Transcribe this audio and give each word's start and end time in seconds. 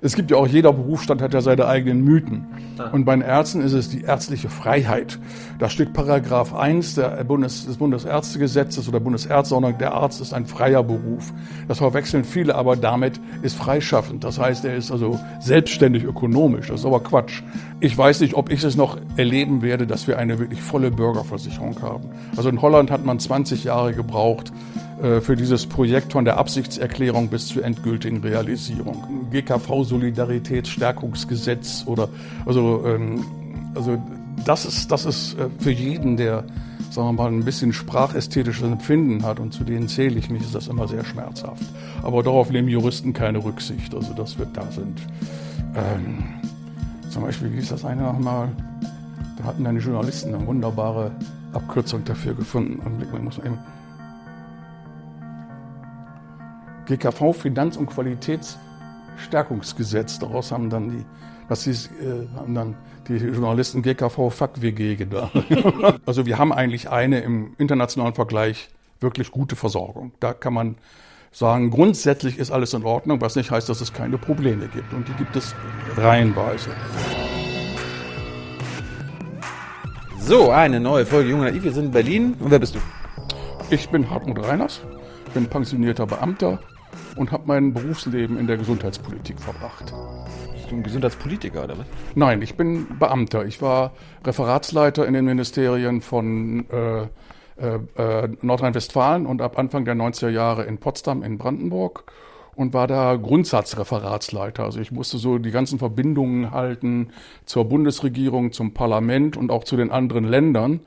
es 0.00 0.14
gibt 0.14 0.30
ja 0.30 0.36
auch, 0.36 0.46
jeder 0.46 0.72
Berufsstand 0.72 1.22
hat 1.22 1.34
ja 1.34 1.40
seine 1.40 1.66
eigenen 1.66 2.02
Mythen. 2.02 2.46
Und 2.92 3.04
bei 3.04 3.14
den 3.14 3.22
Ärzten 3.22 3.60
ist 3.60 3.72
es 3.72 3.88
die 3.88 4.02
ärztliche 4.02 4.48
Freiheit. 4.48 5.18
Da 5.58 5.70
steht 5.70 5.92
Paragraph 5.92 6.54
1 6.54 6.96
der 6.96 7.24
Bundes, 7.24 7.66
des 7.66 7.76
Bundesärztegesetzes 7.78 8.88
oder 8.88 9.00
Bundesärzteordnung, 9.00 9.78
der 9.78 9.94
Arzt 9.94 10.20
ist 10.20 10.34
ein 10.34 10.46
freier 10.46 10.82
Beruf. 10.82 11.32
Das 11.68 11.78
verwechseln 11.78 12.24
viele, 12.24 12.54
aber 12.54 12.76
damit 12.76 13.20
ist 13.42 13.56
freischaffend. 13.56 14.24
Das 14.24 14.38
heißt, 14.38 14.64
er 14.64 14.76
ist 14.76 14.90
also 14.90 15.18
selbstständig 15.40 16.04
ökonomisch. 16.04 16.68
Das 16.68 16.80
ist 16.80 16.86
aber 16.86 17.00
Quatsch. 17.00 17.42
Ich 17.80 17.96
weiß 17.96 18.20
nicht, 18.20 18.34
ob 18.34 18.50
ich 18.50 18.62
es 18.62 18.76
noch 18.76 18.98
erleben 19.16 19.62
werde, 19.62 19.86
dass 19.86 20.06
wir 20.06 20.18
eine 20.18 20.38
wirklich 20.38 20.60
volle 20.60 20.90
Bürgerversicherung 20.90 21.80
haben. 21.82 22.10
Also 22.36 22.48
in 22.48 22.60
Holland 22.60 22.90
hat 22.90 23.04
man 23.04 23.18
20 23.18 23.64
Jahre 23.64 23.94
gebraucht, 23.94 24.52
für 25.20 25.36
dieses 25.36 25.66
Projekt 25.66 26.12
von 26.12 26.24
der 26.24 26.38
Absichtserklärung 26.38 27.28
bis 27.28 27.48
zur 27.48 27.64
endgültigen 27.64 28.22
Realisierung. 28.22 29.28
GKV 29.30 29.84
Solidaritätsstärkungsgesetz 29.84 31.84
oder 31.86 32.08
also 32.46 32.84
ähm, 32.86 33.24
also 33.74 34.00
das 34.44 34.64
ist 34.64 34.90
das 34.90 35.04
ist 35.04 35.38
äh, 35.38 35.48
für 35.58 35.70
jeden, 35.70 36.16
der 36.16 36.44
sagen 36.90 37.08
wir 37.08 37.12
mal 37.12 37.30
ein 37.30 37.44
bisschen 37.44 37.72
sprachästhetisches 37.72 38.64
Empfinden 38.64 39.24
hat 39.24 39.38
und 39.38 39.52
zu 39.52 39.64
denen 39.64 39.88
zähle 39.88 40.18
ich 40.18 40.30
mich, 40.30 40.42
ist 40.42 40.54
das 40.54 40.68
immer 40.68 40.88
sehr 40.88 41.04
schmerzhaft. 41.04 41.64
Aber 42.02 42.22
darauf 42.22 42.50
nehmen 42.50 42.68
Juristen 42.68 43.12
keine 43.12 43.44
Rücksicht. 43.44 43.94
Also 43.94 44.14
das 44.14 44.38
wird 44.38 44.56
da 44.56 44.70
sind. 44.70 45.00
Ähm, 45.74 46.24
zum 47.10 47.22
Beispiel, 47.22 47.52
wie 47.52 47.58
ist 47.58 47.70
das 47.70 47.84
eine 47.84 48.02
nochmal? 48.02 48.48
Da 49.36 49.44
hatten 49.44 49.64
deine 49.64 49.78
Journalisten 49.78 50.34
eine 50.34 50.46
wunderbare 50.46 51.10
Abkürzung 51.52 52.04
dafür 52.04 52.34
gefunden. 52.34 52.80
Und 52.84 53.22
muss 53.22 53.38
mal 53.38 53.46
eben 53.46 53.58
GKV 56.86 57.32
Finanz- 57.32 57.76
und 57.76 57.86
Qualitätsstärkungsgesetz. 57.86 60.18
Daraus 60.18 60.52
haben 60.52 60.70
dann 60.70 60.90
die, 60.90 61.04
das 61.48 61.66
ist, 61.66 61.90
äh, 62.00 62.26
haben 62.36 62.54
dann 62.54 62.76
die 63.08 63.16
Journalisten 63.16 63.82
GKV 63.82 64.30
Fuck 64.30 64.62
WG 64.62 64.96
gedacht. 64.96 65.32
also 66.06 66.26
wir 66.26 66.38
haben 66.38 66.52
eigentlich 66.52 66.88
eine 66.88 67.20
im 67.20 67.54
internationalen 67.58 68.14
Vergleich 68.14 68.70
wirklich 69.00 69.30
gute 69.30 69.56
Versorgung. 69.56 70.12
Da 70.20 70.32
kann 70.32 70.54
man 70.54 70.76
sagen, 71.32 71.70
grundsätzlich 71.70 72.38
ist 72.38 72.50
alles 72.50 72.72
in 72.72 72.84
Ordnung, 72.84 73.20
was 73.20 73.36
nicht 73.36 73.50
heißt, 73.50 73.68
dass 73.68 73.80
es 73.80 73.92
keine 73.92 74.18
Probleme 74.18 74.68
gibt. 74.68 74.92
Und 74.94 75.08
die 75.08 75.12
gibt 75.12 75.36
es 75.36 75.54
reihenweise. 75.96 76.70
So, 80.18 80.50
eine 80.50 80.80
neue 80.80 81.06
Folge 81.06 81.30
Junge 81.30 81.44
Naiv. 81.44 81.62
Wir 81.62 81.72
sind 81.72 81.86
in 81.86 81.90
Berlin. 81.92 82.34
Und 82.40 82.50
wer 82.50 82.58
bist 82.58 82.74
du? 82.74 82.80
Ich 83.70 83.88
bin 83.90 84.10
Hartmut 84.10 84.44
Reiners, 84.44 84.80
bin 85.34 85.46
pensionierter 85.46 86.06
Beamter, 86.06 86.58
und 87.16 87.32
habe 87.32 87.44
mein 87.46 87.72
Berufsleben 87.72 88.38
in 88.38 88.46
der 88.46 88.56
Gesundheitspolitik 88.56 89.40
verbracht. 89.40 89.92
Bist 90.52 90.70
du 90.70 90.76
ein 90.76 90.82
Gesundheitspolitiker 90.82 91.64
oder 91.64 91.78
was? 91.78 91.86
Nein, 92.14 92.42
ich 92.42 92.56
bin 92.56 92.86
Beamter. 92.98 93.44
Ich 93.44 93.62
war 93.62 93.92
Referatsleiter 94.24 95.06
in 95.06 95.14
den 95.14 95.24
Ministerien 95.24 96.00
von 96.00 96.66
äh, 96.70 97.02
äh, 97.02 97.78
äh 97.96 98.28
Nordrhein-Westfalen 98.42 99.26
und 99.26 99.42
ab 99.42 99.58
Anfang 99.58 99.84
der 99.84 99.94
90er 99.94 100.28
Jahre 100.28 100.64
in 100.64 100.78
Potsdam 100.78 101.22
in 101.22 101.38
Brandenburg 101.38 102.12
und 102.56 102.72
war 102.72 102.86
da 102.86 103.14
Grundsatzreferatsleiter. 103.16 104.64
Also 104.64 104.80
ich 104.80 104.90
musste 104.90 105.18
so 105.18 105.38
die 105.38 105.50
ganzen 105.50 105.78
Verbindungen 105.78 106.50
halten 106.50 107.10
zur 107.44 107.66
Bundesregierung, 107.66 108.52
zum 108.52 108.72
Parlament 108.72 109.36
und 109.36 109.50
auch 109.50 109.64
zu 109.64 109.76
den 109.76 109.90
anderen 109.90 110.24
Ländern 110.24 110.80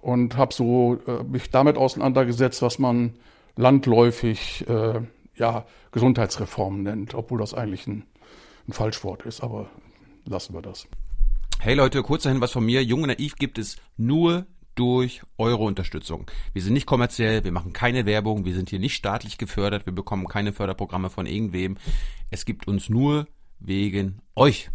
und 0.00 0.36
habe 0.36 0.52
so 0.52 0.98
äh, 1.06 1.24
mich 1.24 1.50
damit 1.50 1.78
auseinandergesetzt, 1.78 2.60
was 2.60 2.78
man 2.78 3.14
landläufig 3.56 4.66
äh, 4.68 5.00
ja, 5.36 5.66
Gesundheitsreform 5.92 6.82
nennt, 6.82 7.14
obwohl 7.14 7.38
das 7.38 7.54
eigentlich 7.54 7.86
ein, 7.86 8.04
ein 8.68 8.72
Falschwort 8.72 9.22
ist, 9.22 9.42
aber 9.42 9.70
lassen 10.24 10.54
wir 10.54 10.62
das. 10.62 10.86
Hey 11.60 11.74
Leute, 11.74 12.02
kurz 12.02 12.24
dahin 12.24 12.40
was 12.40 12.52
von 12.52 12.64
mir. 12.64 12.84
Junge 12.84 13.06
Naiv 13.06 13.36
gibt 13.36 13.58
es 13.58 13.76
nur 13.96 14.46
durch 14.74 15.22
eure 15.38 15.62
Unterstützung. 15.62 16.26
Wir 16.52 16.62
sind 16.62 16.72
nicht 16.72 16.86
kommerziell, 16.86 17.44
wir 17.44 17.52
machen 17.52 17.72
keine 17.72 18.06
Werbung, 18.06 18.44
wir 18.44 18.54
sind 18.54 18.70
hier 18.70 18.80
nicht 18.80 18.94
staatlich 18.94 19.38
gefördert, 19.38 19.86
wir 19.86 19.92
bekommen 19.92 20.26
keine 20.26 20.52
Förderprogramme 20.52 21.10
von 21.10 21.26
irgendwem. 21.26 21.76
Es 22.30 22.44
gibt 22.44 22.66
uns 22.66 22.88
nur 22.88 23.26
wegen 23.60 24.20
euch. 24.34 24.70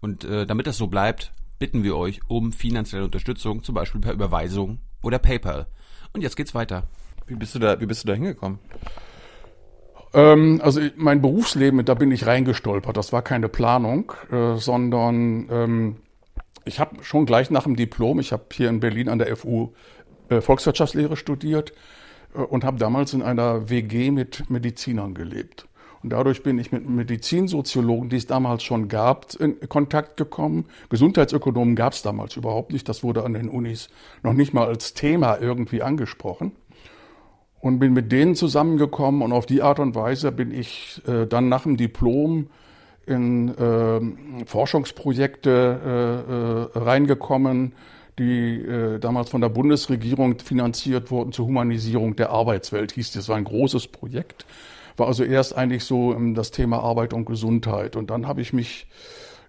Und 0.00 0.24
äh, 0.24 0.46
damit 0.46 0.66
das 0.66 0.76
so 0.76 0.88
bleibt, 0.88 1.32
bitten 1.58 1.82
wir 1.82 1.96
euch 1.96 2.20
um 2.28 2.52
finanzielle 2.52 3.04
Unterstützung, 3.04 3.62
zum 3.62 3.74
Beispiel 3.74 4.00
per 4.00 4.12
Überweisung 4.12 4.78
oder 5.02 5.18
PayPal. 5.18 5.66
Und 6.12 6.22
jetzt 6.22 6.36
geht's 6.36 6.54
weiter. 6.54 6.88
Wie 7.26 7.34
bist 7.34 7.54
du 7.54 7.58
da, 7.58 7.80
wie 7.80 7.86
bist 7.86 8.04
du 8.04 8.08
da 8.08 8.14
hingekommen? 8.14 8.58
Ähm, 10.14 10.60
also 10.62 10.80
mein 10.96 11.20
Berufsleben, 11.20 11.84
da 11.84 11.94
bin 11.94 12.10
ich 12.12 12.26
reingestolpert. 12.26 12.96
Das 12.96 13.12
war 13.12 13.22
keine 13.22 13.48
Planung, 13.48 14.12
äh, 14.30 14.56
sondern 14.56 15.48
ähm, 15.50 15.96
ich 16.64 16.80
habe 16.80 17.02
schon 17.02 17.26
gleich 17.26 17.50
nach 17.50 17.64
dem 17.64 17.76
Diplom, 17.76 18.20
ich 18.20 18.32
habe 18.32 18.44
hier 18.52 18.68
in 18.68 18.80
Berlin 18.80 19.08
an 19.08 19.18
der 19.18 19.34
FU 19.36 19.72
äh, 20.28 20.40
Volkswirtschaftslehre 20.40 21.16
studiert 21.16 21.72
äh, 22.34 22.38
und 22.40 22.64
habe 22.64 22.78
damals 22.78 23.12
in 23.12 23.22
einer 23.22 23.70
WG 23.70 24.10
mit 24.10 24.48
Medizinern 24.50 25.14
gelebt. 25.14 25.66
Und 26.02 26.10
dadurch 26.10 26.44
bin 26.44 26.58
ich 26.60 26.70
mit 26.70 26.88
Medizinsoziologen, 26.88 28.08
die 28.08 28.18
es 28.18 28.26
damals 28.26 28.62
schon 28.62 28.86
gab, 28.86 29.34
in 29.34 29.58
Kontakt 29.68 30.16
gekommen. 30.16 30.66
Gesundheitsökonomen 30.90 31.74
gab 31.74 31.92
es 31.92 32.02
damals 32.02 32.36
überhaupt 32.36 32.72
nicht. 32.72 32.88
Das 32.88 33.02
wurde 33.02 33.24
an 33.24 33.34
den 33.34 33.48
Unis 33.48 33.88
noch 34.22 34.32
nicht 34.32 34.54
mal 34.54 34.68
als 34.68 34.94
Thema 34.94 35.38
irgendwie 35.40 35.82
angesprochen 35.82 36.52
und 37.60 37.78
bin 37.78 37.92
mit 37.92 38.12
denen 38.12 38.34
zusammengekommen 38.34 39.22
und 39.22 39.32
auf 39.32 39.46
die 39.46 39.62
Art 39.62 39.80
und 39.80 39.94
Weise 39.94 40.32
bin 40.32 40.52
ich 40.52 41.02
äh, 41.06 41.26
dann 41.26 41.48
nach 41.48 41.64
dem 41.64 41.76
Diplom 41.76 42.48
in 43.06 43.56
äh, 43.56 44.46
Forschungsprojekte 44.46 46.70
äh, 46.74 46.78
äh, 46.78 46.78
reingekommen, 46.78 47.72
die 48.18 48.60
äh, 48.60 48.98
damals 48.98 49.30
von 49.30 49.40
der 49.40 49.48
Bundesregierung 49.48 50.38
finanziert 50.40 51.10
wurden 51.10 51.32
zur 51.32 51.46
Humanisierung 51.46 52.16
der 52.16 52.30
Arbeitswelt, 52.30 52.92
hieß 52.92 53.12
das. 53.12 53.28
war 53.28 53.36
ein 53.36 53.44
großes 53.44 53.88
Projekt, 53.88 54.44
war 54.96 55.06
also 55.06 55.24
erst 55.24 55.56
eigentlich 55.56 55.84
so 55.84 56.10
um, 56.10 56.34
das 56.34 56.50
Thema 56.50 56.80
Arbeit 56.80 57.14
und 57.14 57.24
Gesundheit. 57.24 57.96
Und 57.96 58.10
dann 58.10 58.26
habe 58.26 58.42
ich 58.42 58.52
mich 58.52 58.88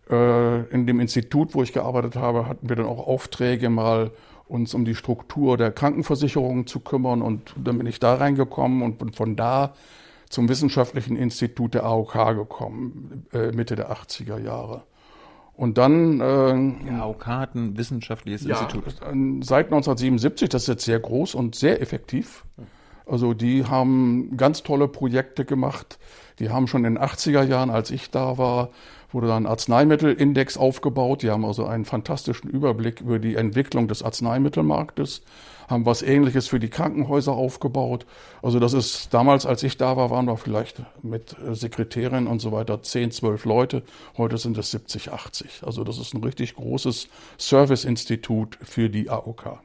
äh, 0.10 0.62
in 0.70 0.88
dem 0.88 1.00
Institut, 1.00 1.54
wo 1.54 1.64
ich 1.64 1.74
gearbeitet 1.74 2.16
habe, 2.16 2.48
hatten 2.48 2.70
wir 2.70 2.76
dann 2.76 2.86
auch 2.86 3.08
Aufträge 3.08 3.70
mal 3.70 4.12
uns 4.50 4.74
um 4.74 4.84
die 4.84 4.96
Struktur 4.96 5.58
der 5.58 5.72
Krankenversicherung 5.72 6.68
zu 6.68 6.80
kümmern. 6.82 7.22
Und 7.22 7.54
dann 7.56 7.78
bin 7.78 7.88
ich 7.88 8.00
da 8.00 8.16
reingekommen 8.16 8.82
und 8.82 8.98
bin 8.98 9.14
von 9.14 9.36
da 9.36 9.74
zum 10.30 10.50
Wissenschaftlichen 10.50 11.16
Institut 11.16 11.76
der 11.76 11.86
AOK 11.86 12.36
gekommen, 12.36 13.26
äh, 13.32 13.52
Mitte 13.52 13.76
der 13.76 13.92
80er 13.92 14.40
Jahre. 14.40 14.84
Und 15.54 15.78
dann. 15.78 16.20
Äh, 16.20 16.90
ja, 16.90 17.02
AOK 17.02 17.28
hat 17.28 17.56
ein 17.56 17.78
wissenschaftliches 17.78 18.44
ja, 18.44 18.60
Institut. 18.60 18.96
Seit 18.96 19.68
1977, 19.68 20.50
das 20.50 20.64
ist 20.64 20.68
jetzt 20.68 20.86
sehr 20.86 21.00
groß 21.00 21.36
und 21.36 21.56
sehr 21.56 21.82
effektiv. 21.82 22.46
Also 23.06 23.34
die 23.34 23.66
haben 23.66 24.38
ganz 24.38 24.64
tolle 24.64 24.88
Projekte 24.88 25.46
gemacht. 25.46 26.00
Die 26.40 26.50
haben 26.50 26.68
schon 26.68 26.86
in 26.86 26.96
den 26.96 27.04
80er 27.04 27.44
Jahren, 27.44 27.70
als 27.72 27.92
ich 27.92 28.12
da 28.12 28.38
war, 28.38 28.70
wurde 29.12 29.28
dann 29.28 29.44
ein 29.44 29.50
Arzneimittelindex 29.50 30.58
aufgebaut. 30.58 31.24
Die 31.24 31.30
haben 31.30 31.46
also 31.46 31.66
einen 31.66 31.86
fantastischen 31.86 32.50
Überblick 32.50 33.02
über 33.02 33.20
die 33.20 33.36
Entwicklung 33.36 33.88
des 33.88 34.04
Arzneimittelmarktes, 34.04 35.22
haben 35.68 35.86
was 35.86 36.02
Ähnliches 36.02 36.48
für 36.48 36.60
die 36.60 36.70
Krankenhäuser 36.70 37.34
aufgebaut. 37.34 38.06
Also 38.42 38.60
das 38.60 38.74
ist 38.74 39.14
damals, 39.14 39.46
als 39.46 39.64
ich 39.64 39.78
da 39.78 39.98
war, 39.98 40.10
waren 40.10 40.26
wir 40.26 40.38
vielleicht 40.38 40.82
mit 41.02 41.36
Sekretärin 41.52 42.28
und 42.28 42.40
so 42.40 42.52
weiter 42.52 42.82
10, 42.82 43.12
12 43.12 43.46
Leute. 43.46 43.84
Heute 44.18 44.38
sind 44.38 44.58
es 44.58 44.72
70, 44.72 45.12
80. 45.12 45.62
Also 45.66 45.84
das 45.84 45.98
ist 45.98 46.14
ein 46.14 46.24
richtig 46.24 46.56
großes 46.56 47.08
Serviceinstitut 47.38 48.58
für 48.62 48.90
die 48.90 49.10
AOK. 49.10 49.60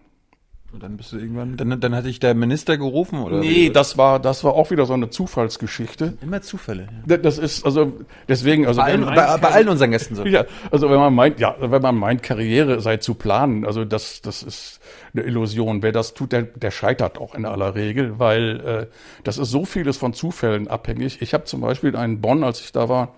Und 0.75 0.83
dann 0.83 0.97
bist 0.97 1.13
du 1.13 1.19
irgendwann, 1.19 1.57
dann, 1.57 1.81
dann 1.81 1.95
hatte 1.95 2.09
ich 2.09 2.19
der 2.19 2.35
Minister 2.35 2.77
gerufen 2.77 3.21
oder? 3.21 3.39
Nee, 3.39 3.71
das 3.71 3.97
war, 3.97 4.19
das 4.19 4.43
war 4.43 4.55
auch 4.55 4.73
wieder 4.73 4.87
so 4.87 4.93
eine 4.93 5.09
Zufallsgeschichte. 5.09 6.15
Immer 6.21 6.43
Zufälle. 6.43 6.89
Ja. 7.07 7.17
Das 7.17 7.39
ist, 7.39 7.65
also, 7.65 7.93
deswegen, 8.29 8.67
also. 8.67 8.81
Bei 8.81 8.87
allen, 8.89 9.05
bei, 9.05 9.37
bei 9.37 9.51
allen 9.51 9.69
unseren 9.69 9.93
Gästen 9.93 10.17
so. 10.17 10.25
Ja, 10.27 10.47
also 10.73 10.91
wenn 10.91 10.99
man 10.99 11.15
meint, 11.15 11.39
ja, 11.39 11.55
wenn 11.61 11.81
man 11.81 11.95
meint, 11.95 12.25
Karriere 12.25 12.81
sei 12.81 12.97
zu 12.97 13.15
planen, 13.15 13.65
also 13.65 13.85
das, 13.85 14.21
das 14.21 14.43
ist 14.43 14.81
eine 15.15 15.23
Illusion. 15.23 15.81
Wer 15.81 15.93
das 15.93 16.13
tut, 16.13 16.33
der, 16.33 16.43
der 16.43 16.73
scheitert 16.73 17.19
auch 17.19 17.37
in 17.37 17.45
aller 17.45 17.77
Regel, 17.77 18.19
weil 18.19 18.61
äh, 18.67 18.87
das 19.23 19.39
ist 19.39 19.53
so 19.53 19.65
vieles 19.65 19.97
von 19.97 20.13
Zufällen 20.13 20.67
abhängig. 20.67 21.23
Ich 21.23 21.35
habe 21.35 21.45
zum 21.45 21.61
Beispiel 21.61 21.95
in 21.95 22.21
Bonn, 22.21 22.43
als 22.43 22.61
ich 22.61 22.73
da 22.73 22.89
war, 22.89 23.15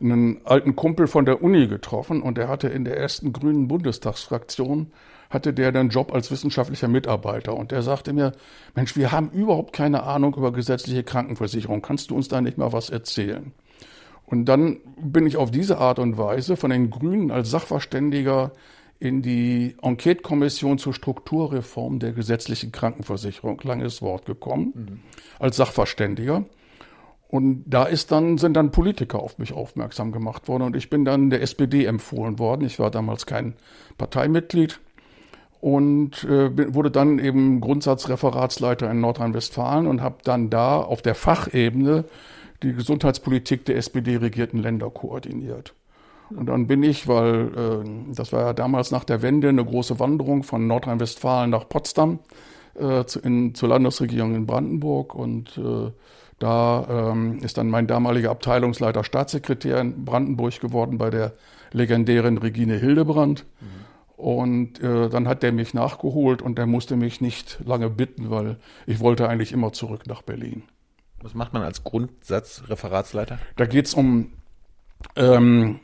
einen 0.00 0.40
alten 0.44 0.74
Kumpel 0.74 1.06
von 1.06 1.26
der 1.26 1.44
Uni 1.44 1.68
getroffen 1.68 2.22
und 2.22 2.38
der 2.38 2.48
hatte 2.48 2.66
in 2.66 2.84
der 2.84 2.96
ersten 2.96 3.32
grünen 3.32 3.68
Bundestagsfraktion 3.68 4.90
hatte 5.30 5.52
der 5.52 5.72
dann 5.72 5.90
Job 5.90 6.12
als 6.12 6.30
wissenschaftlicher 6.30 6.88
Mitarbeiter. 6.88 7.54
Und 7.54 7.70
der 7.70 7.82
sagte 7.82 8.12
mir, 8.12 8.32
Mensch, 8.74 8.96
wir 8.96 9.12
haben 9.12 9.30
überhaupt 9.30 9.72
keine 9.72 10.04
Ahnung 10.04 10.34
über 10.34 10.52
gesetzliche 10.52 11.02
Krankenversicherung. 11.02 11.82
Kannst 11.82 12.10
du 12.10 12.16
uns 12.16 12.28
da 12.28 12.40
nicht 12.40 12.58
mal 12.58 12.72
was 12.72 12.90
erzählen? 12.90 13.52
Und 14.24 14.46
dann 14.46 14.78
bin 15.00 15.26
ich 15.26 15.36
auf 15.36 15.50
diese 15.50 15.78
Art 15.78 15.98
und 15.98 16.18
Weise 16.18 16.56
von 16.56 16.70
den 16.70 16.90
Grünen 16.90 17.30
als 17.30 17.50
Sachverständiger 17.50 18.52
in 19.00 19.22
die 19.22 19.76
Enquete-Kommission 19.80 20.78
zur 20.78 20.92
Strukturreform 20.92 21.98
der 21.98 22.12
gesetzlichen 22.12 22.72
Krankenversicherung, 22.72 23.60
langes 23.62 24.02
Wort 24.02 24.26
gekommen, 24.26 24.72
mhm. 24.74 25.00
als 25.38 25.56
Sachverständiger. 25.56 26.44
Und 27.28 27.64
da 27.66 27.84
ist 27.84 28.10
dann, 28.10 28.38
sind 28.38 28.54
dann 28.54 28.70
Politiker 28.70 29.20
auf 29.20 29.38
mich 29.38 29.52
aufmerksam 29.52 30.12
gemacht 30.12 30.48
worden 30.48 30.62
und 30.62 30.76
ich 30.76 30.88
bin 30.88 31.04
dann 31.04 31.30
der 31.30 31.42
SPD 31.42 31.84
empfohlen 31.84 32.38
worden. 32.38 32.64
Ich 32.64 32.78
war 32.78 32.90
damals 32.90 33.26
kein 33.26 33.54
Parteimitglied 33.98 34.80
und 35.60 36.24
äh, 36.24 36.74
wurde 36.74 36.90
dann 36.90 37.18
eben 37.18 37.60
Grundsatzreferatsleiter 37.60 38.90
in 38.90 39.00
Nordrhein-Westfalen 39.00 39.86
und 39.86 40.00
habe 40.00 40.16
dann 40.24 40.50
da 40.50 40.80
auf 40.80 41.02
der 41.02 41.14
Fachebene 41.14 42.04
die 42.62 42.72
Gesundheitspolitik 42.72 43.64
der 43.64 43.76
SPD-regierten 43.76 44.60
Länder 44.60 44.90
koordiniert. 44.90 45.74
Und 46.30 46.46
dann 46.46 46.66
bin 46.66 46.82
ich, 46.82 47.08
weil 47.08 47.48
äh, 47.56 48.14
das 48.14 48.32
war 48.32 48.42
ja 48.42 48.52
damals 48.52 48.90
nach 48.90 49.04
der 49.04 49.22
Wende 49.22 49.48
eine 49.48 49.64
große 49.64 49.98
Wanderung 49.98 50.42
von 50.42 50.66
Nordrhein-Westfalen 50.66 51.50
nach 51.50 51.68
Potsdam 51.68 52.18
äh, 52.78 53.04
zu, 53.04 53.20
in, 53.20 53.54
zur 53.54 53.70
Landesregierung 53.70 54.34
in 54.34 54.46
Brandenburg 54.46 55.14
und 55.14 55.58
äh, 55.58 55.90
da 56.38 57.12
ähm, 57.12 57.40
ist 57.42 57.58
dann 57.58 57.68
mein 57.68 57.88
damaliger 57.88 58.30
Abteilungsleiter 58.30 59.02
Staatssekretär 59.02 59.80
in 59.80 60.04
Brandenburg 60.04 60.60
geworden 60.60 60.98
bei 60.98 61.10
der 61.10 61.32
legendären 61.72 62.38
Regine 62.38 62.76
Hildebrand. 62.76 63.44
Mhm. 63.60 63.87
Und 64.18 64.82
äh, 64.82 65.08
dann 65.08 65.28
hat 65.28 65.44
der 65.44 65.52
mich 65.52 65.74
nachgeholt 65.74 66.42
und 66.42 66.58
der 66.58 66.66
musste 66.66 66.96
mich 66.96 67.20
nicht 67.20 67.60
lange 67.64 67.88
bitten, 67.88 68.30
weil 68.30 68.56
ich 68.84 68.98
wollte 68.98 69.28
eigentlich 69.28 69.52
immer 69.52 69.72
zurück 69.72 70.08
nach 70.08 70.22
Berlin. 70.22 70.64
Was 71.22 71.34
macht 71.34 71.52
man 71.52 71.62
als 71.62 71.84
Grundsatz 71.84 72.64
Referatsleiter? 72.66 73.38
Da 73.54 73.66
geht's 73.66 73.94
um 73.94 74.32
ähm, 75.14 75.78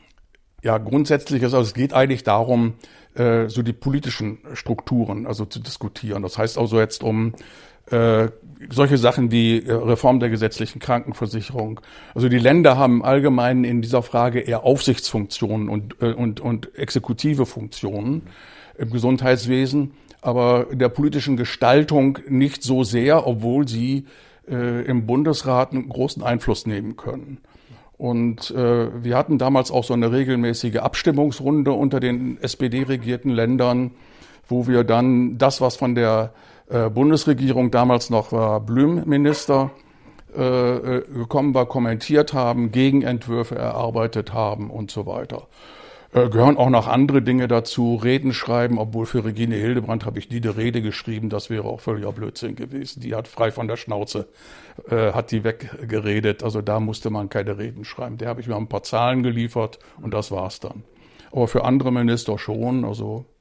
ja 0.61 0.77
grundsätzliches, 0.77 1.53
also 1.53 1.65
es 1.65 1.73
geht 1.73 1.93
eigentlich 1.93 2.23
darum, 2.23 2.73
äh, 3.13 3.47
so 3.47 3.61
die 3.61 3.71
politischen 3.71 4.39
Strukturen 4.51 5.27
also 5.27 5.45
zu 5.45 5.61
diskutieren. 5.61 6.21
Das 6.21 6.37
heißt 6.37 6.57
also 6.57 6.77
jetzt 6.77 7.05
um 7.05 7.35
äh, 7.89 8.27
solche 8.69 8.97
Sachen 8.97 9.31
wie 9.31 9.59
äh, 9.59 9.71
Reform 9.71 10.19
der 10.19 10.29
gesetzlichen 10.29 10.79
Krankenversicherung. 10.79 11.81
Also 12.13 12.29
die 12.29 12.39
Länder 12.39 12.77
haben 12.77 13.03
allgemein 13.03 13.63
in 13.63 13.81
dieser 13.81 14.01
Frage 14.01 14.39
eher 14.39 14.63
Aufsichtsfunktionen 14.63 15.69
und, 15.69 15.95
äh, 16.01 16.13
und, 16.13 16.39
und 16.39 16.77
exekutive 16.77 17.45
Funktionen 17.45 18.23
im 18.77 18.89
Gesundheitswesen, 18.89 19.91
aber 20.21 20.67
der 20.71 20.89
politischen 20.89 21.37
Gestaltung 21.37 22.19
nicht 22.27 22.63
so 22.63 22.83
sehr, 22.83 23.27
obwohl 23.27 23.67
sie 23.67 24.05
äh, 24.49 24.85
im 24.85 25.05
Bundesrat 25.05 25.71
einen 25.71 25.89
großen 25.89 26.23
Einfluss 26.23 26.65
nehmen 26.65 26.97
können. 26.97 27.39
Und 27.97 28.51
äh, 28.51 29.03
wir 29.03 29.17
hatten 29.17 29.37
damals 29.37 29.71
auch 29.71 29.83
so 29.83 29.93
eine 29.93 30.11
regelmäßige 30.11 30.77
Abstimmungsrunde 30.77 31.71
unter 31.71 31.99
den 31.99 32.41
SPD-regierten 32.41 33.31
Ländern, 33.31 33.91
wo 34.47 34.67
wir 34.67 34.83
dann 34.83 35.37
das, 35.37 35.61
was 35.61 35.77
von 35.77 35.95
der 35.95 36.33
Bundesregierung, 36.67 37.69
damals 37.69 38.09
noch 38.09 38.31
war 38.31 38.59
Blüm 38.59 39.03
Minister, 39.05 39.71
äh, 40.35 40.97
äh, 40.97 41.01
gekommen 41.13 41.53
war, 41.53 41.65
kommentiert 41.65 42.33
haben, 42.33 42.71
Gegenentwürfe 42.71 43.55
erarbeitet 43.55 44.33
haben 44.33 44.69
und 44.69 44.91
so 44.91 45.05
weiter. 45.05 45.47
Äh, 46.11 46.27
gehören 46.27 46.57
auch 46.57 46.69
noch 46.69 46.87
andere 46.87 47.21
Dinge 47.21 47.47
dazu, 47.47 47.95
Reden 47.95 48.33
schreiben, 48.33 48.77
obwohl 48.77 49.05
für 49.05 49.23
Regine 49.23 49.55
Hildebrand 49.55 50.05
habe 50.05 50.19
ich 50.19 50.29
nie 50.29 50.41
eine 50.41 50.57
Rede 50.57 50.81
geschrieben, 50.81 51.29
das 51.29 51.49
wäre 51.49 51.63
auch 51.63 51.79
völliger 51.79 52.11
Blödsinn 52.11 52.55
gewesen. 52.55 52.99
Die 52.99 53.15
hat 53.15 53.29
frei 53.29 53.49
von 53.49 53.69
der 53.69 53.77
Schnauze, 53.77 54.27
äh, 54.89 55.13
hat 55.13 55.31
die 55.31 55.45
weggeredet, 55.45 56.43
also 56.43 56.61
da 56.61 56.81
musste 56.81 57.11
man 57.11 57.29
keine 57.29 57.57
Reden 57.57 57.85
schreiben. 57.85 58.17
Der 58.17 58.27
habe 58.27 58.41
ich 58.41 58.47
mir 58.47 58.57
ein 58.57 58.67
paar 58.67 58.83
Zahlen 58.83 59.23
geliefert 59.23 59.79
und 60.01 60.13
das 60.13 60.31
war's 60.31 60.59
dann. 60.59 60.83
Aber 61.31 61.47
für 61.47 61.63
andere 61.63 61.93
Minister 61.93 62.37
schon, 62.37 62.83
also 62.83 63.23
äh, 63.23 63.34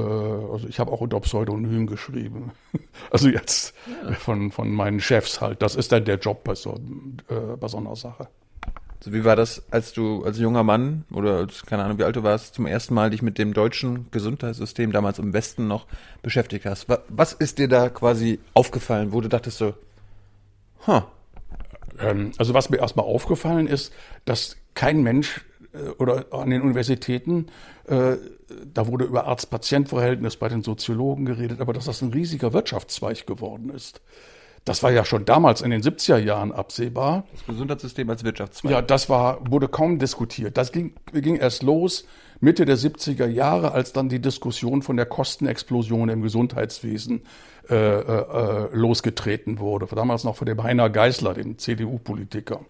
also 0.00 0.66
ich 0.68 0.78
habe 0.78 0.92
auch 0.92 1.00
unter 1.00 1.20
Pseudonym 1.20 1.86
geschrieben. 1.86 2.52
Also 3.10 3.28
jetzt 3.28 3.74
ja. 3.86 4.14
von, 4.14 4.50
von 4.50 4.70
meinen 4.70 5.00
Chefs 5.00 5.40
halt. 5.40 5.62
Das 5.62 5.76
ist 5.76 5.92
dann 5.92 6.04
der 6.06 6.16
Job 6.16 6.42
bei 6.44 6.54
so, 6.54 6.80
äh, 7.28 7.56
bei 7.58 7.68
so 7.68 7.76
einer 7.76 7.94
Sache. 7.94 8.28
Also 8.98 9.12
wie 9.12 9.24
war 9.24 9.36
das, 9.36 9.62
als 9.70 9.92
du 9.92 10.24
als 10.24 10.38
junger 10.38 10.62
Mann 10.62 11.04
oder 11.12 11.36
als, 11.36 11.64
keine 11.64 11.84
Ahnung, 11.84 11.98
wie 11.98 12.04
alt 12.04 12.16
du 12.16 12.22
warst, 12.22 12.54
zum 12.54 12.66
ersten 12.66 12.94
Mal 12.94 13.10
dich 13.10 13.22
mit 13.22 13.38
dem 13.38 13.52
deutschen 13.52 14.10
Gesundheitssystem 14.10 14.92
damals 14.92 15.18
im 15.18 15.32
Westen 15.32 15.68
noch 15.68 15.86
beschäftigt 16.22 16.64
hast? 16.64 16.88
Was 17.08 17.32
ist 17.32 17.58
dir 17.58 17.68
da 17.68 17.90
quasi 17.90 18.40
aufgefallen, 18.54 19.12
wo 19.12 19.20
du 19.20 19.28
dachtest 19.28 19.58
so, 19.58 19.74
huh. 20.86 21.02
Ähm, 21.98 22.32
also 22.38 22.54
was 22.54 22.70
mir 22.70 22.78
erstmal 22.78 23.06
aufgefallen 23.06 23.66
ist, 23.68 23.92
dass 24.24 24.56
kein 24.74 25.02
Mensch 25.02 25.38
äh, 25.38 25.45
oder 25.98 26.26
an 26.30 26.50
den 26.50 26.62
Universitäten, 26.62 27.46
äh, 27.86 28.16
da 28.72 28.86
wurde 28.86 29.04
über 29.04 29.26
Arzt-Patient-Verhältnis 29.26 30.36
bei 30.36 30.48
den 30.48 30.62
Soziologen 30.62 31.24
geredet, 31.24 31.60
aber 31.60 31.72
dass 31.72 31.86
das 31.86 32.02
ein 32.02 32.12
riesiger 32.12 32.52
Wirtschaftszweig 32.52 33.26
geworden 33.26 33.70
ist. 33.70 34.00
Das 34.64 34.82
war 34.82 34.90
ja 34.90 35.04
schon 35.04 35.24
damals 35.24 35.62
in 35.62 35.70
den 35.70 35.80
70er 35.80 36.18
Jahren 36.18 36.50
absehbar. 36.50 37.24
Das 37.32 37.46
Gesundheitssystem 37.46 38.10
als 38.10 38.24
Wirtschaftszweig. 38.24 38.72
Ja, 38.72 38.82
das 38.82 39.08
war, 39.08 39.38
wurde 39.48 39.68
kaum 39.68 40.00
diskutiert. 40.00 40.56
Das 40.56 40.72
ging, 40.72 40.94
ging 41.12 41.36
erst 41.36 41.62
los 41.62 42.04
Mitte 42.40 42.64
der 42.64 42.76
70er 42.76 43.26
Jahre, 43.26 43.72
als 43.72 43.92
dann 43.92 44.08
die 44.08 44.20
Diskussion 44.20 44.82
von 44.82 44.96
der 44.96 45.06
Kostenexplosion 45.06 46.08
im 46.08 46.22
Gesundheitswesen 46.22 47.22
äh, 47.70 47.74
äh, 47.74 48.68
losgetreten 48.74 49.58
wurde. 49.58 49.86
Damals 49.94 50.24
noch 50.24 50.36
von 50.36 50.46
dem 50.46 50.62
Heiner 50.62 50.90
Geißler, 50.90 51.34
dem 51.34 51.58
CDU-Politiker. 51.58 52.60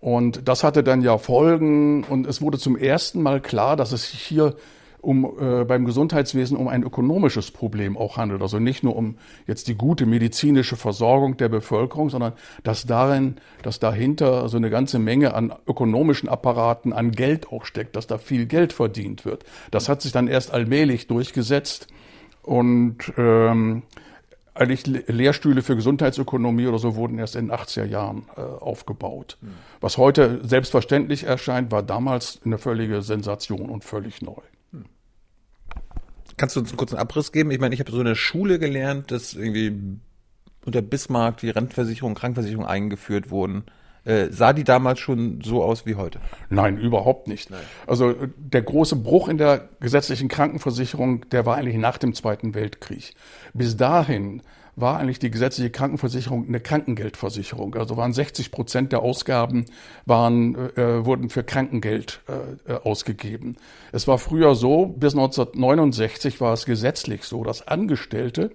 Und 0.00 0.48
das 0.48 0.64
hatte 0.64 0.82
dann 0.82 1.02
ja 1.02 1.18
Folgen 1.18 2.04
und 2.04 2.26
es 2.26 2.40
wurde 2.40 2.58
zum 2.58 2.76
ersten 2.76 3.22
Mal 3.22 3.40
klar, 3.40 3.76
dass 3.76 3.92
es 3.92 4.10
sich 4.10 4.20
hier 4.20 4.56
um 5.02 5.24
äh, 5.40 5.64
beim 5.64 5.84
Gesundheitswesen 5.84 6.56
um 6.56 6.68
ein 6.68 6.82
ökonomisches 6.82 7.50
Problem 7.50 7.96
auch 7.96 8.16
handelt. 8.16 8.42
Also 8.42 8.58
nicht 8.58 8.82
nur 8.82 8.96
um 8.96 9.16
jetzt 9.46 9.68
die 9.68 9.74
gute 9.74 10.06
medizinische 10.06 10.76
Versorgung 10.76 11.36
der 11.36 11.48
Bevölkerung, 11.48 12.10
sondern 12.10 12.32
dass 12.62 12.84
darin, 12.86 13.36
dass 13.62 13.78
dahinter 13.78 14.48
so 14.48 14.56
eine 14.56 14.70
ganze 14.70 14.98
Menge 14.98 15.34
an 15.34 15.52
ökonomischen 15.66 16.28
Apparaten, 16.28 16.92
an 16.92 17.12
Geld 17.12 17.50
auch 17.50 17.64
steckt, 17.64 17.96
dass 17.96 18.06
da 18.06 18.18
viel 18.18 18.46
Geld 18.46 18.72
verdient 18.72 19.24
wird. 19.24 19.44
Das 19.70 19.88
hat 19.88 20.02
sich 20.02 20.12
dann 20.12 20.28
erst 20.28 20.52
allmählich 20.52 21.06
durchgesetzt 21.06 21.86
und 22.42 23.12
ähm, 23.16 23.82
eigentlich 24.60 24.86
Lehrstühle 25.08 25.62
für 25.62 25.74
Gesundheitsökonomie 25.74 26.66
oder 26.66 26.78
so 26.78 26.94
wurden 26.94 27.18
erst 27.18 27.34
in 27.34 27.46
den 27.46 27.56
80er 27.56 27.86
Jahren 27.86 28.24
äh, 28.36 28.40
aufgebaut. 28.40 29.38
Mhm. 29.40 29.54
Was 29.80 29.96
heute 29.96 30.40
selbstverständlich 30.46 31.24
erscheint, 31.24 31.72
war 31.72 31.82
damals 31.82 32.40
eine 32.44 32.58
völlige 32.58 33.00
Sensation 33.00 33.70
und 33.70 33.84
völlig 33.84 34.20
neu. 34.20 34.42
Hm. 34.72 34.84
Kannst 36.36 36.56
du 36.56 36.60
uns 36.60 36.70
einen 36.70 36.76
kurzen 36.76 36.98
Abriss 36.98 37.32
geben? 37.32 37.50
Ich 37.50 37.58
meine, 37.58 37.74
ich 37.74 37.80
habe 37.80 37.90
so 37.90 38.00
eine 38.00 38.14
Schule 38.14 38.58
gelernt, 38.58 39.10
dass 39.10 39.32
irgendwie 39.32 39.98
unter 40.66 40.82
Bismarck 40.82 41.38
die 41.38 41.48
Rentenversicherung, 41.48 42.14
Krankenversicherung 42.14 42.66
eingeführt 42.66 43.30
wurden. 43.30 43.64
Äh, 44.04 44.28
sah 44.30 44.52
die 44.52 44.64
damals 44.64 44.98
schon 44.98 45.40
so 45.42 45.62
aus 45.62 45.86
wie 45.86 45.94
heute? 45.94 46.20
Nein, 46.48 46.78
überhaupt 46.78 47.28
nicht. 47.28 47.50
Nein. 47.50 47.60
Also 47.86 48.14
der 48.36 48.62
große 48.62 48.96
Bruch 48.96 49.28
in 49.28 49.38
der 49.38 49.68
gesetzlichen 49.80 50.28
Krankenversicherung, 50.28 51.28
der 51.30 51.46
war 51.46 51.56
eigentlich 51.56 51.76
nach 51.76 51.98
dem 51.98 52.14
Zweiten 52.14 52.54
Weltkrieg. 52.54 53.14
Bis 53.52 53.76
dahin 53.76 54.42
war 54.76 54.98
eigentlich 54.98 55.18
die 55.18 55.30
gesetzliche 55.30 55.70
Krankenversicherung 55.70 56.46
eine 56.48 56.60
Krankengeldversicherung. 56.60 57.74
Also 57.74 57.96
waren 57.96 58.12
60 58.12 58.50
Prozent 58.50 58.92
der 58.92 59.00
Ausgaben 59.00 59.66
waren, 60.06 60.54
äh, 60.76 61.04
wurden 61.04 61.28
für 61.28 61.44
Krankengeld 61.44 62.20
äh, 62.66 62.72
ausgegeben. 62.72 63.56
Es 63.92 64.08
war 64.08 64.18
früher 64.18 64.54
so, 64.54 64.86
bis 64.86 65.14
1969 65.14 66.40
war 66.40 66.54
es 66.54 66.64
gesetzlich 66.64 67.24
so, 67.24 67.44
dass 67.44 67.66
Angestellte 67.66 68.50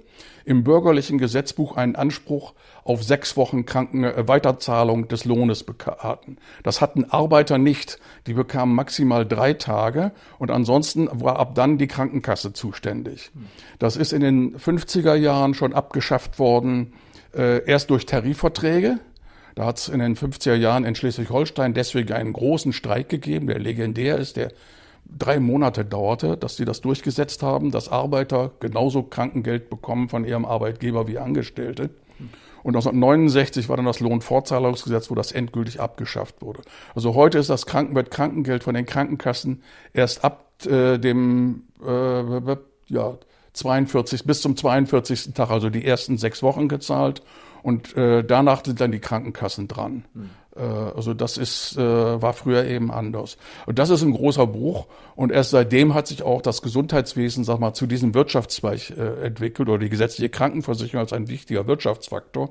im 0.46 0.64
bürgerlichen 0.64 1.18
Gesetzbuch 1.18 1.76
einen 1.76 1.96
Anspruch 1.96 2.54
auf 2.86 3.04
sechs 3.04 3.36
Wochen 3.36 3.66
Kranken 3.66 4.06
äh, 4.06 4.28
Weiterzahlung 4.28 5.10
des 5.10 5.26
Lohnes 5.26 5.66
hatten. 5.98 6.38
Das 6.64 6.80
hatten 6.80 7.04
Arbeiter 7.04 7.58
nicht. 7.58 8.00
Die 8.28 8.34
bekamen 8.34 8.74
maximal 8.74 9.26
drei 9.26 9.54
Tage 9.54 10.12
und 10.38 10.52
ansonsten 10.52 11.10
war 11.12 11.38
ab 11.38 11.56
dann 11.56 11.78
die 11.78 11.88
Krankenkasse 11.88 12.54
zuständig. 12.54 13.32
Das 13.80 13.98
ist 13.98 14.14
in 14.14 14.22
den 14.22 14.56
50er 14.56 15.16
Jahren 15.16 15.56
schon 15.56 15.74
abgeschafft 15.74 16.40
worden, 16.40 16.94
äh, 17.36 17.66
erst 17.66 17.90
durch 17.90 18.06
Tarifverträge. 18.06 19.00
Da 19.56 19.66
hat 19.66 19.80
es 19.80 19.90
in 19.90 20.00
den 20.00 20.16
50er 20.16 20.54
Jahren 20.54 20.86
in 20.86 20.96
Schleswig-Holstein 20.96 21.74
deswegen 21.74 22.14
einen 22.14 22.34
großen 22.34 22.72
Streik 22.72 23.10
gegeben, 23.10 23.48
der 23.48 23.58
legendär 23.58 24.18
ist, 24.18 24.38
der 24.38 24.52
drei 25.06 25.40
Monate 25.40 25.86
dauerte, 25.86 26.38
dass 26.38 26.56
sie 26.56 26.66
das 26.66 26.82
durchgesetzt 26.82 27.42
haben, 27.42 27.72
dass 27.72 27.90
Arbeiter 27.90 28.52
genauso 28.60 29.02
Krankengeld 29.02 29.70
bekommen 29.70 30.10
von 30.10 30.26
ihrem 30.26 30.46
Arbeitgeber 30.46 31.08
wie 31.08 31.18
Angestellte. 31.18 31.90
Und 32.66 32.76
1969 32.76 33.70
war 33.70 33.78
dann 33.78 33.86
das 33.86 34.00
Lohnfortzahlungsgesetz, 34.00 35.12
wo 35.12 35.16
das 35.16 35.32
endgültig 35.32 35.80
abgeschafft 35.80 36.42
wurde. 36.42 36.64
Also 36.96 37.14
heute 37.14 37.38
ist 37.38 37.52
das 37.52 37.68
Kranken 37.68 37.94
wird 37.94 38.10
Krankengeld 38.10 38.64
von 38.64 38.74
den 38.74 38.88
Krankenkassen 38.88 39.62
erst 39.94 40.24
ab 40.24 40.66
äh, 40.66 40.98
dem 40.98 41.68
äh, 41.86 42.56
ja, 42.88 43.20
42 43.54 44.26
bis 44.26 44.42
zum 44.42 44.58
42. 44.58 45.36
Tag, 45.36 45.52
also 45.52 45.70
die 45.70 45.86
ersten 45.86 46.18
sechs 46.18 46.42
Wochen 46.42 46.68
gezahlt. 46.68 47.22
Und 47.62 47.96
äh, 47.98 48.24
danach 48.24 48.66
sind 48.66 48.82
dann 48.82 48.92
die 48.92 49.00
Krankenkassen 49.00 49.68
dran. 49.68 50.06
Mhm. 50.16 50.32
Äh, 50.56 50.62
also 50.62 51.14
das 51.14 51.38
ist, 51.38 51.78
äh, 51.78 52.22
war 52.22 52.34
früher 52.34 52.66
eben 52.66 52.92
anders. 52.92 53.38
Und 53.66 53.80
das 53.80 53.90
ist 53.90 54.02
ein 54.02 54.14
großer 54.14 54.48
Bruch. 54.48 54.88
Und 55.16 55.32
erst 55.32 55.52
seitdem 55.52 55.94
hat 55.94 56.08
sich 56.08 56.24
auch 56.24 56.42
das 56.42 56.62
Gesundheitswesen, 56.62 57.44
sag 57.44 57.60
mal, 57.60 57.74
zu 57.74 57.88
diesem 57.88 58.14
Wirtschaftszweig 58.14 58.92
äh, 58.92 59.26
entwickelt 59.26 59.70
oder 59.70 59.80
die 59.80 59.90
gesetzliche 59.90 60.30
Krankenversicherung 60.30 61.02
als 61.02 61.14
ein 61.14 61.28
wichtiger 61.28 61.68
Wirtschaftsfaktor, 61.68 62.50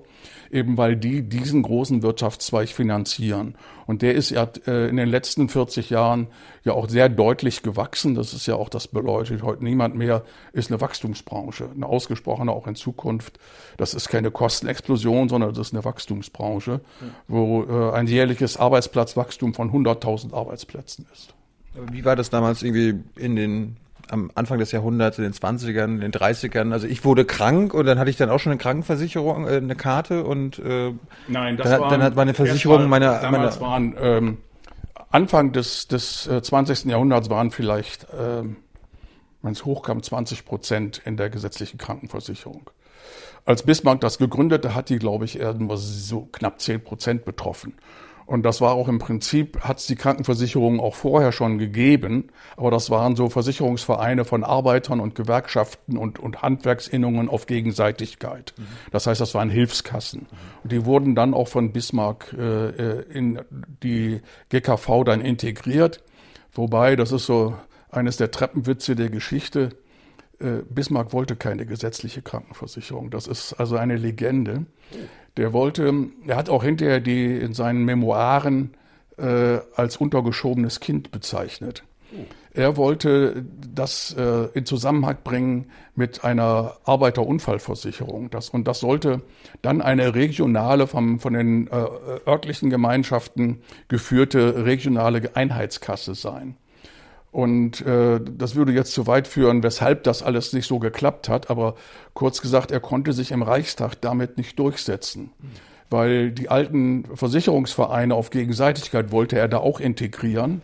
eben 0.54 0.78
weil 0.78 0.96
die 0.96 1.23
diesen 1.23 1.62
großen 1.62 2.02
Wirtschaftszweig 2.02 2.68
finanzieren. 2.68 3.56
Und 3.87 4.00
der 4.00 4.14
ist 4.14 4.30
ja 4.30 4.44
in 4.66 4.96
den 4.96 5.08
letzten 5.08 5.49
40 5.49 5.90
Jahren 5.90 6.28
ja 6.62 6.73
auch 6.73 6.88
sehr 6.88 7.08
deutlich 7.08 7.62
gewachsen. 7.62 8.14
Das 8.14 8.32
ist 8.32 8.46
ja 8.46 8.54
auch, 8.54 8.68
das 8.68 8.88
beleuchtet 8.88 9.42
heute 9.42 9.64
niemand 9.64 9.96
mehr, 9.96 10.23
ist 10.52 10.70
eine 10.70 10.80
Wachstumsbranche, 10.80 11.68
eine 11.75 11.87
ausgesprochene 11.87 12.52
auch 12.52 12.66
in 12.66 12.76
Zukunft. 12.76 13.38
Das 13.76 13.92
ist 13.92 14.08
keine 14.08 14.30
Kostenexplosion, 14.30 15.28
sondern 15.28 15.52
das 15.52 15.68
ist 15.68 15.75
eine 15.75 15.84
Wachstumsbranche, 15.84 16.80
wo 17.28 17.64
ein 17.92 18.06
jährliches 18.06 18.56
Arbeitsplatzwachstum 18.56 19.52
von 19.52 19.73
100.000 19.73 20.32
Arbeitsplätzen 20.32 21.06
ist. 21.12 21.34
Wie 21.90 22.04
war 22.04 22.14
das 22.14 22.30
damals 22.30 22.62
irgendwie 22.62 23.02
in 23.16 23.34
den 23.34 23.76
am 24.11 24.30
Anfang 24.34 24.58
des 24.58 24.73
Jahrhunderts, 24.73 25.18
in 25.18 25.25
den 25.25 25.32
20ern, 25.32 25.84
in 25.84 26.00
den 26.00 26.12
30ern. 26.12 26.73
Also 26.73 26.87
ich 26.87 27.04
wurde 27.04 27.25
krank 27.25 27.75
und 27.75 27.87
dann 27.87 27.99
hatte 27.99 28.11
ich 28.11 28.16
dann 28.16 28.30
auch 28.30 28.38
schon 28.38 28.52
eine 28.52 28.58
Krankenversicherung, 28.58 29.46
äh, 29.46 29.56
eine 29.56 29.76
Karte 29.76 30.25
und 30.25 30.58
äh, 30.58 30.92
Nein, 31.28 31.56
das 31.56 31.68
dann, 31.68 31.80
waren, 31.80 31.90
dann 31.90 32.02
hat 32.02 32.16
meine 32.16 32.34
Versicherung 32.34 32.88
mal, 32.88 33.00
meine, 33.00 33.20
damals 33.20 33.61
meine 33.61 33.70
waren 33.70 33.96
ähm, 33.99 34.38
Anfang 35.11 35.52
des, 35.52 35.87
des 35.88 36.26
äh, 36.26 36.42
20. 36.42 36.87
Jahrhunderts 36.87 37.30
waren 37.30 37.50
vielleicht, 37.50 38.04
äh, 38.12 38.42
wenn 39.42 39.52
es 39.52 39.64
hochkam, 39.64 40.02
20 40.02 40.44
Prozent 40.44 41.02
in 41.04 41.16
der 41.16 41.30
gesetzlichen 41.30 41.78
Krankenversicherung. 41.78 42.70
Als 43.44 43.62
Bismarck 43.62 44.00
das 44.00 44.18
gegründete, 44.18 44.75
hat 44.75 44.88
die, 44.88 44.99
glaube 44.99 45.26
ich, 45.26 45.38
irgendwo 45.38 45.76
so 45.76 46.28
knapp 46.32 46.61
10 46.61 46.82
Prozent 46.82 47.25
betroffen. 47.25 47.75
Und 48.26 48.42
das 48.42 48.60
war 48.60 48.72
auch 48.72 48.88
im 48.88 48.98
Prinzip, 48.98 49.60
hat 49.60 49.78
es 49.78 49.86
die 49.86 49.96
Krankenversicherung 49.96 50.80
auch 50.80 50.94
vorher 50.94 51.30
schon 51.30 51.58
gegeben, 51.58 52.28
aber 52.56 52.70
das 52.70 52.90
waren 52.90 53.16
so 53.16 53.28
Versicherungsvereine 53.28 54.24
von 54.24 54.44
Arbeitern 54.44 55.00
und 55.00 55.14
Gewerkschaften 55.14 55.98
und, 55.98 56.18
und 56.18 56.40
Handwerksinnungen 56.40 57.28
auf 57.28 57.46
Gegenseitigkeit. 57.46 58.54
Mhm. 58.56 58.66
Das 58.92 59.06
heißt, 59.06 59.20
das 59.20 59.34
waren 59.34 59.50
Hilfskassen. 59.50 60.20
Mhm. 60.22 60.36
Und 60.62 60.72
die 60.72 60.84
wurden 60.86 61.14
dann 61.14 61.34
auch 61.34 61.48
von 61.48 61.72
Bismarck 61.72 62.34
äh, 62.38 62.68
äh 62.68 63.04
in 63.12 63.40
die 63.82 64.20
GKV 64.48 65.04
dann 65.04 65.20
integriert. 65.20 66.02
Wobei, 66.52 66.96
das 66.96 67.12
ist 67.12 67.26
so 67.26 67.54
eines 67.90 68.16
der 68.16 68.30
Treppenwitze 68.30 68.96
der 68.96 69.10
Geschichte, 69.10 69.70
Bismarck 70.68 71.12
wollte 71.12 71.36
keine 71.36 71.66
gesetzliche 71.66 72.22
Krankenversicherung. 72.22 73.10
Das 73.10 73.26
ist 73.26 73.54
also 73.54 73.76
eine 73.76 73.96
Legende. 73.96 74.66
Der 75.36 75.52
wollte, 75.52 75.92
er 76.26 76.36
hat 76.36 76.48
auch 76.48 76.62
hinterher 76.62 77.00
die 77.00 77.36
in 77.36 77.54
seinen 77.54 77.84
Memoiren 77.84 78.74
äh, 79.16 79.58
als 79.74 79.96
untergeschobenes 79.96 80.80
Kind 80.80 81.10
bezeichnet. 81.10 81.84
Er 82.52 82.76
wollte 82.76 83.44
das 83.74 84.14
äh, 84.16 84.48
in 84.54 84.64
Zusammenhang 84.64 85.16
bringen 85.24 85.70
mit 85.96 86.22
einer 86.22 86.76
Arbeiterunfallversicherung. 86.84 88.30
Das, 88.30 88.50
und 88.50 88.68
das 88.68 88.78
sollte 88.78 89.22
dann 89.62 89.82
eine 89.82 90.14
regionale, 90.14 90.86
vom, 90.86 91.18
von 91.18 91.32
den 91.32 91.66
äh, 91.66 91.70
örtlichen 92.26 92.70
Gemeinschaften 92.70 93.62
geführte 93.88 94.64
regionale 94.64 95.34
Einheitskasse 95.34 96.14
sein. 96.14 96.56
Und 97.34 97.84
äh, 97.84 98.20
das 98.20 98.54
würde 98.54 98.70
jetzt 98.70 98.92
zu 98.92 99.08
weit 99.08 99.26
führen, 99.26 99.64
weshalb 99.64 100.04
das 100.04 100.22
alles 100.22 100.52
nicht 100.52 100.68
so 100.68 100.78
geklappt 100.78 101.28
hat. 101.28 101.50
Aber 101.50 101.74
kurz 102.12 102.40
gesagt, 102.40 102.70
er 102.70 102.78
konnte 102.78 103.12
sich 103.12 103.32
im 103.32 103.42
Reichstag 103.42 104.00
damit 104.00 104.38
nicht 104.38 104.56
durchsetzen. 104.56 105.32
Weil 105.90 106.30
die 106.30 106.48
alten 106.48 107.04
Versicherungsvereine 107.12 108.14
auf 108.14 108.30
Gegenseitigkeit 108.30 109.10
wollte 109.10 109.36
er 109.36 109.48
da 109.48 109.58
auch 109.58 109.80
integrieren. 109.80 110.62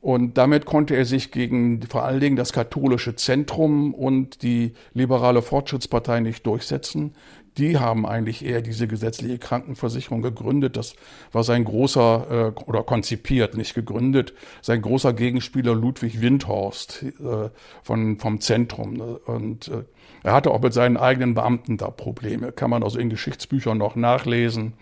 Und 0.00 0.38
damit 0.38 0.66
konnte 0.66 0.94
er 0.94 1.04
sich 1.04 1.32
gegen 1.32 1.82
vor 1.82 2.04
allen 2.04 2.20
Dingen 2.20 2.36
das 2.36 2.52
katholische 2.52 3.16
Zentrum 3.16 3.92
und 3.92 4.44
die 4.44 4.74
liberale 4.94 5.42
Fortschrittspartei 5.42 6.20
nicht 6.20 6.46
durchsetzen, 6.46 7.16
die 7.58 7.78
haben 7.78 8.06
eigentlich 8.06 8.44
eher 8.44 8.62
diese 8.62 8.86
gesetzliche 8.86 9.38
Krankenversicherung 9.38 10.22
gegründet. 10.22 10.76
Das 10.76 10.94
war 11.32 11.44
sein 11.44 11.64
großer, 11.64 12.54
äh, 12.56 12.60
oder 12.62 12.82
konzipiert, 12.82 13.56
nicht 13.56 13.74
gegründet, 13.74 14.32
sein 14.62 14.80
großer 14.80 15.12
Gegenspieler 15.12 15.74
Ludwig 15.74 16.20
Windhorst 16.20 17.02
äh, 17.02 17.50
von, 17.82 18.18
vom 18.18 18.40
Zentrum. 18.40 18.94
Ne? 18.94 19.18
Und 19.26 19.68
äh, 19.68 19.82
er 20.22 20.32
hatte 20.32 20.50
auch 20.50 20.60
mit 20.60 20.72
seinen 20.72 20.96
eigenen 20.96 21.34
Beamten 21.34 21.76
da 21.76 21.90
Probleme. 21.90 22.52
Kann 22.52 22.70
man 22.70 22.82
also 22.82 22.98
in 22.98 23.10
Geschichtsbüchern 23.10 23.78
noch 23.78 23.96
nachlesen. 23.96 24.74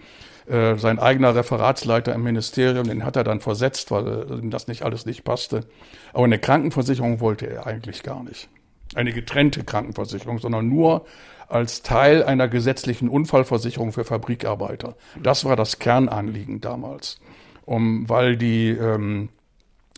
Äh, 0.46 0.76
sein 0.76 0.98
eigener 0.98 1.34
Referatsleiter 1.34 2.14
im 2.14 2.22
Ministerium, 2.22 2.86
den 2.86 3.04
hat 3.04 3.16
er 3.16 3.24
dann 3.24 3.40
versetzt, 3.40 3.90
weil 3.90 4.26
ihm 4.30 4.50
das 4.50 4.68
nicht 4.68 4.82
alles 4.82 5.04
nicht 5.04 5.24
passte. 5.24 5.62
Aber 6.12 6.24
eine 6.24 6.38
Krankenversicherung 6.38 7.20
wollte 7.20 7.46
er 7.46 7.66
eigentlich 7.66 8.02
gar 8.02 8.22
nicht. 8.22 8.48
Eine 8.94 9.12
getrennte 9.12 9.64
Krankenversicherung, 9.64 10.38
sondern 10.38 10.68
nur 10.68 11.04
als 11.48 11.82
Teil 11.82 12.24
einer 12.24 12.48
gesetzlichen 12.48 13.08
Unfallversicherung 13.08 13.92
für 13.92 14.04
Fabrikarbeiter. 14.04 14.96
Das 15.22 15.44
war 15.44 15.56
das 15.56 15.78
Kernanliegen 15.78 16.60
damals, 16.60 17.20
um, 17.64 18.08
weil 18.08 18.36
die 18.36 18.70
ähm, 18.70 19.28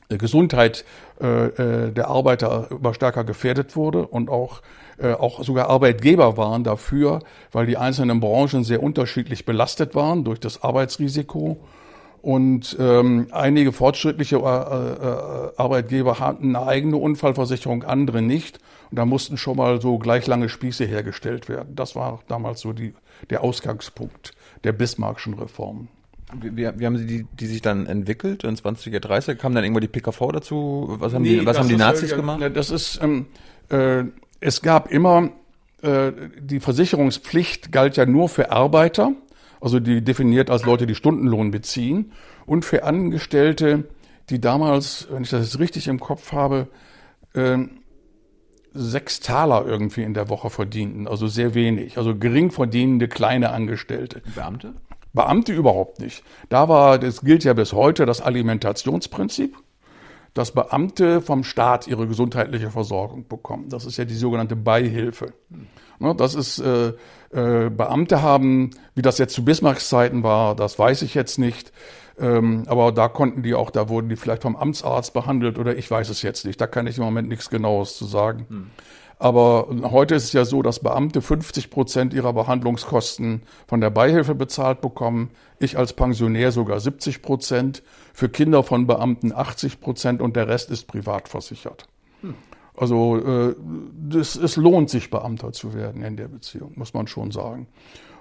Gesundheit 0.08 0.84
äh, 1.20 1.46
äh, 1.46 1.92
der 1.92 2.08
Arbeiter 2.08 2.68
immer 2.70 2.94
stärker 2.94 3.24
gefährdet 3.24 3.76
wurde 3.76 4.06
und 4.06 4.30
auch 4.30 4.62
äh, 4.98 5.12
auch 5.12 5.44
sogar 5.44 5.68
Arbeitgeber 5.68 6.36
waren 6.36 6.64
dafür, 6.64 7.20
weil 7.52 7.66
die 7.66 7.76
einzelnen 7.76 8.20
Branchen 8.20 8.64
sehr 8.64 8.82
unterschiedlich 8.82 9.44
belastet 9.44 9.94
waren 9.94 10.24
durch 10.24 10.40
das 10.40 10.62
Arbeitsrisiko. 10.62 11.58
Und 12.20 12.76
ähm, 12.80 13.28
einige 13.30 13.72
fortschrittliche 13.72 14.36
äh, 14.36 14.40
äh, 14.40 15.52
Arbeitgeber 15.56 16.18
hatten 16.18 16.56
eine 16.56 16.66
eigene 16.66 16.96
Unfallversicherung, 16.96 17.84
andere 17.84 18.22
nicht. 18.22 18.58
Und 18.90 18.98
da 18.98 19.04
mussten 19.04 19.36
schon 19.36 19.56
mal 19.56 19.80
so 19.80 19.98
gleich 19.98 20.26
lange 20.26 20.48
Spieße 20.48 20.84
hergestellt 20.84 21.48
werden. 21.48 21.74
Das 21.76 21.94
war 21.94 22.20
damals 22.28 22.60
so 22.60 22.72
die, 22.72 22.94
der 23.30 23.44
Ausgangspunkt 23.44 24.32
der 24.64 24.72
Bismarckschen 24.72 25.34
Reformen. 25.34 25.88
Wie, 26.34 26.56
wie, 26.56 26.86
haben 26.86 26.98
Sie 26.98 27.06
die, 27.06 27.26
die 27.32 27.46
sich 27.46 27.62
dann 27.62 27.86
entwickelt 27.86 28.44
in 28.44 28.56
20er, 28.56 28.98
30er? 28.98 29.34
Kam 29.34 29.54
dann 29.54 29.64
irgendwann 29.64 29.80
die 29.82 29.88
PKV 29.88 30.32
dazu? 30.32 30.96
Was 30.98 31.14
haben 31.14 31.22
nee, 31.22 31.40
die, 31.40 31.46
was 31.46 31.58
haben 31.58 31.68
die 31.68 31.76
Nazis 31.76 32.10
ja, 32.10 32.16
gemacht? 32.16 32.42
Das 32.54 32.70
ist, 32.70 33.00
ähm, 33.02 33.26
äh, 33.70 34.04
es 34.40 34.60
gab 34.60 34.90
immer, 34.90 35.30
äh, 35.82 36.12
die 36.38 36.60
Versicherungspflicht 36.60 37.72
galt 37.72 37.96
ja 37.96 38.04
nur 38.04 38.28
für 38.28 38.50
Arbeiter, 38.50 39.12
also 39.60 39.80
die 39.80 40.02
definiert 40.02 40.50
als 40.50 40.64
Leute, 40.64 40.86
die 40.86 40.94
Stundenlohn 40.94 41.50
beziehen, 41.50 42.12
und 42.46 42.64
für 42.64 42.84
Angestellte, 42.84 43.84
die 44.30 44.40
damals, 44.40 45.08
wenn 45.10 45.22
ich 45.22 45.30
das 45.30 45.44
jetzt 45.44 45.58
richtig 45.58 45.88
im 45.88 46.00
Kopf 46.00 46.32
habe, 46.32 46.68
äh, 47.34 47.58
sechs 48.72 49.20
Taler 49.20 49.66
irgendwie 49.66 50.02
in 50.02 50.14
der 50.14 50.28
Woche 50.28 50.50
verdienten, 50.50 51.08
also 51.08 51.26
sehr 51.26 51.54
wenig, 51.54 51.98
also 51.98 52.16
gering 52.16 52.50
verdienende 52.50 53.08
kleine 53.08 53.50
Angestellte. 53.50 54.22
Beamte? 54.34 54.74
Beamte 55.12 55.52
überhaupt 55.52 56.00
nicht. 56.00 56.22
Da 56.48 56.68
war, 56.68 56.98
das 56.98 57.22
gilt 57.22 57.44
ja 57.44 57.54
bis 57.54 57.72
heute 57.72 58.06
das 58.06 58.20
Alimentationsprinzip, 58.20 59.56
dass 60.34 60.52
Beamte 60.52 61.20
vom 61.20 61.44
Staat 61.44 61.88
ihre 61.88 62.06
gesundheitliche 62.06 62.70
Versorgung 62.70 63.26
bekommen. 63.26 63.68
Das 63.68 63.84
ist 63.84 63.96
ja 63.96 64.04
die 64.04 64.14
sogenannte 64.14 64.54
Beihilfe. 64.54 65.32
Ne, 65.98 66.14
das 66.14 66.34
ist, 66.34 66.58
äh, 66.58 66.92
äh, 67.30 67.70
Beamte 67.70 68.22
haben, 68.22 68.70
wie 68.94 69.02
das 69.02 69.18
jetzt 69.18 69.34
zu 69.34 69.44
Bismarcks 69.44 69.88
Zeiten 69.88 70.22
war, 70.22 70.54
das 70.54 70.78
weiß 70.78 71.02
ich 71.02 71.14
jetzt 71.14 71.38
nicht. 71.38 71.72
Ähm, 72.18 72.64
aber 72.66 72.90
da 72.90 73.08
konnten 73.08 73.42
die 73.42 73.54
auch, 73.54 73.70
da 73.70 73.88
wurden 73.88 74.08
die 74.08 74.16
vielleicht 74.16 74.42
vom 74.42 74.56
Amtsarzt 74.56 75.12
behandelt 75.12 75.58
oder 75.58 75.76
ich 75.76 75.90
weiß 75.90 76.08
es 76.08 76.22
jetzt 76.22 76.44
nicht. 76.44 76.60
Da 76.60 76.66
kann 76.66 76.86
ich 76.86 76.98
im 76.98 77.04
Moment 77.04 77.28
nichts 77.28 77.50
Genaues 77.50 77.96
zu 77.96 78.06
sagen. 78.06 78.46
Hm. 78.48 78.70
Aber 79.20 79.68
heute 79.90 80.14
ist 80.14 80.24
es 80.24 80.32
ja 80.32 80.44
so, 80.44 80.62
dass 80.62 80.80
Beamte 80.80 81.20
50 81.20 81.70
Prozent 81.70 82.14
ihrer 82.14 82.32
Behandlungskosten 82.32 83.42
von 83.66 83.80
der 83.80 83.90
Beihilfe 83.90 84.34
bezahlt 84.34 84.80
bekommen. 84.80 85.30
Ich 85.58 85.76
als 85.76 85.92
Pensionär 85.92 86.52
sogar 86.52 86.78
70 86.78 87.20
Prozent. 87.20 87.82
Für 88.14 88.28
Kinder 88.28 88.62
von 88.62 88.86
Beamten 88.86 89.32
80 89.32 89.80
Prozent 89.80 90.22
und 90.22 90.36
der 90.36 90.48
Rest 90.48 90.70
ist 90.70 90.86
privat 90.86 91.28
versichert. 91.28 91.88
Also 92.78 93.16
äh, 93.18 93.54
das, 94.08 94.36
es 94.36 94.56
lohnt 94.56 94.90
sich, 94.90 95.10
Beamter 95.10 95.52
zu 95.52 95.74
werden 95.74 96.02
in 96.02 96.16
der 96.16 96.28
Beziehung, 96.28 96.72
muss 96.76 96.94
man 96.94 97.06
schon 97.06 97.30
sagen. 97.30 97.66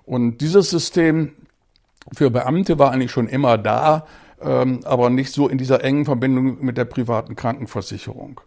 Und 0.04 0.40
dieses 0.40 0.70
System 0.70 1.34
für 2.14 2.32
Beamte 2.32 2.80
war 2.80 2.92
eigentlich 2.92 3.12
schon 3.12 3.28
immer 3.28 3.58
da, 3.58 4.06
ähm, 4.42 4.80
aber 4.84 5.10
nicht 5.10 5.32
so 5.32 5.48
in 5.48 5.58
dieser 5.58 5.84
engen 5.84 6.06
Verbindung 6.06 6.64
mit 6.64 6.78
der 6.78 6.86
privaten 6.86 7.36
Krankenversicherung. 7.36 8.42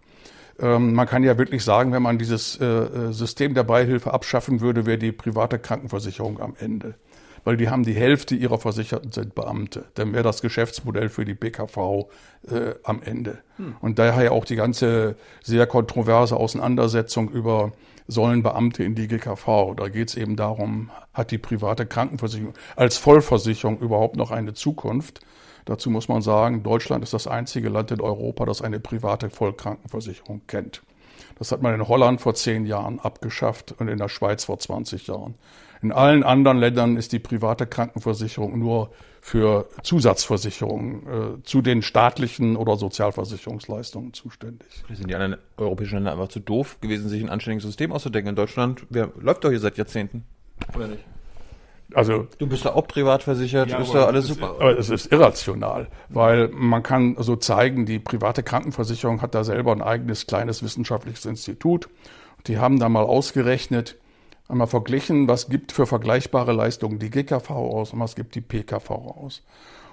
Ähm, 0.59 0.95
man 0.95 1.07
kann 1.07 1.23
ja 1.23 1.39
wirklich 1.39 1.65
sagen, 1.65 1.93
wenn 1.93 2.03
man 2.03 2.19
dieses 2.19 2.59
äh, 2.61 2.65
äh 2.65 3.13
System 3.13 3.55
der 3.55 3.65
Beihilfe 3.65 4.13
abschaffen 4.13 4.61
würde, 4.61 4.87
wäre 4.87 4.99
die 4.99 5.13
private 5.13 5.59
Krankenversicherung 5.59 6.41
am 6.41 6.55
Ende. 6.59 6.95
Weil 7.45 7.57
die 7.57 7.69
haben 7.69 7.85
die 7.85 7.95
Hälfte 7.95 8.35
ihrer 8.35 8.59
Versicherten 8.59 9.13
sind 9.13 9.35
Beamte. 9.35 9.87
Dann 9.95 10.13
wäre 10.13 10.23
das 10.23 10.43
Geschäftsmodell 10.43 11.09
für 11.09 11.25
die 11.25 11.35
BKV 11.35 12.09
äh, 12.49 12.75
am 12.85 13.03
Ende. 13.03 13.39
Hm. 13.57 13.77
Und 13.81 13.99
daher 13.99 14.33
auch 14.33 14.45
die 14.45 14.57
ganze 14.57 15.17
sehr 15.43 15.67
kontroverse 15.67 16.37
Auseinandersetzung 16.37 17.31
über 17.31 17.73
sollen 18.11 18.43
Beamte 18.43 18.83
in 18.83 18.95
die 18.95 19.09
GKV. 19.09 19.75
Da 19.77 19.89
geht 19.89 20.09
es 20.09 20.17
eben 20.17 20.37
darum, 20.37 20.91
hat 21.15 21.31
die 21.31 21.39
private 21.39 21.87
Krankenversicherung 21.87 22.55
als 22.77 22.99
Vollversicherung 22.99 23.79
überhaupt 23.79 24.17
noch 24.17 24.31
eine 24.31 24.55
Zukunft? 24.55 25.21
Dazu 25.65 25.91
muss 25.91 26.09
man 26.09 26.23
sagen, 26.23 26.63
Deutschland 26.63 27.05
ist 27.05 27.13
das 27.13 27.27
einzige 27.27 27.69
Land 27.69 27.91
in 27.91 28.01
Europa, 28.01 28.45
das 28.47 28.63
eine 28.63 28.81
private 28.81 29.31
Vollkrankenversicherung 29.31 30.43
kennt. 30.47 30.83
Das 31.39 31.53
hat 31.53 31.63
man 31.63 31.75
in 31.75 31.87
Holland 31.87 32.21
vor 32.21 32.35
zehn 32.35 32.67
Jahren 32.67 32.99
abgeschafft 32.99 33.75
und 33.79 33.89
in 33.89 33.99
der 33.99 34.09
Schweiz 34.09 34.45
vor 34.45 34.59
20 34.59 35.07
Jahren. 35.07 35.35
In 35.83 35.93
allen 35.93 36.23
anderen 36.23 36.59
Ländern 36.59 36.97
ist 36.97 37.13
die 37.13 37.19
private 37.19 37.67
Krankenversicherung 37.67 38.59
nur 38.59 38.91
für 39.23 39.69
Zusatzversicherungen 39.83 41.07
äh, 41.07 41.43
zu 41.43 41.63
den 41.63 41.83
staatlichen 41.83 42.57
oder 42.57 42.77
Sozialversicherungsleistungen 42.77 44.13
zuständig. 44.13 44.69
Sind 44.93 45.09
die 45.09 45.15
anderen 45.15 45.41
europäischen 45.57 45.97
Länder 45.97 46.13
einfach 46.13 46.29
zu 46.29 46.41
doof 46.41 46.79
gewesen, 46.81 47.09
sich 47.09 47.23
ein 47.23 47.29
anständiges 47.31 47.65
System 47.65 47.93
auszudenken? 47.93 48.31
In 48.31 48.37
Deutschland 48.37 48.87
wer, 48.91 49.11
läuft 49.19 49.45
doch 49.45 49.51
hier 49.51 49.61
seit 49.61 49.79
Jahrzehnten, 49.79 50.25
oder 50.75 50.89
nicht? 50.89 51.05
Also 51.95 52.29
du 52.39 52.47
bist 52.47 52.65
da 52.65 52.71
auch 52.71 52.87
privat 52.87 53.23
versichert, 53.23 53.71
ja, 53.71 53.79
ist 53.79 53.93
da 53.93 54.07
alles 54.07 54.29
super. 54.29 54.55
Aber 54.61 54.79
es 54.79 54.91
ist 54.91 55.11
irrational, 55.13 55.89
weil 56.09 56.49
man 56.49 56.83
kann 56.83 57.17
so 57.19 57.37
zeigen, 57.37 57.85
die 57.85 57.99
private 57.99 58.43
Krankenversicherung 58.43 59.23
hat 59.23 59.35
da 59.35 59.45
selber 59.45 59.73
ein 59.73 59.83
eigenes 59.83 60.27
kleines 60.27 60.63
wissenschaftliches 60.63 61.27
Institut. 61.27 61.89
Die 62.47 62.59
haben 62.59 62.79
da 62.79 62.89
mal 62.89 63.03
ausgerechnet, 63.03 63.97
einmal 64.51 64.67
verglichen, 64.67 65.29
was 65.29 65.49
gibt 65.49 65.73
für 65.73 65.87
vergleichbare 65.87 66.53
Leistungen 66.53 66.99
die 66.99 67.11
GKV 67.11 67.51
aus 67.51 67.93
und 67.93 68.01
was 68.01 68.15
gibt 68.15 68.35
die 68.35 68.41
PKV 68.41 68.91
aus. 68.91 69.43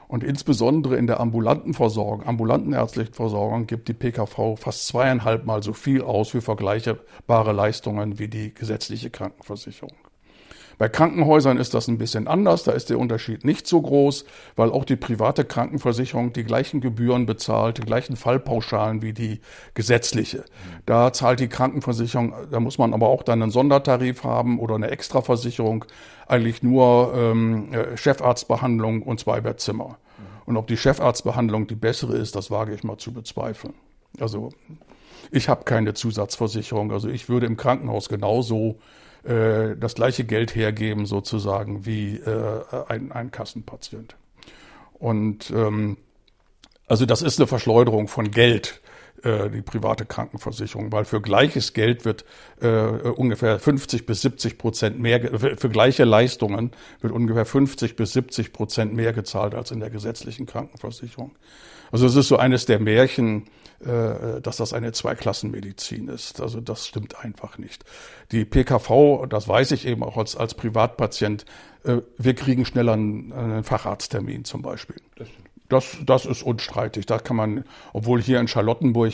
Und 0.08 0.24
insbesondere 0.24 0.96
in 0.96 1.06
der 1.06 1.20
ambulanten 1.20 1.74
Versorgung, 1.74 2.26
ambulanten 2.26 2.74
ärztlichen 2.74 3.14
Versorgung 3.14 3.68
gibt 3.68 3.90
die 3.90 3.94
PKV 3.94 4.56
fast 4.56 4.88
zweieinhalb 4.88 5.46
Mal 5.46 5.64
so 5.64 5.74
viel 5.74 6.02
aus 6.02 6.30
für 6.30 6.42
vergleichbare 6.42 7.52
Leistungen 7.52 8.18
wie 8.18 8.30
die 8.30 8.54
gesetzliche 8.54 9.10
Krankenversicherung. 9.10 10.07
Bei 10.78 10.90
Krankenhäusern 10.90 11.58
ist 11.58 11.74
das 11.74 11.88
ein 11.88 11.98
bisschen 11.98 12.28
anders, 12.28 12.64
da 12.64 12.72
ist 12.72 12.90
der 12.90 13.00
Unterschied 13.00 13.44
nicht 13.44 13.66
so 13.66 13.82
groß, 13.82 14.26
weil 14.56 14.72
auch 14.72 14.86
die 14.86 14.96
private 14.96 15.44
Krankenversicherung 15.44 16.34
die 16.34 16.44
gleichen 16.44 16.82
Gebühren 16.82 17.26
bezahlt, 17.26 17.80
die 17.80 17.82
gleichen 17.82 18.16
Fallpauschalen 18.16 19.02
wie 19.02 19.14
die 19.14 19.40
gesetzliche. 19.74 20.46
Da 20.86 21.12
zahlt 21.14 21.40
die 21.40 21.48
Krankenversicherung, 21.48 22.34
da 22.52 22.60
muss 22.60 22.78
man 22.78 22.94
aber 22.94 23.08
auch 23.08 23.24
dann 23.24 23.42
einen 23.42 23.52
Sondertarif 23.52 24.24
haben 24.24 24.60
oder 24.60 24.76
eine 24.76 24.92
Extraversicherung, 24.92 25.86
eigentlich 26.28 26.62
nur 26.62 27.14
ähm, 27.16 27.74
äh, 27.74 27.98
Chefarztbehandlung 27.98 29.02
und 29.02 29.20
zwei 29.20 29.42
Bettzimmer. 29.42 29.98
Und 30.46 30.58
ob 30.58 30.68
die 30.68 30.78
Chefarztbehandlung 30.78 31.68
die 31.68 31.76
bessere 31.76 32.16
ist, 32.16 32.36
das 32.36 32.52
wage 32.52 32.74
ich 32.74 32.84
mal 32.84 32.98
zu 32.98 33.14
bezweifeln. 33.14 33.74
Also 34.20 34.52
ich 35.32 35.50
habe 35.50 35.64
keine 35.66 35.94
Zusatzversicherung. 35.94 36.92
Also 36.92 37.10
ich 37.10 37.30
würde 37.30 37.46
im 37.48 37.58
Krankenhaus 37.58 38.10
genauso 38.10 38.80
äh, 39.24 39.76
das 39.78 39.96
gleiche 39.96 40.24
Geld 40.24 40.56
hergeben 40.56 41.06
sozusagen 41.06 41.86
wie 41.86 42.18
äh, 42.18 42.62
ein, 42.88 43.12
ein 43.12 43.32
Kassenpatient. 43.32 44.16
Und 44.94 45.52
ähm, 45.52 45.98
also 46.88 47.06
das 47.06 47.22
ist 47.22 47.40
eine 47.40 47.48
Verschleuderung 47.48 48.08
von 48.08 48.32
Geld, 48.32 48.82
äh, 49.24 49.50
die 49.50 49.62
private 49.62 50.06
Krankenversicherung, 50.06 50.92
weil 50.92 51.06
für 51.06 51.22
gleiches 51.22 51.74
Geld 51.74 52.06
wird 52.06 52.24
äh, 52.62 52.70
ungefähr 52.70 53.60
50 53.60 54.06
bis 54.06 54.22
70 54.22 54.58
Prozent 54.58 55.00
mehr, 55.00 55.40
für 55.58 55.70
gleiche 55.70 56.06
Leistungen 56.06 56.72
wird 57.02 57.14
ungefähr 57.14 57.46
50 57.46 57.96
bis 57.96 58.14
70 58.14 58.54
Prozent 58.54 58.94
mehr 58.94 59.14
gezahlt 59.14 59.56
als 59.56 59.72
in 59.72 59.80
der 59.80 59.90
gesetzlichen 59.90 60.46
Krankenversicherung. 60.46 61.36
Also 61.92 62.06
es 62.06 62.16
ist 62.16 62.28
so 62.28 62.38
eines 62.38 62.66
der 62.66 62.80
Märchen, 62.80 63.46
dass 63.80 64.58
das 64.58 64.74
eine 64.74 64.92
Zweiklassenmedizin 64.92 66.08
ist. 66.08 66.42
Also 66.42 66.62
das 66.62 66.88
stimmt 66.88 67.24
einfach 67.24 67.58
nicht. 67.58 67.86
Die 68.32 68.44
PKV, 68.44 69.28
das 69.30 69.48
weiß 69.48 69.72
ich 69.72 69.86
eben 69.86 70.04
auch 70.04 70.18
als, 70.18 70.36
als 70.36 70.56
Privatpatient, 70.56 71.46
äh, 71.88 72.02
wir 72.18 72.34
kriegen 72.36 72.66
schneller 72.66 72.94
einen, 72.94 73.32
einen 73.34 73.64
Facharzttermin 73.64 74.46
zum 74.46 74.62
Beispiel. 74.62 74.98
Das, 75.70 75.98
das 76.06 76.26
ist 76.26 76.44
unstreitig. 76.44 77.06
Da 77.06 77.20
kann 77.20 77.36
man, 77.36 77.64
obwohl 77.94 78.22
hier 78.22 78.40
in 78.40 78.48
Charlottenburg 78.48 79.14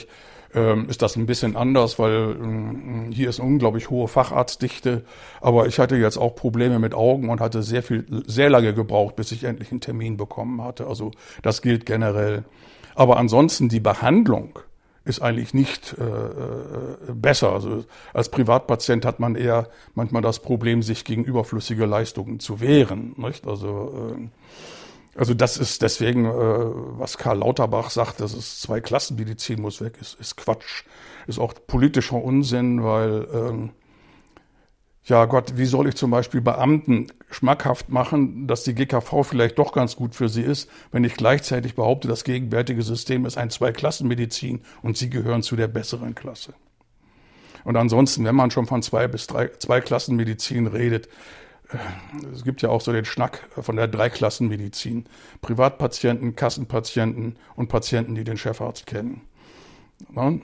ähm, 0.53 0.87
ist 0.87 1.01
das 1.01 1.15
ein 1.15 1.25
bisschen 1.25 1.55
anders, 1.55 1.97
weil 1.97 2.35
ähm, 2.39 3.11
hier 3.11 3.29
ist 3.29 3.39
eine 3.39 3.49
unglaublich 3.49 3.89
hohe 3.89 4.07
Facharztdichte. 4.07 5.03
Aber 5.41 5.67
ich 5.67 5.79
hatte 5.79 5.95
jetzt 5.95 6.17
auch 6.17 6.35
Probleme 6.35 6.79
mit 6.79 6.93
Augen 6.93 7.29
und 7.29 7.41
hatte 7.41 7.63
sehr 7.63 7.81
viel, 7.81 8.05
sehr 8.27 8.49
lange 8.49 8.73
gebraucht, 8.73 9.15
bis 9.15 9.31
ich 9.31 9.43
endlich 9.45 9.71
einen 9.71 9.81
Termin 9.81 10.17
bekommen 10.17 10.61
hatte. 10.61 10.87
Also 10.87 11.11
das 11.41 11.61
gilt 11.61 11.85
generell. 11.85 12.43
Aber 12.95 13.17
ansonsten 13.17 13.69
die 13.69 13.79
Behandlung 13.79 14.59
ist 15.05 15.21
eigentlich 15.21 15.53
nicht 15.53 15.95
äh, 15.99 16.03
äh, 16.03 17.13
besser. 17.13 17.51
Also 17.51 17.83
als 18.13 18.29
Privatpatient 18.29 19.05
hat 19.05 19.19
man 19.19 19.35
eher 19.35 19.67
manchmal 19.95 20.21
das 20.21 20.39
Problem, 20.39 20.81
sich 20.81 21.03
gegen 21.03 21.25
überflüssige 21.25 21.85
Leistungen 21.85 22.39
zu 22.39 22.61
wehren. 22.61 23.13
Nicht? 23.17 23.45
Also, 23.45 24.15
äh, 24.15 25.19
also 25.19 25.33
das 25.33 25.57
ist 25.57 25.81
deswegen, 25.81 26.25
äh, 26.25 26.29
was 26.31 27.17
Karl 27.17 27.39
Lauterbach 27.39 27.89
sagt, 27.89 28.21
dass 28.21 28.33
es 28.33 28.61
zwei 28.61 28.79
Klassenmedizin 28.79 29.61
muss 29.61 29.81
weg, 29.81 29.95
ist, 29.99 30.19
ist 30.19 30.37
Quatsch. 30.37 30.83
Ist 31.27 31.39
auch 31.39 31.53
politischer 31.67 32.21
Unsinn, 32.21 32.83
weil 32.83 33.23
äh, 33.23 33.69
ja 35.05 35.25
Gott, 35.25 35.57
wie 35.57 35.65
soll 35.65 35.87
ich 35.87 35.95
zum 35.95 36.11
Beispiel 36.11 36.41
Beamten 36.41 37.07
schmackhaft 37.29 37.89
machen, 37.89 38.47
dass 38.47 38.63
die 38.63 38.73
GKV 38.73 39.23
vielleicht 39.23 39.59
doch 39.59 39.73
ganz 39.73 39.95
gut 39.95 40.15
für 40.15 40.29
sie 40.29 40.43
ist, 40.43 40.69
wenn 40.91 41.03
ich 41.03 41.15
gleichzeitig 41.15 41.75
behaupte, 41.75 42.07
das 42.07 42.23
gegenwärtige 42.23 42.83
System 42.83 43.25
ist 43.25 43.37
ein 43.37 43.49
Zweiklassenmedizin 43.49 44.61
und 44.81 44.97
sie 44.97 45.09
gehören 45.09 45.43
zu 45.43 45.55
der 45.55 45.67
besseren 45.67 46.15
Klasse. 46.15 46.53
Und 47.63 47.77
ansonsten, 47.77 48.25
wenn 48.25 48.35
man 48.35 48.51
schon 48.51 48.65
von 48.65 48.81
zwei 48.81 49.07
bis 49.07 49.27
drei 49.27 49.47
Zweiklassenmedizin 49.47 50.67
redet, 50.67 51.07
äh, 51.69 51.77
es 52.33 52.43
gibt 52.43 52.61
ja 52.61 52.69
auch 52.69 52.81
so 52.81 52.91
den 52.91 53.05
Schnack 53.05 53.47
von 53.51 53.75
der 53.75 53.87
Dreiklassenmedizin. 53.87 55.05
Privatpatienten, 55.41 56.35
Kassenpatienten 56.35 57.37
und 57.55 57.69
Patienten, 57.69 58.15
die 58.15 58.23
den 58.23 58.37
Chefarzt 58.37 58.85
kennen. 58.85 59.21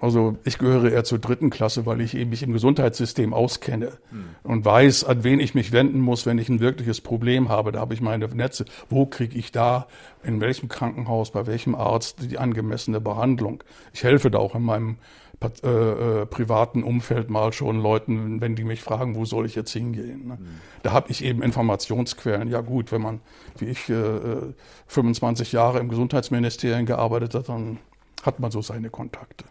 Also 0.01 0.37
ich 0.43 0.57
gehöre 0.57 0.91
eher 0.91 1.03
zur 1.03 1.19
dritten 1.19 1.49
Klasse, 1.49 1.85
weil 1.85 2.01
ich 2.01 2.15
eben 2.15 2.31
mich 2.31 2.43
im 2.43 2.53
Gesundheitssystem 2.53 3.33
auskenne 3.33 3.93
hm. 4.09 4.25
und 4.43 4.65
weiß, 4.65 5.03
an 5.03 5.23
wen 5.23 5.39
ich 5.39 5.53
mich 5.55 5.71
wenden 5.71 5.99
muss, 5.99 6.25
wenn 6.25 6.37
ich 6.37 6.49
ein 6.49 6.59
wirkliches 6.59 7.01
Problem 7.01 7.49
habe. 7.49 7.71
Da 7.71 7.79
habe 7.79 7.93
ich 7.93 8.01
meine 8.01 8.27
Netze. 8.27 8.65
Wo 8.89 9.05
kriege 9.05 9.37
ich 9.37 9.51
da, 9.51 9.87
in 10.23 10.41
welchem 10.41 10.69
Krankenhaus, 10.69 11.31
bei 11.31 11.45
welchem 11.47 11.75
Arzt 11.75 12.17
die 12.21 12.37
angemessene 12.37 12.99
Behandlung? 12.99 13.63
Ich 13.93 14.03
helfe 14.03 14.31
da 14.31 14.39
auch 14.39 14.55
in 14.55 14.63
meinem 14.63 14.97
äh, 15.41 15.67
äh, 15.67 16.25
privaten 16.25 16.83
Umfeld 16.83 17.29
mal 17.29 17.53
schon 17.53 17.79
Leuten, 17.79 18.41
wenn 18.41 18.55
die 18.55 18.65
mich 18.65 18.81
fragen, 18.81 19.15
wo 19.15 19.23
soll 19.23 19.45
ich 19.45 19.55
jetzt 19.55 19.71
hingehen. 19.71 20.27
Ne? 20.27 20.33
Hm. 20.33 20.45
Da 20.83 20.91
habe 20.91 21.09
ich 21.11 21.23
eben 21.23 21.41
Informationsquellen. 21.41 22.49
Ja 22.49 22.59
gut, 22.59 22.91
wenn 22.91 23.01
man, 23.01 23.21
wie 23.57 23.65
ich, 23.65 23.89
äh, 23.89 24.53
25 24.87 25.53
Jahre 25.53 25.79
im 25.79 25.87
Gesundheitsministerium 25.87 26.85
gearbeitet 26.85 27.35
hat, 27.35 27.47
dann 27.47 27.77
hat 28.25 28.39
man 28.39 28.51
so 28.51 28.61
seine 28.61 28.89
Kontakte. 28.89 29.45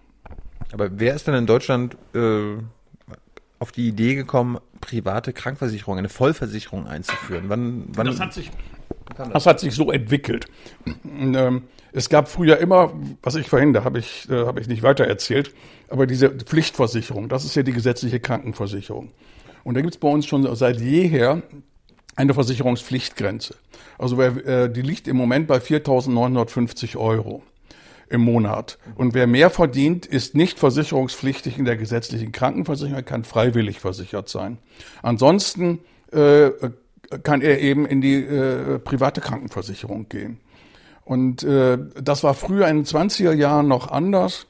Aber 0.73 0.91
wer 0.93 1.15
ist 1.15 1.27
denn 1.27 1.35
in 1.35 1.47
Deutschland 1.47 1.97
äh, 2.15 2.57
auf 3.59 3.73
die 3.73 3.89
Idee 3.89 4.15
gekommen, 4.15 4.59
private 4.81 5.33
Krankenversicherung, 5.33 5.99
eine 5.99 6.09
Vollversicherung 6.09 6.87
einzuführen? 6.87 7.45
Wann, 7.49 7.85
wann 7.89 8.07
das, 8.07 8.21
hat 8.21 8.35
sich, 8.35 8.51
das 9.33 9.47
hat 9.47 9.61
sich 9.61 9.75
so 9.75 9.91
entwickelt. 9.91 10.47
Ähm, 11.05 11.63
es 11.93 12.09
gab 12.09 12.29
früher 12.29 12.59
immer, 12.59 12.93
was 13.23 13.35
ich 13.35 13.49
vorhin, 13.49 13.73
da 13.73 13.85
habe 13.85 13.99
ich, 13.99 14.29
äh, 14.31 14.45
hab 14.45 14.59
ich 14.59 14.69
nicht 14.69 14.83
weiter 14.83 15.07
erzählt, 15.07 15.55
aber 15.89 16.07
diese 16.07 16.31
Pflichtversicherung, 16.31 17.29
das 17.29 17.45
ist 17.45 17.55
ja 17.55 17.63
die 17.63 17.73
gesetzliche 17.73 18.21
Krankenversicherung. 18.21 19.11
Und 19.65 19.75
da 19.75 19.81
gibt 19.81 19.95
es 19.95 20.01
bei 20.01 20.09
uns 20.09 20.27
schon 20.27 20.55
seit 20.55 20.81
jeher 20.81 21.43
eine 22.15 22.35
Versicherungspflichtgrenze. 22.35 23.55
Also 23.97 24.21
äh, 24.21 24.71
die 24.71 24.83
liegt 24.83 25.09
im 25.09 25.17
Moment 25.17 25.47
bei 25.47 25.59
4.950 25.59 26.97
Euro 26.97 27.43
im 28.11 28.23
Monat. 28.23 28.79
Und 28.97 29.15
wer 29.15 29.27
mehr 29.27 29.51
verdient, 29.51 30.07
ist 30.07 30.35
nicht 30.35 30.59
versicherungspflichtig 30.59 31.59
in 31.59 31.65
der 31.65 31.77
gesetzlichen 31.77 32.33
Krankenversicherung, 32.33 33.05
kann 33.05 33.25
freiwillig 33.25 33.81
versichert 33.81 34.29
sein. 34.29 34.59
Ansonsten 35.03 35.81
äh, 36.13 36.51
kann 37.23 37.41
er 37.41 37.61
eben 37.61 37.87
in 37.87 38.01
die 38.01 38.17
äh, 38.17 38.79
private 38.79 39.21
Krankenversicherung 39.21 40.09
gehen. 40.09 40.41
Und 41.05 41.43
äh, 41.43 41.79
das 42.03 42.23
war 42.23 42.35
früher 42.35 42.69
in 42.69 42.79
den 42.79 42.85
20er 42.85 43.33
Jahren 43.33 43.67
noch 43.67 43.91
anders. 43.91 44.47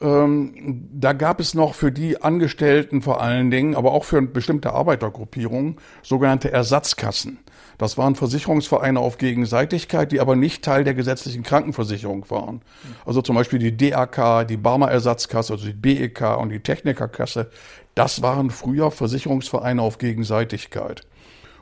Ähm, 0.00 0.88
da 0.94 1.12
gab 1.12 1.40
es 1.40 1.52
noch 1.52 1.74
für 1.74 1.92
die 1.92 2.22
Angestellten 2.22 3.02
vor 3.02 3.20
allen 3.20 3.50
Dingen, 3.50 3.74
aber 3.74 3.92
auch 3.92 4.04
für 4.04 4.22
bestimmte 4.22 4.72
Arbeitergruppierungen 4.72 5.76
sogenannte 6.02 6.50
Ersatzkassen. 6.50 7.38
Das 7.80 7.96
waren 7.96 8.14
Versicherungsvereine 8.14 9.00
auf 9.00 9.16
Gegenseitigkeit, 9.16 10.12
die 10.12 10.20
aber 10.20 10.36
nicht 10.36 10.62
Teil 10.62 10.84
der 10.84 10.92
gesetzlichen 10.92 11.42
Krankenversicherung 11.42 12.28
waren. 12.28 12.60
Also 13.06 13.22
zum 13.22 13.36
Beispiel 13.36 13.58
die 13.58 13.74
DAK, 13.74 14.46
die 14.46 14.58
Barmer 14.58 14.90
Ersatzkasse, 14.90 15.54
also 15.54 15.64
die 15.64 15.72
BEK 15.72 16.36
und 16.38 16.50
die 16.50 16.60
Technikerkasse. 16.60 17.50
Das 17.94 18.20
waren 18.20 18.50
früher 18.50 18.90
Versicherungsvereine 18.90 19.80
auf 19.80 19.96
Gegenseitigkeit. 19.96 21.06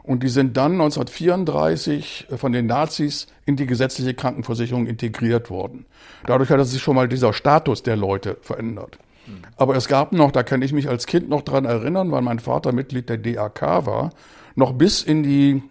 Und 0.02 0.24
die 0.24 0.28
sind 0.28 0.56
dann 0.56 0.72
1934 0.72 2.26
von 2.36 2.50
den 2.50 2.66
Nazis 2.66 3.28
in 3.46 3.54
die 3.54 3.66
gesetzliche 3.66 4.14
Krankenversicherung 4.14 4.88
integriert 4.88 5.50
worden. 5.50 5.86
Dadurch 6.26 6.50
hat 6.50 6.66
sich 6.66 6.82
schon 6.82 6.96
mal 6.96 7.06
dieser 7.06 7.32
Status 7.32 7.84
der 7.84 7.96
Leute 7.96 8.38
verändert. 8.40 8.98
Aber 9.56 9.76
es 9.76 9.86
gab 9.86 10.10
noch, 10.10 10.32
da 10.32 10.42
kann 10.42 10.62
ich 10.62 10.72
mich 10.72 10.88
als 10.88 11.06
Kind 11.06 11.28
noch 11.28 11.42
dran 11.42 11.64
erinnern, 11.64 12.10
weil 12.10 12.22
mein 12.22 12.40
Vater 12.40 12.72
Mitglied 12.72 13.08
der 13.08 13.18
DAK 13.18 13.86
war, 13.86 14.10
noch 14.56 14.72
bis 14.72 15.02
in 15.02 15.22
die 15.22 15.62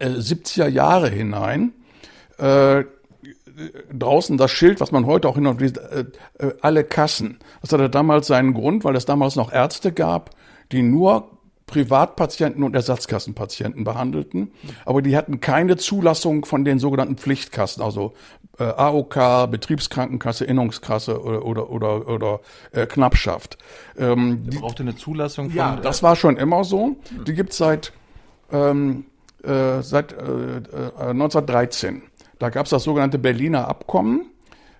äh, 0.00 0.08
70er 0.08 0.68
Jahre 0.68 1.08
hinein, 1.08 1.72
äh, 2.38 2.84
draußen 3.92 4.36
das 4.36 4.50
Schild, 4.50 4.80
was 4.80 4.92
man 4.92 5.06
heute 5.06 5.28
auch 5.28 5.34
hin 5.34 5.46
und 5.46 5.60
wieder, 5.60 5.92
äh, 5.92 6.04
äh, 6.38 6.54
alle 6.62 6.84
Kassen. 6.84 7.38
Das 7.60 7.72
hatte 7.72 7.90
damals 7.90 8.26
seinen 8.26 8.54
Grund, 8.54 8.84
weil 8.84 8.96
es 8.96 9.04
damals 9.04 9.36
noch 9.36 9.52
Ärzte 9.52 9.92
gab, 9.92 10.30
die 10.72 10.82
nur 10.82 11.30
Privatpatienten 11.66 12.64
und 12.64 12.74
Ersatzkassenpatienten 12.74 13.84
behandelten, 13.84 14.50
aber 14.84 15.02
die 15.02 15.16
hatten 15.16 15.40
keine 15.40 15.76
Zulassung 15.76 16.44
von 16.44 16.64
den 16.64 16.80
sogenannten 16.80 17.16
Pflichtkassen, 17.16 17.80
also 17.80 18.14
äh, 18.58 18.64
AOK, 18.64 19.48
Betriebskrankenkasse, 19.48 20.44
Innungskasse 20.44 21.22
oder 21.22 21.44
oder 21.44 21.70
oder, 21.70 22.08
oder 22.08 22.40
äh, 22.72 22.86
Knappschaft. 22.86 23.56
Ähm, 23.96 24.50
die 24.50 24.58
brauchte 24.58 24.82
eine 24.82 24.96
Zulassung 24.96 25.50
von. 25.50 25.56
Ja, 25.56 25.76
das 25.76 26.02
war 26.02 26.16
schon 26.16 26.36
immer 26.36 26.64
so. 26.64 26.96
Die 27.24 27.34
gibt's 27.34 27.56
seit 27.56 27.92
ähm, 28.50 29.04
äh, 29.44 29.82
seit 29.82 30.12
äh, 30.12 30.60
1913. 30.98 31.96
Äh, 31.96 32.00
da 32.38 32.48
gab's 32.48 32.70
das 32.70 32.84
sogenannte 32.84 33.18
Berliner 33.18 33.68
Abkommen. 33.68 34.30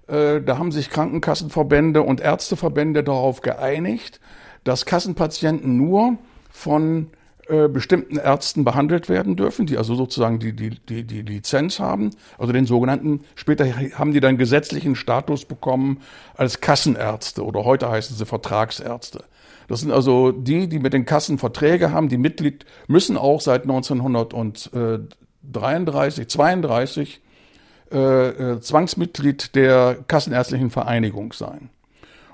Äh, 0.07 0.41
da 0.41 0.59
haben 0.59 0.73
sich 0.73 0.91
Krankenkassenverbände 0.91 2.03
und 2.03 2.21
Ärzteverbände 2.21 3.05
darauf 3.05 3.43
geeinigt, 3.43 4.21
dass 4.65 4.87
Kassenpatienten 4.87 5.77
nur 5.77 6.19
von 6.51 7.11
äh, 7.51 7.69
bestimmten 7.69 8.17
Ärzten 8.17 8.65
behandelt 8.65 9.09
werden 9.09 9.35
dürfen, 9.35 9.67
die 9.67 9.77
also 9.77 9.97
sozusagen 9.97 10.39
die, 10.39 10.53
die, 10.53 10.71
die, 10.71 11.03
die 11.03 11.23
Lizenz 11.23 11.81
haben, 11.81 12.11
also 12.39 12.53
den 12.53 12.65
sogenannten, 12.65 13.25
später 13.35 13.67
haben 13.67 14.13
die 14.13 14.21
dann 14.21 14.37
gesetzlichen 14.37 14.95
Status 14.95 15.45
bekommen 15.45 16.01
als 16.37 16.61
Kassenärzte 16.61 17.45
oder 17.45 17.65
heute 17.65 17.91
heißen 17.91 18.17
sie 18.17 18.25
Vertragsärzte. 18.25 19.25
Das 19.71 19.81
sind 19.81 19.93
also 19.93 20.33
die, 20.33 20.69
die 20.69 20.81
mit 20.81 20.93
den 20.93 21.07
Kassen 21.07 21.39
Verträge 21.39 21.93
haben, 21.93 22.09
die 22.09 22.19
Mitglied 22.19 22.67
müssen 22.89 23.17
auch 23.17 23.41
seit 23.41 23.63
1933, 23.63 26.27
32 26.27 27.21
äh, 27.93 28.29
äh, 28.29 28.61
Zwangsmitglied 28.61 29.55
der 29.55 29.99
Kassenärztlichen 30.09 30.71
Vereinigung 30.71 31.33
sein. 31.33 31.71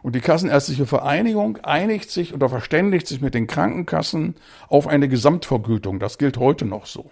Und 0.03 0.14
die 0.14 0.20
Kassenärztliche 0.20 0.87
Vereinigung 0.87 1.59
einigt 1.59 2.11
sich 2.11 2.33
oder 2.33 2.49
verständigt 2.49 3.07
sich 3.07 3.20
mit 3.20 3.35
den 3.35 3.46
Krankenkassen 3.46 4.37
auf 4.68 4.87
eine 4.87 5.07
Gesamtvergütung. 5.07 5.99
Das 5.99 6.16
gilt 6.16 6.38
heute 6.38 6.64
noch 6.64 6.87
so. 6.87 7.11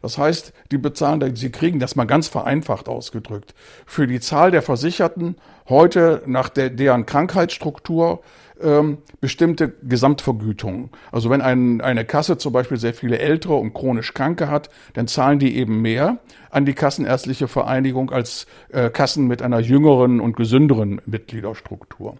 Das 0.00 0.16
heißt, 0.16 0.52
die 0.70 0.78
bezahlen, 0.78 1.34
sie 1.34 1.50
kriegen 1.50 1.80
das 1.80 1.96
mal 1.96 2.04
ganz 2.04 2.28
vereinfacht 2.28 2.88
ausgedrückt. 2.88 3.52
Für 3.84 4.06
die 4.06 4.20
Zahl 4.20 4.52
der 4.52 4.62
Versicherten 4.62 5.34
heute 5.68 6.22
nach 6.26 6.48
der, 6.48 6.70
deren 6.70 7.04
Krankheitsstruktur 7.04 8.22
ähm, 8.62 8.98
bestimmte 9.20 9.74
Gesamtvergütungen. 9.82 10.90
Also 11.12 11.30
wenn 11.30 11.40
ein, 11.40 11.80
eine 11.80 12.04
Kasse 12.04 12.38
zum 12.38 12.52
Beispiel 12.52 12.76
sehr 12.76 12.94
viele 12.94 13.18
ältere 13.18 13.54
und 13.54 13.74
chronisch 13.74 14.14
Kranke 14.14 14.48
hat, 14.48 14.70
dann 14.94 15.08
zahlen 15.08 15.38
die 15.38 15.56
eben 15.56 15.82
mehr 15.82 16.18
an 16.50 16.64
die 16.64 16.74
Kassenärztliche 16.74 17.48
Vereinigung 17.48 18.10
als 18.10 18.46
äh, 18.70 18.90
Kassen 18.90 19.26
mit 19.26 19.42
einer 19.42 19.60
jüngeren 19.60 20.20
und 20.20 20.36
gesünderen 20.36 21.00
Mitgliederstruktur. 21.06 22.16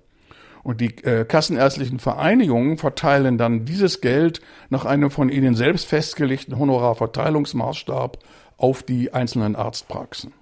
Und 0.62 0.80
die 0.80 0.96
äh, 1.04 1.24
kassenärztlichen 1.24 2.00
Vereinigungen 2.00 2.76
verteilen 2.76 3.38
dann 3.38 3.64
dieses 3.64 4.00
Geld 4.00 4.40
nach 4.68 4.84
einem 4.84 5.12
von 5.12 5.28
ihnen 5.28 5.54
selbst 5.54 5.86
festgelegten 5.86 6.58
Honorarverteilungsmaßstab 6.58 8.18
auf 8.56 8.82
die 8.82 9.14
einzelnen 9.14 9.54
Arztpraxen. 9.54 10.32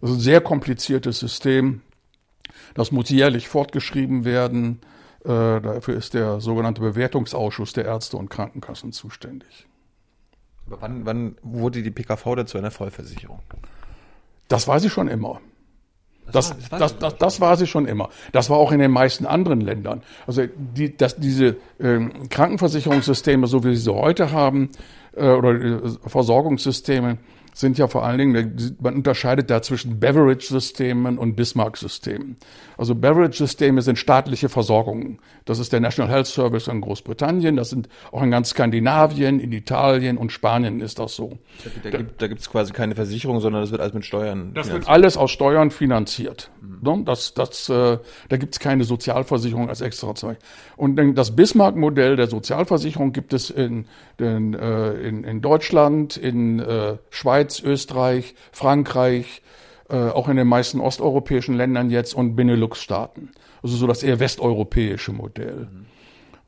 Das 0.00 0.10
ist 0.10 0.16
ein 0.16 0.22
sehr 0.22 0.40
kompliziertes 0.40 1.20
System. 1.20 1.82
Das 2.74 2.90
muss 2.90 3.10
jährlich 3.10 3.48
fortgeschrieben 3.48 4.24
werden. 4.24 4.80
Äh, 5.24 5.60
dafür 5.60 5.96
ist 5.96 6.14
der 6.14 6.40
sogenannte 6.40 6.80
Bewertungsausschuss 6.80 7.72
der 7.72 7.84
Ärzte 7.84 8.16
und 8.16 8.30
Krankenkassen 8.30 8.92
zuständig. 8.92 9.66
Aber 10.66 10.80
wann, 10.80 11.04
wann 11.04 11.36
wurde 11.42 11.82
die 11.82 11.90
PKV 11.90 12.36
dazu 12.36 12.58
einer 12.58 12.70
Vollversicherung? 12.70 13.40
Das 14.48 14.66
weiß 14.66 14.84
ich 14.84 14.92
schon 14.92 15.08
immer. 15.08 15.40
Das, 16.32 16.56
das, 16.56 16.68
das, 16.68 16.98
das, 16.98 17.16
das 17.16 17.40
war 17.40 17.56
sie 17.56 17.66
schon 17.66 17.86
immer. 17.86 18.08
Das 18.32 18.50
war 18.50 18.56
auch 18.56 18.72
in 18.72 18.78
den 18.78 18.90
meisten 18.90 19.26
anderen 19.26 19.60
Ländern. 19.60 20.02
Also 20.26 20.44
die, 20.46 20.96
dass 20.96 21.16
diese 21.16 21.56
äh, 21.78 22.00
Krankenversicherungssysteme, 22.28 23.46
so 23.46 23.64
wie 23.64 23.74
sie 23.74 23.82
sie 23.82 23.94
heute 23.94 24.30
haben, 24.30 24.70
äh, 25.16 25.28
oder 25.28 25.52
äh, 25.52 25.80
Versorgungssysteme, 26.06 27.18
sind 27.60 27.78
ja 27.78 27.86
vor 27.86 28.04
allen 28.04 28.18
Dingen, 28.18 28.76
man 28.80 28.94
unterscheidet 28.94 29.50
da 29.50 29.62
zwischen 29.62 30.00
Beverage-Systemen 30.00 31.18
und 31.18 31.36
Bismarck-Systemen. 31.36 32.36
Also 32.76 32.94
Beverage-Systeme 32.94 33.82
sind 33.82 33.98
staatliche 33.98 34.48
Versorgungen. 34.48 35.18
Das 35.44 35.58
ist 35.58 35.72
der 35.72 35.80
National 35.80 36.10
Health 36.10 36.26
Service 36.26 36.66
in 36.66 36.80
Großbritannien, 36.80 37.56
das 37.56 37.70
sind 37.70 37.88
auch 38.10 38.22
in 38.22 38.30
ganz 38.30 38.50
Skandinavien, 38.50 39.38
in 39.40 39.52
Italien 39.52 40.16
und 40.16 40.32
Spanien 40.32 40.80
ist 40.80 40.98
das 40.98 41.14
so. 41.14 41.38
Da, 41.84 41.98
da 42.18 42.26
gibt 42.26 42.40
es 42.40 42.50
quasi 42.50 42.72
keine 42.72 42.94
Versicherung, 42.94 43.40
sondern 43.40 43.62
das 43.62 43.70
wird 43.70 43.80
alles 43.80 43.94
mit 43.94 44.04
Steuern. 44.04 44.52
Das 44.54 44.72
wird 44.72 44.88
alles 44.88 45.16
aus 45.16 45.30
Steuern 45.30 45.70
finanziert. 45.70 46.50
Mhm. 46.60 47.04
Das, 47.04 47.34
das, 47.34 47.68
äh, 47.68 47.98
da 48.28 48.36
gibt 48.36 48.54
es 48.54 48.60
keine 48.60 48.84
Sozialversicherung 48.84 49.68
als 49.68 49.80
extra 49.80 50.14
Zeug. 50.14 50.38
Und 50.76 50.96
das 51.14 51.36
Bismarck-Modell 51.36 52.16
der 52.16 52.26
Sozialversicherung 52.26 53.12
gibt 53.12 53.32
es 53.32 53.50
in, 53.50 53.86
in, 54.18 54.54
äh, 54.54 54.92
in, 54.92 55.24
in 55.24 55.40
Deutschland, 55.40 56.16
in 56.16 56.60
äh, 56.60 56.96
Schweiz, 57.10 57.49
Österreich, 57.58 58.36
Frankreich, 58.52 59.42
äh, 59.88 59.96
auch 59.96 60.28
in 60.28 60.36
den 60.36 60.46
meisten 60.46 60.80
osteuropäischen 60.80 61.56
Ländern 61.56 61.90
jetzt 61.90 62.14
und 62.14 62.36
Benelux-Staaten. 62.36 63.30
Also 63.62 63.76
so 63.76 63.88
das 63.88 64.04
eher 64.04 64.20
westeuropäische 64.20 65.12
Modell. 65.12 65.68
Mhm. 65.70 65.86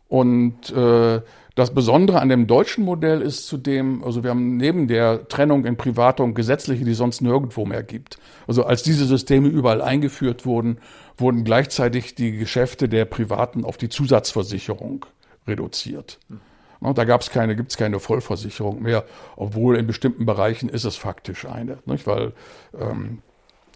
Und 0.09 0.71
äh, 0.71 1.21
das 1.55 1.75
Besondere 1.75 2.21
an 2.21 2.29
dem 2.29 2.47
deutschen 2.47 2.85
Modell 2.85 3.21
ist 3.21 3.47
zudem, 3.47 4.05
also 4.05 4.23
wir 4.23 4.31
haben 4.31 4.57
neben 4.57 4.87
der 4.87 5.27
Trennung 5.29 5.65
in 5.65 5.77
private 5.77 6.23
und 6.23 6.35
gesetzliche, 6.35 6.85
die 6.85 6.95
sonst 6.95 7.21
nirgendwo 7.21 7.67
mehr 7.67 7.83
gibt. 7.83 8.19
Also 8.47 8.65
als 8.65 8.83
diese 8.83 9.07
Systeme 9.07 9.49
überall 9.49 9.83
eingeführt 9.83 10.47
wurden, 10.47 10.79
wurden 11.17 11.45
gleichzeitig 11.45 12.15
die 12.15 12.33
Geschäfte 12.33 12.89
der 12.89 13.07
Privaten 13.07 13.65
auf 13.65 13.77
die 13.77 13.89
Zusatzversicherung 13.89 15.05
reduziert. 15.47 16.19
Mhm. 16.29 16.41
Da 16.95 17.05
gab 17.05 17.21
es 17.21 17.31
keine, 17.31 17.55
gibt 17.55 17.71
es 17.71 17.77
keine 17.77 18.01
Vollversicherung 18.01 18.83
mehr, 18.83 19.05
obwohl 19.37 19.77
in 19.77 19.87
bestimmten 19.87 20.27
Bereichen 20.27 20.69
ist 20.69 20.85
es 20.85 20.97
faktisch 20.97 21.47
eine, 21.47 21.79
nicht? 21.87 22.07
weil 22.07 22.33
ähm, 22.79 23.23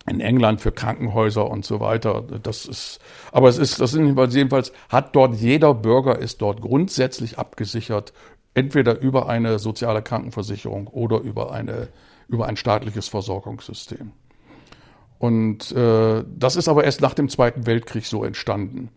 in 0.08 0.20
England 0.20 0.60
für 0.60 0.72
Krankenhäuser 0.72 1.48
und 1.50 1.64
so 1.64 1.80
weiter. 1.80 2.22
Das 2.42 2.66
ist, 2.66 3.00
aber 3.32 3.48
es 3.48 3.58
ist, 3.58 3.80
das 3.80 3.90
sind 3.90 4.16
jedenfalls, 4.32 4.72
hat 4.88 5.14
dort 5.16 5.34
jeder 5.34 5.74
Bürger 5.74 6.18
ist 6.18 6.40
dort 6.42 6.60
grundsätzlich 6.60 7.38
abgesichert, 7.38 8.12
entweder 8.54 8.98
über 9.00 9.28
eine 9.28 9.58
soziale 9.58 10.02
Krankenversicherung 10.02 10.86
oder 10.86 11.20
über 11.20 11.52
eine, 11.52 11.88
über 12.28 12.46
ein 12.46 12.56
staatliches 12.56 13.08
Versorgungssystem. 13.08 14.12
Und 15.18 15.72
äh, 15.72 16.24
das 16.26 16.56
ist 16.56 16.68
aber 16.68 16.84
erst 16.84 17.00
nach 17.00 17.14
dem 17.14 17.28
Zweiten 17.28 17.66
Weltkrieg 17.66 18.06
so 18.06 18.24
entstanden. 18.24 18.90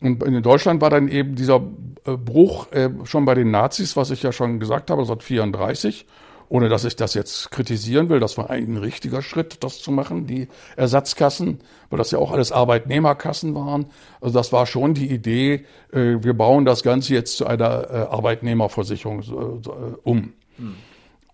Und 0.00 0.22
in 0.22 0.42
Deutschland 0.42 0.80
war 0.80 0.90
dann 0.90 1.08
eben 1.08 1.34
dieser 1.34 1.62
äh, 2.06 2.16
Bruch 2.16 2.72
äh, 2.72 2.90
schon 3.04 3.24
bei 3.24 3.34
den 3.34 3.50
Nazis, 3.50 3.96
was 3.96 4.10
ich 4.10 4.22
ja 4.22 4.32
schon 4.32 4.58
gesagt 4.58 4.90
habe, 4.90 5.02
1934 5.02 6.06
ohne 6.50 6.68
dass 6.68 6.84
ich 6.84 6.96
das 6.96 7.14
jetzt 7.14 7.52
kritisieren 7.52 8.08
will, 8.08 8.18
das 8.18 8.36
war 8.36 8.50
eigentlich 8.50 8.68
ein 8.68 8.82
richtiger 8.82 9.22
Schritt, 9.22 9.62
das 9.62 9.80
zu 9.80 9.92
machen, 9.92 10.26
die 10.26 10.48
Ersatzkassen, 10.76 11.60
weil 11.88 11.98
das 11.98 12.10
ja 12.10 12.18
auch 12.18 12.32
alles 12.32 12.50
Arbeitnehmerkassen 12.50 13.54
waren. 13.54 13.86
Also 14.20 14.36
das 14.36 14.52
war 14.52 14.66
schon 14.66 14.92
die 14.92 15.10
Idee, 15.10 15.64
äh, 15.92 16.16
wir 16.20 16.34
bauen 16.34 16.64
das 16.64 16.82
Ganze 16.82 17.14
jetzt 17.14 17.36
zu 17.36 17.46
einer 17.46 17.88
äh, 17.88 17.96
Arbeitnehmerversicherung 18.10 19.20
äh, 19.22 19.70
um. 20.02 20.32
Hm. 20.56 20.74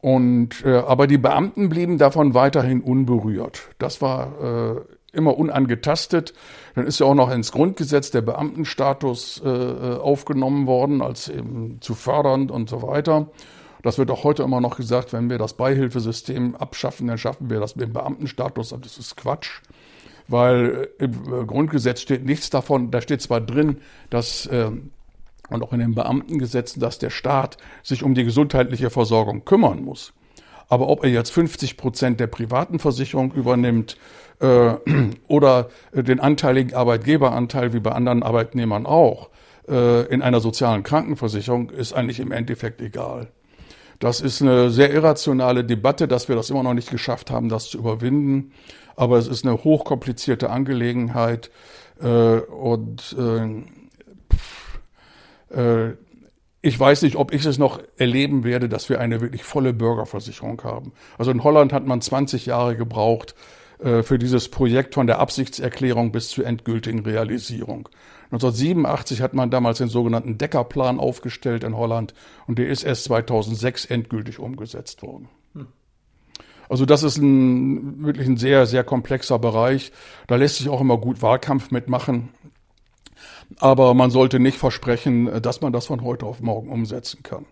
Und 0.02 0.64
äh, 0.66 0.76
aber 0.76 1.06
die 1.06 1.18
Beamten 1.18 1.70
blieben 1.70 1.96
davon 1.96 2.34
weiterhin 2.34 2.82
unberührt. 2.82 3.70
Das 3.78 4.02
war 4.02 4.76
äh, 4.76 4.80
immer 5.16 5.36
unangetastet. 5.36 6.34
Dann 6.74 6.86
ist 6.86 7.00
ja 7.00 7.06
auch 7.06 7.14
noch 7.14 7.30
ins 7.30 7.52
Grundgesetz 7.52 8.10
der 8.10 8.22
Beamtenstatus 8.22 9.42
äh, 9.44 9.48
äh 9.48 9.96
aufgenommen 9.98 10.66
worden, 10.66 11.02
als 11.02 11.28
eben 11.28 11.78
zu 11.80 11.94
fördernd 11.94 12.50
und 12.50 12.68
so 12.68 12.82
weiter. 12.82 13.28
Das 13.82 13.98
wird 13.98 14.10
auch 14.10 14.24
heute 14.24 14.42
immer 14.42 14.60
noch 14.60 14.76
gesagt, 14.76 15.12
wenn 15.12 15.30
wir 15.30 15.38
das 15.38 15.54
Beihilfesystem 15.54 16.56
abschaffen, 16.56 17.06
dann 17.06 17.18
schaffen 17.18 17.50
wir 17.50 17.60
das 17.60 17.76
mit 17.76 17.86
dem 17.86 17.92
Beamtenstatus. 17.92 18.72
Aber 18.72 18.82
das 18.82 18.98
ist 18.98 19.16
Quatsch, 19.16 19.60
weil 20.28 20.88
im 20.98 21.12
äh, 21.12 21.44
Grundgesetz 21.44 22.00
steht 22.00 22.24
nichts 22.24 22.50
davon. 22.50 22.90
Da 22.90 23.00
steht 23.00 23.22
zwar 23.22 23.40
drin, 23.40 23.78
dass 24.10 24.46
äh, 24.46 24.70
und 25.48 25.62
auch 25.62 25.72
in 25.72 25.80
den 25.80 25.94
Beamtengesetzen, 25.94 26.80
dass 26.80 26.98
der 26.98 27.10
Staat 27.10 27.56
sich 27.82 28.02
um 28.02 28.14
die 28.14 28.24
gesundheitliche 28.24 28.90
Versorgung 28.90 29.44
kümmern 29.44 29.84
muss. 29.84 30.12
Aber 30.68 30.88
ob 30.88 31.04
er 31.04 31.10
jetzt 31.10 31.30
50 31.30 31.76
Prozent 31.76 32.18
der 32.18 32.26
privaten 32.26 32.78
Versicherung 32.78 33.32
übernimmt 33.32 33.96
äh, 34.40 34.74
oder 35.28 35.68
den 35.92 36.20
anteiligen 36.20 36.74
Arbeitgeberanteil 36.74 37.72
wie 37.72 37.80
bei 37.80 37.92
anderen 37.92 38.22
Arbeitnehmern 38.22 38.86
auch 38.86 39.30
äh, 39.68 40.06
in 40.06 40.22
einer 40.22 40.40
sozialen 40.40 40.82
Krankenversicherung, 40.82 41.70
ist 41.70 41.92
eigentlich 41.92 42.20
im 42.20 42.32
Endeffekt 42.32 42.80
egal. 42.80 43.28
Das 43.98 44.20
ist 44.20 44.42
eine 44.42 44.70
sehr 44.70 44.92
irrationale 44.92 45.64
Debatte, 45.64 46.06
dass 46.06 46.28
wir 46.28 46.36
das 46.36 46.50
immer 46.50 46.62
noch 46.62 46.74
nicht 46.74 46.90
geschafft 46.90 47.30
haben, 47.30 47.48
das 47.48 47.70
zu 47.70 47.78
überwinden. 47.78 48.52
Aber 48.94 49.16
es 49.18 49.26
ist 49.26 49.46
eine 49.46 49.64
hochkomplizierte 49.64 50.50
Angelegenheit 50.50 51.50
äh, 52.00 52.38
und 52.40 53.16
äh, 53.18 53.64
äh, 55.58 55.96
ich 56.62 56.78
weiß 56.78 57.02
nicht, 57.02 57.16
ob 57.16 57.32
ich 57.32 57.44
es 57.44 57.58
noch 57.58 57.80
erleben 57.96 58.42
werde, 58.42 58.68
dass 58.68 58.88
wir 58.88 59.00
eine 59.00 59.20
wirklich 59.20 59.44
volle 59.44 59.72
Bürgerversicherung 59.72 60.62
haben. 60.64 60.92
Also 61.16 61.30
in 61.30 61.44
Holland 61.44 61.72
hat 61.72 61.86
man 61.86 62.00
20 62.00 62.46
Jahre 62.46 62.76
gebraucht 62.76 63.34
äh, 63.34 63.55
für 63.78 64.18
dieses 64.18 64.48
Projekt 64.48 64.94
von 64.94 65.06
der 65.06 65.18
Absichtserklärung 65.18 66.10
bis 66.10 66.30
zur 66.30 66.46
endgültigen 66.46 67.00
Realisierung. 67.00 67.88
1987 68.32 69.20
hat 69.20 69.34
man 69.34 69.50
damals 69.50 69.78
den 69.78 69.88
sogenannten 69.88 70.38
Deckerplan 70.38 70.98
aufgestellt 70.98 71.62
in 71.62 71.76
Holland 71.76 72.14
und 72.46 72.58
der 72.58 72.68
ist 72.68 72.82
erst 72.84 73.04
2006 73.04 73.84
endgültig 73.84 74.38
umgesetzt 74.38 75.02
worden. 75.02 75.28
Also 76.68 76.84
das 76.86 77.02
ist 77.02 77.18
ein, 77.18 78.04
wirklich 78.04 78.26
ein 78.26 78.36
sehr, 78.36 78.66
sehr 78.66 78.84
komplexer 78.84 79.38
Bereich. 79.38 79.92
Da 80.26 80.36
lässt 80.36 80.56
sich 80.56 80.68
auch 80.68 80.80
immer 80.80 80.98
gut 80.98 81.22
Wahlkampf 81.22 81.70
mitmachen. 81.70 82.30
Aber 83.58 83.94
man 83.94 84.10
sollte 84.10 84.40
nicht 84.40 84.58
versprechen, 84.58 85.40
dass 85.40 85.60
man 85.60 85.72
das 85.72 85.86
von 85.86 86.02
heute 86.02 86.26
auf 86.26 86.40
morgen 86.40 86.68
umsetzen 86.68 87.22
kann. 87.22 87.46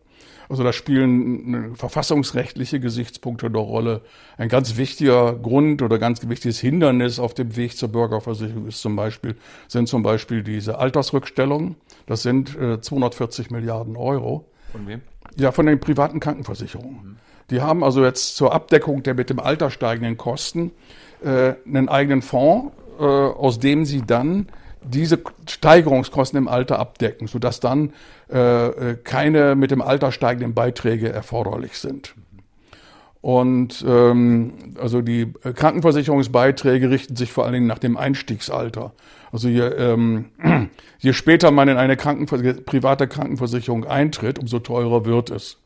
Also 0.48 0.62
da 0.62 0.72
spielen 0.72 1.76
verfassungsrechtliche 1.76 2.80
Gesichtspunkte 2.80 3.46
eine 3.46 3.58
Rolle. 3.58 4.02
Ein 4.36 4.48
ganz 4.48 4.76
wichtiger 4.76 5.34
Grund 5.34 5.82
oder 5.82 5.98
ganz 5.98 6.26
wichtiges 6.28 6.60
Hindernis 6.60 7.18
auf 7.18 7.34
dem 7.34 7.56
Weg 7.56 7.76
zur 7.76 7.88
Bürgerversicherung 7.88 8.66
ist 8.66 8.80
zum 8.80 8.96
Beispiel, 8.96 9.36
sind 9.68 9.88
zum 9.88 10.02
Beispiel 10.02 10.42
diese 10.42 10.78
Altersrückstellungen. 10.78 11.76
Das 12.06 12.22
sind 12.22 12.56
äh, 12.58 12.80
240 12.80 13.50
Milliarden 13.50 13.96
Euro. 13.96 14.46
Von 14.72 14.86
wem? 14.86 15.00
Ja, 15.36 15.52
von 15.52 15.66
den 15.66 15.80
privaten 15.80 16.20
Krankenversicherungen. 16.20 16.94
Mhm. 17.02 17.16
Die 17.50 17.60
haben 17.60 17.84
also 17.84 18.04
jetzt 18.04 18.36
zur 18.36 18.54
Abdeckung 18.54 19.02
der 19.02 19.14
mit 19.14 19.30
dem 19.30 19.38
Alter 19.38 19.70
steigenden 19.70 20.16
Kosten 20.16 20.72
äh, 21.22 21.54
einen 21.66 21.88
eigenen 21.88 22.22
Fonds, 22.22 22.72
äh, 22.98 23.02
aus 23.02 23.58
dem 23.58 23.84
sie 23.84 24.02
dann 24.02 24.48
diese 24.82 25.22
Steigerungskosten 25.48 26.38
im 26.38 26.48
Alter 26.48 26.78
abdecken, 26.78 27.26
sodass 27.26 27.60
dann 27.60 27.92
äh, 28.30 28.66
äh, 28.66 28.96
keine 29.02 29.54
mit 29.54 29.70
dem 29.70 29.82
Alter 29.82 30.12
steigenden 30.12 30.54
Beiträge 30.54 31.10
erforderlich 31.10 31.78
sind. 31.78 32.14
Und 33.20 33.84
ähm, 33.88 34.74
also 34.78 35.00
die 35.00 35.32
Krankenversicherungsbeiträge 35.32 36.90
richten 36.90 37.16
sich 37.16 37.32
vor 37.32 37.44
allen 37.44 37.54
Dingen 37.54 37.66
nach 37.66 37.78
dem 37.78 37.96
Einstiegsalter. 37.96 38.92
Also 39.32 39.48
je, 39.48 39.62
ähm, 39.62 40.26
je 40.98 41.12
später 41.12 41.50
man 41.50 41.68
in 41.68 41.76
eine 41.76 41.96
Krankenver 41.96 42.54
private 42.54 43.08
Krankenversicherung 43.08 43.86
eintritt, 43.86 44.38
umso 44.38 44.58
teurer 44.58 45.06
wird 45.06 45.30
es. 45.30 45.58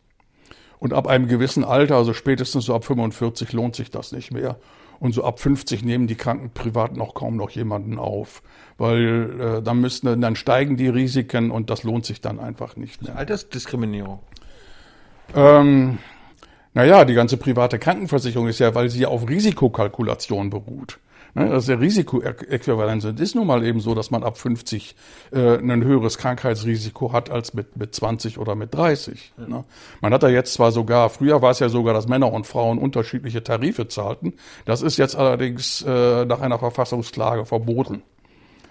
Und 0.79 0.92
ab 0.92 1.07
einem 1.07 1.27
gewissen 1.27 1.64
Alter, 1.64 1.97
also 1.97 2.14
spätestens 2.14 2.64
so 2.64 2.75
ab 2.75 2.85
45, 2.85 3.53
lohnt 3.53 3.75
sich 3.75 3.90
das 3.90 4.12
nicht 4.12 4.31
mehr. 4.33 4.57
Und 5.00 5.12
so 5.12 5.24
ab 5.24 5.38
50 5.38 5.84
nehmen 5.84 6.06
die 6.08 6.16
Kranken 6.16 6.50
privat 6.50 6.96
noch 6.96 7.14
kaum 7.14 7.37
noch 7.37 7.50
jemanden 7.50 7.98
auf, 7.98 8.42
weil 8.78 9.40
äh, 9.40 9.62
dann 9.62 9.80
müssten 9.80 10.20
dann 10.20 10.34
steigen 10.34 10.76
die 10.76 10.88
Risiken 10.88 11.50
und 11.50 11.70
das 11.70 11.84
lohnt 11.84 12.04
sich 12.04 12.20
dann 12.20 12.40
einfach 12.40 12.76
nicht 12.76 13.02
mehr. 13.02 13.16
Altersdiskriminierung. 13.16 14.18
Ähm, 15.37 15.98
naja, 16.74 17.04
die 17.04 17.14
ganze 17.14 17.37
private 17.37 17.78
Krankenversicherung 17.78 18.48
ist 18.48 18.58
ja, 18.58 18.74
weil 18.74 18.90
sie 18.90 19.00
ja 19.00 19.08
auf 19.08 19.28
Risikokalkulation 19.28 20.50
beruht. 20.50 20.98
Ne, 21.38 21.51
das 21.51 21.64
ist 21.64 21.68
ja 21.68 21.77
Risikoäquivalent. 21.77 23.05
Es 23.05 23.20
ist 23.20 23.35
nun 23.35 23.46
mal 23.46 23.64
eben 23.64 23.81
so, 23.81 23.94
dass 23.94 24.11
man 24.11 24.24
ab 24.24 24.38
50 24.38 24.96
äh, 25.31 25.59
ein 25.59 25.85
höheres 25.85 26.18
Krankheitsrisiko 26.18 27.12
hat 27.12 27.31
als 27.31 27.55
mit, 27.55 27.77
mit 27.77 27.94
20 27.94 28.38
oder 28.38 28.55
mit 28.55 28.74
30. 28.74 29.33
Ja. 29.38 29.46
Ne? 29.46 29.64
Man 30.01 30.12
hat 30.12 30.22
da 30.22 30.29
jetzt 30.29 30.55
zwar 30.55 30.72
sogar, 30.72 31.11
früher 31.11 31.40
war 31.40 31.53
es 31.53 31.61
ja 31.61 31.68
sogar, 31.68 31.94
dass 31.94 32.09
Männer 32.09 32.33
und 32.33 32.46
Frauen 32.46 32.79
unterschiedliche 32.79 33.44
Tarife 33.44 33.87
zahlten. 33.87 34.35
Das 34.64 34.83
ist 34.83 34.96
jetzt 34.96 35.14
allerdings 35.14 35.83
äh, 35.83 36.24
nach 36.24 36.40
einer 36.40 36.59
Verfassungsklage 36.59 37.44
verboten. 37.44 38.03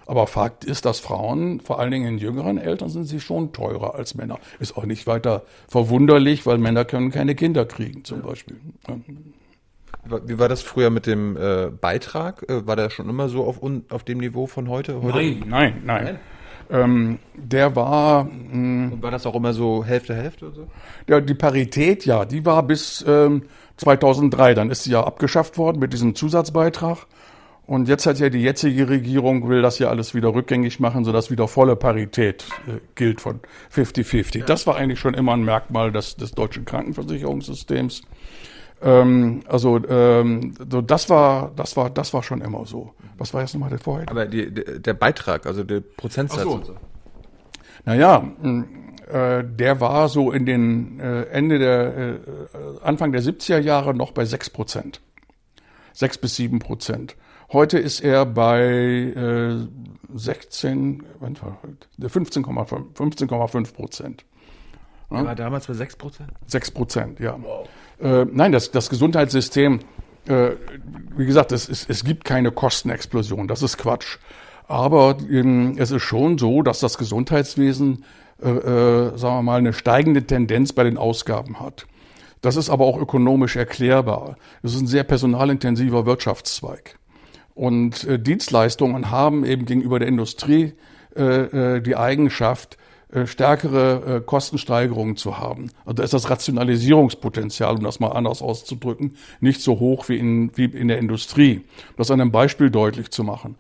Aber 0.06 0.26
Fakt 0.26 0.64
ist, 0.64 0.86
dass 0.86 1.00
Frauen, 1.00 1.60
vor 1.60 1.80
allen 1.80 1.92
Dingen 1.92 2.08
in 2.08 2.18
jüngeren 2.18 2.58
Eltern, 2.58 2.90
sind 2.90 3.06
sie 3.06 3.20
schon 3.20 3.52
teurer 3.52 3.96
als 3.96 4.16
Männer. 4.16 4.40
Ist 4.60 4.78
auch 4.78 4.86
nicht 4.86 5.06
weiter 5.06 5.44
verwunderlich, 5.68 6.46
weil 6.46 6.58
Männer 6.58 6.86
können 6.86 7.12
keine 7.12 7.36
Kinder 7.36 7.66
kriegen, 7.66 8.06
zum 8.06 8.22
Beispiel. 8.22 8.58
Wie 10.26 10.40
war 10.40 10.50
das 10.50 10.62
früher 10.62 10.90
mit 10.90 11.06
dem 11.06 11.38
äh, 11.38 11.70
Beitrag? 11.70 12.44
Äh, 12.50 12.66
war 12.66 12.76
der 12.76 12.90
schon 12.90 13.10
immer 13.10 13.30
so 13.30 13.46
auf, 13.46 13.62
auf 13.90 14.04
dem 14.04 14.20
Niveau 14.20 14.48
von 14.48 14.70
heute? 14.70 15.02
heute? 15.02 15.18
Nein, 15.18 15.44
nein, 15.48 15.82
nein. 15.84 16.04
nein? 16.04 16.20
Ähm, 16.70 17.20
der 17.34 17.76
war. 17.76 18.26
Mh, 18.26 18.52
hm, 18.52 18.92
Und 18.94 19.04
war 19.04 19.12
das 19.12 19.26
auch 19.26 19.36
immer 19.36 19.54
so 19.54 19.84
Hälfte, 19.84 20.16
Hälfte 20.16 20.48
oder 20.48 20.56
so? 20.56 20.68
Ja, 21.08 21.22
die 21.22 21.34
Parität, 21.34 22.06
ja, 22.06 22.26
die 22.26 22.46
war 22.46 22.64
bis 22.64 23.04
ähm, 23.08 23.44
2003. 23.78 24.54
Dann 24.54 24.70
ist 24.70 24.84
sie 24.84 24.92
ja 24.92 25.04
abgeschafft 25.04 25.58
worden 25.58 25.80
mit 25.80 25.94
diesem 25.94 26.16
Zusatzbeitrag. 26.16 27.06
Und 27.66 27.90
jetzt 27.90 28.06
hat 28.06 28.18
ja 28.20 28.30
die 28.30 28.42
jetzige 28.42 28.88
Regierung, 28.88 29.50
will 29.50 29.62
das 29.62 29.78
ja 29.78 29.90
alles 29.90 30.16
wieder 30.16 30.34
rückgängig 30.34 30.80
machen, 30.80 31.04
sodass 31.04 31.30
wieder 31.30 31.50
volle 31.50 31.76
Parität 31.76 32.46
äh, 32.66 32.80
gilt 32.96 33.20
von 33.20 33.42
50-50. 33.76 34.40
Ja. 34.40 34.46
Das 34.46 34.66
war 34.68 34.78
eigentlich 34.78 35.00
schon 35.00 35.14
immer 35.14 35.34
ein 35.34 35.44
Merkmal 35.44 35.92
des, 35.92 36.16
des 36.16 36.32
deutschen 36.32 36.64
Krankenversicherungssystems. 36.64 38.04
Ähm, 38.82 39.44
also 39.48 39.80
ähm, 39.88 40.54
so 40.70 40.82
das 40.82 41.10
war 41.10 41.52
das 41.56 41.76
war 41.76 41.90
das 41.90 42.14
war 42.14 42.24
schon 42.24 42.42
immer 42.42 42.66
so. 42.66 42.94
Was 43.18 43.34
war 43.34 43.42
jetzt 43.42 43.54
nochmal 43.54 43.70
der 43.70 43.80
Vorher? 43.80 44.10
Aber 44.10 44.26
die, 44.26 44.54
der 44.54 44.94
Beitrag, 44.94 45.46
also 45.46 45.64
der 45.64 45.82
Prozentsatz. 45.82 46.40
Ach 46.42 46.44
so. 46.44 46.64
so. 46.64 46.76
Naja, 47.86 48.24
äh, 49.08 49.44
der 49.44 49.80
war 49.80 50.10
so 50.10 50.32
in 50.32 50.46
den 50.46 51.00
äh, 51.00 51.24
Ende 51.24 51.58
der 51.58 51.98
äh, 51.98 52.20
Anfang 52.84 53.12
der 53.12 53.22
70er 53.22 53.60
Jahre 53.60 53.94
noch 53.94 54.12
bei 54.12 54.26
6 54.26 54.50
Prozent. 54.52 55.02
6 55.94 56.18
bis 56.20 56.36
7 56.36 56.60
Prozent. 56.60 57.16
Heute 57.52 57.80
ist 57.80 58.02
er 58.02 58.26
bei 58.26 58.62
äh, 58.62 59.68
16, 60.14 61.04
15,5 61.22 62.96
15, 62.96 63.28
Prozent. 63.74 64.26
Ja? 65.10 65.26
war 65.26 65.36
damals 65.36 65.68
bei 65.68 65.74
6 65.74 65.96
Prozent? 65.96 66.32
6 66.48 66.72
Prozent, 66.72 67.20
ja. 67.20 67.38
Wow. 67.42 67.70
Äh, 68.00 68.26
nein, 68.32 68.52
das, 68.52 68.72
das 68.72 68.90
Gesundheitssystem, 68.90 69.80
äh, 70.28 70.52
wie 71.16 71.26
gesagt, 71.26 71.52
es, 71.52 71.68
es, 71.70 71.86
es 71.88 72.04
gibt 72.04 72.26
keine 72.26 72.52
Kostenexplosion, 72.52 73.48
das 73.48 73.64
ist 73.64 73.78
Quatsch. 73.78 74.18
Aber 74.68 75.18
ähm, 75.30 75.76
es 75.78 75.92
ist 75.92 76.04
schon 76.04 76.38
so, 76.38 76.62
dass 76.62 76.80
das 76.80 76.98
Gesundheitswesen, 76.98 78.04
äh, 78.42 78.50
äh, 78.50 79.18
sagen 79.18 79.38
wir 79.38 79.42
mal, 79.44 79.60
eine 79.60 79.74
steigende 79.74 80.24
Tendenz 80.24 80.74
bei 80.74 80.84
den 80.84 80.98
Ausgaben 80.98 81.60
hat. 81.60 81.88
Das 82.42 82.56
ist 82.56 82.70
aber 82.70 82.86
auch 82.86 83.00
ökonomisch 83.00 83.56
erklärbar. 83.56 84.38
Es 84.62 84.74
ist 84.74 84.82
ein 84.82 84.88
sehr 84.88 85.04
personalintensiver 85.04 86.06
Wirtschaftszweig. 86.06 87.00
Und 87.56 88.04
äh, 88.04 88.20
Dienstleistungen 88.20 89.10
haben 89.10 89.44
eben 89.44 89.66
gegenüber 89.66 89.98
der 90.00 90.08
Industrie 90.08 90.74
äh, 91.16 91.24
äh, 91.24 91.82
die 91.82 91.96
Eigenschaft, 91.96 92.78
stärkere 93.26 94.18
äh, 94.18 94.22
Kostensteigerungen 94.22 95.16
zu 95.16 95.38
haben. 95.38 95.72
Also 95.86 95.94
da 95.94 96.04
ist 96.04 96.14
das 96.14 96.30
Rationalisierungspotenzial, 96.30 97.76
um 97.78 97.84
das 97.84 98.00
mal 98.00 98.10
anders 98.10 98.42
auszudrücken, 98.42 99.16
nicht 99.40 99.62
so 99.62 99.80
hoch 99.80 100.10
wie 100.10 100.18
in, 100.18 100.52
wie 100.56 100.66
in 100.66 100.90
der 100.90 100.98
Industrie. 100.98 101.62
Das 101.96 102.12
an 102.12 102.20
einem 102.20 102.32
Beispiel 102.32 102.70
deutlich 102.70 103.12
zu 103.12 103.24
machen. 103.24 103.56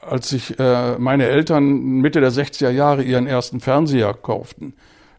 Als 0.00 0.28
sich 0.28 0.58
äh, 0.58 0.98
meine 0.98 1.26
Eltern 1.26 1.64
Mitte 2.00 2.20
der 2.20 2.30
60er 2.30 2.70
Jahre 2.70 3.02
ihren 3.02 3.26
ersten 3.26 3.60
Fernseher 3.60 4.14
kauften, 4.14 4.74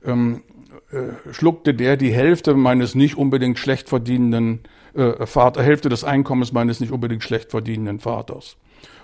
ähm, 0.06 0.44
äh, 0.92 1.34
schluckte 1.34 1.74
der 1.74 1.98
die 1.98 2.14
Hälfte 2.14 2.54
meines 2.54 2.96
nicht 2.96 3.18
unbedingt 3.18 3.60
schlecht 3.60 3.90
verdienenden 3.90 4.62
äh, 4.94 5.26
Vater, 5.26 5.64
Hälfte 5.64 5.90
des 5.90 6.04
Einkommens 6.04 6.54
meines 6.54 6.80
nicht 6.80 6.92
unbedingt 6.92 7.24
schlecht 7.24 7.52
verdienenden 7.52 8.00
Vaters. 8.00 8.56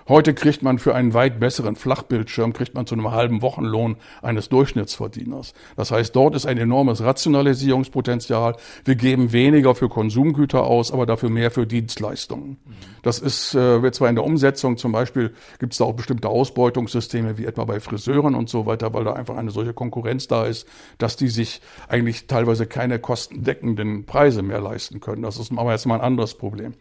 Heute 0.08 0.34
kriegt 0.34 0.62
man 0.62 0.78
für 0.78 0.94
einen 0.94 1.14
weit 1.14 1.38
besseren 1.38 1.76
Flachbildschirm, 1.76 2.52
kriegt 2.52 2.74
man 2.74 2.86
zu 2.86 2.94
einem 2.94 3.12
halben 3.12 3.40
Wochenlohn 3.40 3.96
eines 4.20 4.48
Durchschnittsverdieners. 4.48 5.54
Das 5.76 5.90
heißt, 5.90 6.14
dort 6.16 6.34
ist 6.34 6.46
ein 6.46 6.58
enormes 6.58 7.02
Rationalisierungspotenzial. 7.02 8.56
Wir 8.84 8.96
geben 8.96 9.32
weniger 9.32 9.74
für 9.74 9.88
Konsumgüter 9.88 10.64
aus, 10.64 10.92
aber 10.92 11.06
dafür 11.06 11.30
mehr 11.30 11.50
für 11.50 11.66
Dienstleistungen. 11.66 12.56
Das 13.02 13.18
ist, 13.18 13.54
äh, 13.54 13.82
wird 13.82 13.94
zwar 13.94 14.08
in 14.08 14.14
der 14.14 14.24
Umsetzung 14.24 14.76
zum 14.76 14.92
Beispiel, 14.92 15.34
gibt 15.58 15.72
es 15.72 15.78
da 15.78 15.84
auch 15.84 15.94
bestimmte 15.94 16.28
Ausbeutungssysteme, 16.28 17.38
wie 17.38 17.46
etwa 17.46 17.64
bei 17.64 17.80
Friseuren 17.80 18.34
und 18.34 18.48
so 18.48 18.66
weiter, 18.66 18.94
weil 18.94 19.04
da 19.04 19.12
einfach 19.12 19.36
eine 19.36 19.50
solche 19.50 19.72
Konkurrenz 19.72 20.28
da 20.28 20.46
ist, 20.46 20.66
dass 20.98 21.16
die 21.16 21.28
sich 21.28 21.60
eigentlich 21.88 22.26
teilweise 22.26 22.66
keine 22.66 22.98
kostendeckenden 22.98 24.06
Preise 24.06 24.42
mehr 24.42 24.60
leisten 24.60 25.00
können. 25.00 25.22
Das 25.22 25.38
ist 25.38 25.52
aber 25.56 25.72
jetzt 25.72 25.86
mal 25.86 25.96
ein 25.96 26.00
anderes 26.00 26.34
Problem. 26.34 26.74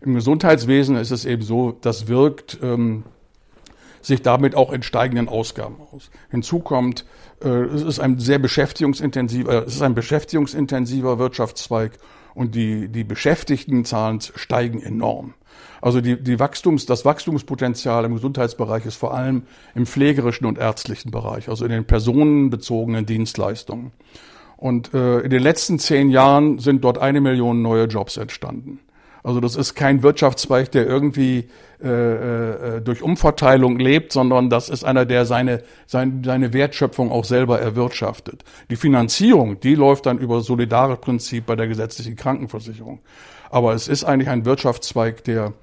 Im 0.00 0.14
Gesundheitswesen 0.14 0.96
ist 0.96 1.10
es 1.10 1.24
eben 1.24 1.42
so, 1.42 1.76
das 1.80 2.08
wirkt 2.08 2.58
ähm, 2.74 3.04
sich 4.02 4.22
damit 4.22 4.54
auch 4.54 4.72
in 4.72 4.82
steigenden 4.82 5.28
Ausgaben 5.28 5.76
aus. 5.92 6.10
Hinzu 6.30 6.60
kommt, 6.60 7.04
äh, 7.42 7.48
es 7.48 7.82
ist 7.82 7.98
ein 7.98 8.18
sehr 8.18 8.38
beschäftigungsintensiver, 8.38 9.52
äh, 9.52 9.64
es 9.66 9.74
ist 9.74 9.82
ein 9.82 9.94
beschäftigungsintensiver 9.94 11.18
Wirtschaftszweig 11.18 11.98
und 12.34 12.54
die, 12.54 12.88
die 12.88 13.04
Beschäftigtenzahlen 13.04 14.20
steigen 14.20 14.80
enorm. 14.80 15.34
Also 15.80 16.00
die, 16.00 16.22
die 16.22 16.38
Wachstums, 16.38 16.86
das 16.86 17.04
Wachstumspotenzial 17.04 18.04
im 18.04 18.14
Gesundheitsbereich 18.14 18.86
ist 18.86 18.96
vor 18.96 19.14
allem 19.14 19.42
im 19.74 19.86
pflegerischen 19.86 20.46
und 20.46 20.58
ärztlichen 20.58 21.10
Bereich, 21.10 21.48
also 21.48 21.64
in 21.64 21.70
den 21.70 21.84
personenbezogenen 21.84 23.06
Dienstleistungen. 23.06 23.92
Und 24.56 24.94
äh, 24.94 25.20
in 25.20 25.30
den 25.30 25.42
letzten 25.42 25.78
zehn 25.78 26.10
Jahren 26.10 26.58
sind 26.58 26.82
dort 26.84 26.98
eine 26.98 27.20
Million 27.20 27.60
neue 27.62 27.84
Jobs 27.84 28.16
entstanden. 28.16 28.80
Also 29.26 29.40
das 29.40 29.56
ist 29.56 29.74
kein 29.74 30.04
Wirtschaftszweig, 30.04 30.70
der 30.70 30.86
irgendwie 30.86 31.48
äh, 31.82 31.88
äh, 32.76 32.80
durch 32.80 33.02
Umverteilung 33.02 33.76
lebt, 33.76 34.12
sondern 34.12 34.50
das 34.50 34.68
ist 34.68 34.84
einer, 34.84 35.04
der 35.04 35.26
seine, 35.26 35.64
seine, 35.88 36.22
seine 36.24 36.52
Wertschöpfung 36.52 37.10
auch 37.10 37.24
selber 37.24 37.60
erwirtschaftet. 37.60 38.44
Die 38.70 38.76
Finanzierung, 38.76 39.58
die 39.58 39.74
läuft 39.74 40.06
dann 40.06 40.18
über 40.18 40.42
solidare 40.42 40.96
Prinzip 40.96 41.44
bei 41.46 41.56
der 41.56 41.66
gesetzlichen 41.66 42.14
Krankenversicherung. 42.14 43.00
Aber 43.50 43.74
es 43.74 43.88
ist 43.88 44.04
eigentlich 44.04 44.28
ein 44.28 44.44
Wirtschaftszweig, 44.44 45.24
der 45.24 45.54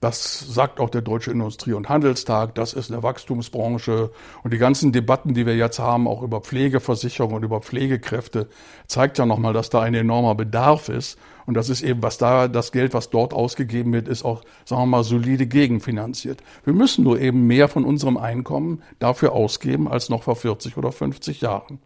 das 0.00 0.38
sagt 0.38 0.78
auch 0.78 0.90
der 0.90 1.00
Deutsche 1.00 1.32
Industrie- 1.32 1.72
und 1.72 1.88
Handelstag. 1.88 2.54
Das 2.54 2.72
ist 2.72 2.92
eine 2.92 3.02
Wachstumsbranche. 3.02 4.12
Und 4.44 4.52
die 4.52 4.58
ganzen 4.58 4.92
Debatten, 4.92 5.34
die 5.34 5.44
wir 5.44 5.56
jetzt 5.56 5.80
haben, 5.80 6.06
auch 6.06 6.22
über 6.22 6.40
Pflegeversicherung 6.40 7.32
und 7.32 7.42
über 7.42 7.60
Pflegekräfte, 7.60 8.48
zeigt 8.86 9.18
ja 9.18 9.26
nochmal, 9.26 9.54
dass 9.54 9.70
da 9.70 9.80
ein 9.80 9.94
enormer 9.94 10.36
Bedarf 10.36 10.88
ist. 10.88 11.18
Und 11.48 11.54
das 11.54 11.70
ist 11.70 11.80
eben, 11.80 12.02
was 12.02 12.18
da, 12.18 12.46
das 12.46 12.72
Geld, 12.72 12.92
was 12.92 13.08
dort 13.08 13.32
ausgegeben 13.32 13.90
wird, 13.94 14.06
ist 14.06 14.22
auch, 14.22 14.42
sagen 14.66 14.82
wir 14.82 14.86
mal, 14.86 15.02
solide 15.02 15.46
gegenfinanziert. 15.46 16.42
Wir 16.64 16.74
müssen 16.74 17.04
nur 17.04 17.18
eben 17.18 17.46
mehr 17.46 17.68
von 17.68 17.86
unserem 17.86 18.18
Einkommen 18.18 18.82
dafür 18.98 19.32
ausgeben 19.32 19.88
als 19.88 20.10
noch 20.10 20.24
vor 20.24 20.36
40 20.36 20.76
oder 20.76 20.92
50 20.92 21.40
Jahren. 21.40 21.78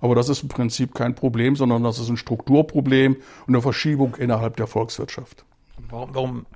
Aber 0.00 0.16
das 0.16 0.28
ist 0.28 0.42
im 0.42 0.48
Prinzip 0.48 0.96
kein 0.96 1.14
Problem, 1.14 1.54
sondern 1.54 1.84
das 1.84 2.00
ist 2.00 2.08
ein 2.08 2.16
Strukturproblem 2.16 3.14
und 3.46 3.54
eine 3.54 3.62
Verschiebung 3.62 4.16
innerhalb 4.16 4.56
der 4.56 4.66
Volkswirtschaft. 4.66 5.44
Warum, 5.90 6.12
warum 6.12 6.46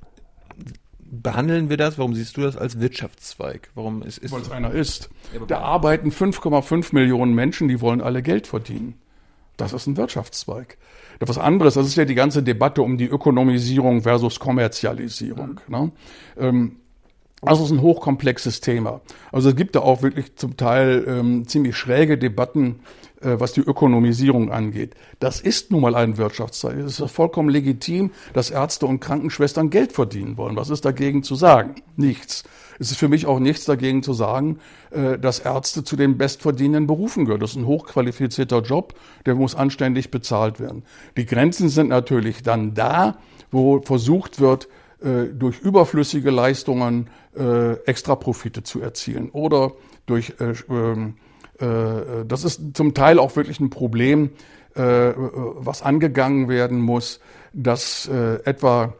behandeln 0.98 1.70
wir 1.70 1.76
das? 1.76 1.96
Warum 1.96 2.14
siehst 2.14 2.36
du 2.36 2.40
das 2.40 2.56
als 2.56 2.80
Wirtschaftszweig? 2.80 3.70
Warum 3.76 4.02
ist, 4.02 4.18
ist 4.18 4.32
Weil 4.32 4.40
es 4.40 4.50
einer 4.50 4.72
ist. 4.72 5.10
Da 5.46 5.60
arbeiten 5.60 6.10
5,5 6.10 6.92
Millionen 6.92 7.36
Menschen, 7.36 7.68
die 7.68 7.80
wollen 7.80 8.00
alle 8.00 8.20
Geld 8.20 8.48
verdienen. 8.48 8.94
Das 9.56 9.72
ist 9.72 9.86
ein 9.86 9.96
Wirtschaftszweig. 9.96 10.76
Das 11.18 11.28
was 11.28 11.38
anderes, 11.38 11.74
das 11.74 11.86
ist 11.86 11.96
ja 11.96 12.04
die 12.04 12.14
ganze 12.14 12.42
Debatte 12.42 12.82
um 12.82 12.96
die 12.96 13.06
Ökonomisierung 13.06 14.02
versus 14.02 14.38
Kommerzialisierung. 14.38 15.60
Mhm. 15.66 15.74
Ne? 15.74 15.92
Ähm, 16.38 16.76
das 17.42 17.60
ist 17.60 17.70
ein 17.70 17.82
hochkomplexes 17.82 18.60
Thema. 18.60 19.00
Also 19.30 19.50
es 19.50 19.56
gibt 19.56 19.76
da 19.76 19.80
auch 19.80 20.02
wirklich 20.02 20.34
zum 20.36 20.56
Teil 20.56 21.04
ähm, 21.06 21.46
ziemlich 21.46 21.76
schräge 21.76 22.18
Debatten 22.18 22.80
was 23.20 23.52
die 23.52 23.60
Ökonomisierung 23.60 24.52
angeht. 24.52 24.94
Das 25.18 25.40
ist 25.40 25.72
nun 25.72 25.80
mal 25.80 25.94
ein 25.94 26.18
Wirtschaftszweig. 26.18 26.78
Es 26.78 27.00
ist 27.00 27.10
vollkommen 27.10 27.48
legitim, 27.48 28.12
dass 28.32 28.50
Ärzte 28.50 28.86
und 28.86 29.00
Krankenschwestern 29.00 29.70
Geld 29.70 29.92
verdienen 29.92 30.36
wollen. 30.36 30.56
Was 30.56 30.70
ist 30.70 30.84
dagegen 30.84 31.22
zu 31.22 31.34
sagen? 31.34 31.74
Nichts. 31.96 32.44
Es 32.78 32.90
ist 32.92 32.98
für 32.98 33.08
mich 33.08 33.26
auch 33.26 33.40
nichts 33.40 33.64
dagegen 33.64 34.02
zu 34.02 34.12
sagen, 34.12 34.58
äh, 34.90 35.18
dass 35.18 35.40
Ärzte 35.40 35.84
zu 35.84 35.96
den 35.96 36.16
bestverdienenden 36.16 36.86
Berufen 36.86 37.24
gehören. 37.24 37.40
Das 37.40 37.50
ist 37.50 37.56
ein 37.56 37.66
hochqualifizierter 37.66 38.62
Job, 38.62 38.94
der 39.26 39.34
muss 39.34 39.54
anständig 39.54 40.10
bezahlt 40.10 40.60
werden. 40.60 40.84
Die 41.16 41.26
Grenzen 41.26 41.68
sind 41.68 41.88
natürlich 41.88 42.42
dann 42.42 42.74
da, 42.74 43.18
wo 43.50 43.80
versucht 43.80 44.40
wird, 44.40 44.68
äh, 45.00 45.24
durch 45.32 45.60
überflüssige 45.60 46.30
Leistungen 46.30 47.08
Extraprofite 47.86 48.64
zu 48.64 48.80
erzielen 48.80 49.30
oder 49.30 49.74
durch 50.06 50.34
ähm, 50.40 51.14
äh, 51.14 51.27
das 51.58 52.44
ist 52.44 52.76
zum 52.76 52.94
Teil 52.94 53.18
auch 53.18 53.34
wirklich 53.34 53.58
ein 53.58 53.70
Problem, 53.70 54.30
äh, 54.74 55.12
was 55.16 55.82
angegangen 55.82 56.48
werden 56.48 56.80
muss, 56.80 57.20
dass 57.52 58.06
äh, 58.08 58.42
etwa 58.44 58.94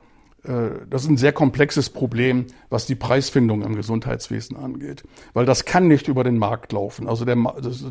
das 0.89 1.03
ist 1.03 1.11
ein 1.11 1.19
sehr 1.19 1.33
komplexes 1.33 1.91
Problem, 1.91 2.47
was 2.71 2.87
die 2.87 2.95
Preisfindung 2.95 3.61
im 3.63 3.75
Gesundheitswesen 3.75 4.57
angeht. 4.57 5.03
Weil 5.35 5.45
das 5.45 5.67
kann 5.67 5.89
nicht 5.89 6.09
über 6.09 6.25
den 6.25 6.39
Markt 6.39 6.73
laufen. 6.73 7.07
Also 7.07 7.27
der, 7.27 7.37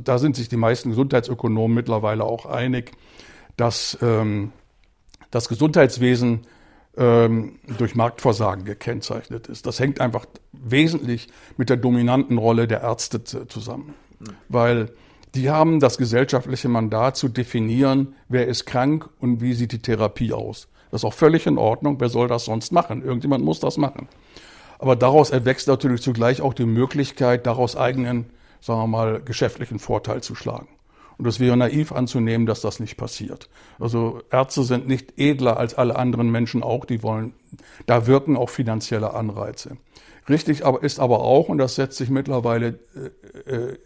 da 0.04 0.18
sind 0.18 0.36
sich 0.38 0.50
die 0.50 0.58
meisten 0.58 0.90
Gesundheitsökonomen 0.90 1.76
mittlerweile 1.76 2.24
auch 2.24 2.48
einig, 2.48 2.94
dass 3.58 3.98
ähm, 4.02 4.54
das 5.30 5.50
Gesundheitswesen 5.50 6.48
ähm, 6.96 7.60
durch 7.78 7.94
Marktversagen 7.94 8.66
gekennzeichnet 8.66 9.48
ist. 9.48 9.68
Das 9.68 9.80
hängt 9.80 10.02
einfach 10.02 10.26
wesentlich 10.52 11.28
mit 11.58 11.70
der 11.70 11.78
dominanten 11.78 12.40
Rolle 12.40 12.68
der 12.68 12.82
Ärzte 12.82 13.24
zusammen 13.24 13.94
weil 14.50 14.90
die 15.36 15.50
haben 15.50 15.80
das 15.80 15.98
gesellschaftliche 15.98 16.70
Mandat 16.70 17.18
zu 17.18 17.28
definieren, 17.28 18.16
wer 18.28 18.48
ist 18.48 18.66
krank 18.66 19.10
und 19.20 19.42
wie 19.42 19.54
sieht 19.54 19.72
die 19.72 19.82
Therapie 19.82 20.34
aus. 20.34 20.68
Das 20.92 21.02
ist 21.02 21.06
auch 21.06 21.14
völlig 21.14 21.46
in 21.46 21.58
Ordnung. 21.58 22.00
Wer 22.00 22.10
soll 22.10 22.28
das 22.28 22.46
sonst 22.46 22.72
machen? 22.72 23.04
Irgendjemand 23.04 23.44
muss 23.44 23.60
das 23.60 23.78
machen. 23.78 24.08
Aber 24.80 24.96
daraus 24.96 25.32
erwächst 25.32 25.68
natürlich 25.68 26.02
zugleich 26.02 26.42
auch 26.42 26.54
die 26.54 26.66
Möglichkeit, 26.66 27.46
daraus 27.46 27.76
eigenen, 27.76 28.26
sagen 28.62 28.80
wir 28.82 28.88
mal, 28.88 29.22
geschäftlichen 29.22 29.80
Vorteil 29.80 30.22
zu 30.22 30.34
schlagen. 30.34 30.70
Und 31.18 31.26
es 31.26 31.40
wäre 31.40 31.58
naiv 31.58 31.92
anzunehmen, 31.92 32.46
dass 32.46 32.62
das 32.62 32.80
nicht 32.80 32.96
passiert. 32.96 33.50
Also 33.80 34.22
Ärzte 34.32 34.64
sind 34.64 34.88
nicht 34.88 35.18
edler 35.18 35.58
als 35.58 35.74
alle 35.74 35.96
anderen 35.96 36.32
Menschen 36.32 36.62
auch, 36.62 36.86
die 36.86 37.02
wollen, 37.02 37.34
da 37.88 38.06
wirken 38.06 38.38
auch 38.38 38.50
finanzielle 38.50 39.14
Anreize. 39.16 39.78
Richtig 40.30 40.64
aber 40.66 40.84
ist 40.84 41.00
aber 41.00 41.22
auch, 41.22 41.50
und 41.50 41.58
das 41.58 41.76
setzt 41.76 41.98
sich 41.98 42.10
mittlerweile 42.10 42.80
äh, 43.48 43.52
äh 43.52 43.78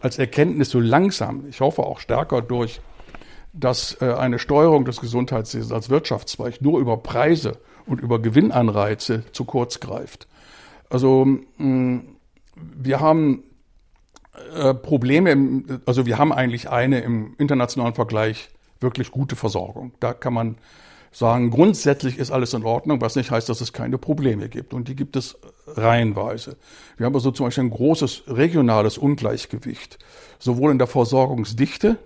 als 0.00 0.18
Erkenntnis 0.18 0.70
so 0.70 0.80
langsam, 0.80 1.44
ich 1.48 1.60
hoffe 1.60 1.82
auch 1.82 2.00
stärker 2.00 2.42
durch, 2.42 2.80
dass 3.52 4.00
äh, 4.00 4.12
eine 4.12 4.38
Steuerung 4.38 4.84
des 4.84 5.00
Gesundheitswesens 5.00 5.72
als 5.72 5.90
Wirtschaftszweig 5.90 6.60
nur 6.60 6.78
über 6.78 6.96
Preise 6.98 7.58
und 7.86 8.00
über 8.00 8.20
Gewinnanreize 8.20 9.24
zu 9.32 9.44
kurz 9.44 9.80
greift. 9.80 10.28
Also 10.88 11.26
mh, 11.58 12.02
wir 12.54 13.00
haben 13.00 13.44
äh, 14.54 14.74
Probleme, 14.74 15.80
also 15.86 16.06
wir 16.06 16.18
haben 16.18 16.32
eigentlich 16.32 16.70
eine 16.70 17.00
im 17.00 17.34
internationalen 17.38 17.94
Vergleich 17.94 18.50
wirklich 18.80 19.10
gute 19.10 19.36
Versorgung. 19.36 19.92
Da 20.00 20.12
kann 20.14 20.32
man 20.32 20.58
sagen, 21.12 21.50
grundsätzlich 21.50 22.18
ist 22.18 22.30
alles 22.30 22.54
in 22.54 22.64
Ordnung, 22.64 23.00
was 23.00 23.16
nicht 23.16 23.30
heißt, 23.30 23.48
dass 23.48 23.60
es 23.60 23.72
keine 23.72 23.98
Probleme 23.98 24.48
gibt. 24.48 24.72
Und 24.74 24.88
die 24.88 24.96
gibt 24.96 25.16
es 25.16 25.36
reihenweise. 25.66 26.56
Wir 26.96 27.06
haben 27.06 27.14
also 27.14 27.30
zum 27.30 27.46
Beispiel 27.46 27.64
ein 27.64 27.70
großes 27.70 28.24
regionales 28.28 28.98
Ungleichgewicht, 28.98 29.98
sowohl 30.38 30.70
in 30.70 30.78
der 30.78 30.86
Versorgungsdichte 30.86 31.98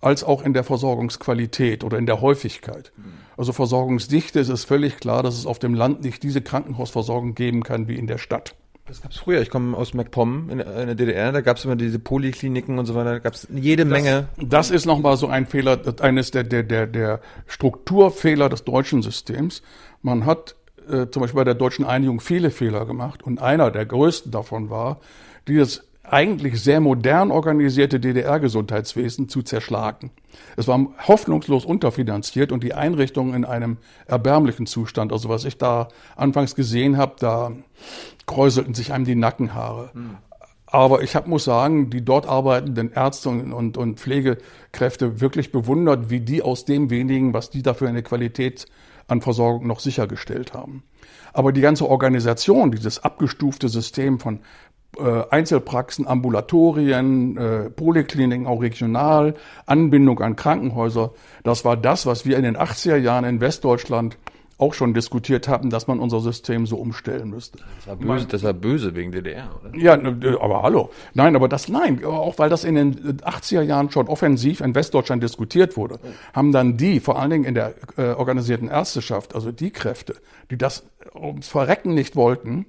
als 0.00 0.22
auch 0.22 0.42
in 0.42 0.52
der 0.52 0.64
Versorgungsqualität 0.64 1.82
oder 1.82 1.96
in 1.96 2.04
der 2.04 2.20
Häufigkeit. 2.20 2.92
Also 3.38 3.52
Versorgungsdichte 3.52 4.38
ist 4.38 4.50
es 4.50 4.64
völlig 4.64 4.98
klar, 4.98 5.22
dass 5.22 5.38
es 5.38 5.46
auf 5.46 5.58
dem 5.58 5.72
Land 5.72 6.04
nicht 6.04 6.22
diese 6.22 6.42
Krankenhausversorgung 6.42 7.34
geben 7.34 7.62
kann 7.62 7.88
wie 7.88 7.96
in 7.96 8.06
der 8.06 8.18
Stadt. 8.18 8.54
Das 8.86 9.00
gab's 9.00 9.16
früher. 9.16 9.40
Ich 9.40 9.48
komme 9.48 9.76
aus 9.76 9.94
MacPom 9.94 10.50
in, 10.50 10.60
in 10.60 10.86
der 10.86 10.94
DDR. 10.94 11.32
Da 11.32 11.40
gab's 11.40 11.64
immer 11.64 11.76
diese 11.76 11.98
Polykliniken 11.98 12.78
und 12.78 12.84
so 12.84 12.94
weiter. 12.94 13.12
Da 13.12 13.18
gab's 13.18 13.48
jede 13.50 13.84
das, 13.84 13.92
Menge. 13.92 14.28
Das 14.36 14.70
ist 14.70 14.84
nochmal 14.84 15.16
so 15.16 15.26
ein 15.26 15.46
Fehler, 15.46 15.80
eines 16.00 16.30
der, 16.32 16.44
der, 16.44 16.62
der, 16.62 16.86
der 16.86 17.20
Strukturfehler 17.46 18.50
des 18.50 18.64
deutschen 18.64 19.00
Systems. 19.00 19.62
Man 20.02 20.26
hat 20.26 20.54
äh, 20.86 21.06
zum 21.08 21.22
Beispiel 21.22 21.38
bei 21.38 21.44
der 21.44 21.54
deutschen 21.54 21.86
Einigung 21.86 22.20
viele 22.20 22.50
Fehler 22.50 22.84
gemacht. 22.84 23.22
Und 23.22 23.40
einer 23.40 23.70
der 23.70 23.86
größten 23.86 24.30
davon 24.30 24.68
war, 24.68 25.00
dieses 25.48 25.84
eigentlich 26.02 26.62
sehr 26.62 26.80
modern 26.80 27.30
organisierte 27.30 27.98
DDR-Gesundheitswesen 27.98 29.30
zu 29.30 29.42
zerschlagen. 29.42 30.10
Es 30.56 30.68
war 30.68 30.86
hoffnungslos 31.08 31.64
unterfinanziert 31.64 32.52
und 32.52 32.62
die 32.62 32.74
Einrichtungen 32.74 33.34
in 33.34 33.44
einem 33.46 33.78
erbärmlichen 34.06 34.66
Zustand. 34.66 35.12
Also 35.12 35.30
was 35.30 35.46
ich 35.46 35.56
da 35.56 35.88
anfangs 36.16 36.54
gesehen 36.54 36.98
habe, 36.98 37.14
da 37.18 37.52
kräuselten 38.26 38.74
sich 38.74 38.92
einem 38.92 39.04
die 39.04 39.14
Nackenhaare. 39.14 39.90
Aber 40.66 41.02
ich 41.02 41.14
hab, 41.14 41.28
muss 41.28 41.44
sagen, 41.44 41.90
die 41.90 42.04
dort 42.04 42.26
arbeitenden 42.26 42.90
Ärzte 42.92 43.28
und, 43.28 43.52
und, 43.52 43.76
und, 43.76 44.00
Pflegekräfte 44.00 45.20
wirklich 45.20 45.52
bewundert, 45.52 46.10
wie 46.10 46.20
die 46.20 46.42
aus 46.42 46.64
dem 46.64 46.90
wenigen, 46.90 47.32
was 47.32 47.50
die 47.50 47.62
dafür 47.62 47.88
eine 47.88 48.02
Qualität 48.02 48.66
an 49.06 49.20
Versorgung 49.20 49.66
noch 49.66 49.80
sichergestellt 49.80 50.52
haben. 50.52 50.82
Aber 51.32 51.52
die 51.52 51.60
ganze 51.60 51.88
Organisation, 51.88 52.72
dieses 52.72 53.04
abgestufte 53.04 53.68
System 53.68 54.18
von 54.18 54.40
äh, 54.98 55.22
Einzelpraxen, 55.30 56.06
Ambulatorien, 56.06 57.36
äh, 57.36 57.70
Polikliniken, 57.70 58.46
auch 58.46 58.62
regional, 58.62 59.34
Anbindung 59.66 60.20
an 60.20 60.36
Krankenhäuser, 60.36 61.12
das 61.42 61.64
war 61.64 61.76
das, 61.76 62.06
was 62.06 62.24
wir 62.24 62.36
in 62.36 62.44
den 62.44 62.56
80er 62.56 62.96
Jahren 62.96 63.24
in 63.24 63.40
Westdeutschland 63.40 64.16
auch 64.58 64.74
schon 64.74 64.94
diskutiert 64.94 65.48
hatten, 65.48 65.70
dass 65.70 65.86
man 65.86 65.98
unser 65.98 66.20
System 66.20 66.66
so 66.66 66.76
umstellen 66.76 67.30
müsste. 67.30 67.58
Das 67.76 67.88
war 67.88 67.96
böse, 67.96 68.26
das 68.26 68.42
war 68.42 68.52
böse 68.52 68.94
wegen 68.94 69.12
DDR, 69.12 69.50
oder? 69.60 69.76
Ja, 69.76 69.94
aber 70.40 70.62
hallo. 70.62 70.90
Nein, 71.12 71.34
aber 71.34 71.48
das, 71.48 71.68
nein, 71.68 72.04
auch 72.04 72.38
weil 72.38 72.50
das 72.50 72.64
in 72.64 72.76
den 72.76 73.18
80er 73.20 73.62
Jahren 73.62 73.90
schon 73.90 74.08
offensiv 74.08 74.60
in 74.60 74.74
Westdeutschland 74.74 75.22
diskutiert 75.22 75.76
wurde, 75.76 75.98
haben 76.32 76.52
dann 76.52 76.76
die, 76.76 77.00
vor 77.00 77.18
allen 77.18 77.30
Dingen 77.30 77.44
in 77.44 77.54
der 77.54 77.74
äh, 77.96 78.12
organisierten 78.12 78.68
Ärzteschaft, 78.68 79.34
also 79.34 79.50
die 79.50 79.70
Kräfte, 79.70 80.14
die 80.50 80.58
das 80.58 80.84
ums 81.14 81.48
Verrecken 81.48 81.94
nicht 81.94 82.14
wollten, 82.14 82.66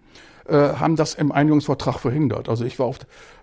äh, 0.48 0.76
haben 0.76 0.96
das 0.96 1.16
im 1.16 1.32
Einigungsvertrag 1.32 2.00
verhindert. 2.00 2.50
Also 2.50 2.66
ich 2.66 2.78
war 2.78 2.86
auf 2.86 3.00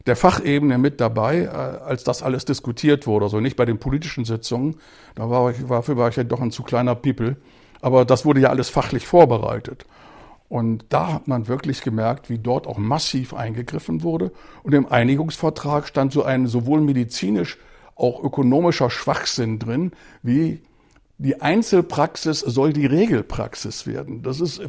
der 0.07 0.15
Fachebene 0.15 0.79
mit 0.79 1.01
dabei, 1.01 1.43
äh, 1.43 1.49
als 1.49 2.05
das 2.05 2.23
alles 2.23 2.45
diskutiert 2.45 3.09
wurde. 3.09 3.25
Also 3.25 3.41
nicht 3.41 3.57
bei 3.57 3.65
den 3.65 3.79
politischen 3.79 4.25
Sitzungen. 4.25 4.77
Da 5.17 5.29
war 5.29 5.51
ich, 5.51 5.67
dafür 5.67 5.97
war 5.97 6.09
ich 6.09 6.17
ja 6.17 6.23
doch 6.23 6.41
ein 6.41 6.53
zu 6.53 6.63
kleiner 6.63 6.95
People. 6.95 7.37
Aber 7.83 8.07
das 8.07 8.25
wurde 8.25 8.41
ja 8.41 8.49
alles 8.49 8.71
fachlich 8.71 9.07
vorbereitet. 9.07 9.85
Und 10.49 10.85
da 10.91 11.13
hat 11.13 11.29
man 11.29 11.49
wirklich 11.49 11.83
gemerkt, 11.83 12.31
wie 12.31 12.39
dort 12.39 12.67
auch 12.67 12.79
massiv 12.79 13.35
eingegriffen 13.35 14.03
wurde. 14.03 14.33
Und 14.63 14.75
im 14.75 14.91
Einigungsvertrag 14.91 15.87
stand 15.87 16.13
so 16.13 16.23
ein 16.25 16.47
sowohl 16.47 16.81
medizinisch 16.81 17.59
auch 17.97 18.23
ökonomischer 18.23 18.91
Schwachsinn 18.91 19.59
drin, 19.59 19.93
wie 20.23 20.61
die 21.19 21.41
Einzelpraxis 21.41 22.41
soll 22.41 22.73
die 22.73 22.87
Regelpraxis 22.87 23.87
werden. 23.87 24.23
Das 24.23 24.41
ist 24.41 24.59
äh, 24.59 24.67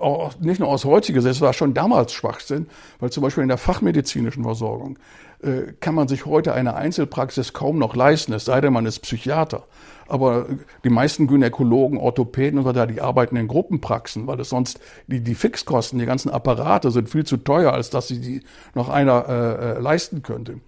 auch 0.00 0.38
nicht 0.40 0.58
nur 0.58 0.68
aus 0.68 0.84
heutiger 0.84 1.22
Sicht, 1.22 1.36
es 1.36 1.40
war 1.40 1.52
schon 1.52 1.74
damals 1.74 2.12
Schwachsinn, 2.12 2.66
weil 2.98 3.10
zum 3.10 3.22
Beispiel 3.22 3.42
in 3.42 3.48
der 3.48 3.58
fachmedizinischen 3.58 4.42
Versorgung 4.42 4.98
äh, 5.42 5.72
kann 5.80 5.94
man 5.94 6.08
sich 6.08 6.26
heute 6.26 6.54
eine 6.54 6.74
Einzelpraxis 6.74 7.52
kaum 7.52 7.78
noch 7.78 7.94
leisten, 7.94 8.32
es 8.32 8.46
sei 8.46 8.60
denn, 8.60 8.72
man 8.72 8.86
ist 8.86 9.00
Psychiater. 9.00 9.64
Aber 10.08 10.46
die 10.84 10.90
meisten 10.90 11.26
Gynäkologen, 11.26 11.98
Orthopäden 11.98 12.58
und 12.58 12.64
so 12.64 12.70
weiter, 12.70 12.86
die 12.86 13.00
arbeiten 13.00 13.36
in 13.36 13.46
Gruppenpraxen, 13.46 14.26
weil 14.26 14.40
es 14.40 14.48
sonst 14.48 14.80
die, 15.06 15.20
die 15.20 15.34
Fixkosten, 15.34 15.98
die 15.98 16.06
ganzen 16.06 16.30
Apparate 16.30 16.90
sind 16.90 17.10
viel 17.10 17.24
zu 17.24 17.36
teuer, 17.36 17.72
als 17.72 17.90
dass 17.90 18.08
sie 18.08 18.20
die 18.20 18.42
noch 18.74 18.88
einer 18.88 19.28
äh, 19.28 19.76
äh 19.76 19.80
leisten 19.80 20.22
könnte. 20.22 20.60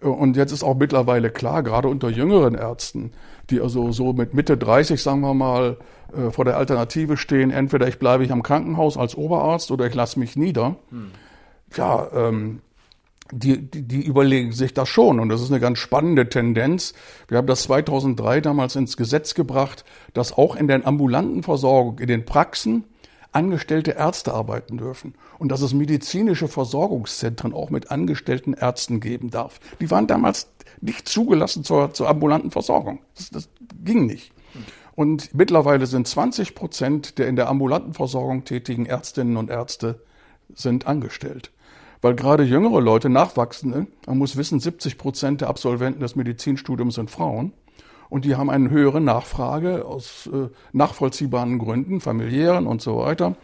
Und 0.00 0.36
jetzt 0.36 0.52
ist 0.52 0.64
auch 0.64 0.76
mittlerweile 0.76 1.30
klar, 1.30 1.62
gerade 1.62 1.88
unter 1.88 2.10
jüngeren 2.10 2.54
Ärzten, 2.54 3.12
die 3.50 3.60
also 3.60 3.92
so 3.92 4.12
mit 4.12 4.34
Mitte 4.34 4.56
30, 4.56 5.00
sagen 5.00 5.20
wir 5.20 5.32
mal, 5.32 5.76
äh, 6.12 6.30
vor 6.30 6.44
der 6.44 6.56
Alternative 6.56 7.16
stehen, 7.16 7.50
entweder 7.50 7.86
ich 7.88 7.98
bleibe 7.98 8.24
ich 8.24 8.32
am 8.32 8.42
Krankenhaus 8.42 8.96
als 8.96 9.16
Oberarzt 9.16 9.70
oder 9.70 9.86
ich 9.86 9.94
lasse 9.94 10.18
mich 10.18 10.36
nieder. 10.36 10.76
Hm. 10.90 11.12
Ja, 11.76 12.08
ähm, 12.12 12.60
die, 13.32 13.62
die, 13.62 13.82
die 13.82 14.04
überlegen 14.04 14.52
sich 14.52 14.74
das 14.74 14.88
schon. 14.88 15.18
Und 15.18 15.28
das 15.28 15.40
ist 15.40 15.50
eine 15.50 15.60
ganz 15.60 15.78
spannende 15.78 16.28
Tendenz. 16.28 16.94
Wir 17.28 17.38
haben 17.38 17.46
das 17.46 17.64
2003 17.64 18.40
damals 18.40 18.76
ins 18.76 18.96
Gesetz 18.96 19.34
gebracht, 19.34 19.84
dass 20.14 20.32
auch 20.32 20.54
in 20.54 20.68
der 20.68 20.86
ambulanten 20.86 21.42
Versorgung, 21.42 21.98
in 21.98 22.08
den 22.08 22.24
Praxen, 22.24 22.84
angestellte 23.32 23.92
Ärzte 23.92 24.34
arbeiten 24.34 24.76
dürfen 24.76 25.14
und 25.38 25.50
dass 25.50 25.62
es 25.62 25.72
medizinische 25.72 26.48
Versorgungszentren 26.48 27.54
auch 27.54 27.70
mit 27.70 27.90
angestellten 27.90 28.52
Ärzten 28.52 29.00
geben 29.00 29.30
darf. 29.30 29.58
Die 29.80 29.90
waren 29.90 30.06
damals 30.06 30.50
nicht 30.82 31.08
zugelassen 31.08 31.64
zur, 31.64 31.94
zur 31.94 32.08
ambulanten 32.08 32.50
Versorgung. 32.50 33.00
Das, 33.16 33.30
das 33.30 33.48
ging 33.82 34.04
nicht. 34.04 34.32
Und 34.94 35.34
mittlerweile 35.34 35.86
sind 35.86 36.06
20 36.06 36.54
Prozent 36.54 37.18
der 37.18 37.28
in 37.28 37.36
der 37.36 37.48
ambulanten 37.48 37.94
Versorgung 37.94 38.44
tätigen 38.44 38.84
Ärztinnen 38.84 39.38
und 39.38 39.48
Ärzte 39.48 40.00
sind 40.54 40.86
angestellt. 40.86 41.50
Weil 42.02 42.14
gerade 42.14 42.42
jüngere 42.42 42.80
Leute, 42.80 43.08
Nachwachsende, 43.08 43.86
man 44.06 44.18
muss 44.18 44.36
wissen, 44.36 44.60
70 44.60 44.98
Prozent 44.98 45.40
der 45.40 45.48
Absolventen 45.48 46.00
des 46.00 46.16
Medizinstudiums 46.16 46.96
sind 46.96 47.10
Frauen. 47.10 47.52
Und 48.10 48.26
die 48.26 48.36
haben 48.36 48.50
eine 48.50 48.68
höhere 48.68 49.00
Nachfrage 49.00 49.86
aus 49.86 50.28
äh, 50.30 50.48
nachvollziehbaren 50.72 51.58
Gründen, 51.58 52.00
familiären 52.00 52.66
und 52.66 52.82
so 52.82 52.98
weiter, 52.98 53.36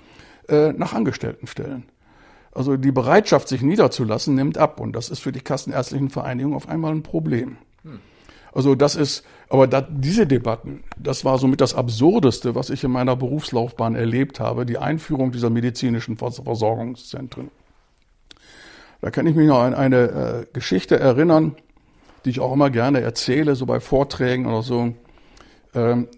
äh, 0.48 0.72
nach 0.72 0.92
Angestelltenstellen. 0.92 1.84
Also 2.52 2.76
die 2.76 2.92
Bereitschaft, 2.92 3.48
sich 3.48 3.62
niederzulassen, 3.62 4.34
nimmt 4.34 4.58
ab. 4.58 4.80
Und 4.80 4.92
das 4.94 5.08
ist 5.08 5.20
für 5.20 5.32
die 5.32 5.40
Kassenärztlichen 5.40 6.10
Vereinigungen 6.10 6.56
auf 6.56 6.68
einmal 6.68 6.92
ein 6.92 7.02
Problem. 7.02 7.56
Also 8.52 8.74
das 8.74 8.96
ist, 8.96 9.24
aber 9.48 9.66
da, 9.66 9.82
diese 9.82 10.26
Debatten, 10.26 10.82
das 10.96 11.24
war 11.24 11.38
somit 11.38 11.60
das 11.60 11.74
Absurdeste, 11.74 12.54
was 12.54 12.70
ich 12.70 12.82
in 12.82 12.90
meiner 12.90 13.14
Berufslaufbahn 13.14 13.94
erlebt 13.94 14.40
habe, 14.40 14.66
die 14.66 14.78
Einführung 14.78 15.30
dieser 15.30 15.48
medizinischen 15.48 16.16
Versorgungszentren. 16.16 17.50
Da 19.00 19.10
kann 19.10 19.26
ich 19.26 19.36
mich 19.36 19.46
noch 19.46 19.60
an 19.60 19.74
eine 19.74 19.96
äh, 19.96 20.46
Geschichte 20.52 20.98
erinnern, 20.98 21.54
die 22.24 22.30
ich 22.30 22.40
auch 22.40 22.52
immer 22.52 22.70
gerne 22.70 23.00
erzähle, 23.00 23.54
so 23.54 23.64
bei 23.66 23.80
Vorträgen 23.80 24.46
oder 24.46 24.62
so. 24.62 24.92
Ähm, 25.74 26.08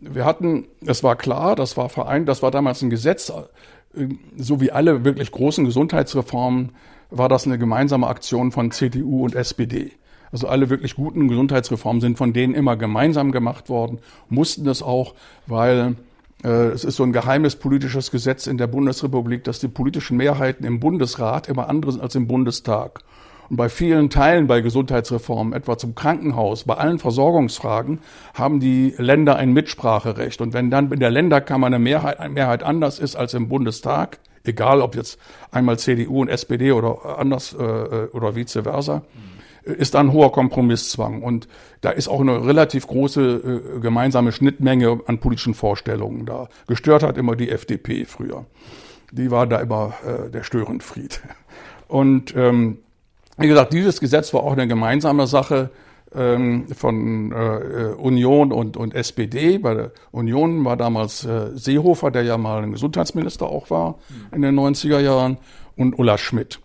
wir 0.00 0.24
hatten, 0.24 0.66
es 0.86 1.02
war 1.02 1.16
klar, 1.16 1.56
das 1.56 1.76
war 1.76 1.88
vereint, 1.88 2.28
das 2.28 2.42
war 2.42 2.50
damals 2.50 2.82
ein 2.82 2.90
Gesetz, 2.90 3.30
äh, 3.30 4.06
so 4.36 4.60
wie 4.60 4.70
alle 4.70 5.04
wirklich 5.04 5.32
großen 5.32 5.64
Gesundheitsreformen, 5.64 6.72
war 7.10 7.28
das 7.28 7.46
eine 7.46 7.58
gemeinsame 7.58 8.06
Aktion 8.06 8.52
von 8.52 8.70
CDU 8.70 9.24
und 9.24 9.34
SPD. 9.34 9.92
Also 10.30 10.46
alle 10.46 10.70
wirklich 10.70 10.94
guten 10.94 11.26
Gesundheitsreformen 11.26 12.00
sind 12.00 12.16
von 12.16 12.32
denen 12.32 12.54
immer 12.54 12.76
gemeinsam 12.76 13.32
gemacht 13.32 13.68
worden, 13.68 13.98
mussten 14.28 14.68
es 14.68 14.80
auch, 14.80 15.14
weil 15.48 15.96
es 16.42 16.84
ist 16.84 16.96
so 16.96 17.02
ein 17.02 17.12
geheimes 17.12 17.56
politisches 17.56 18.10
Gesetz 18.10 18.46
in 18.46 18.56
der 18.56 18.66
Bundesrepublik, 18.66 19.44
dass 19.44 19.58
die 19.58 19.68
politischen 19.68 20.16
Mehrheiten 20.16 20.64
im 20.64 20.80
Bundesrat 20.80 21.48
immer 21.48 21.68
andere 21.68 21.92
sind 21.92 22.00
als 22.00 22.14
im 22.14 22.26
Bundestag. 22.26 23.02
Und 23.50 23.56
bei 23.56 23.68
vielen 23.68 24.10
Teilen 24.10 24.46
bei 24.46 24.60
Gesundheitsreformen, 24.60 25.52
etwa 25.52 25.76
zum 25.76 25.96
Krankenhaus, 25.96 26.64
bei 26.64 26.74
allen 26.74 27.00
Versorgungsfragen, 27.00 27.98
haben 28.32 28.60
die 28.60 28.94
Länder 28.96 29.36
ein 29.36 29.52
Mitspracherecht. 29.52 30.40
Und 30.40 30.52
wenn 30.54 30.70
dann 30.70 30.92
in 30.92 31.00
der 31.00 31.10
Länderkammer 31.10 31.66
eine 31.66 31.80
Mehrheit, 31.80 32.20
eine 32.20 32.32
Mehrheit 32.32 32.62
anders 32.62 33.00
ist 33.00 33.16
als 33.16 33.34
im 33.34 33.48
Bundestag, 33.48 34.20
egal 34.44 34.80
ob 34.80 34.94
jetzt 34.94 35.18
einmal 35.50 35.80
CDU 35.80 36.22
und 36.22 36.28
SPD 36.28 36.70
oder 36.70 37.18
anders 37.18 37.52
äh, 37.52 37.64
äh, 37.64 38.08
oder 38.12 38.36
vice 38.36 38.60
versa, 38.62 39.02
ist 39.72 39.94
da 39.94 40.00
ein 40.00 40.12
hoher 40.12 40.32
Kompromisszwang. 40.32 41.22
Und 41.22 41.48
da 41.80 41.90
ist 41.90 42.08
auch 42.08 42.20
eine 42.20 42.44
relativ 42.44 42.86
große 42.86 43.20
äh, 43.76 43.80
gemeinsame 43.80 44.32
Schnittmenge 44.32 45.00
an 45.06 45.18
politischen 45.18 45.54
Vorstellungen 45.54 46.26
da. 46.26 46.48
Gestört 46.66 47.02
hat 47.02 47.16
immer 47.16 47.36
die 47.36 47.50
FDP 47.50 48.04
früher. 48.04 48.46
Die 49.12 49.30
war 49.30 49.46
da 49.46 49.58
immer 49.58 49.94
äh, 50.06 50.30
der 50.30 50.42
Störenfried. 50.42 51.20
Und 51.88 52.34
ähm, 52.36 52.78
wie 53.36 53.48
gesagt, 53.48 53.72
dieses 53.72 54.00
Gesetz 54.00 54.32
war 54.34 54.42
auch 54.42 54.52
eine 54.52 54.68
gemeinsame 54.68 55.26
Sache 55.26 55.70
ähm, 56.14 56.66
von 56.74 57.32
äh, 57.32 57.94
Union 57.96 58.52
und, 58.52 58.76
und 58.76 58.94
SPD. 58.94 59.58
Bei 59.58 59.74
der 59.74 59.92
Union 60.10 60.64
war 60.64 60.76
damals 60.76 61.24
äh, 61.24 61.50
Seehofer, 61.54 62.10
der 62.10 62.22
ja 62.22 62.36
mal 62.36 62.62
ein 62.62 62.72
Gesundheitsminister 62.72 63.46
auch 63.46 63.70
war 63.70 63.98
in 64.32 64.42
den 64.42 64.58
90er 64.58 65.00
Jahren, 65.00 65.38
und 65.76 65.98
Ulla 65.98 66.18
Schmidt. 66.18 66.60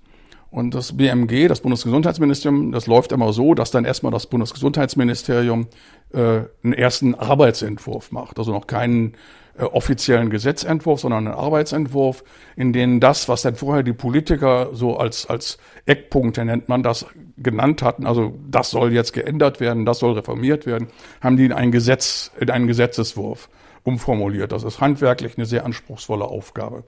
Und 0.55 0.73
das 0.73 0.95
BMG, 0.95 1.49
das 1.49 1.59
Bundesgesundheitsministerium, 1.59 2.71
das 2.71 2.87
läuft 2.87 3.11
immer 3.11 3.33
so, 3.33 3.55
dass 3.55 3.71
dann 3.71 3.83
erstmal 3.83 4.13
das 4.13 4.25
Bundesgesundheitsministerium 4.27 5.67
äh, 6.13 6.43
einen 6.63 6.71
ersten 6.71 7.13
Arbeitsentwurf 7.13 8.13
macht. 8.13 8.39
Also 8.39 8.53
noch 8.53 8.65
keinen 8.65 9.15
äh, 9.57 9.63
offiziellen 9.63 10.29
Gesetzentwurf, 10.29 11.01
sondern 11.01 11.27
einen 11.27 11.35
Arbeitsentwurf, 11.35 12.23
in 12.55 12.71
dem 12.71 13.01
das, 13.01 13.27
was 13.27 13.41
dann 13.41 13.55
vorher 13.55 13.83
die 13.83 13.91
Politiker 13.91 14.69
so 14.71 14.95
als, 14.95 15.25
als 15.25 15.57
Eckpunkte 15.85 16.45
nennt 16.45 16.69
man 16.69 16.83
das, 16.83 17.05
genannt 17.35 17.81
hatten, 17.81 18.07
also 18.07 18.33
das 18.49 18.69
soll 18.69 18.93
jetzt 18.93 19.11
geändert 19.11 19.59
werden, 19.59 19.85
das 19.85 19.99
soll 19.99 20.13
reformiert 20.13 20.65
werden, 20.65 20.87
haben 21.19 21.35
die 21.35 21.43
in 21.43 21.51
ein 21.51 21.73
Gesetz, 21.73 22.31
in 22.39 22.49
einen 22.49 22.67
Gesetzeswurf 22.67 23.49
umformuliert. 23.83 24.53
Das 24.53 24.63
ist 24.63 24.79
handwerklich 24.79 25.37
eine 25.37 25.47
sehr 25.47 25.65
anspruchsvolle 25.65 26.23
Aufgabe. 26.23 26.85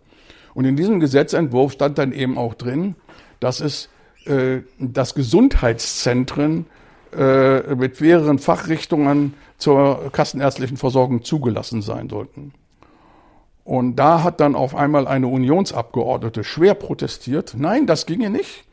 Und 0.54 0.64
in 0.64 0.78
diesem 0.78 1.02
Gesetzentwurf 1.02 1.74
stand 1.74 1.98
dann 1.98 2.14
eben 2.14 2.38
auch 2.38 2.54
drin, 2.54 2.96
dass 3.40 3.60
es 3.62 3.90
äh, 4.26 4.64
dass 4.80 5.16
Gesundheitszentren 5.16 6.66
äh, 7.16 7.76
mit 7.76 8.02
mehreren 8.02 8.40
Fachrichtungen 8.40 9.36
zur 9.58 10.12
kassenärztlichen 10.12 10.78
Versorgung 10.78 11.24
zugelassen 11.24 11.82
sein 11.82 12.10
sollten. 12.10 12.54
Und 13.64 13.96
da 13.96 14.24
hat 14.24 14.40
dann 14.40 14.56
auf 14.56 14.76
einmal 14.76 15.08
eine 15.08 15.28
Unionsabgeordnete 15.28 16.44
schwer 16.44 16.74
protestiert. 16.74 17.56
Nein, 17.58 17.86
das 17.86 18.06
ginge 18.06 18.30
nicht. 18.30 18.66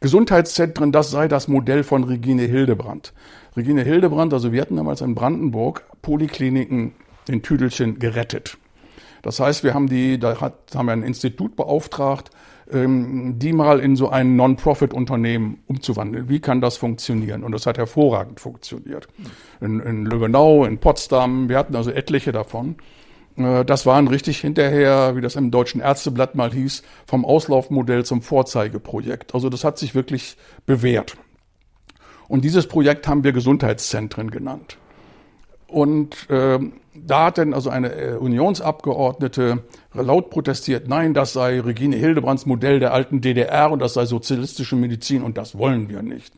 Gesundheitszentren, 0.00 0.92
das 0.92 1.10
sei 1.10 1.28
das 1.28 1.48
Modell 1.48 1.82
von 1.82 2.04
Regine 2.04 2.42
Hildebrand. 2.42 3.12
Regine 3.56 3.82
Hildebrand, 3.82 4.32
also 4.32 4.52
wir 4.52 4.60
hatten 4.60 4.76
damals 4.76 5.00
in 5.00 5.14
Brandenburg 5.14 5.84
Polikliniken 6.02 6.92
in 7.28 7.42
Tüdelchen 7.42 7.98
gerettet. 7.98 8.58
Das 9.22 9.40
heißt, 9.40 9.64
wir 9.64 9.72
haben 9.72 9.88
die, 9.88 10.18
da 10.18 10.40
hat, 10.40 10.54
haben 10.74 10.86
wir 10.86 10.92
ein 10.92 11.02
Institut 11.02 11.56
beauftragt, 11.56 12.30
die 12.66 13.52
mal 13.52 13.78
in 13.78 13.94
so 13.94 14.08
ein 14.08 14.36
Non-Profit-Unternehmen 14.36 15.58
umzuwandeln. 15.66 16.28
Wie 16.30 16.40
kann 16.40 16.62
das 16.62 16.78
funktionieren? 16.78 17.44
Und 17.44 17.52
das 17.52 17.66
hat 17.66 17.76
hervorragend 17.76 18.40
funktioniert. 18.40 19.06
In, 19.60 19.80
in 19.80 20.06
Lübbenau, 20.06 20.64
in 20.64 20.78
Potsdam, 20.78 21.48
wir 21.50 21.58
hatten 21.58 21.76
also 21.76 21.90
etliche 21.90 22.32
davon. 22.32 22.76
Äh, 23.36 23.64
das 23.64 23.86
waren 23.86 24.08
richtig 24.08 24.38
hinterher, 24.38 25.14
wie 25.16 25.20
das 25.20 25.36
im 25.36 25.50
Deutschen 25.50 25.80
Ärzteblatt 25.80 26.34
mal 26.34 26.52
hieß, 26.52 26.82
vom 27.06 27.24
Auslaufmodell 27.24 28.04
zum 28.04 28.22
Vorzeigeprojekt. 28.22 29.34
Also 29.34 29.50
das 29.50 29.64
hat 29.64 29.78
sich 29.78 29.94
wirklich 29.94 30.36
bewährt. 30.64 31.16
Und 32.28 32.44
dieses 32.44 32.66
Projekt 32.66 33.06
haben 33.06 33.24
wir 33.24 33.32
Gesundheitszentren 33.32 34.30
genannt. 34.30 34.78
Und 35.66 36.28
äh, 36.30 36.58
da 36.94 37.26
hat 37.26 37.38
dann 37.38 37.54
also 37.54 37.70
eine 37.70 37.92
äh, 37.92 38.14
Unionsabgeordnete 38.14 39.62
laut 39.94 40.30
protestiert, 40.30 40.88
nein, 40.88 41.14
das 41.14 41.32
sei 41.32 41.60
Regine 41.60 41.96
Hildebrands 41.96 42.46
Modell 42.46 42.80
der 42.80 42.92
alten 42.92 43.20
DDR 43.20 43.70
und 43.70 43.80
das 43.80 43.94
sei 43.94 44.06
sozialistische 44.06 44.76
Medizin 44.76 45.22
und 45.22 45.36
das 45.36 45.58
wollen 45.58 45.88
wir 45.88 46.02
nicht. 46.02 46.34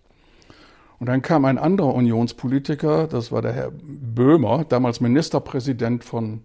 Und 0.99 1.07
dann 1.09 1.21
kam 1.21 1.45
ein 1.45 1.59
anderer 1.59 1.95
Unionspolitiker, 1.95 3.07
das 3.07 3.31
war 3.31 3.43
der 3.43 3.53
Herr 3.53 3.71
Böhmer, 3.73 4.65
damals 4.67 5.01
Ministerpräsident 5.01 6.05
von 6.05 6.43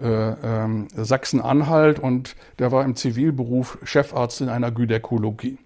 äh, 0.00 0.06
ähm, 0.08 0.88
Sachsen-Anhalt 0.96 2.00
und 2.00 2.34
der 2.58 2.72
war 2.72 2.84
im 2.84 2.96
Zivilberuf 2.96 3.78
Chefarzt 3.84 4.40
in 4.40 4.48
einer 4.48 4.72
Gynäkologie. 4.72 5.58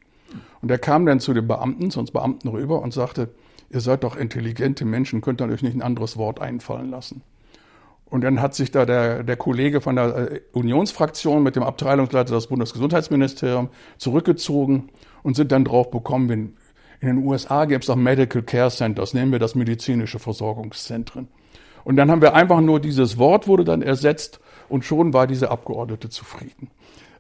Und 0.61 0.71
er 0.71 0.79
kam 0.79 1.07
dann 1.07 1.21
zu 1.21 1.33
den 1.33 1.49
Beamten, 1.49 1.91
zu 1.91 2.01
uns 2.01 2.11
Beamten 2.11 2.49
rüber 2.49 2.83
und 2.83 2.93
sagte, 2.93 3.31
ihr 3.71 3.81
seid 3.81 4.05
doch 4.05 4.17
intelligente 4.17 4.85
Menschen, 4.85 5.21
könnt 5.21 5.41
ihr 5.41 5.49
euch 5.49 5.63
nicht 5.63 5.77
ein 5.77 5.83
anderes 5.83 6.17
Wort 6.17 6.41
einfallen 6.41 6.91
lassen. 6.91 7.23
Und 8.07 8.23
dann 8.23 8.41
hat 8.41 8.55
sich 8.55 8.71
da 8.71 8.87
der, 8.87 9.23
der 9.23 9.37
Kollege 9.37 9.81
von 9.81 9.97
der 9.97 10.33
äh, 10.33 10.41
Unionsfraktion 10.53 11.43
mit 11.43 11.57
dem 11.57 11.63
Abteilungsleiter 11.63 12.35
des 12.35 12.47
Bundesgesundheitsministeriums 12.47 13.69
zurückgezogen 13.99 14.89
und 15.23 15.37
sind 15.37 15.53
dann 15.53 15.65
drauf 15.65 15.91
bekommen, 15.91 16.29
wenn 16.29 16.57
In 17.01 17.09
den 17.09 17.19
USA 17.19 17.67
gibt 17.67 17.85
es 17.85 17.91
auch 17.91 17.97
Medical 17.97 18.43
Care 18.43 18.71
Centers, 18.71 19.13
nehmen 19.13 19.31
wir 19.31 19.39
das 19.39 19.55
medizinische 19.55 20.19
Versorgungszentren. 20.19 21.29
Und 21.85 21.97
dann 21.97 22.11
haben 22.11 22.23
wir 22.23 22.35
einfach 22.35 22.61
nur 22.61 22.81
dieses 22.81 23.19
Wort 23.19 23.47
wurde 23.47 23.65
dann 23.65 23.83
ersetzt 23.83 24.41
und 24.69 24.85
schon 24.85 25.13
war 25.13 25.27
diese 25.27 25.51
Abgeordnete 25.51 26.09
zufrieden. 26.09 26.71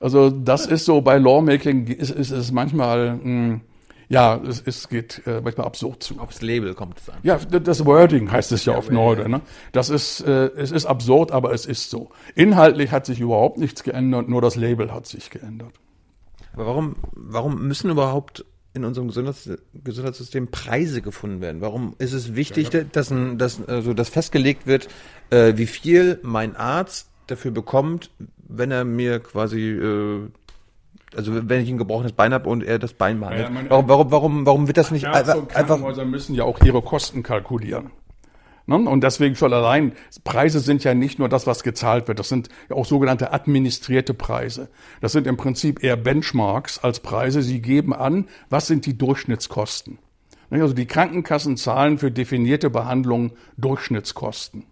Also 0.01 0.31
das 0.31 0.67
ist 0.67 0.85
so 0.85 1.01
bei 1.01 1.19
Lawmaking 1.19 1.87
ist, 1.87 2.11
ist 2.11 2.31
es 2.31 2.53
manchmal 2.53 3.17
mh, 3.17 3.23
hm, 3.23 3.61
ja, 4.09 4.37
es, 4.37 4.63
es 4.65 4.89
geht 4.89 5.23
äh, 5.27 5.41
manchmal 5.43 5.67
absurd 5.67 6.03
zu. 6.03 6.19
Aufs 6.19 6.41
Label 6.41 6.75
kommt 6.75 6.99
es 6.99 7.11
an. 7.11 7.19
Ja, 7.23 7.37
das 7.37 7.85
Wording 7.85 8.31
heißt 8.31 8.53
es 8.53 8.65
ja, 8.65 8.73
ja 8.73 8.79
auf 8.79 8.91
Norde. 8.91 9.29
Ne? 9.29 9.43
Das 9.73 9.91
ist, 9.91 10.21
äh, 10.21 10.47
es 10.57 10.71
ist 10.71 10.87
absurd, 10.87 11.31
aber 11.31 11.53
es 11.53 11.67
ist 11.67 11.91
so. 11.91 12.11
Inhaltlich 12.35 12.91
hat 12.91 13.05
sich 13.05 13.21
überhaupt 13.21 13.59
nichts 13.59 13.83
geändert, 13.83 14.29
nur 14.29 14.41
das 14.41 14.57
Label 14.57 14.93
hat 14.93 15.07
sich 15.07 15.29
geändert. 15.31 15.73
Aber 16.55 16.67
warum, 16.67 16.97
warum 17.13 17.69
müssen 17.69 17.91
überhaupt 17.91 18.45
in 18.73 18.85
unserem 18.85 19.09
Gesundheitssystem 19.09 20.51
Preise 20.51 21.03
gefunden 21.03 21.41
werden? 21.43 21.61
Warum 21.61 21.95
ist 21.99 22.13
es 22.15 22.35
wichtig, 22.35 22.73
ja, 22.73 22.81
ja. 22.81 22.87
dass, 22.91 23.13
dass, 23.37 23.69
also, 23.69 23.93
dass 23.93 24.09
festgelegt 24.09 24.67
wird, 24.67 24.89
äh, 25.31 25.53
wie 25.57 25.67
viel 25.67 26.19
mein 26.23 26.57
Arzt 26.57 27.11
dafür 27.27 27.51
bekommt, 27.51 28.11
wenn 28.49 28.71
er 28.71 28.85
mir 28.85 29.21
quasi 29.21 29.71
äh, 29.71 30.29
also 31.17 31.49
wenn 31.49 31.63
ich 31.63 31.71
ein 31.71 31.79
gebrochenes 31.79 32.13
Bein 32.13 32.33
habe 32.33 32.49
und 32.49 32.63
er 32.63 32.79
das 32.79 32.93
Bein 32.93 33.21
behandelt. 33.21 33.49
Ja, 33.49 33.71
warum, 33.71 33.89
warum, 33.89 34.11
warum, 34.11 34.47
warum 34.47 34.67
wird 34.67 34.77
das 34.77 34.91
nicht 34.91 35.05
Ärzte 35.05 35.33
einfach? 35.33 35.49
Krankenhäuser 35.49 36.05
müssen 36.05 36.35
ja 36.35 36.45
auch 36.45 36.61
ihre 36.61 36.83
Kosten 36.83 37.23
kalkulieren. 37.23 37.91
Ne? 38.69 38.77
Und 38.77 39.03
deswegen 39.03 39.35
schon 39.35 39.53
allein, 39.53 39.93
Preise 40.25 40.61
sind 40.61 40.85
ja 40.85 40.95
nicht 40.95 41.19
nur 41.19 41.31
das, 41.31 41.47
was 41.47 41.63
gezahlt 41.63 42.07
wird, 42.07 42.19
das 42.19 42.29
sind 42.29 42.51
ja 42.69 42.77
auch 42.77 42.85
sogenannte 42.85 43.33
administrierte 43.33 44.13
Preise. 44.13 44.69
Das 45.01 45.13
sind 45.13 45.27
im 45.27 45.39
Prinzip 45.39 45.83
eher 45.83 45.97
Benchmarks 45.97 46.79
als 46.79 47.01
Preise. 47.01 47.43
Sie 47.43 47.63
geben 47.63 47.95
an, 47.95 48.29
was 48.51 48.67
sind 48.67 48.85
die 48.85 48.97
Durchschnittskosten. 48.99 49.99
Ne? 50.51 50.61
Also 50.61 50.75
die 50.75 50.87
Krankenkassen 50.87 51.57
zahlen 51.57 51.97
für 51.97 52.11
definierte 52.11 52.69
Behandlungen 52.69 53.33
Durchschnittskosten. 53.57 54.65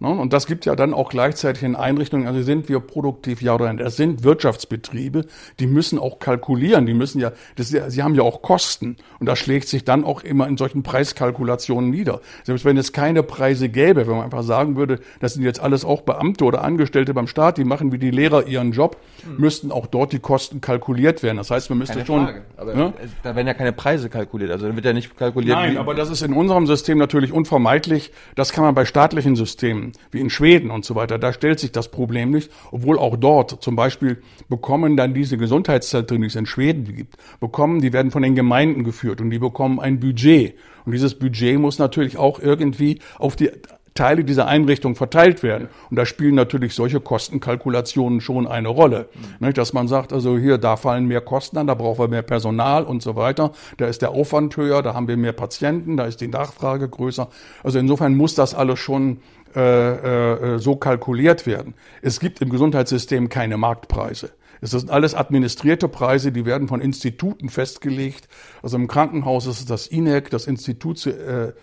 Ne? 0.00 0.08
Und 0.08 0.32
das 0.32 0.46
gibt 0.46 0.64
ja 0.64 0.74
dann 0.74 0.94
auch 0.94 1.10
gleichzeitig 1.10 1.62
in 1.62 1.76
Einrichtungen, 1.76 2.26
also 2.26 2.40
sind 2.42 2.70
wir 2.70 2.80
produktiv, 2.80 3.42
ja 3.42 3.54
oder 3.54 3.66
nein. 3.66 3.76
Das 3.76 3.96
sind 3.96 4.24
Wirtschaftsbetriebe, 4.24 5.26
die 5.58 5.66
müssen 5.66 5.98
auch 5.98 6.18
kalkulieren, 6.18 6.86
die 6.86 6.94
müssen 6.94 7.20
ja, 7.20 7.32
das, 7.56 7.68
sie 7.68 8.02
haben 8.02 8.14
ja 8.14 8.22
auch 8.22 8.40
Kosten. 8.40 8.96
Und 9.18 9.26
das 9.26 9.38
schlägt 9.38 9.68
sich 9.68 9.84
dann 9.84 10.04
auch 10.04 10.22
immer 10.22 10.48
in 10.48 10.56
solchen 10.56 10.82
Preiskalkulationen 10.82 11.90
nieder. 11.90 12.22
Selbst 12.44 12.64
wenn 12.64 12.78
es 12.78 12.92
keine 12.92 13.22
Preise 13.22 13.68
gäbe, 13.68 14.06
wenn 14.06 14.16
man 14.16 14.24
einfach 14.24 14.42
sagen 14.42 14.76
würde, 14.76 15.00
das 15.20 15.34
sind 15.34 15.42
jetzt 15.42 15.60
alles 15.60 15.84
auch 15.84 16.00
Beamte 16.00 16.46
oder 16.46 16.64
Angestellte 16.64 17.12
beim 17.12 17.26
Staat, 17.26 17.58
die 17.58 17.64
machen 17.64 17.92
wie 17.92 17.98
die 17.98 18.10
Lehrer 18.10 18.46
ihren 18.46 18.72
Job, 18.72 18.96
hm. 19.22 19.36
müssten 19.36 19.70
auch 19.70 19.86
dort 19.86 20.14
die 20.14 20.18
Kosten 20.18 20.62
kalkuliert 20.62 21.22
werden. 21.22 21.36
Das 21.36 21.50
heißt, 21.50 21.68
man 21.68 21.78
müsste 21.78 21.96
keine 21.96 22.06
schon. 22.06 22.24
Frage. 22.24 22.42
Aber 22.56 22.74
ja? 22.74 22.92
da 23.22 23.36
werden 23.36 23.46
ja 23.46 23.54
keine 23.54 23.72
Preise 23.72 24.08
kalkuliert, 24.08 24.50
also 24.50 24.66
dann 24.66 24.76
wird 24.76 24.86
ja 24.86 24.94
nicht 24.94 25.14
kalkuliert. 25.14 25.58
Nein, 25.58 25.76
aber 25.76 25.94
das 25.94 26.08
ist 26.08 26.22
in 26.22 26.32
unserem 26.32 26.66
System 26.66 26.96
natürlich 26.96 27.32
unvermeidlich. 27.32 28.12
Das 28.34 28.52
kann 28.52 28.64
man 28.64 28.74
bei 28.74 28.86
staatlichen 28.86 29.36
Systemen 29.36 29.89
wie 30.10 30.20
in 30.20 30.30
Schweden 30.30 30.70
und 30.70 30.84
so 30.84 30.94
weiter. 30.94 31.18
Da 31.18 31.32
stellt 31.32 31.60
sich 31.60 31.72
das 31.72 31.90
Problem 31.90 32.30
nicht, 32.30 32.50
obwohl 32.70 32.98
auch 32.98 33.16
dort 33.16 33.62
zum 33.62 33.76
Beispiel 33.76 34.22
bekommen 34.48 34.96
dann 34.96 35.14
diese 35.14 35.36
Gesundheitszentren, 35.36 36.20
die 36.20 36.26
es 36.26 36.36
in 36.36 36.46
Schweden 36.46 36.84
gibt, 36.84 37.16
bekommen, 37.40 37.80
die 37.80 37.92
werden 37.92 38.10
von 38.10 38.22
den 38.22 38.34
Gemeinden 38.34 38.84
geführt 38.84 39.20
und 39.20 39.30
die 39.30 39.38
bekommen 39.38 39.80
ein 39.80 40.00
Budget. 40.00 40.54
Und 40.84 40.92
dieses 40.92 41.18
Budget 41.18 41.58
muss 41.58 41.78
natürlich 41.78 42.16
auch 42.16 42.40
irgendwie 42.40 42.98
auf 43.18 43.36
die 43.36 43.50
Teile 43.94 44.24
dieser 44.24 44.46
Einrichtung 44.46 44.94
verteilt 44.94 45.42
werden. 45.42 45.68
Und 45.90 45.96
da 45.96 46.06
spielen 46.06 46.34
natürlich 46.34 46.74
solche 46.74 47.00
Kostenkalkulationen 47.00 48.20
schon 48.20 48.46
eine 48.46 48.68
Rolle. 48.68 49.08
Mhm. 49.40 49.52
Dass 49.52 49.72
man 49.72 49.88
sagt, 49.88 50.12
also 50.12 50.38
hier, 50.38 50.58
da 50.58 50.76
fallen 50.76 51.06
mehr 51.06 51.20
Kosten 51.20 51.58
an, 51.58 51.66
da 51.66 51.74
brauchen 51.74 51.98
wir 51.98 52.08
mehr 52.08 52.22
Personal 52.22 52.84
und 52.84 53.02
so 53.02 53.16
weiter. 53.16 53.52
Da 53.78 53.86
ist 53.86 54.02
der 54.02 54.10
Aufwand 54.10 54.56
höher, 54.56 54.82
da 54.82 54.94
haben 54.94 55.08
wir 55.08 55.16
mehr 55.16 55.32
Patienten, 55.32 55.96
da 55.96 56.04
ist 56.04 56.20
die 56.20 56.28
Nachfrage 56.28 56.88
größer. 56.88 57.28
Also 57.62 57.78
insofern 57.78 58.16
muss 58.16 58.34
das 58.34 58.54
alles 58.54 58.78
schon 58.78 59.18
äh, 59.54 60.54
äh, 60.54 60.58
so 60.58 60.76
kalkuliert 60.76 61.46
werden. 61.46 61.74
Es 62.02 62.20
gibt 62.20 62.40
im 62.40 62.50
Gesundheitssystem 62.50 63.28
keine 63.28 63.56
Marktpreise. 63.56 64.30
Es 64.60 64.70
sind 64.72 64.90
alles 64.90 65.14
administrierte 65.14 65.88
Preise, 65.88 66.32
die 66.32 66.44
werden 66.44 66.68
von 66.68 66.80
Instituten 66.80 67.48
festgelegt. 67.48 68.28
Also 68.62 68.76
im 68.76 68.88
Krankenhaus 68.88 69.46
ist 69.46 69.60
es 69.60 69.66
das 69.66 69.86
INEC, 69.86 70.30
das 70.30 70.46
Institut 70.46 70.98
zu, 70.98 71.10
äh, 71.10 71.54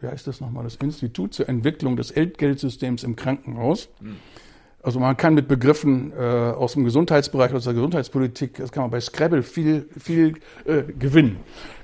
wie 0.00 0.06
heißt 0.06 0.26
das 0.26 0.40
nochmal, 0.40 0.64
das 0.64 0.76
Institut 0.76 1.34
zur 1.34 1.48
Entwicklung 1.48 1.96
des 1.96 2.10
Entgeltsystems 2.10 3.04
im 3.04 3.16
Krankenhaus. 3.16 3.88
Also 4.82 5.00
man 5.00 5.16
kann 5.16 5.34
mit 5.34 5.48
Begriffen 5.48 6.12
äh, 6.12 6.16
aus 6.16 6.74
dem 6.74 6.84
Gesundheitsbereich, 6.84 7.52
aus 7.52 7.64
der 7.64 7.74
Gesundheitspolitik, 7.74 8.58
das 8.58 8.70
kann 8.70 8.84
man 8.84 8.90
bei 8.92 9.00
Scrabble 9.00 9.42
viel, 9.42 9.88
viel 9.98 10.34
äh, 10.64 10.82
gewinnen. 10.82 11.38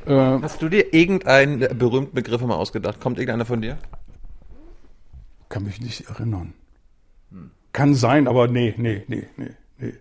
Äh, 0.06 0.14
Hast 0.14 0.62
du 0.62 0.68
dir 0.68 0.94
irgendeinen 0.94 1.58
berühmten 1.76 2.14
Begriff 2.14 2.40
mal 2.42 2.54
ausgedacht? 2.54 3.00
Kommt 3.00 3.18
irgendeiner 3.18 3.44
von 3.44 3.60
dir? 3.60 3.76
Kann 5.52 5.64
mich 5.64 5.82
nicht 5.82 6.08
erinnern. 6.08 6.54
Hm. 7.30 7.50
Kann 7.74 7.94
sein, 7.94 8.26
aber 8.26 8.48
nee, 8.48 8.72
nee, 8.78 9.02
nee, 9.06 9.26
nee, 9.36 9.50
nee. 9.76 9.92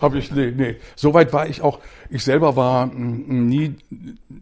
Habe 0.00 0.18
ich, 0.18 0.32
nee, 0.32 0.54
nee. 0.56 0.76
Soweit 0.94 1.34
war 1.34 1.46
ich 1.46 1.60
auch, 1.60 1.80
ich 2.08 2.24
selber 2.24 2.56
war 2.56 2.86
mm, 2.86 3.46
nie, 3.46 3.74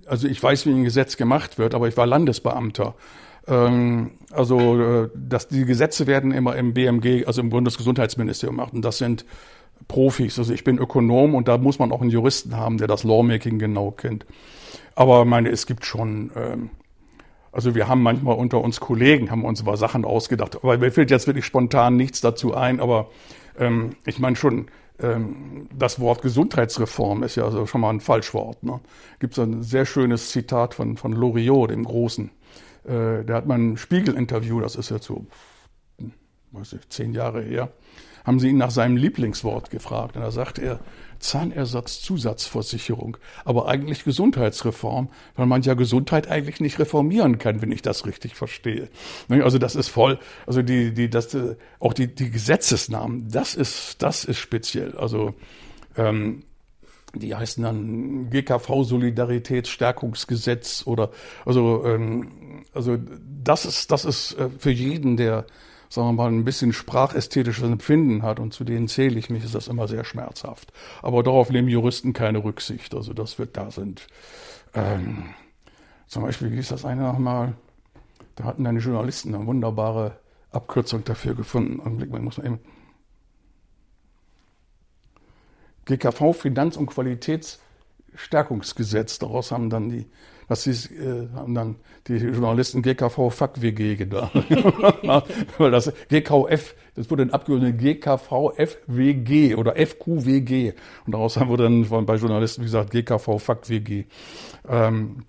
also 0.07 0.29
ich 0.29 0.41
weiß, 0.41 0.67
wie 0.67 0.71
ein 0.71 0.85
Gesetz 0.85 1.17
gemacht 1.17 1.59
wird, 1.59 1.75
aber 1.75 1.89
ich 1.89 1.97
war 1.97 2.07
Landesbeamter. 2.07 2.95
Ähm, 3.49 4.13
also, 4.31 4.81
äh, 4.81 5.11
dass 5.13 5.49
die 5.49 5.65
Gesetze 5.65 6.07
werden 6.07 6.31
immer 6.31 6.55
im 6.55 6.73
BMG, 6.73 7.27
also 7.27 7.41
im 7.41 7.51
Bundesgesundheitsministerium 7.51 8.57
gemacht. 8.57 8.75
Und 8.75 8.85
das 8.85 8.99
sind 8.99 9.25
Profis. 9.89 10.39
Also 10.39 10.53
ich 10.53 10.63
bin 10.63 10.79
Ökonom 10.79 11.35
und 11.35 11.49
da 11.49 11.59
muss 11.59 11.81
man 11.81 11.91
auch 11.91 12.01
einen 12.01 12.11
Juristen 12.11 12.57
haben, 12.57 12.79
der 12.79 12.87
das 12.87 13.03
Lawmaking 13.03 13.59
genau 13.59 13.91
kennt. 13.91 14.25
Aber 14.95 15.25
meine, 15.25 15.49
es 15.49 15.67
gibt 15.67 15.85
schon, 15.85 16.31
ähm, 16.37 16.71
also 17.55 17.77
wir 17.77 17.87
haben 17.87 18.03
manchmal 18.03 18.37
unter 18.37 18.61
uns 18.61 18.81
Kollegen, 18.81 19.31
haben 19.31 19.45
uns 19.45 19.61
über 19.61 19.77
Sachen 19.77 20.05
ausgedacht. 20.05 20.57
Aber 20.57 20.77
mir 20.77 20.91
fällt 20.91 21.13
jetzt 21.13 21.29
wirklich 21.29 21.45
spontan 21.45 21.97
nichts 21.97 22.21
dazu 22.21 22.53
ein. 22.55 22.81
Aber 22.81 23.11
ähm, 23.59 23.95
ich 24.05 24.19
meine 24.19 24.35
schon, 24.35 24.67
ähm, 24.99 25.69
das 25.73 26.01
Wort 26.01 26.21
Gesundheitsreform 26.23 27.23
ist 27.23 27.37
ja 27.37 27.45
also 27.45 27.67
schon 27.67 27.81
mal 27.81 27.91
ein 27.91 28.01
Falschwort. 28.01 28.65
Ne? 28.65 28.81
Gibt 29.21 29.35
es 29.35 29.39
ein 29.39 29.63
sehr 29.63 29.87
schönes 29.87 30.31
Zitat 30.31 30.75
von, 30.75 30.97
von 30.97 31.13
Loriot, 31.13 31.71
dem 31.71 31.85
Großen. 31.85 32.31
Äh, 32.85 33.25
der 33.25 33.37
hat 33.37 33.47
mal 33.47 33.59
ein 33.59 33.77
Spiegel-Interview, 33.77 34.61
das 34.61 34.75
ist 34.75 34.91
jetzt 34.91 35.07
so, 35.07 35.25
weiß 36.51 36.73
ich, 36.73 36.89
zehn 36.89 37.13
Jahre 37.13 37.41
her, 37.41 37.71
haben 38.25 38.41
sie 38.41 38.49
ihn 38.49 38.57
nach 38.57 38.71
seinem 38.71 38.97
Lieblingswort 38.97 39.71
gefragt. 39.71 40.17
Und 40.17 40.23
da 40.23 40.31
sagt 40.31 40.59
er, 40.59 40.81
Zahnersatzzusatzversicherung, 41.19 43.17
aber 43.45 43.69
eigentlich 43.69 44.05
Gesundheitsreform, 44.05 45.09
weil 45.37 45.47
man 45.47 45.63
ja 45.63 45.75
Gesundheit 45.75 46.29
eigentlich 46.29 46.61
nicht 46.61 46.79
reformieren 46.79 47.39
kann, 47.39 47.63
wenn 47.63 47.73
ich 47.73 47.83
das 47.83 48.07
richtig 48.07 48.35
verstehe. 48.35 48.89
Also 49.29 49.59
das 49.59 49.75
ist 49.75 49.89
voll, 49.89 50.19
also 50.47 50.63
die, 50.63 50.93
die, 50.93 51.09
das, 51.09 51.35
äh, 51.35 51.57
auch 51.81 51.93
die, 51.93 52.15
die 52.15 52.31
Gesetzesnamen, 52.31 53.31
das 53.31 53.55
ist, 53.55 54.03
das 54.03 54.25
ist 54.25 54.39
speziell. 54.39 54.97
Also 54.97 55.35
ähm, 55.97 56.45
die 57.15 57.35
heißen 57.35 57.63
dann 57.63 58.31
GKV 58.31 58.85
Solidaritätsstärkungsgesetz 58.85 60.83
oder 60.87 61.11
also 61.45 61.85
ähm, 61.87 62.65
also 62.73 62.99
das 63.43 63.65
ist 63.67 63.93
das 63.93 64.05
ist 64.05 64.37
äh, 64.39 64.51
für 64.59 64.71
jeden 64.73 65.17
der 65.17 65.47
sagen 65.95 66.09
wir 66.09 66.13
mal, 66.13 66.29
ein 66.29 66.45
bisschen 66.45 66.73
sprachästhetisches 66.73 67.65
Empfinden 67.65 68.23
hat, 68.23 68.41
und 68.41 68.53
zu 68.53 68.65
denen 68.65 68.89
zähle 68.89 69.17
ich 69.19 69.31
mich, 69.31 69.45
ist 69.45 69.55
das 69.55 69.69
immer 69.69 69.87
sehr 69.87 70.05
schmerzhaft. 70.05 70.73
Aber 71.03 71.23
darauf 71.23 71.51
nehmen 71.51 71.69
Juristen 71.69 72.13
keine 72.13 72.43
Rücksicht. 72.43 72.93
Also 72.95 73.13
das 73.13 73.39
wird 73.39 73.57
da 73.57 73.71
sind. 73.71 74.09
Ähm, 74.75 75.35
zum 76.09 76.25
Beispiel, 76.25 76.51
wie 76.51 76.59
ist 76.59 76.73
das 76.73 76.85
eine 76.85 77.03
nochmal? 77.03 77.55
Da 78.35 78.43
hatten 78.45 78.65
deine 78.65 78.81
Journalisten 78.81 79.33
eine 79.35 79.47
wunderbare 79.47 80.19
Abkürzung 80.51 81.05
dafür 81.05 81.37
gefunden. 81.37 81.81
Augenblick, 81.81 82.11
man 82.11 82.25
muss 82.25 82.39
man 82.39 82.47
eben. 82.47 82.59
GKV 85.85 86.33
Finanz- 86.33 86.77
und 86.77 86.87
Qualitätsstärkungsgesetz. 86.87 89.21
Daraus 89.21 89.53
haben 89.53 89.71
dann 89.71 89.91
die 89.91 90.07
was 90.49 90.65
sie 90.65 90.73
äh, 90.95 91.29
haben 91.35 91.55
dann 91.55 91.77
die 92.09 92.17
Journalisten 92.17 92.83
GKV 92.83 93.31
Fuck 93.31 93.63
WG 93.63 93.97
gedacht. 93.97 94.33
Weil 95.59 95.71
das 95.71 95.93
GKF, 96.09 96.75
das 96.95 97.11
wurde 97.11 97.27
dann 97.27 97.35
abgeordnet 97.35 97.79
GKV 97.79 98.53
FWG 98.57 99.55
oder 99.57 99.75
FQWG. 99.75 100.75
Und 101.07 101.13
daraus 101.13 101.37
haben 101.37 101.51
wir 101.51 101.57
dann 101.57 101.87
bei 102.07 102.17
Journalisten, 102.17 102.63
wie 102.63 102.67
gesagt, 102.67 102.91
GKV 102.91 103.39
Fuck 103.39 103.69
WG. 103.69 104.05
Ähm, 104.69 105.25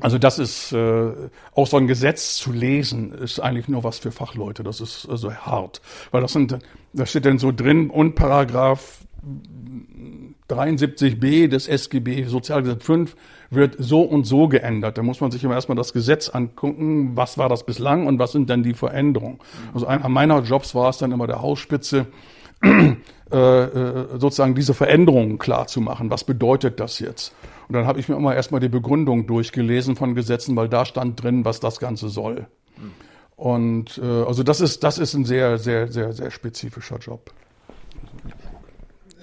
also 0.00 0.18
das 0.18 0.38
ist 0.38 0.72
äh, 0.72 1.12
auch 1.54 1.66
so 1.66 1.76
ein 1.76 1.86
Gesetz 1.86 2.36
zu 2.36 2.52
lesen, 2.52 3.12
ist 3.12 3.38
eigentlich 3.38 3.68
nur 3.68 3.84
was 3.84 3.98
für 3.98 4.10
Fachleute. 4.10 4.64
Das 4.64 4.80
ist 4.80 5.06
also 5.08 5.32
hart. 5.32 5.80
Weil 6.10 6.22
das 6.22 6.32
sind, 6.32 6.58
da 6.92 7.06
steht 7.06 7.26
dann 7.26 7.38
so 7.38 7.52
drin 7.52 7.90
und 7.90 8.14
Paragraph 8.14 9.04
73b 10.48 11.48
des 11.48 11.68
SGB 11.68 12.24
Sozialgesetz 12.24 12.84
5 12.84 13.16
wird 13.50 13.76
so 13.78 14.02
und 14.02 14.24
so 14.24 14.48
geändert. 14.48 14.98
Da 14.98 15.02
muss 15.02 15.20
man 15.20 15.30
sich 15.30 15.42
immer 15.42 15.54
erstmal 15.54 15.76
das 15.76 15.92
Gesetz 15.92 16.28
angucken, 16.28 17.16
was 17.16 17.38
war 17.38 17.48
das 17.48 17.64
bislang 17.64 18.06
und 18.06 18.18
was 18.18 18.32
sind 18.32 18.50
dann 18.50 18.62
die 18.62 18.74
Veränderungen. 18.74 19.38
Also 19.72 19.86
einer 19.86 20.08
meiner 20.08 20.42
Jobs 20.42 20.74
war 20.74 20.90
es 20.90 20.98
dann 20.98 21.12
immer 21.12 21.26
der 21.26 21.40
Hausspitze, 21.40 22.06
äh, 22.62 22.96
sozusagen 23.30 24.54
diese 24.54 24.74
Veränderungen 24.74 25.38
klar 25.38 25.66
zu 25.66 25.80
machen. 25.80 26.10
Was 26.10 26.24
bedeutet 26.24 26.78
das 26.78 26.98
jetzt? 26.98 27.34
Und 27.68 27.74
dann 27.74 27.86
habe 27.86 27.98
ich 27.98 28.08
mir 28.08 28.16
immer 28.16 28.34
erstmal 28.34 28.60
die 28.60 28.68
Begründung 28.68 29.26
durchgelesen 29.26 29.96
von 29.96 30.14
Gesetzen, 30.14 30.54
weil 30.56 30.68
da 30.68 30.84
stand 30.84 31.22
drin, 31.22 31.44
was 31.44 31.60
das 31.60 31.80
Ganze 31.80 32.10
soll. 32.10 32.46
Und 33.36 33.98
äh, 33.98 34.24
also 34.24 34.42
das 34.42 34.60
ist, 34.60 34.84
das 34.84 34.98
ist 34.98 35.14
ein 35.14 35.24
sehr, 35.24 35.58
sehr, 35.58 35.90
sehr, 35.90 36.12
sehr 36.12 36.30
spezifischer 36.30 36.98
Job. 36.98 37.32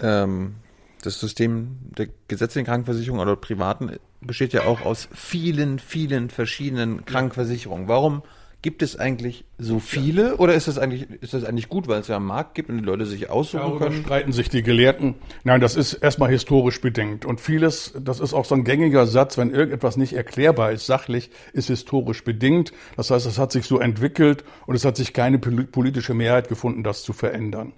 Ähm, 0.02 0.56
das 1.02 1.20
System 1.20 1.78
der 1.98 2.08
gesetzlichen 2.28 2.66
Krankenversicherung 2.66 3.20
oder 3.20 3.36
privaten 3.36 3.98
besteht 4.22 4.54
ja 4.54 4.66
auch 4.66 4.82
aus 4.82 5.10
vielen, 5.14 5.80
vielen 5.80 6.30
verschiedenen 6.30 7.06
Krankenversicherungen. 7.06 7.88
Warum 7.88 8.24
Gibt 8.64 8.84
es 8.84 8.96
eigentlich 8.96 9.44
so 9.58 9.80
viele 9.80 10.38
oder 10.38 10.54
ist 10.54 10.68
das 10.68 10.78
eigentlich, 10.78 11.10
ist 11.10 11.34
das 11.34 11.44
eigentlich 11.44 11.68
gut, 11.68 11.88
weil 11.88 12.00
es 12.00 12.10
ja 12.10 12.18
einen 12.18 12.28
Markt 12.28 12.54
gibt 12.54 12.70
und 12.70 12.78
die 12.78 12.84
Leute 12.84 13.08
sich 13.08 13.28
aussuchen 13.28 13.62
Darüber 13.62 13.88
können? 13.88 14.04
streiten 14.04 14.34
sich 14.34 14.50
die 14.50 14.62
Gelehrten. 14.62 15.16
Nein, 15.44 15.62
das 15.62 15.76
ist 15.76 15.94
erstmal 15.94 16.30
historisch 16.30 16.80
bedingt. 16.80 17.26
Und 17.26 17.42
vieles, 17.42 17.96
das 18.00 18.20
ist 18.20 18.36
auch 18.36 18.46
so 18.46 18.54
ein 18.54 18.64
gängiger 18.64 19.08
Satz, 19.08 19.40
wenn 19.40 19.50
irgendetwas 19.50 19.98
nicht 19.98 20.14
erklärbar 20.14 20.72
ist, 20.72 20.86
sachlich, 20.86 21.32
ist 21.54 21.70
historisch 21.70 22.24
bedingt. 22.24 22.72
Das 22.96 23.10
heißt, 23.10 23.26
es 23.26 23.40
hat 23.40 23.52
sich 23.52 23.66
so 23.66 23.80
entwickelt 23.80 24.44
und 24.68 24.76
es 24.76 24.86
hat 24.86 24.96
sich 24.96 25.12
keine 25.12 25.40
politische 25.40 26.14
Mehrheit 26.14 26.48
gefunden, 26.48 26.84
das 26.84 27.02
zu 27.02 27.14
verändern. 27.14 27.74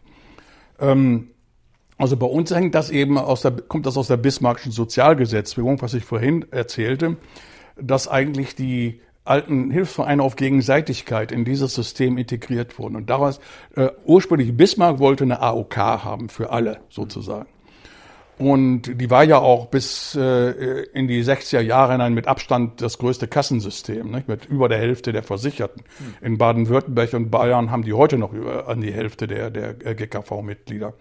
Ähm, 0.79 1.29
also 1.97 2.17
bei 2.17 2.25
uns 2.25 2.53
hängt 2.53 2.75
das 2.75 2.89
eben 2.89 3.17
aus 3.17 3.41
der, 3.41 3.51
kommt 3.51 3.85
das 3.85 3.97
aus 3.97 4.07
der 4.07 4.17
Bismarckschen 4.17 4.71
Sozialgesetzgebung, 4.71 5.81
was 5.81 5.93
ich 5.93 6.05
vorhin 6.05 6.45
erzählte, 6.51 7.17
dass 7.75 8.07
eigentlich 8.07 8.55
die 8.55 9.01
alten 9.25 9.71
Hilfsvereine 9.71 10.21
auf 10.21 10.35
Gegenseitigkeit 10.35 11.31
in 11.31 11.45
dieses 11.45 11.73
System 11.73 12.17
integriert 12.17 12.77
wurden. 12.77 12.95
Und 12.95 13.09
daraus, 13.09 13.39
äh, 13.75 13.89
ursprünglich 14.05 14.55
Bismarck 14.55 14.99
wollte 14.99 15.23
eine 15.23 15.41
AOK 15.41 15.77
haben 15.77 16.29
für 16.29 16.51
alle 16.51 16.79
sozusagen. 16.89 17.47
Und 18.37 18.99
die 18.99 19.09
war 19.09 19.23
ja 19.23 19.37
auch 19.37 19.67
bis 19.67 20.15
äh, 20.15 20.83
in 20.93 21.07
die 21.07 21.23
60er 21.23 21.61
Jahre 21.61 21.93
hinein 21.93 22.13
mit 22.13 22.27
Abstand 22.27 22.81
das 22.81 22.97
größte 22.97 23.27
Kassensystem, 23.27 24.09
nicht? 24.11 24.27
mit 24.27 24.45
über 24.45 24.67
der 24.67 24.79
Hälfte 24.79 25.13
der 25.13 25.23
Versicherten. 25.23 25.83
In 26.19 26.37
Baden-Württemberg 26.37 27.13
und 27.13 27.29
Bayern 27.29 27.69
haben 27.69 27.83
die 27.83 27.93
heute 27.93 28.17
noch 28.17 28.33
über, 28.33 28.67
an 28.67 28.81
die 28.81 28.91
Hälfte 28.91 29.27
der, 29.27 29.51
der 29.51 29.85
äh, 29.85 29.95
GKV-Mitglieder. 29.95 30.93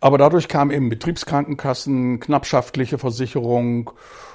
Aber 0.00 0.18
dadurch 0.18 0.48
kamen 0.48 0.70
eben 0.70 0.88
Betriebskrankenkassen, 0.88 2.20
knappschaftliche 2.20 2.98
Versicherung 2.98 3.90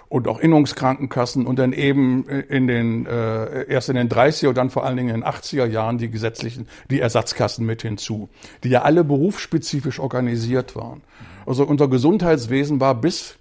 und 0.08 0.28
auch 0.28 0.40
Innungskrankenkassen 0.40 1.48
und 1.48 1.58
dann 1.58 1.74
eben 1.74 2.28
in 2.28 2.68
den 2.68 3.08
äh, 3.08 3.68
erst 3.68 3.90
in 3.90 3.96
den 3.96 4.08
30er 4.08 4.50
und 4.50 4.58
dann 4.58 4.70
vor 4.70 4.86
allen 4.86 4.98
Dingen 4.98 5.10
in 5.10 5.22
den 5.22 5.24
80er 5.26 5.66
Jahren 5.66 5.98
die 5.98 6.10
gesetzlichen, 6.10 6.68
die 6.92 7.00
Ersatzkassen 7.00 7.66
mit 7.66 7.82
hinzu, 7.82 8.30
die 8.64 8.70
ja 8.70 8.84
alle 8.84 9.04
berufsspezifisch 9.04 10.00
organisiert 10.00 10.76
waren. 10.76 11.02
Also 11.48 11.66
unser 11.66 11.88
Gesundheitswesen 11.88 12.80
war 12.80 12.96
bis 12.96 13.38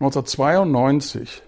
1992 0.00 1.42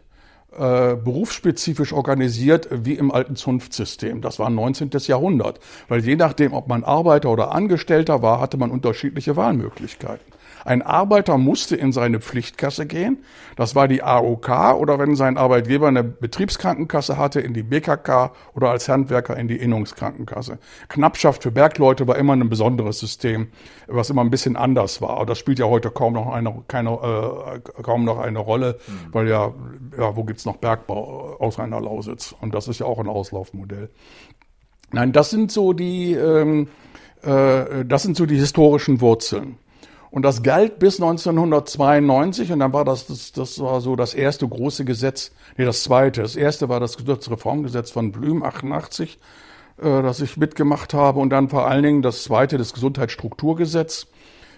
äh, 0.57 0.97
berufsspezifisch 0.97 1.93
organisiert 1.93 2.69
wie 2.71 2.95
im 2.95 3.11
alten 3.11 3.37
Zunftsystem. 3.37 4.21
Das 4.21 4.39
war 4.39 4.51
19. 4.51 4.91
Jahrhundert, 5.07 5.61
weil 5.89 6.05
je 6.05 6.17
nachdem, 6.17 6.53
ob 6.53 6.69
man 6.69 6.85
Arbeiter 6.85 7.31
oder 7.31 7.53
Angestellter 7.53 8.23
war, 8.23 8.41
hatte 8.41 8.57
man 8.57 8.71
unterschiedliche 8.71 9.37
Wahlmöglichkeiten. 9.37 10.32
Ein 10.65 10.83
Arbeiter 10.83 11.39
musste 11.39 11.77
in 11.77 11.93
seine 11.93 12.21
Pflichtkasse 12.21 12.87
gehen. 12.87 13.25
Das 13.57 13.75
war 13.75 13.89
die 13.89 14.03
AOK 14.03 14.75
oder 14.79 14.99
wenn 14.99 15.17
sein 15.17 15.37
Arbeitgeber 15.37 15.89
eine 15.89 16.05
Betriebskrankenkasse 16.05 17.17
hatte, 17.17 17.41
in 17.41 17.55
die 17.55 17.63
BKK 17.63 18.33
oder 18.55 18.71
als 18.71 18.89
Handwerker 18.89 19.37
in 19.37 19.49
die 19.49 19.57
Innungskrankenkasse. 19.57 20.59
Knappschaft 20.89 21.43
für 21.43 21.51
Bergleute 21.51 22.07
war 22.07 22.17
immer 22.17 22.35
ein 22.35 22.49
besonderes 22.49 22.99
System, 22.99 23.49
was 23.87 24.11
immer 24.11 24.23
ein 24.23 24.31
bisschen 24.31 24.57
anders 24.57 25.01
war. 25.01 25.11
Aber 25.11 25.27
das 25.27 25.39
spielt 25.39 25.59
ja 25.59 25.67
heute 25.67 25.91
kaum 25.91 26.15
noch 26.15 26.33
eine, 26.33 26.63
keine, 26.69 26.91
äh, 26.91 27.83
kaum 27.83 28.05
noch 28.05 28.19
eine 28.19 28.39
Rolle, 28.39 28.79
mhm. 28.87 28.93
weil 29.13 29.29
ja, 29.29 29.53
ja, 29.99 30.17
wo 30.17 30.25
gibt's 30.25 30.45
noch 30.45 30.57
Bergbau 30.57 31.37
aus 31.39 31.59
einer 31.59 31.81
Lausitz? 31.81 32.35
Und 32.41 32.55
das 32.55 32.69
ist 32.69 32.81
ja 32.81 32.87
auch 32.87 32.99
ein 32.99 33.09
Auslaufmodell. 33.09 33.91
Nein, 34.93 35.13
das 35.13 35.31
sind 35.31 35.51
so 35.51 35.73
die, 35.73 36.13
ähm, 36.13 36.69
äh, 37.23 37.85
das 37.85 38.03
sind 38.03 38.17
so 38.17 38.27
die 38.27 38.37
historischen 38.37 39.01
Wurzeln. 39.01 39.59
Und 40.13 40.27
das 40.27 40.43
galt 40.43 40.79
bis 40.79 41.01
1992 41.01 42.53
und 42.53 42.59
dann 42.59 42.75
war 42.75 42.85
das, 42.85 43.07
das, 43.07 43.33
das 43.33 43.59
war 43.61 43.81
so 43.81 43.97
das 43.97 44.13
erste 44.13 44.47
große 44.47 44.85
Gesetz, 44.85 45.33
nee, 45.57 45.65
das 45.65 45.85
zweite. 45.85 46.21
Das 46.21 46.37
erste 46.37 46.69
war 46.69 46.81
das 46.81 46.99
Reformgesetz 46.99 47.91
von 47.91 48.13
Blüm 48.13 48.43
88, 48.43 49.19
äh, 49.79 50.03
das 50.03 50.21
ich 50.21 50.37
mitgemacht 50.37 50.93
habe 50.93 51.19
und 51.19 51.31
dann 51.31 51.49
vor 51.49 51.67
allen 51.67 51.83
Dingen 51.83 52.03
das 52.03 52.25
zweite, 52.25 52.59
das 52.59 52.75
Gesundheitsstrukturgesetz. 52.75 54.07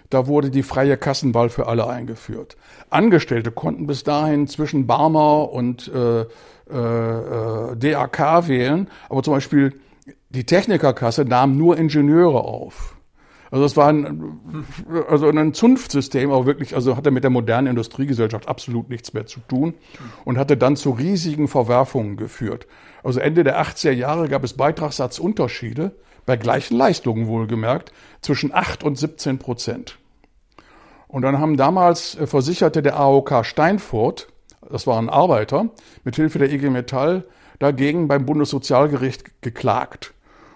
Da 0.09 0.27
wurde 0.27 0.49
die 0.49 0.61
freie 0.61 0.97
Kassenwahl 0.97 1.47
für 1.47 1.67
alle 1.67 1.87
eingeführt. 1.87 2.57
Angestellte 2.89 3.49
konnten 3.49 3.87
bis 3.87 4.03
dahin 4.03 4.47
zwischen 4.47 4.87
Barmer 4.87 5.53
und 5.53 5.87
äh, 5.87 6.25
äh, 6.69 7.71
äh 7.71 7.77
DAK 7.77 8.49
wählen, 8.49 8.89
aber 9.07 9.23
zum 9.23 9.35
Beispiel 9.35 9.79
die 10.31 10.45
Technikerkasse 10.45 11.23
nahm 11.23 11.57
nur 11.57 11.77
Ingenieure 11.77 12.43
auf. 12.43 12.94
Also 13.51 13.65
es 13.65 13.77
war 13.77 13.89
ein, 13.89 14.39
also 15.09 15.27
ein 15.27 15.53
Zunftsystem, 15.53 16.31
aber 16.31 16.45
wirklich, 16.45 16.75
also 16.75 16.97
hatte 16.97 17.11
mit 17.11 17.23
der 17.23 17.31
modernen 17.31 17.67
Industriegesellschaft 17.67 18.47
absolut 18.47 18.89
nichts 18.89 19.13
mehr 19.13 19.25
zu 19.25 19.39
tun 19.41 19.75
und 20.23 20.37
hatte 20.37 20.57
dann 20.57 20.75
zu 20.75 20.91
riesigen 20.91 21.47
Verwerfungen 21.47 22.17
geführt. 22.17 22.67
Also 23.03 23.19
Ende 23.19 23.43
der 23.43 23.61
80er 23.61 23.91
Jahre 23.91 24.29
gab 24.29 24.43
es 24.43 24.53
Beitragssatzunterschiede, 24.53 25.95
bei 26.25 26.37
gleichen 26.37 26.75
Leistungen 26.75 27.27
wohlgemerkt, 27.27 27.91
zwischen 28.21 28.53
8 28.53 28.83
und 28.83 28.97
17 28.97 29.37
Prozent. 29.37 29.99
Und 31.07 31.21
dann 31.21 31.39
haben 31.39 31.55
damals 31.55 32.15
äh, 32.15 32.27
Versicherte 32.27 32.81
der 32.81 32.99
AOK 32.99 33.45
Steinfurt, 33.45 34.27
das 34.69 34.87
waren 34.87 35.09
Arbeiter, 35.09 35.69
mit 36.03 36.15
Hilfe 36.15 36.39
der 36.39 36.51
IG 36.51 36.69
Metall 36.69 37.25
dagegen 37.59 38.07
beim 38.07 38.25
Bundessozialgericht 38.25 39.41
geklagt. 39.41 40.13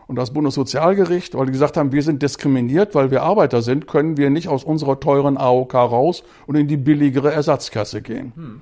Und 0.09 0.15
das 0.15 0.33
Bundessozialgericht, 0.33 1.35
weil 1.35 1.45
die 1.45 1.51
gesagt 1.51 1.77
haben, 1.77 1.91
wir 1.91 2.01
sind 2.01 2.23
diskriminiert, 2.23 2.95
weil 2.95 3.11
wir 3.11 3.21
Arbeiter 3.21 3.61
sind, 3.61 3.85
können 3.85 4.17
wir 4.17 4.31
nicht 4.31 4.47
aus 4.47 4.63
unserer 4.63 4.99
teuren 4.99 5.37
AOK 5.37 5.75
raus 5.75 6.23
und 6.47 6.55
in 6.55 6.67
die 6.67 6.77
billigere 6.77 7.31
Ersatzkasse 7.31 8.01
gehen. 8.01 8.33
Hm. 8.35 8.61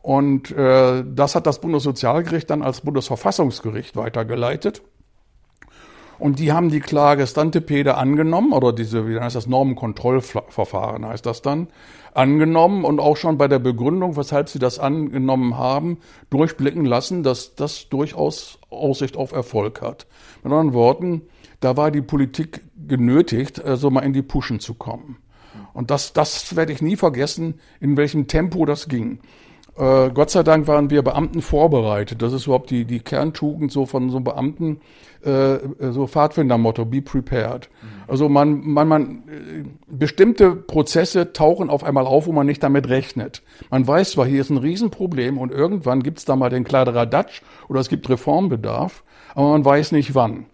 Und 0.00 0.52
äh, 0.52 1.04
das 1.06 1.34
hat 1.34 1.46
das 1.46 1.60
Bundessozialgericht 1.60 2.48
dann 2.48 2.62
als 2.62 2.80
Bundesverfassungsgericht 2.80 3.94
weitergeleitet. 3.94 4.80
Und 6.18 6.38
die 6.38 6.54
haben 6.54 6.70
die 6.70 6.80
Klage 6.80 7.26
Stantepede 7.26 7.96
angenommen, 7.98 8.54
oder 8.54 8.72
diese, 8.72 9.06
wie 9.06 9.20
heißt 9.20 9.36
das, 9.36 9.46
Normenkontrollverfahren 9.46 11.04
heißt 11.04 11.26
das 11.26 11.42
dann, 11.42 11.68
angenommen 12.14 12.86
und 12.86 13.00
auch 13.00 13.18
schon 13.18 13.36
bei 13.36 13.48
der 13.48 13.58
Begründung, 13.58 14.16
weshalb 14.16 14.48
sie 14.48 14.58
das 14.58 14.78
angenommen 14.78 15.58
haben, 15.58 15.98
durchblicken 16.30 16.86
lassen, 16.86 17.22
dass 17.22 17.54
das 17.54 17.90
durchaus 17.90 18.58
Aussicht 18.70 19.18
auf 19.18 19.32
Erfolg 19.32 19.82
hat. 19.82 20.06
Mit 20.42 20.52
anderen 20.52 20.72
Worten, 20.74 21.22
da 21.60 21.76
war 21.76 21.90
die 21.90 22.02
Politik 22.02 22.62
genötigt, 22.86 23.56
so 23.56 23.64
also 23.64 23.90
mal 23.90 24.00
in 24.00 24.12
die 24.12 24.22
Puschen 24.22 24.60
zu 24.60 24.74
kommen. 24.74 25.16
Und 25.72 25.90
das, 25.90 26.12
das 26.12 26.56
werde 26.56 26.72
ich 26.72 26.82
nie 26.82 26.96
vergessen, 26.96 27.60
in 27.80 27.96
welchem 27.96 28.28
Tempo 28.28 28.64
das 28.64 28.88
ging. 28.88 29.20
Äh, 29.76 30.10
Gott 30.10 30.30
sei 30.30 30.42
Dank 30.42 30.66
waren 30.68 30.88
wir 30.90 31.02
Beamten 31.02 31.42
vorbereitet. 31.42 32.22
Das 32.22 32.32
ist 32.32 32.46
überhaupt 32.46 32.70
die, 32.70 32.86
die 32.86 33.00
Kerntugend 33.00 33.70
so 33.70 33.84
von 33.84 34.08
so 34.08 34.16
einem 34.16 34.24
Beamten, 34.24 34.80
äh, 35.22 35.58
so 35.90 36.06
Pfadfindermotto, 36.06 36.86
be 36.86 37.02
prepared. 37.02 37.68
Mhm. 37.82 37.88
Also 38.08 38.28
man, 38.28 38.60
man, 38.64 38.88
man, 38.88 39.10
äh, 39.28 39.64
bestimmte 39.86 40.56
Prozesse 40.56 41.34
tauchen 41.34 41.68
auf 41.68 41.84
einmal 41.84 42.06
auf, 42.06 42.26
wo 42.26 42.32
man 42.32 42.46
nicht 42.46 42.62
damit 42.62 42.88
rechnet. 42.88 43.42
Man 43.70 43.86
weiß 43.86 44.12
zwar, 44.12 44.24
hier 44.24 44.40
ist 44.40 44.50
ein 44.50 44.56
Riesenproblem 44.56 45.36
und 45.36 45.52
irgendwann 45.52 46.02
gibt's 46.02 46.24
da 46.24 46.36
mal 46.36 46.48
den 46.48 46.64
Kladderadatsch 46.64 47.42
oder 47.68 47.80
es 47.80 47.90
gibt 47.90 48.08
Reformbedarf, 48.08 49.04
aber 49.36 49.50
man 49.50 49.64
weiß 49.64 49.92
nicht 49.92 50.14
wann. 50.14 50.46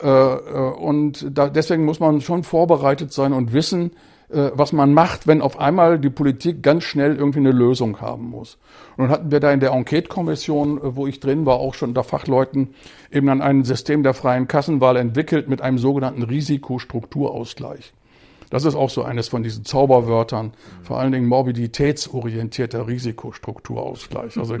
Äh, 0.00 0.06
äh, 0.06 0.72
und 0.78 1.26
deswegen 1.34 1.84
muss 1.84 1.98
man 1.98 2.20
schon 2.20 2.44
vorbereitet 2.44 3.12
sein 3.12 3.32
und 3.32 3.52
wissen, 3.52 3.92
äh, 4.28 4.50
was 4.52 4.72
man 4.72 4.92
macht, 4.92 5.26
wenn 5.26 5.40
auf 5.40 5.58
einmal 5.58 5.98
die 5.98 6.10
Politik 6.10 6.62
ganz 6.62 6.84
schnell 6.84 7.16
irgendwie 7.16 7.38
eine 7.38 7.52
Lösung 7.52 8.02
haben 8.02 8.28
muss. 8.28 8.58
Und 8.96 9.04
dann 9.04 9.10
hatten 9.10 9.30
wir 9.30 9.40
da 9.40 9.50
in 9.50 9.60
der 9.60 9.72
Enquete-Kommission, 9.72 10.78
wo 10.82 11.06
ich 11.06 11.20
drin 11.20 11.46
war, 11.46 11.56
auch 11.56 11.72
schon 11.72 11.90
unter 11.90 12.04
Fachleuten 12.04 12.74
eben 13.10 13.26
dann 13.26 13.40
ein 13.40 13.64
System 13.64 14.02
der 14.02 14.12
freien 14.12 14.46
Kassenwahl 14.46 14.96
entwickelt 14.96 15.48
mit 15.48 15.62
einem 15.62 15.78
sogenannten 15.78 16.22
Risikostrukturausgleich. 16.22 17.94
Das 18.50 18.66
ist 18.66 18.74
auch 18.74 18.90
so 18.90 19.02
eines 19.02 19.28
von 19.28 19.42
diesen 19.42 19.64
Zauberwörtern, 19.64 20.52
vor 20.82 20.98
allen 20.98 21.12
Dingen 21.12 21.26
morbiditätsorientierter 21.26 22.86
Risikostrukturausgleich. 22.86 24.36
Also, 24.36 24.58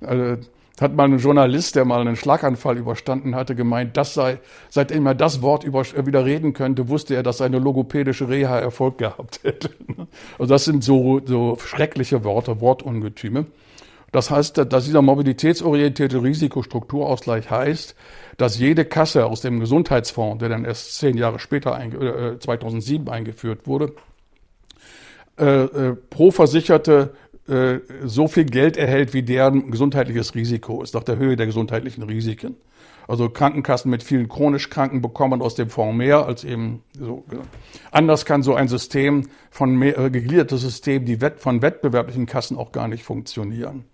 also 0.00 0.36
hat 0.80 0.94
mal 0.94 1.04
ein 1.04 1.18
Journalist, 1.18 1.76
der 1.76 1.84
mal 1.84 2.00
einen 2.00 2.16
Schlaganfall 2.16 2.76
überstanden 2.78 3.34
hatte, 3.34 3.54
gemeint, 3.54 3.96
das 3.96 4.14
sei, 4.14 4.38
seitdem 4.70 5.06
er 5.06 5.14
das 5.14 5.40
Wort 5.40 5.62
über, 5.64 5.84
wieder 6.06 6.24
reden 6.24 6.52
könnte, 6.52 6.88
wusste 6.88 7.14
er, 7.14 7.22
dass 7.22 7.38
seine 7.38 7.58
logopädische 7.58 8.28
Reha 8.28 8.58
Erfolg 8.58 8.98
gehabt 8.98 9.40
hätte. 9.42 9.70
Also 10.38 10.52
das 10.52 10.64
sind 10.64 10.82
so, 10.82 11.20
so 11.24 11.56
schreckliche 11.64 12.24
Worte, 12.24 12.60
Wortungetüme. 12.60 13.46
Das 14.10 14.30
heißt, 14.30 14.58
dass 14.58 14.84
dieser 14.84 15.02
mobilitätsorientierte 15.02 16.22
Risikostrukturausgleich 16.22 17.50
heißt, 17.50 17.96
dass 18.36 18.58
jede 18.58 18.84
Kasse 18.84 19.26
aus 19.26 19.40
dem 19.40 19.60
Gesundheitsfonds, 19.60 20.38
der 20.38 20.48
dann 20.48 20.64
erst 20.64 20.98
zehn 20.98 21.16
Jahre 21.16 21.38
später, 21.38 21.78
äh, 21.80 22.38
2007 22.38 23.08
eingeführt 23.08 23.66
wurde, 23.66 23.92
äh, 25.36 25.64
äh, 25.64 25.96
pro 26.10 26.30
Versicherte 26.30 27.12
äh, 27.48 27.80
so 28.04 28.28
viel 28.28 28.44
Geld 28.44 28.76
erhält, 28.76 29.12
wie 29.14 29.22
deren 29.22 29.70
gesundheitliches 29.70 30.34
Risiko 30.34 30.82
ist, 30.82 30.94
nach 30.94 31.04
der 31.04 31.16
Höhe 31.16 31.36
der 31.36 31.46
gesundheitlichen 31.46 32.02
Risiken. 32.02 32.56
Also 33.06 33.28
Krankenkassen 33.28 33.90
mit 33.90 34.02
vielen 34.02 34.28
chronisch 34.28 34.70
Kranken 34.70 35.02
bekommen 35.02 35.42
aus 35.42 35.54
dem 35.54 35.68
Fonds 35.68 35.96
mehr 35.96 36.26
als 36.26 36.42
eben 36.44 36.82
so. 36.98 37.24
Anders 37.90 38.24
kann 38.24 38.42
so 38.42 38.54
ein 38.54 38.68
System 38.68 39.28
von 39.50 39.76
mehr, 39.76 39.98
äh, 39.98 40.10
gegliedertes 40.10 40.62
System, 40.62 41.04
die 41.04 41.20
Wett, 41.20 41.38
von 41.38 41.60
wettbewerblichen 41.60 42.26
Kassen 42.26 42.56
auch 42.56 42.72
gar 42.72 42.88
nicht 42.88 43.04
funktionieren. 43.04 43.84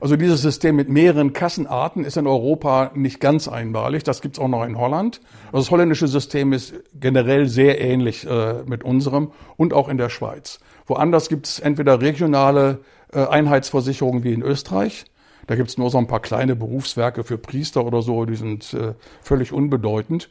Also 0.00 0.16
dieses 0.16 0.42
System 0.42 0.76
mit 0.76 0.88
mehreren 0.88 1.32
Kassenarten 1.32 2.04
ist 2.04 2.16
in 2.16 2.26
Europa 2.28 2.92
nicht 2.94 3.18
ganz 3.20 3.48
einmalig. 3.48 4.04
Das 4.04 4.20
gibt's 4.20 4.38
auch 4.38 4.48
noch 4.48 4.64
in 4.64 4.78
Holland. 4.78 5.20
Also 5.46 5.58
das 5.58 5.70
holländische 5.70 6.06
System 6.06 6.52
ist 6.52 6.74
generell 6.94 7.48
sehr 7.48 7.80
ähnlich 7.80 8.24
äh, 8.24 8.62
mit 8.64 8.84
unserem 8.84 9.32
und 9.56 9.72
auch 9.72 9.88
in 9.88 9.98
der 9.98 10.08
Schweiz. 10.08 10.60
Woanders 10.88 11.28
gibt's 11.28 11.60
entweder 11.60 12.00
regionale 12.00 12.80
äh, 13.12 13.24
Einheitsversicherungen 13.24 14.24
wie 14.24 14.32
in 14.32 14.42
Österreich 14.42 15.06
da 15.48 15.56
gibt's 15.56 15.78
nur 15.78 15.90
so 15.90 15.96
ein 15.96 16.06
paar 16.06 16.20
kleine 16.20 16.54
Berufswerke 16.54 17.24
für 17.24 17.38
Priester 17.38 17.84
oder 17.84 18.02
so, 18.02 18.26
die 18.26 18.36
sind 18.36 18.74
äh, 18.74 18.92
völlig 19.22 19.50
unbedeutend. 19.50 20.28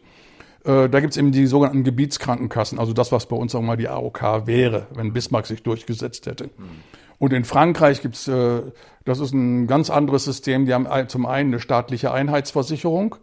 Äh, 0.63 0.89
da 0.89 0.99
gibt's 0.99 1.17
eben 1.17 1.31
die 1.31 1.47
sogenannten 1.47 1.83
Gebietskrankenkassen, 1.83 2.77
also 2.77 2.93
das, 2.93 3.11
was 3.11 3.25
bei 3.25 3.35
uns 3.35 3.55
auch 3.55 3.61
mal 3.61 3.77
die 3.77 3.89
AOK 3.89 4.45
wäre, 4.45 4.85
wenn 4.93 5.13
Bismarck 5.13 5.47
sich 5.47 5.63
durchgesetzt 5.63 6.27
hätte. 6.27 6.45
Mhm. 6.45 6.83
Und 7.17 7.33
in 7.33 7.45
Frankreich 7.45 8.03
gibt's, 8.03 8.27
äh, 8.27 8.61
das 9.05 9.19
ist 9.19 9.33
ein 9.33 9.65
ganz 9.65 9.89
anderes 9.89 10.23
System, 10.23 10.67
die 10.67 10.73
haben 10.75 10.87
zum 11.07 11.25
einen 11.25 11.49
eine 11.49 11.59
staatliche 11.59 12.11
Einheitsversicherung 12.11 13.15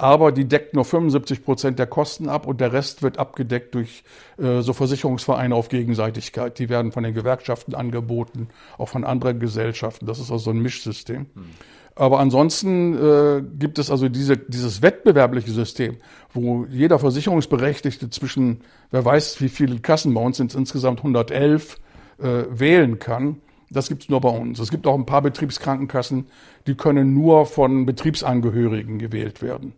aber 0.00 0.32
die 0.32 0.46
deckt 0.46 0.72
nur 0.72 0.86
75 0.86 1.44
Prozent 1.44 1.78
der 1.78 1.86
Kosten 1.86 2.30
ab 2.30 2.46
und 2.46 2.60
der 2.60 2.72
Rest 2.72 3.02
wird 3.02 3.18
abgedeckt 3.18 3.74
durch 3.74 4.02
äh, 4.38 4.62
so 4.62 4.72
Versicherungsvereine 4.72 5.54
auf 5.54 5.68
Gegenseitigkeit. 5.68 6.58
Die 6.58 6.70
werden 6.70 6.90
von 6.90 7.02
den 7.02 7.12
Gewerkschaften 7.12 7.74
angeboten, 7.74 8.48
auch 8.78 8.88
von 8.88 9.04
anderen 9.04 9.40
Gesellschaften. 9.40 10.06
Das 10.06 10.18
ist 10.18 10.30
also 10.30 10.44
so 10.44 10.50
ein 10.52 10.60
Mischsystem. 10.60 11.26
Hm. 11.34 11.44
Aber 11.96 12.18
ansonsten 12.18 12.94
äh, 12.94 13.42
gibt 13.58 13.78
es 13.78 13.90
also 13.90 14.08
diese, 14.08 14.38
dieses 14.38 14.80
wettbewerbliche 14.80 15.50
System, 15.50 15.98
wo 16.32 16.64
jeder 16.70 16.98
Versicherungsberechtigte 16.98 18.08
zwischen, 18.08 18.62
wer 18.90 19.04
weiß, 19.04 19.42
wie 19.42 19.50
viele 19.50 19.80
Kassen 19.80 20.14
bei 20.14 20.22
uns 20.22 20.38
sind, 20.38 20.54
insgesamt 20.54 21.00
111, 21.00 21.78
äh, 22.22 22.44
wählen 22.48 22.98
kann. 23.00 23.42
Das 23.68 23.88
gibt's 23.88 24.08
nur 24.08 24.22
bei 24.22 24.30
uns. 24.30 24.60
Es 24.60 24.70
gibt 24.70 24.86
auch 24.86 24.94
ein 24.94 25.04
paar 25.04 25.20
Betriebskrankenkassen, 25.20 26.26
die 26.66 26.74
können 26.74 27.12
nur 27.12 27.44
von 27.44 27.84
Betriebsangehörigen 27.84 28.98
gewählt 28.98 29.42
werden. 29.42 29.74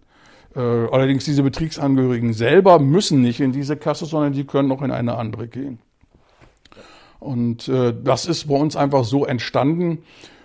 Äh, 0.54 0.60
allerdings 0.60 1.24
diese 1.24 1.42
Betriebsangehörigen 1.42 2.34
selber 2.34 2.78
müssen 2.78 3.22
nicht 3.22 3.40
in 3.40 3.52
diese 3.52 3.76
Kasse, 3.76 4.06
sondern 4.06 4.32
die 4.32 4.44
können 4.44 4.70
auch 4.72 4.82
in 4.82 4.90
eine 4.90 5.16
andere 5.16 5.48
gehen. 5.48 5.78
Und 7.20 7.68
äh, 7.68 7.94
das 8.02 8.26
ist 8.26 8.48
bei 8.48 8.56
uns 8.56 8.76
einfach 8.76 9.04
so 9.04 9.24
entstanden. 9.24 10.02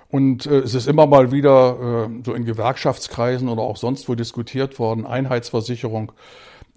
Und 0.10 0.46
äh, 0.46 0.60
es 0.60 0.76
ist 0.76 0.88
immer 0.88 1.08
mal 1.08 1.32
wieder 1.32 2.08
äh, 2.10 2.22
so 2.24 2.34
in 2.34 2.46
Gewerkschaftskreisen 2.46 3.50
oder 3.50 3.64
auch 3.64 3.78
sonst 3.78 4.08
wo 4.08 4.16
diskutiert 4.16 4.80
worden, 4.80 5.06
Einheitsversicherung. 5.06 6.12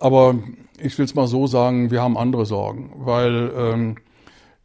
Aber 0.00 0.36
ich 0.78 0.96
will 0.98 1.04
es 1.04 1.14
mal 1.14 1.26
so 1.26 1.46
sagen, 1.46 1.90
wir 1.90 2.02
haben 2.02 2.16
andere 2.16 2.46
Sorgen, 2.46 2.92
weil 2.96 3.52
ähm, 3.54 3.96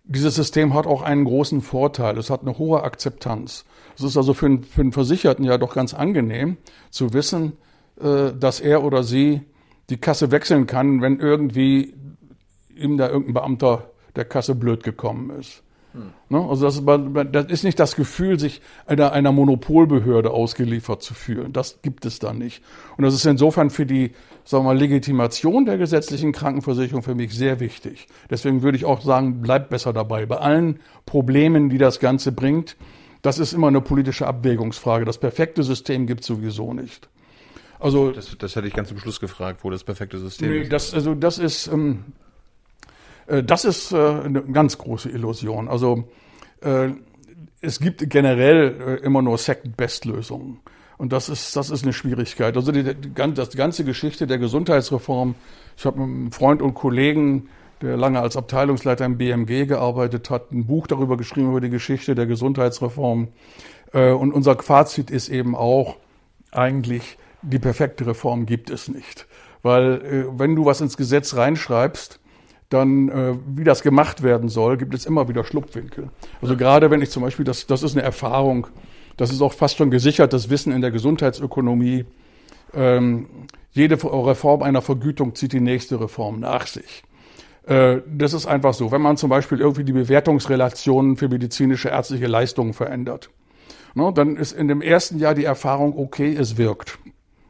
dieses 0.05 0.35
System 0.35 0.73
hat 0.73 0.87
auch 0.87 1.01
einen 1.01 1.25
großen 1.25 1.61
Vorteil. 1.61 2.17
Es 2.17 2.29
hat 2.29 2.41
eine 2.41 2.57
hohe 2.57 2.83
Akzeptanz. 2.83 3.65
Es 3.97 4.03
ist 4.03 4.17
also 4.17 4.33
für 4.33 4.59
für 4.63 4.81
einen 4.81 4.91
Versicherten 4.93 5.43
ja 5.43 5.57
doch 5.57 5.73
ganz 5.75 5.93
angenehm 5.93 6.57
zu 6.89 7.13
wissen, 7.13 7.53
dass 7.97 8.59
er 8.59 8.83
oder 8.83 9.03
sie 9.03 9.41
die 9.89 9.97
Kasse 9.97 10.31
wechseln 10.31 10.67
kann, 10.67 11.01
wenn 11.01 11.19
irgendwie 11.19 11.93
ihm 12.75 12.97
da 12.97 13.07
irgendein 13.07 13.33
Beamter 13.33 13.89
der 14.15 14.25
Kasse 14.25 14.55
blöd 14.55 14.83
gekommen 14.83 15.29
ist. 15.39 15.63
Hm. 15.93 16.11
Ne? 16.29 16.45
Also 16.49 16.65
das 16.65 16.77
ist, 16.77 16.85
das 17.31 17.45
ist, 17.45 17.63
nicht 17.63 17.79
das 17.79 17.95
Gefühl, 17.95 18.39
sich 18.39 18.61
einer, 18.85 19.11
einer 19.11 19.31
Monopolbehörde 19.31 20.31
ausgeliefert 20.31 21.03
zu 21.03 21.13
fühlen. 21.13 21.53
Das 21.53 21.81
gibt 21.81 22.05
es 22.05 22.19
da 22.19 22.33
nicht. 22.33 22.63
Und 22.97 23.03
das 23.03 23.13
ist 23.13 23.25
insofern 23.25 23.69
für 23.69 23.85
die 23.85 24.11
sagen 24.45 24.63
wir 24.63 24.73
mal, 24.73 24.77
Legitimation 24.77 25.65
der 25.65 25.77
gesetzlichen 25.77 26.31
Krankenversicherung 26.31 27.01
für 27.01 27.15
mich 27.15 27.33
sehr 27.33 27.59
wichtig. 27.59 28.07
Deswegen 28.29 28.61
würde 28.61 28.77
ich 28.77 28.85
auch 28.85 29.01
sagen, 29.01 29.41
bleibt 29.41 29.69
besser 29.69 29.91
dabei. 29.91 30.25
Bei 30.25 30.37
allen 30.37 30.79
Problemen, 31.05 31.69
die 31.69 31.79
das 31.79 31.99
Ganze 31.99 32.31
bringt, 32.31 32.77
das 33.23 33.39
ist 33.39 33.53
immer 33.53 33.67
eine 33.67 33.81
politische 33.81 34.27
Abwägungsfrage. 34.27 35.03
Das 35.03 35.17
perfekte 35.17 35.63
System 35.63 36.05
gibt 36.05 36.21
es 36.21 36.27
sowieso 36.27 36.73
nicht. 36.73 37.09
Also 37.85 38.09
das, 38.09 38.35
das 38.39 38.55
hätte 38.55 38.67
ich 38.67 38.73
ganz 38.73 38.89
zum 38.89 38.97
Schluss 38.97 39.19
gefragt, 39.19 39.59
wo 39.61 39.69
das 39.69 39.83
perfekte 39.83 40.17
System 40.17 40.49
nee, 40.49 40.61
ist. 40.61 40.73
Das, 40.73 40.95
also 40.95 41.13
das 41.13 41.37
ist, 41.37 41.67
ähm, 41.67 42.05
äh, 43.27 43.43
das 43.43 43.63
ist 43.63 43.91
äh, 43.91 43.95
eine 43.97 44.41
ganz 44.41 44.79
große 44.79 45.07
Illusion. 45.07 45.67
Also 45.67 46.09
äh, 46.61 46.89
es 47.61 47.79
gibt 47.79 48.09
generell 48.09 48.99
äh, 49.01 49.05
immer 49.05 49.21
nur 49.21 49.37
Second-Best-Lösungen. 49.37 50.61
Und 50.97 51.13
das 51.13 51.29
ist, 51.29 51.55
das 51.55 51.69
ist 51.69 51.83
eine 51.83 51.93
Schwierigkeit. 51.93 52.57
Also 52.57 52.71
die, 52.71 52.81
die, 52.81 52.95
die 52.95 53.13
ganze 53.13 53.83
Geschichte 53.83 54.25
der 54.25 54.39
Gesundheitsreform. 54.39 55.35
Ich 55.77 55.85
habe 55.85 55.99
mit 55.99 56.07
einem 56.07 56.31
Freund 56.31 56.63
und 56.63 56.73
Kollegen, 56.73 57.49
der 57.83 57.97
lange 57.97 58.19
als 58.19 58.35
Abteilungsleiter 58.35 59.05
im 59.05 59.17
BMG 59.17 59.67
gearbeitet 59.67 60.31
hat, 60.31 60.51
ein 60.51 60.65
Buch 60.65 60.87
darüber 60.87 61.17
geschrieben 61.17 61.49
über 61.49 61.61
die 61.61 61.69
Geschichte 61.69 62.15
der 62.15 62.25
Gesundheitsreform. 62.25 63.27
Äh, 63.93 64.09
und 64.09 64.33
unser 64.33 64.57
Fazit 64.57 65.11
ist 65.11 65.29
eben 65.29 65.55
auch 65.55 65.97
eigentlich 66.49 67.19
die 67.49 67.59
perfekte 67.59 68.05
Reform 68.07 68.45
gibt 68.45 68.69
es 68.69 68.87
nicht. 68.87 69.27
Weil 69.61 70.01
äh, 70.01 70.39
wenn 70.39 70.55
du 70.55 70.65
was 70.65 70.81
ins 70.81 70.97
Gesetz 70.97 71.35
reinschreibst, 71.35 72.19
dann, 72.69 73.09
äh, 73.09 73.35
wie 73.47 73.63
das 73.63 73.83
gemacht 73.83 74.23
werden 74.23 74.49
soll, 74.49 74.77
gibt 74.77 74.93
es 74.93 75.05
immer 75.05 75.27
wieder 75.27 75.43
Schlupfwinkel. 75.43 76.09
Also 76.41 76.57
gerade 76.57 76.91
wenn 76.91 77.01
ich 77.01 77.11
zum 77.11 77.23
Beispiel, 77.23 77.45
das, 77.45 77.67
das 77.67 77.83
ist 77.83 77.95
eine 77.95 78.03
Erfahrung, 78.03 78.67
das 79.17 79.31
ist 79.31 79.41
auch 79.41 79.53
fast 79.53 79.77
schon 79.77 79.91
gesichertes 79.91 80.49
Wissen 80.49 80.73
in 80.73 80.81
der 80.81 80.91
Gesundheitsökonomie. 80.91 82.05
Ähm, 82.73 83.27
jede 83.71 83.95
Reform 84.03 84.63
einer 84.63 84.81
Vergütung 84.81 85.35
zieht 85.35 85.53
die 85.53 85.59
nächste 85.59 85.99
Reform 85.99 86.39
nach 86.39 86.67
sich. 86.67 87.03
Äh, 87.65 88.01
das 88.07 88.33
ist 88.33 88.45
einfach 88.45 88.73
so. 88.73 88.91
Wenn 88.91 89.01
man 89.01 89.17
zum 89.17 89.29
Beispiel 89.29 89.59
irgendwie 89.59 89.83
die 89.83 89.93
Bewertungsrelationen 89.93 91.17
für 91.17 91.29
medizinische 91.29 91.89
ärztliche 91.89 92.27
Leistungen 92.27 92.73
verändert, 92.73 93.29
ne, 93.93 94.11
dann 94.13 94.37
ist 94.37 94.51
in 94.51 94.67
dem 94.67 94.81
ersten 94.81 95.19
Jahr 95.19 95.33
die 95.33 95.45
Erfahrung, 95.45 95.97
okay, 95.97 96.35
es 96.35 96.57
wirkt. 96.57 96.99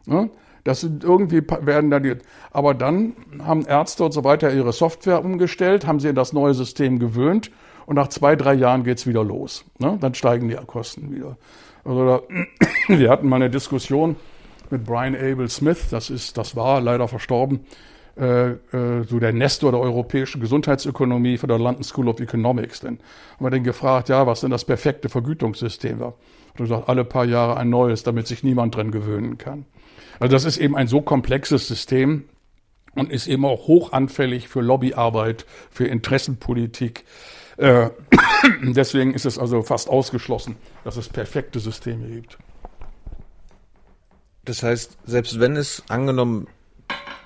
Ne? 0.08 0.30
Das 0.64 0.82
sind 0.82 1.03
irgendwie 1.03 1.43
werden 1.47 1.91
dann 1.91 2.03
die, 2.03 2.16
aber 2.51 2.74
dann 2.74 3.14
haben 3.43 3.66
Ärzte 3.66 4.03
und 4.03 4.14
so 4.14 4.24
weiter 4.24 4.51
ihre 4.51 4.74
Software 4.74 5.24
umgestellt, 5.24 5.86
haben 5.86 5.99
sie 5.99 6.10
in 6.10 6.16
das 6.16 6.34
neue 6.34 6.56
System 6.56 6.97
gewöhnt 6.97 7.51
und 7.86 7.95
nach 7.95 8.08
zwei, 8.08 8.36
drei 8.36 8.56
Jahren 8.56 8.84
geht's 8.84 9.06
wieder 9.06 9.24
los. 9.24 9.64
Ne? 9.78 9.97
Dann 10.01 10.16
steigen 10.16 10.49
die 10.49 10.56
Kosten 10.56 11.16
wieder. 11.16 11.38
Also 11.84 12.06
da, 12.06 12.22
wir 12.88 13.10
hatten 13.12 13.30
mal 13.30 13.36
eine 13.36 13.51
Diskussion 13.51 14.16
mit 14.72 14.86
Brian 14.86 15.16
Abel 15.16 15.49
Smith, 15.49 15.89
das 15.91 16.10
ist, 16.10 16.38
das 16.38 16.56
war 16.56 16.82
leider 16.82 17.08
verstorben, 17.08 17.60
äh, 18.18 18.51
äh, 18.51 19.03
so 19.08 19.20
der 19.20 19.34
Nestor 19.34 19.72
der 19.72 19.82
europäischen 19.82 20.41
Gesundheitsökonomie 20.41 21.38
von 21.38 21.49
der 21.49 21.60
London 21.60 21.84
School 21.84 22.08
of 22.08 22.20
Economics. 22.20 22.80
Denn 22.80 22.99
haben 23.36 23.45
wir 23.45 23.51
den 23.51 23.64
gefragt, 23.64 24.10
ja, 24.10 24.26
was 24.26 24.41
denn 24.41 24.51
das 24.51 24.66
perfekte 24.66 25.10
Vergütungssystem 25.10 25.99
war. 25.99 26.14
Und 26.53 26.60
er 26.60 26.64
gesagt, 26.64 26.89
alle 26.89 27.03
paar 27.03 27.26
Jahre 27.26 27.58
ein 27.58 27.70
neues, 27.70 28.03
damit 28.03 28.28
sich 28.28 28.43
niemand 28.43 28.76
dran 28.76 28.91
gewöhnen 28.91 29.38
kann. 29.38 29.66
Also 30.20 30.32
das 30.32 30.45
ist 30.45 30.57
eben 30.57 30.76
ein 30.76 30.88
so 30.88 31.01
komplexes 31.01 31.68
System 31.68 32.26
und 32.95 33.11
ist 33.11 33.28
eben 33.28 33.45
auch 33.45 33.68
hochanfällig 33.68 34.47
für 34.47 34.61
Lobbyarbeit, 34.61 35.45
für 35.70 35.86
Interessenpolitik. 35.86 37.03
Äh, 37.57 37.89
deswegen 38.61 39.13
ist 39.13 39.26
es 39.26 39.38
also 39.38 39.61
fast 39.61 39.89
ausgeschlossen, 39.89 40.55
dass 40.84 40.97
es 40.97 41.09
perfekte 41.09 41.59
Systeme 41.59 42.07
gibt. 42.07 42.38
Das 44.45 44.63
heißt, 44.63 44.97
selbst 45.05 45.39
wenn 45.39 45.55
es 45.55 45.84
angenommen 45.89 46.47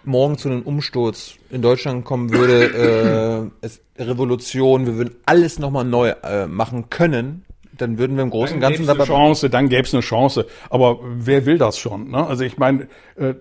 morgen 0.06 0.38
zu 0.38 0.50
einem 0.50 0.62
Umsturz 0.62 1.36
in 1.50 1.62
Deutschland 1.62 2.06
kommen 2.06 2.32
würde, 2.32 3.52
äh, 3.62 4.02
Revolution, 4.02 4.86
wir 4.86 4.96
würden 4.96 5.16
alles 5.26 5.60
nochmal 5.60 5.84
neu 5.84 6.10
äh, 6.24 6.48
machen 6.48 6.90
können, 6.90 7.46
dann 7.82 7.98
würden 7.98 8.16
wir 8.16 8.24
im 8.24 8.30
Großen 8.30 8.56
und 8.56 8.62
Ganzen 8.62 8.86
dabei. 8.86 9.06
Chance, 9.06 9.50
dann 9.50 9.70
gäbe 9.70 9.84
es 9.84 9.94
eine 9.94 10.02
Chance. 10.02 10.46
Aber 10.70 11.00
wer 11.04 11.46
will 11.46 11.58
das 11.58 11.78
schon? 11.78 12.12
Ne? 12.12 12.26
Also 12.26 12.44
ich 12.44 12.58
meine, 12.58 12.88
äh, 13.16 13.34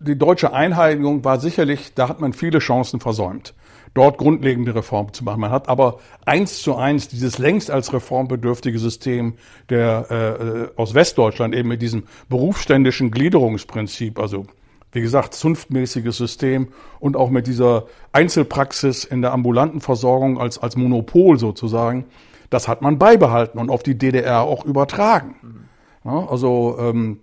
die 0.00 0.16
deutsche 0.16 0.52
Einheiligung 0.52 1.24
war 1.24 1.38
sicherlich, 1.38 1.94
da 1.94 2.08
hat 2.08 2.20
man 2.20 2.32
viele 2.32 2.58
Chancen 2.58 3.00
versäumt, 3.00 3.54
dort 3.94 4.18
grundlegende 4.18 4.74
Reformen 4.74 5.12
zu 5.12 5.24
machen. 5.24 5.40
Man 5.40 5.50
hat 5.50 5.68
aber 5.68 5.98
eins 6.24 6.62
zu 6.62 6.76
eins 6.76 7.08
dieses 7.08 7.38
längst 7.38 7.70
als 7.70 7.92
reformbedürftige 7.92 8.78
System 8.78 9.34
der 9.68 10.70
äh, 10.76 10.80
aus 10.80 10.94
Westdeutschland 10.94 11.54
eben 11.54 11.68
mit 11.68 11.82
diesem 11.82 12.04
berufsständischen 12.28 13.10
Gliederungsprinzip, 13.10 14.18
also 14.18 14.46
wie 14.94 15.00
gesagt, 15.00 15.34
zunftmäßiges 15.34 16.16
System 16.16 16.68
und 17.00 17.16
auch 17.16 17.28
mit 17.28 17.48
dieser 17.48 17.86
Einzelpraxis 18.12 19.04
in 19.04 19.22
der 19.22 19.32
ambulanten 19.32 19.80
Versorgung 19.80 20.38
als, 20.38 20.58
als 20.58 20.76
Monopol 20.76 21.36
sozusagen, 21.36 22.06
das 22.50 22.68
hat 22.68 22.82
man 22.82 22.98
beibehalten 22.98 23.58
und 23.58 23.70
auf 23.70 23.82
die 23.82 23.96
DDR 23.96 24.42
auch 24.42 24.64
übertragen. 24.64 25.36
Mhm. 25.42 25.64
Ja, 26.04 26.26
also, 26.26 26.76
ähm, 26.78 27.20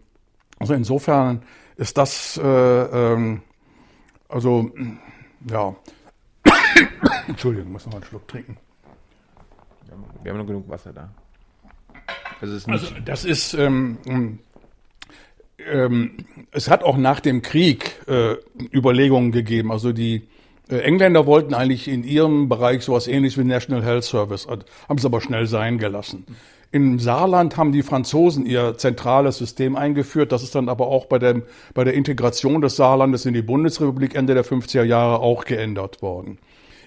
also 0.59 0.74
insofern 0.74 1.43
ist 1.78 1.97
das, 1.97 2.38
äh, 2.38 2.47
ähm, 2.47 3.41
also, 4.30 4.72
ja, 5.49 5.76
Entschuldigung, 7.28 7.72
muss 7.72 7.86
noch 7.86 7.93
einen 7.93 8.03
Schluck 8.03 8.28
trinken. 8.28 8.57
Wir 10.24 10.32
haben 10.32 10.39
noch 10.39 10.47
genug 10.47 10.69
Wasser 10.69 10.93
da. 10.93 11.09
Also, 12.39 12.55
ist 12.55 12.69
also 12.69 12.88
das 13.05 13.26
ist, 13.26 13.53
ähm, 13.53 14.39
ähm, 15.57 16.17
es 16.51 16.69
hat 16.69 16.84
auch 16.84 16.97
nach 16.97 17.19
dem 17.19 17.41
Krieg 17.41 18.01
äh, 18.07 18.36
Überlegungen 18.74 19.32
gegeben. 19.32 19.72
Also 19.72 19.91
die 19.91 20.28
Engländer 20.80 21.26
wollten 21.26 21.53
eigentlich 21.53 21.88
in 21.88 22.03
ihrem 22.03 22.47
Bereich 22.47 22.84
sowas 22.84 23.07
ähnliches 23.07 23.38
wie 23.38 23.43
National 23.43 23.84
Health 23.84 24.05
Service, 24.05 24.47
haben 24.47 24.97
es 24.97 25.05
aber 25.05 25.22
schnell 25.22 25.45
sein 25.47 25.78
gelassen. 25.78 26.26
Im 26.74 26.99
Saarland 26.99 27.57
haben 27.57 27.74
die 27.74 27.84
Franzosen 27.84 28.45
ihr 28.45 28.78
zentrales 28.78 29.38
System 29.38 29.76
eingeführt. 29.76 30.32
Das 30.32 30.41
ist 30.41 30.55
dann 30.55 30.69
aber 30.69 30.88
auch 30.88 31.05
bei, 31.05 31.19
dem, 31.19 31.43
bei 31.74 31.84
der 31.84 31.93
Integration 31.93 32.61
des 32.61 32.78
Saarlandes 32.78 33.26
in 33.26 33.34
die 33.34 33.41
Bundesrepublik 33.41 34.15
Ende 34.15 34.34
der 34.34 34.45
50er 34.45 34.84
Jahre 34.84 35.19
auch 35.19 35.43
geändert 35.43 36.01
worden. 36.01 36.38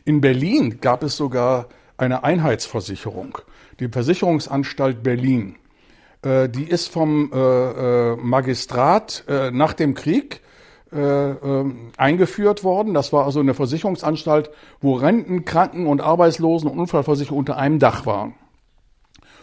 In 0.06 0.22
Berlin 0.22 0.80
gab 0.80 1.02
es 1.02 1.18
sogar 1.18 1.68
eine 1.98 2.24
Einheitsversicherung, 2.24 3.38
die 3.78 3.88
Versicherungsanstalt 3.88 5.02
Berlin. 5.02 5.56
Äh, 6.22 6.48
die 6.48 6.64
ist 6.64 6.88
vom 6.88 7.30
äh, 7.32 8.12
äh, 8.12 8.16
Magistrat 8.16 9.24
nach 9.52 9.74
dem 9.74 9.94
Krieg 9.94 10.40
eingeführt 11.96 12.64
worden. 12.64 12.94
Das 12.94 13.12
war 13.12 13.24
also 13.24 13.40
eine 13.40 13.54
Versicherungsanstalt, 13.54 14.50
wo 14.80 14.94
Renten, 14.94 15.44
Kranken- 15.44 15.86
und 15.86 16.00
Arbeitslosen- 16.00 16.68
und 16.68 16.78
Unfallversicherung 16.78 17.38
unter 17.38 17.56
einem 17.56 17.78
Dach 17.78 18.06
waren. 18.06 18.34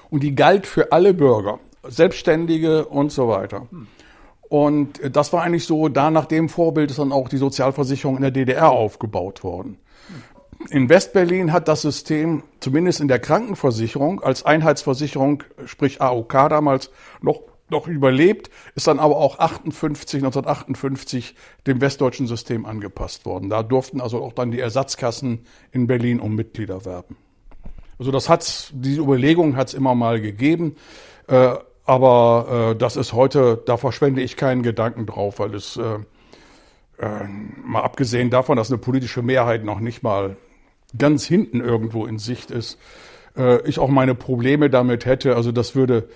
Und 0.09 0.23
die 0.23 0.35
galt 0.35 0.67
für 0.67 0.91
alle 0.91 1.13
Bürger, 1.13 1.59
Selbstständige 1.83 2.85
und 2.85 3.11
so 3.11 3.27
weiter. 3.27 3.67
Und 4.49 4.99
das 5.15 5.31
war 5.31 5.43
eigentlich 5.43 5.65
so, 5.65 5.87
da 5.87 6.11
nach 6.11 6.25
dem 6.25 6.49
Vorbild 6.49 6.91
ist 6.91 6.99
dann 6.99 7.13
auch 7.13 7.29
die 7.29 7.37
Sozialversicherung 7.37 8.17
in 8.17 8.21
der 8.21 8.31
DDR 8.31 8.69
aufgebaut 8.69 9.43
worden. 9.43 9.77
In 10.69 10.89
Westberlin 10.89 11.53
hat 11.53 11.67
das 11.67 11.81
System, 11.81 12.43
zumindest 12.59 12.99
in 12.99 13.07
der 13.07 13.19
Krankenversicherung, 13.19 14.21
als 14.21 14.45
Einheitsversicherung, 14.45 15.43
sprich 15.65 16.01
AOK 16.01 16.49
damals, 16.49 16.91
noch, 17.21 17.41
noch 17.71 17.87
überlebt, 17.87 18.49
ist 18.75 18.87
dann 18.87 18.99
aber 18.99 19.17
auch 19.17 19.39
58, 19.39 20.19
1958 20.19 21.35
dem 21.67 21.81
westdeutschen 21.81 22.27
System 22.27 22.65
angepasst 22.65 23.25
worden. 23.25 23.49
Da 23.49 23.63
durften 23.63 24.01
also 24.01 24.21
auch 24.21 24.33
dann 24.33 24.51
die 24.51 24.59
Ersatzkassen 24.59 25.45
in 25.71 25.87
Berlin 25.87 26.19
um 26.19 26.35
Mitglieder 26.35 26.85
werben. 26.85 27.17
Also 27.97 28.11
das 28.11 28.29
hat's, 28.29 28.71
diese 28.73 29.01
Überlegung 29.01 29.55
hat's 29.55 29.73
immer 29.73 29.95
mal 29.95 30.21
gegeben. 30.21 30.75
Äh, 31.27 31.55
aber 31.85 32.71
äh, 32.71 32.75
das 32.77 32.95
ist 32.95 33.13
heute, 33.13 33.61
da 33.65 33.77
verschwende 33.77 34.21
ich 34.21 34.37
keinen 34.37 34.63
Gedanken 34.63 35.05
drauf, 35.05 35.39
weil 35.39 35.55
es 35.55 35.77
äh, 35.77 35.99
äh, 36.99 37.27
mal 37.63 37.81
abgesehen 37.81 38.29
davon, 38.29 38.57
dass 38.57 38.69
eine 38.69 38.77
politische 38.77 39.21
Mehrheit 39.21 39.63
noch 39.63 39.79
nicht 39.79 40.03
mal 40.03 40.37
ganz 40.97 41.25
hinten 41.25 41.61
irgendwo 41.61 42.05
in 42.05 42.19
Sicht 42.19 42.51
ist, 42.51 42.77
äh, 43.35 43.67
ich 43.67 43.79
auch 43.79 43.89
meine 43.89 44.15
Probleme 44.15 44.69
damit 44.69 45.05
hätte. 45.05 45.35
Also 45.35 45.51
das 45.51 45.75
würde, 45.75 46.09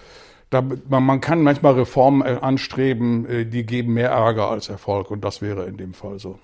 da, 0.50 0.62
man, 0.62 1.04
man 1.04 1.22
kann 1.22 1.42
manchmal 1.42 1.74
Reformen 1.74 2.22
äh, 2.22 2.38
anstreben, 2.42 3.26
äh, 3.28 3.46
die 3.46 3.66
geben 3.66 3.94
mehr 3.94 4.10
Ärger 4.10 4.50
als 4.50 4.70
Erfolg 4.70 5.12
und 5.12 5.24
das 5.24 5.42
wäre 5.42 5.66
in 5.66 5.78
dem 5.78 5.94
Fall 5.94 6.20
so. 6.20 6.40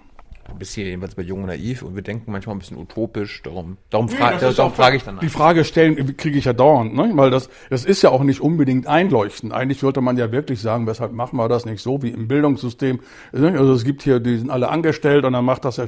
Du 0.51 0.57
bist 0.57 0.73
hier 0.73 0.85
jedenfalls 0.85 1.15
bei 1.15 1.21
Jung 1.21 1.41
und 1.41 1.47
Naiv 1.47 1.81
und 1.81 1.95
wir 1.95 2.01
denken 2.01 2.31
manchmal 2.31 2.55
ein 2.55 2.59
bisschen 2.59 2.77
utopisch, 2.77 3.41
darum, 3.43 3.77
darum, 3.89 4.09
fra 4.09 4.31
nee, 4.31 4.53
darum 4.53 4.73
frage 4.73 4.97
ich 4.97 5.03
dann. 5.03 5.19
Die 5.19 5.29
Frage 5.29 5.63
stellen 5.63 6.17
kriege 6.17 6.37
ich 6.37 6.45
ja 6.45 6.51
dauernd, 6.51 6.93
ne? 6.93 7.11
weil 7.13 7.29
das, 7.29 7.49
das 7.69 7.85
ist 7.85 8.01
ja 8.01 8.09
auch 8.09 8.23
nicht 8.23 8.41
unbedingt 8.41 8.85
einleuchtend. 8.85 9.53
Eigentlich 9.53 9.81
würde 9.81 10.01
man 10.01 10.17
ja 10.17 10.31
wirklich 10.31 10.59
sagen, 10.59 10.87
weshalb 10.87 11.13
machen 11.13 11.37
wir 11.37 11.47
das 11.47 11.65
nicht 11.65 11.81
so 11.81 12.01
wie 12.01 12.09
im 12.09 12.27
Bildungssystem. 12.27 12.99
Also 13.31 13.73
es 13.73 13.85
gibt 13.85 14.01
hier, 14.01 14.19
die 14.19 14.37
sind 14.37 14.49
alle 14.49 14.69
angestellt 14.69 15.23
und 15.23 15.33
dann 15.33 15.45
macht 15.45 15.63
das 15.63 15.77
ja, 15.77 15.85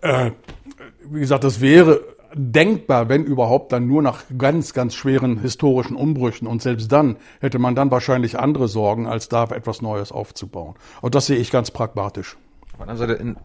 äh, 0.00 0.32
wie 1.08 1.20
gesagt, 1.20 1.44
das 1.44 1.60
wäre 1.60 2.00
denkbar, 2.34 3.08
wenn 3.08 3.24
überhaupt, 3.24 3.72
dann 3.72 3.86
nur 3.86 4.02
nach 4.02 4.24
ganz, 4.36 4.72
ganz 4.72 4.94
schweren 4.94 5.38
historischen 5.40 5.96
Umbrüchen. 5.96 6.46
Und 6.46 6.62
selbst 6.62 6.90
dann 6.90 7.16
hätte 7.40 7.58
man 7.58 7.74
dann 7.74 7.90
wahrscheinlich 7.90 8.38
andere 8.38 8.68
Sorgen, 8.68 9.06
als 9.06 9.28
da 9.28 9.44
etwas 9.44 9.82
Neues 9.82 10.12
aufzubauen. 10.12 10.74
Und 11.00 11.14
das 11.14 11.26
sehe 11.26 11.36
ich 11.36 11.50
ganz 11.50 11.70
pragmatisch. 11.70 12.36
In, 13.18 13.36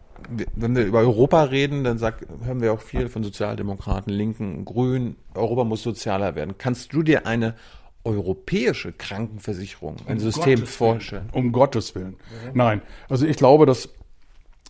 wenn 0.56 0.76
wir 0.76 0.86
über 0.86 1.00
Europa 1.00 1.44
reden, 1.44 1.84
dann 1.84 1.98
sag, 2.00 2.26
hören 2.44 2.62
wir 2.62 2.74
auch 2.74 2.82
viel 2.82 3.10
von 3.10 3.24
Sozialdemokraten, 3.24 4.12
Linken, 4.12 4.66
Grünen. 4.66 5.16
Europa 5.36 5.64
muss 5.64 5.84
sozialer 5.84 6.36
werden. 6.36 6.56
Kannst 6.58 6.94
du 6.94 7.04
dir 7.04 7.28
eine 7.28 7.56
europäische 8.04 8.92
Krankenversicherung, 8.92 9.98
ein 10.08 10.18
um 10.18 10.20
System 10.20 10.60
Gottes 10.60 10.76
vorstellen? 10.76 11.30
Willen. 11.32 11.46
Um 11.46 11.52
Gottes 11.52 11.96
Willen. 11.96 12.12
Mhm. 12.12 12.52
Nein. 12.54 12.82
Also 13.08 13.28
ich 13.28 13.38
glaube, 13.38 13.66
dass 13.66 13.90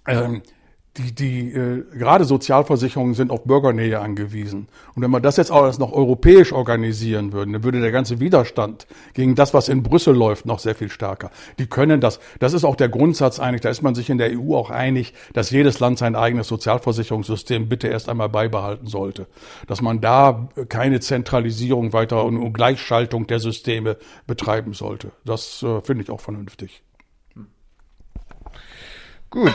ähm, 0.08 0.42
die, 0.98 1.14
die 1.14 1.52
äh, 1.54 1.86
gerade 1.98 2.26
Sozialversicherungen 2.26 3.14
sind 3.14 3.32
auf 3.32 3.44
Bürgernähe 3.44 4.00
angewiesen. 4.00 4.68
Und 4.96 5.04
wenn 5.04 5.12
wir 5.12 5.20
das 5.20 5.38
jetzt 5.38 5.52
alles 5.52 5.78
noch 5.78 5.94
europäisch 5.94 6.52
organisieren 6.52 7.32
würden, 7.32 7.54
dann 7.54 7.64
würde 7.64 7.80
der 7.80 7.92
ganze 7.92 8.20
Widerstand 8.20 8.88
gegen 9.14 9.36
das, 9.36 9.54
was 9.54 9.70
in 9.70 9.84
Brüssel 9.84 10.16
läuft, 10.16 10.46
noch 10.46 10.60
sehr 10.60 10.76
viel 10.76 10.90
stärker. 10.90 11.30
Die 11.60 11.68
können 11.68 12.02
das. 12.02 12.20
Das 12.40 12.54
ist 12.54 12.64
auch 12.64 12.76
der 12.76 12.90
Grundsatz 12.90 13.40
einig. 13.40 13.62
Da 13.62 13.70
ist 13.70 13.82
man 13.82 13.96
sich 13.96 14.10
in 14.10 14.18
der 14.18 14.32
EU 14.32 14.56
auch 14.56 14.72
einig, 14.72 15.14
dass 15.34 15.52
jedes 15.52 15.80
Land 15.80 16.00
sein 16.00 16.16
eigenes 16.16 16.48
Sozialversicherungssystem 16.48 17.70
bitte 17.70 17.88
erst 17.88 18.10
einmal 18.10 18.30
beibehalten 18.30 18.88
sollte. 18.88 19.28
Dass 19.68 19.82
man 19.82 20.02
da 20.02 20.50
keine 20.70 21.00
Zentralisierung 21.00 21.94
weiter 21.94 22.26
und 22.26 22.54
Gleichschaltung 22.54 23.28
der 23.28 23.40
Systeme 23.40 23.98
betreiben 24.26 24.74
sollte. 24.74 25.12
Das 25.24 25.64
äh, 25.64 25.82
finde 25.82 26.04
ich 26.04 26.10
auch 26.10 26.22
vernünftig. 26.22 26.82
Gut, 29.30 29.54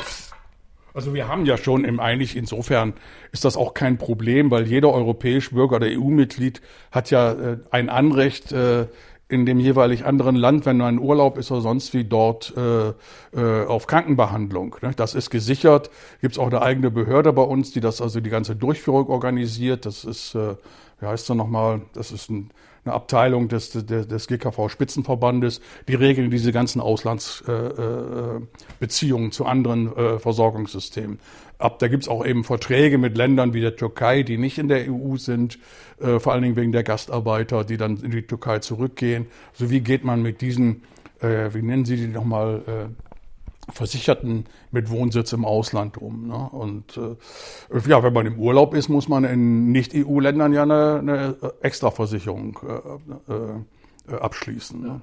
also 0.95 1.12
wir 1.12 1.28
haben 1.28 1.45
ja 1.45 1.59
schon 1.59 1.84
im 1.84 2.01
eigentlich 2.01 2.36
insofern 2.36 2.95
ist 3.32 3.45
das 3.45 3.57
auch 3.57 3.74
kein 3.74 3.99
Problem, 3.99 4.51
weil 4.51 4.66
jeder 4.66 4.92
europäische 4.92 5.55
Bürger 5.55 5.76
oder 5.76 5.88
EU-Mitglied 5.88 6.62
hat 6.92 7.11
ja 7.11 7.32
äh, 7.32 7.59
ein 7.70 7.88
Anrecht 7.90 8.53
äh, 8.53 8.86
in 9.28 9.47
dem 9.47 9.59
jeweilig 9.59 10.05
anderen 10.05 10.36
Land, 10.36 10.66
wenn 10.66 10.80
er 10.80 10.88
in 10.88 11.01
Urlaub 11.01 11.36
ist 11.38 11.51
oder 11.51 11.62
sonst 11.62 11.95
wie 11.95 12.05
dort 12.05 12.55
äh, 12.57 12.90
äh, 13.36 13.66
auf 13.66 13.86
Krankenbehandlung. 13.88 14.76
Ne? 14.82 14.92
Das 14.95 15.14
ist 15.14 15.30
gesichert. 15.30 15.90
Gibt 16.20 16.34
es 16.34 16.38
auch 16.38 16.47
eine 16.47 16.62
eigene 16.62 16.90
Behörde 16.90 17.32
bei 17.32 17.42
uns, 17.42 17.72
die 17.72 17.80
das 17.80 18.01
also 18.01 18.20
die 18.20 18.30
ganze 18.30 18.55
Durchführung 18.55 19.09
organisiert. 19.09 19.86
Das 19.86 20.05
ist, 20.05 20.36
äh, 20.36 20.55
wie 21.01 21.07
heißt 21.07 21.28
das 21.28 21.36
nochmal? 21.36 21.82
Das 21.95 22.12
ist 22.12 22.30
ein 22.30 22.51
eine 22.85 22.95
Abteilung 22.95 23.49
des, 23.49 23.70
des, 23.70 24.07
des 24.07 24.26
GKV-Spitzenverbandes, 24.26 25.61
die 25.89 25.95
regeln 25.95 26.30
diese 26.30 26.53
ganzen 26.53 26.80
Auslandsbeziehungen 26.80 29.26
äh, 29.26 29.28
äh, 29.28 29.30
zu 29.30 29.47
anderen 29.47 29.97
äh, 29.97 30.18
Versorgungssystemen 30.18 31.18
ab. 31.59 31.78
Da 31.78 31.89
gibt's 31.89 32.09
auch 32.09 32.26
eben 32.26 32.45
Verträge 32.45 32.99
mit 32.99 33.16
Ländern 33.16 33.55
wie 33.55 33.61
der 33.61 33.76
Türkei, 33.76 34.22
die 34.22 34.39
nicht 34.39 34.59
in 34.59 34.68
der 34.68 34.91
EU 34.91 35.16
sind, 35.16 35.59
äh, 36.01 36.18
vor 36.18 36.32
allen 36.32 36.43
Dingen 36.43 36.57
wegen 36.57 36.72
der 36.72 36.82
Gastarbeiter, 36.82 37.64
die 37.64 37.76
dann 37.76 37.99
in 37.99 38.11
die 38.11 38.26
Türkei 38.26 38.59
zurückgehen. 38.59 39.26
Also 39.53 39.70
wie 39.70 39.80
geht 39.80 40.05
man 40.05 40.22
mit 40.22 40.41
diesen, 40.41 40.82
äh, 41.20 41.51
wie 41.53 41.62
nennen 41.62 41.85
Sie 41.85 41.97
die 41.97 42.09
nochmal, 42.09 42.91
Versicherten 43.71 44.45
mit 44.71 44.91
Wohnsitz 44.91 45.33
im 45.33 45.45
Ausland 45.45 45.97
um. 45.99 46.29
Ne? 46.29 46.49
Und 46.51 46.97
äh, 46.97 47.17
ja, 47.89 48.03
wenn 48.03 48.12
man 48.12 48.27
im 48.27 48.39
Urlaub 48.39 48.75
ist, 48.75 48.89
muss 48.89 49.09
man 49.09 49.25
in 49.25 49.73
Nicht-EU-Ländern 49.73 50.53
ja 50.53 50.62
eine, 50.62 50.99
eine 50.99 51.55
Extraversicherung 51.62 52.59
äh, 53.29 54.12
äh, 54.12 54.17
abschließen. 54.17 54.81
Ne? 54.81 55.01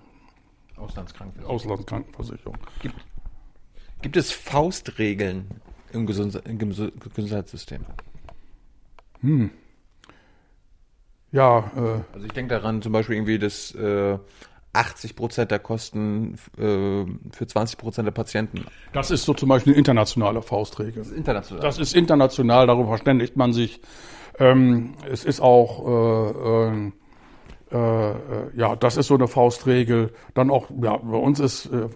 Auslandskrankenversicherung. 0.77 1.55
Auslandskrankenversicherung. 1.55 2.57
Gibt, 2.81 2.95
gibt 4.01 4.17
es 4.17 4.31
Faustregeln 4.31 5.47
im, 5.91 6.05
Gesund 6.05 6.41
im 6.45 6.59
Gesundheitssystem? 6.59 7.85
Hm. 9.21 9.51
Ja. 11.31 11.71
Äh, 11.75 12.13
also 12.13 12.25
ich 12.25 12.33
denke 12.33 12.53
daran 12.55 12.81
zum 12.81 12.91
Beispiel 12.91 13.15
irgendwie, 13.15 13.39
dass 13.39 13.73
äh, 13.75 14.17
80 14.73 15.15
Prozent 15.15 15.51
der 15.51 15.59
Kosten 15.59 16.35
äh, 16.57 17.05
für 17.31 17.47
20 17.47 17.77
Prozent 17.77 18.05
der 18.05 18.11
Patienten. 18.11 18.65
Das 18.93 19.11
ist 19.11 19.25
so 19.25 19.33
zum 19.33 19.49
Beispiel 19.49 19.73
eine 19.73 19.77
internationale 19.77 20.41
Faustregel. 20.41 20.93
Das 20.93 21.07
ist 21.07 21.17
international. 21.17 21.61
Das 21.61 21.77
ist 21.77 21.93
international, 21.93 22.67
darüber 22.67 22.87
verständigt 22.89 23.35
man 23.35 23.51
sich. 23.51 23.81
Ähm, 24.39 24.93
es 25.11 25.25
ist 25.25 25.41
auch, 25.41 26.71
äh, 26.71 26.91
äh, 27.71 28.11
äh, 28.11 28.15
ja, 28.55 28.75
das 28.77 28.95
ist 28.95 29.07
so 29.07 29.15
eine 29.15 29.27
Faustregel. 29.27 30.13
Dann 30.33 30.49
auch, 30.49 30.67
ja, 30.81 30.97
bei 30.97 31.17
uns 31.17 31.39
ist 31.39 31.65
äh, 31.65 31.89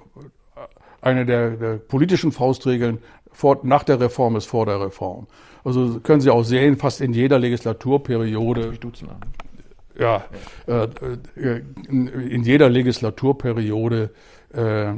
eine 1.01 1.25
der, 1.25 1.51
der 1.51 1.77
politischen 1.77 2.33
Faustregeln 2.33 2.99
vor, 3.31 3.59
nach 3.63 3.83
der 3.83 3.99
Reform 3.99 4.35
ist 4.35 4.47
vor 4.47 4.65
der 4.65 4.81
Reform. 4.81 5.27
Also 5.63 5.99
können 6.01 6.21
Sie 6.21 6.29
auch 6.29 6.43
sehen, 6.43 6.77
fast 6.77 7.01
in 7.01 7.13
jeder 7.13 7.39
Legislaturperiode. 7.39 8.71
Ich 8.73 8.79
duzen 8.79 9.09
an 9.09 9.21
ja, 9.99 10.25
äh, 10.67 10.87
äh 11.35 11.61
in 11.87 12.43
jeder 12.43 12.69
Legislaturperiode 12.69 14.11
äh, 14.53 14.93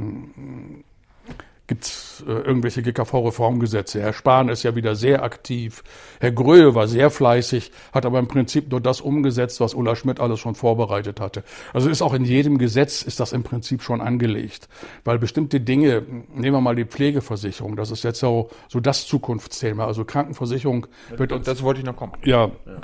gibt 1.68 1.84
es 1.84 2.24
äh, 2.26 2.32
irgendwelche 2.32 2.82
GKV-Reformgesetze. 2.82 4.00
Herr 4.00 4.14
Spahn 4.14 4.48
ist 4.48 4.62
ja 4.62 4.74
wieder 4.74 4.96
sehr 4.96 5.22
aktiv. 5.22 5.84
Herr 6.18 6.32
Gröhe 6.32 6.74
war 6.74 6.88
sehr 6.88 7.10
fleißig, 7.10 7.70
hat 7.92 8.06
aber 8.06 8.18
im 8.18 8.26
Prinzip 8.26 8.70
nur 8.70 8.80
das 8.80 9.00
umgesetzt, 9.00 9.60
was 9.60 9.74
Ulla 9.74 9.94
Schmidt 9.94 10.18
alles 10.18 10.40
schon 10.40 10.54
vorbereitet 10.54 11.20
hatte. 11.20 11.44
Also 11.74 11.90
ist 11.90 12.02
auch 12.02 12.14
in 12.14 12.24
jedem 12.24 12.58
Gesetz 12.58 13.02
ist 13.02 13.20
das 13.20 13.32
im 13.32 13.42
Prinzip 13.42 13.82
schon 13.82 14.00
angelegt. 14.00 14.68
Weil 15.04 15.18
bestimmte 15.18 15.60
Dinge, 15.60 16.02
nehmen 16.34 16.56
wir 16.56 16.60
mal 16.62 16.74
die 16.74 16.86
Pflegeversicherung, 16.86 17.76
das 17.76 17.90
ist 17.90 18.02
jetzt 18.02 18.18
so, 18.18 18.48
so 18.68 18.80
das 18.80 19.06
Zukunftsthema. 19.06 19.86
Also 19.86 20.04
Krankenversicherung 20.06 20.86
wird 21.16 21.32
uns. 21.32 21.44
Das 21.44 21.62
wollte 21.62 21.80
ich 21.80 21.86
noch 21.86 21.96
kommen. 21.96 22.14
Ja. 22.24 22.46
ja. 22.46 22.80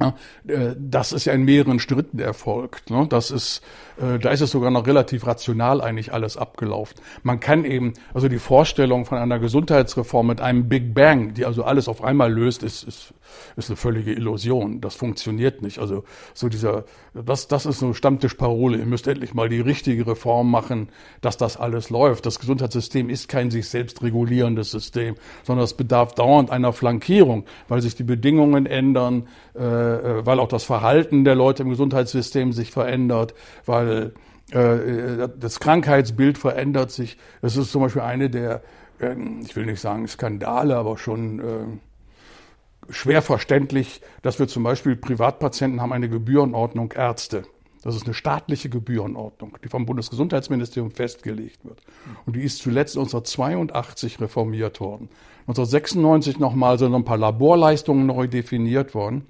Ja, 0.00 0.14
äh, 0.46 0.74
das 0.78 1.12
ist 1.12 1.26
ja 1.26 1.32
in 1.32 1.44
mehreren 1.44 1.78
Schritten 1.78 2.18
erfolgt. 2.18 2.90
Ne? 2.90 3.06
Das 3.08 3.30
ist, 3.30 3.62
äh, 4.00 4.18
da 4.18 4.30
ist 4.30 4.40
es 4.40 4.50
sogar 4.50 4.70
noch 4.70 4.86
relativ 4.86 5.26
rational 5.26 5.80
eigentlich 5.80 6.12
alles 6.12 6.36
abgelaufen. 6.36 6.96
Man 7.22 7.40
kann 7.40 7.64
eben, 7.64 7.92
also 8.14 8.28
die 8.28 8.38
Vorstellung 8.38 9.04
von 9.04 9.18
einer 9.18 9.38
Gesundheitsreform 9.38 10.26
mit 10.28 10.40
einem 10.40 10.68
Big 10.68 10.94
Bang, 10.94 11.34
die 11.34 11.44
also 11.44 11.64
alles 11.64 11.88
auf 11.88 12.02
einmal 12.02 12.32
löst, 12.32 12.62
ist, 12.62 12.82
ist, 12.84 13.14
ist 13.56 13.68
eine 13.68 13.76
völlige 13.76 14.12
Illusion. 14.12 14.80
Das 14.80 14.94
funktioniert 14.94 15.62
nicht. 15.62 15.78
Also 15.78 16.04
so 16.34 16.48
dieser, 16.48 16.84
das, 17.12 17.48
das 17.48 17.66
ist 17.66 17.82
eine 17.82 17.94
Stammtischparole. 17.94 18.78
Ihr 18.78 18.86
müsst 18.86 19.06
endlich 19.06 19.34
mal 19.34 19.48
die 19.48 19.60
richtige 19.60 20.06
Reform 20.06 20.50
machen, 20.50 20.88
dass 21.20 21.36
das 21.36 21.56
alles 21.56 21.90
läuft. 21.90 22.24
Das 22.26 22.38
Gesundheitssystem 22.38 23.10
ist 23.10 23.28
kein 23.28 23.50
sich 23.50 23.68
selbst 23.68 24.02
regulierendes 24.02 24.70
System, 24.70 25.16
sondern 25.42 25.64
es 25.64 25.74
bedarf 25.74 26.14
dauernd 26.14 26.50
einer 26.50 26.72
Flankierung, 26.72 27.44
weil 27.68 27.82
sich 27.82 27.94
die 27.94 28.04
Bedingungen 28.04 28.66
ändern, 28.66 29.28
äh, 29.54 29.89
weil 30.24 30.40
auch 30.40 30.48
das 30.48 30.64
Verhalten 30.64 31.24
der 31.24 31.34
Leute 31.34 31.62
im 31.62 31.70
Gesundheitssystem 31.70 32.52
sich 32.52 32.70
verändert, 32.70 33.34
weil 33.66 34.12
äh, 34.52 35.28
das 35.38 35.60
Krankheitsbild 35.60 36.38
verändert 36.38 36.90
sich. 36.90 37.16
Das 37.42 37.56
ist 37.56 37.70
zum 37.70 37.82
Beispiel 37.82 38.02
eine 38.02 38.30
der, 38.30 38.62
äh, 39.00 39.14
ich 39.44 39.54
will 39.56 39.66
nicht 39.66 39.80
sagen 39.80 40.08
Skandale, 40.08 40.76
aber 40.76 40.98
schon 40.98 41.40
äh, 41.40 42.92
schwer 42.92 43.22
verständlich, 43.22 44.00
dass 44.22 44.38
wir 44.38 44.48
zum 44.48 44.62
Beispiel 44.62 44.96
Privatpatienten 44.96 45.80
haben 45.80 45.92
eine 45.92 46.08
Gebührenordnung 46.08 46.92
Ärzte. 46.92 47.44
Das 47.82 47.96
ist 47.96 48.04
eine 48.04 48.12
staatliche 48.12 48.68
Gebührenordnung, 48.68 49.56
die 49.64 49.68
vom 49.68 49.86
Bundesgesundheitsministerium 49.86 50.90
festgelegt 50.90 51.64
wird. 51.64 51.80
Und 52.26 52.36
die 52.36 52.42
ist 52.42 52.58
zuletzt 52.58 52.96
1982 52.96 54.20
reformiert 54.20 54.80
worden. 54.80 55.08
1996 55.46 56.38
nochmal 56.38 56.78
sind 56.78 56.94
ein 56.94 57.06
paar 57.06 57.16
Laborleistungen 57.16 58.04
neu 58.04 58.28
definiert 58.28 58.94
worden. 58.94 59.26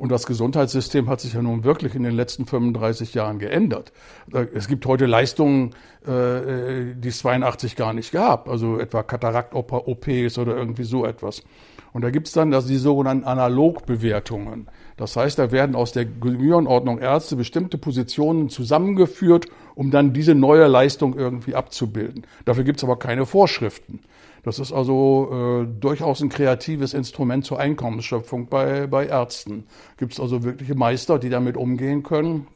Und 0.00 0.10
das 0.10 0.24
Gesundheitssystem 0.24 1.10
hat 1.10 1.20
sich 1.20 1.34
ja 1.34 1.42
nun 1.42 1.62
wirklich 1.62 1.94
in 1.94 2.04
den 2.04 2.14
letzten 2.14 2.46
35 2.46 3.12
Jahren 3.12 3.38
geändert. 3.38 3.92
Es 4.54 4.66
gibt 4.66 4.86
heute 4.86 5.04
Leistungen, 5.04 5.74
äh, 6.06 6.94
die 6.94 7.08
es 7.08 7.18
82 7.18 7.76
gar 7.76 7.92
nicht 7.92 8.10
gab, 8.10 8.48
also 8.48 8.78
etwa 8.78 9.02
Katarakt-OPs 9.02 10.38
oder 10.38 10.56
irgendwie 10.56 10.84
so 10.84 11.04
etwas. 11.04 11.42
Und 11.92 12.00
da 12.00 12.08
gibt 12.08 12.28
es 12.28 12.32
dann 12.32 12.54
also 12.54 12.68
die 12.68 12.78
sogenannten 12.78 13.24
Analogbewertungen. 13.24 14.68
Das 14.96 15.16
heißt, 15.16 15.38
da 15.38 15.52
werden 15.52 15.76
aus 15.76 15.92
der 15.92 16.06
Gebührenordnung 16.06 16.98
Ärzte 16.98 17.36
bestimmte 17.36 17.76
Positionen 17.76 18.48
zusammengeführt, 18.48 19.48
um 19.74 19.90
dann 19.90 20.14
diese 20.14 20.34
neue 20.34 20.66
Leistung 20.66 21.14
irgendwie 21.14 21.54
abzubilden. 21.54 22.26
Dafür 22.46 22.64
gibt 22.64 22.78
es 22.78 22.84
aber 22.84 22.98
keine 22.98 23.26
Vorschriften. 23.26 24.00
Das 24.42 24.58
ist 24.58 24.72
also 24.72 25.64
äh, 25.64 25.80
durchaus 25.80 26.20
ein 26.20 26.28
kreatives 26.28 26.94
Instrument 26.94 27.44
zur 27.44 27.58
Einkommensschöpfung 27.58 28.48
bei, 28.48 28.86
bei 28.86 29.06
Ärzten. 29.06 29.64
Gibt 29.96 30.14
es 30.14 30.20
also 30.20 30.42
wirkliche 30.42 30.74
Meister, 30.74 31.18
die 31.18 31.28
damit 31.28 31.56
umgehen 31.56 32.02
können. 32.02 32.46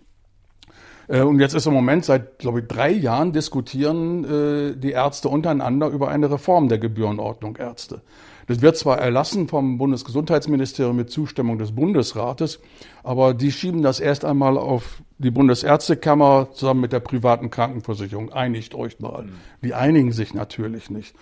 Äh, 1.09 1.21
und 1.21 1.41
jetzt 1.41 1.55
ist 1.55 1.67
im 1.67 1.75
Moment 1.75 2.05
seit, 2.05 2.39
glaube 2.39 2.61
ich, 2.61 2.67
drei 2.67 2.91
Jahren 2.91 3.33
diskutieren 3.33 4.25
äh, 4.25 4.77
die 4.77 4.93
Ärzte 4.93 5.29
untereinander 5.29 5.89
über 5.89 6.09
eine 6.09 6.31
Reform 6.31 6.69
der 6.69 6.79
Gebührenordnung 6.79 7.57
Ärzte. 7.57 8.03
Das 8.47 8.61
wird 8.61 8.77
zwar 8.77 8.99
erlassen 8.99 9.49
vom 9.49 9.79
Bundesgesundheitsministerium 9.79 10.97
mit 10.97 11.11
Zustimmung 11.11 11.59
des 11.59 11.73
Bundesrates, 11.73 12.61
aber 13.03 13.33
die 13.33 13.51
schieben 13.51 13.83
das 13.83 14.01
erst 14.01 14.25
einmal 14.25 14.59
auf 14.59 15.03
die 15.17 15.31
Bundesärztekammer 15.31 16.49
zusammen 16.53 16.83
mit 16.83 16.93
der 16.93 17.01
privaten 17.01 17.49
Krankenversicherung. 17.49 18.33
Einigt 18.33 18.75
euch 18.75 19.01
mal. 19.01 19.27
Die 19.63 19.73
einigen 19.73 20.13
sich 20.13 20.35
natürlich 20.35 20.91
nicht. 20.91 21.15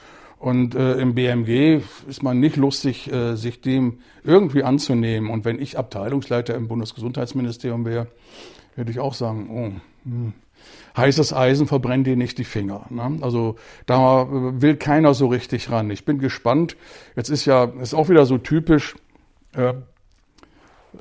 Und 0.43 0.75
äh, 0.75 0.95
im 0.95 1.15
BMG 1.15 1.83
ist 2.09 2.25
man 2.25 2.41
nicht 2.41 2.57
lustig, 2.57 3.13
äh, 3.13 3.37
sich 3.37 3.61
dem 3.61 4.01
irgendwie 4.25 4.65
anzunehmen. 4.65 5.31
Und 5.31 5.45
wenn 5.45 5.61
ich 5.61 5.79
Abteilungsleiter 5.79 6.57
im 6.57 6.67
Bundesgesundheitsministerium 6.67 7.85
wäre, 7.85 8.09
würde 8.75 8.91
ich 8.91 8.99
auch 8.99 9.15
sagen, 9.15 9.49
oh, 9.49 10.05
hm, 10.05 10.33
heißes 10.97 11.33
Eisen 11.33 11.69
verbrennt 11.69 12.09
dir 12.09 12.17
nicht 12.17 12.39
die 12.39 12.45
Finger. 12.45 12.87
Ne? 12.91 13.19
Also 13.21 13.55
da 13.87 14.27
will 14.29 14.75
keiner 14.75 15.15
so 15.15 15.29
richtig 15.29 15.71
ran. 15.71 15.89
Ich 15.93 16.05
bin 16.05 16.19
gespannt. 16.19 16.77
Jetzt 17.15 17.29
ist 17.29 17.45
ja, 17.45 17.67
ist 17.81 17.95
auch 17.95 18.09
wieder 18.09 18.27
so 18.27 18.37
typisch, 18.37 18.97
äh, 19.55 19.75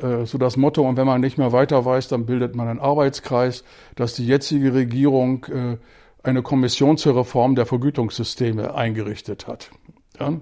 äh, 0.03 0.27
so 0.27 0.37
das 0.37 0.55
Motto, 0.55 0.87
und 0.87 0.97
wenn 0.97 1.07
man 1.07 1.19
nicht 1.19 1.39
mehr 1.39 1.51
weiter 1.51 1.83
weiß, 1.83 2.09
dann 2.09 2.27
bildet 2.27 2.55
man 2.55 2.67
einen 2.67 2.79
Arbeitskreis, 2.79 3.63
dass 3.95 4.13
die 4.13 4.27
jetzige 4.27 4.75
Regierung 4.75 5.45
äh, 5.45 5.77
eine 6.24 6.41
Kommission 6.41 6.97
zur 6.97 7.17
Reform 7.17 7.55
der 7.55 7.65
Vergütungssysteme 7.65 8.74
eingerichtet 8.74 9.47
hat. 9.47 9.72
Ja? 10.19 10.39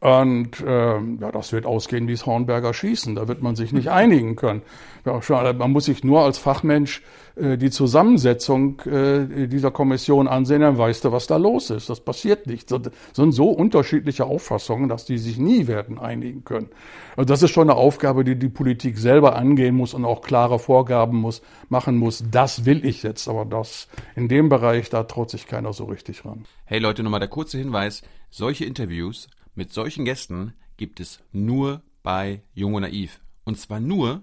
Und 0.00 0.60
äh, 0.60 0.98
ja, 0.98 1.32
das 1.32 1.52
wird 1.52 1.64
ausgehen 1.64 2.06
wie 2.08 2.12
das 2.12 2.26
Hornberger 2.26 2.74
Schießen. 2.74 3.14
Da 3.14 3.26
wird 3.26 3.40
man 3.40 3.56
sich 3.56 3.72
nicht 3.72 3.88
einigen 3.90 4.36
können. 4.36 4.62
Ja, 5.06 5.52
man 5.54 5.72
muss 5.72 5.86
sich 5.86 6.04
nur 6.04 6.22
als 6.22 6.38
Fachmensch 6.38 7.02
äh, 7.36 7.56
die 7.56 7.70
Zusammensetzung 7.70 8.80
äh, 8.82 9.48
dieser 9.48 9.70
Kommission 9.70 10.28
ansehen, 10.28 10.60
dann 10.60 10.78
weißt 10.78 11.04
du, 11.04 11.12
was 11.12 11.26
da 11.26 11.36
los 11.36 11.70
ist. 11.70 11.90
Das 11.90 12.00
passiert 12.00 12.46
nicht. 12.46 12.70
Das 12.70 12.82
sind 13.12 13.32
so 13.32 13.50
unterschiedliche 13.50 14.24
Auffassungen, 14.24 14.88
dass 14.88 15.04
die 15.04 15.18
sich 15.18 15.38
nie 15.38 15.66
werden 15.66 15.98
einigen 15.98 16.44
können. 16.44 16.68
Also 17.16 17.26
das 17.26 17.42
ist 17.42 17.50
schon 17.50 17.70
eine 17.70 17.78
Aufgabe, 17.78 18.24
die 18.24 18.36
die 18.36 18.48
Politik 18.48 18.98
selber 18.98 19.36
angehen 19.36 19.74
muss 19.74 19.94
und 19.94 20.04
auch 20.04 20.22
klare 20.22 20.58
Vorgaben 20.58 21.18
muss, 21.18 21.42
machen 21.68 21.96
muss. 21.96 22.24
Das 22.30 22.64
will 22.64 22.84
ich 22.84 23.02
jetzt, 23.02 23.28
aber 23.28 23.44
das 23.44 23.88
in 24.16 24.28
dem 24.28 24.48
Bereich, 24.48 24.90
da 24.90 25.02
traut 25.04 25.30
sich 25.30 25.46
keiner 25.46 25.72
so 25.72 25.84
richtig 25.84 26.24
ran. 26.24 26.44
Hey 26.66 26.78
Leute, 26.78 27.02
nochmal 27.02 27.20
der 27.20 27.28
kurze 27.28 27.58
Hinweis. 27.58 28.02
Solche 28.30 28.64
Interviews 28.64 29.28
mit 29.54 29.72
solchen 29.72 30.04
Gästen 30.04 30.54
gibt 30.76 31.00
es 31.00 31.20
nur 31.32 31.82
bei 32.02 32.42
Jung 32.54 32.74
und 32.74 32.82
Naiv. 32.82 33.20
Und 33.44 33.58
zwar 33.58 33.80
nur 33.80 34.22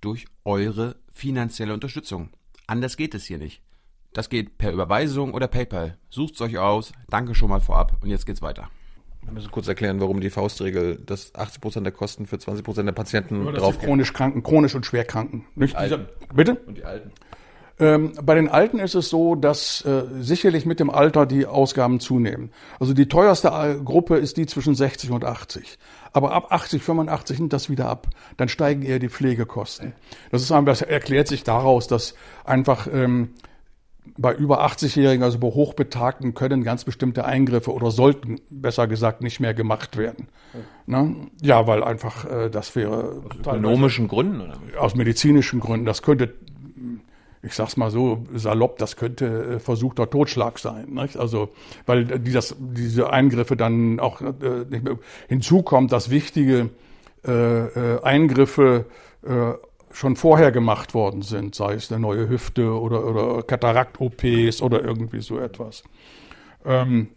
durch 0.00 0.26
eure 0.44 0.96
finanzielle 1.12 1.74
Unterstützung. 1.74 2.30
Anders 2.66 2.96
geht 2.96 3.14
es 3.14 3.24
hier 3.24 3.38
nicht. 3.38 3.62
Das 4.12 4.28
geht 4.28 4.58
per 4.58 4.72
Überweisung 4.72 5.32
oder 5.32 5.48
PayPal. 5.48 5.96
Sucht's 6.10 6.40
euch 6.40 6.58
aus. 6.58 6.92
Danke 7.08 7.34
schon 7.34 7.48
mal 7.48 7.60
vorab. 7.60 7.96
Und 8.02 8.10
jetzt 8.10 8.26
geht's 8.26 8.42
weiter. 8.42 8.68
Wir 9.22 9.32
müssen 9.32 9.50
kurz 9.50 9.68
erklären, 9.68 10.00
warum 10.00 10.20
die 10.20 10.30
Faustregel, 10.30 10.96
dass 10.96 11.34
80 11.34 11.60
Prozent 11.60 11.86
der 11.86 11.92
Kosten 11.92 12.26
für 12.26 12.38
20 12.38 12.64
Prozent 12.64 12.88
der 12.88 12.92
Patienten 12.92 13.46
ja, 13.46 13.52
drauf 13.52 13.78
chronisch 13.78 14.12
Kranken, 14.12 14.42
chronisch 14.42 14.74
und 14.74 14.84
Schwerkranken. 14.84 15.46
Nicht? 15.54 15.76
Alten. 15.76 16.06
Bitte? 16.34 16.56
Und 16.66 16.78
die 16.78 16.84
Alten. 16.84 17.12
Ähm, 17.82 18.12
bei 18.22 18.36
den 18.36 18.48
Alten 18.48 18.78
ist 18.78 18.94
es 18.94 19.08
so, 19.08 19.34
dass 19.34 19.84
äh, 19.84 20.04
sicherlich 20.20 20.66
mit 20.66 20.78
dem 20.78 20.88
Alter 20.88 21.26
die 21.26 21.46
Ausgaben 21.46 21.98
zunehmen. 21.98 22.52
Also 22.78 22.94
die 22.94 23.08
teuerste 23.08 23.80
Gruppe 23.84 24.18
ist 24.18 24.36
die 24.36 24.46
zwischen 24.46 24.76
60 24.76 25.10
und 25.10 25.24
80. 25.24 25.78
Aber 26.12 26.30
ab 26.30 26.52
80, 26.52 26.80
85 26.80 27.40
nimmt 27.40 27.52
das 27.52 27.70
wieder 27.70 27.88
ab. 27.88 28.06
Dann 28.36 28.48
steigen 28.48 28.82
eher 28.82 29.00
die 29.00 29.08
Pflegekosten. 29.08 29.94
Das 30.30 30.42
ist 30.42 30.52
das 30.52 30.82
erklärt 30.82 31.26
sich 31.26 31.42
daraus, 31.42 31.88
dass 31.88 32.14
einfach 32.44 32.86
ähm, 32.86 33.30
bei 34.16 34.32
über 34.32 34.64
80-Jährigen, 34.64 35.24
also 35.24 35.40
bei 35.40 35.48
Hochbetagten, 35.48 36.34
können 36.34 36.62
ganz 36.62 36.84
bestimmte 36.84 37.24
Eingriffe 37.24 37.72
oder 37.72 37.90
sollten, 37.90 38.40
besser 38.48 38.86
gesagt, 38.86 39.22
nicht 39.22 39.40
mehr 39.40 39.54
gemacht 39.54 39.96
werden. 39.96 40.28
Ne? 40.86 41.16
Ja, 41.40 41.66
weil 41.66 41.82
einfach 41.82 42.30
äh, 42.30 42.48
das 42.48 42.76
wäre. 42.76 43.22
Aus 43.24 43.36
ökonomischen 43.40 44.06
Gründen? 44.06 44.40
Oder? 44.40 44.58
Aus 44.78 44.94
medizinischen 44.94 45.58
Gründen. 45.58 45.86
Das 45.86 46.02
könnte 46.02 46.34
ich 47.42 47.54
sag's 47.54 47.76
mal 47.76 47.90
so 47.90 48.24
salopp, 48.34 48.78
das 48.78 48.96
könnte 48.96 49.56
äh, 49.56 49.60
versuchter 49.60 50.08
Totschlag 50.08 50.58
sein. 50.58 50.90
Nicht? 50.90 51.16
Also, 51.16 51.48
weil 51.86 52.04
die 52.04 52.32
das, 52.32 52.54
diese 52.58 53.12
Eingriffe 53.12 53.56
dann 53.56 53.98
auch 53.98 54.20
äh, 54.20 54.64
nicht 54.70 54.84
mehr 54.84 54.98
hinzukommt, 55.28 55.90
dass 55.92 56.10
wichtige 56.10 56.70
äh, 57.26 57.32
äh, 57.32 58.02
Eingriffe 58.02 58.86
äh, 59.26 59.52
schon 59.90 60.16
vorher 60.16 60.52
gemacht 60.52 60.94
worden 60.94 61.22
sind, 61.22 61.54
sei 61.54 61.74
es 61.74 61.90
eine 61.90 62.00
neue 62.00 62.28
Hüfte 62.28 62.80
oder, 62.80 63.04
oder 63.04 63.42
Katarakt-OPs 63.42 64.62
oder 64.62 64.82
irgendwie 64.82 65.20
so 65.20 65.38
etwas. 65.38 65.82
Ähm, 66.64 67.08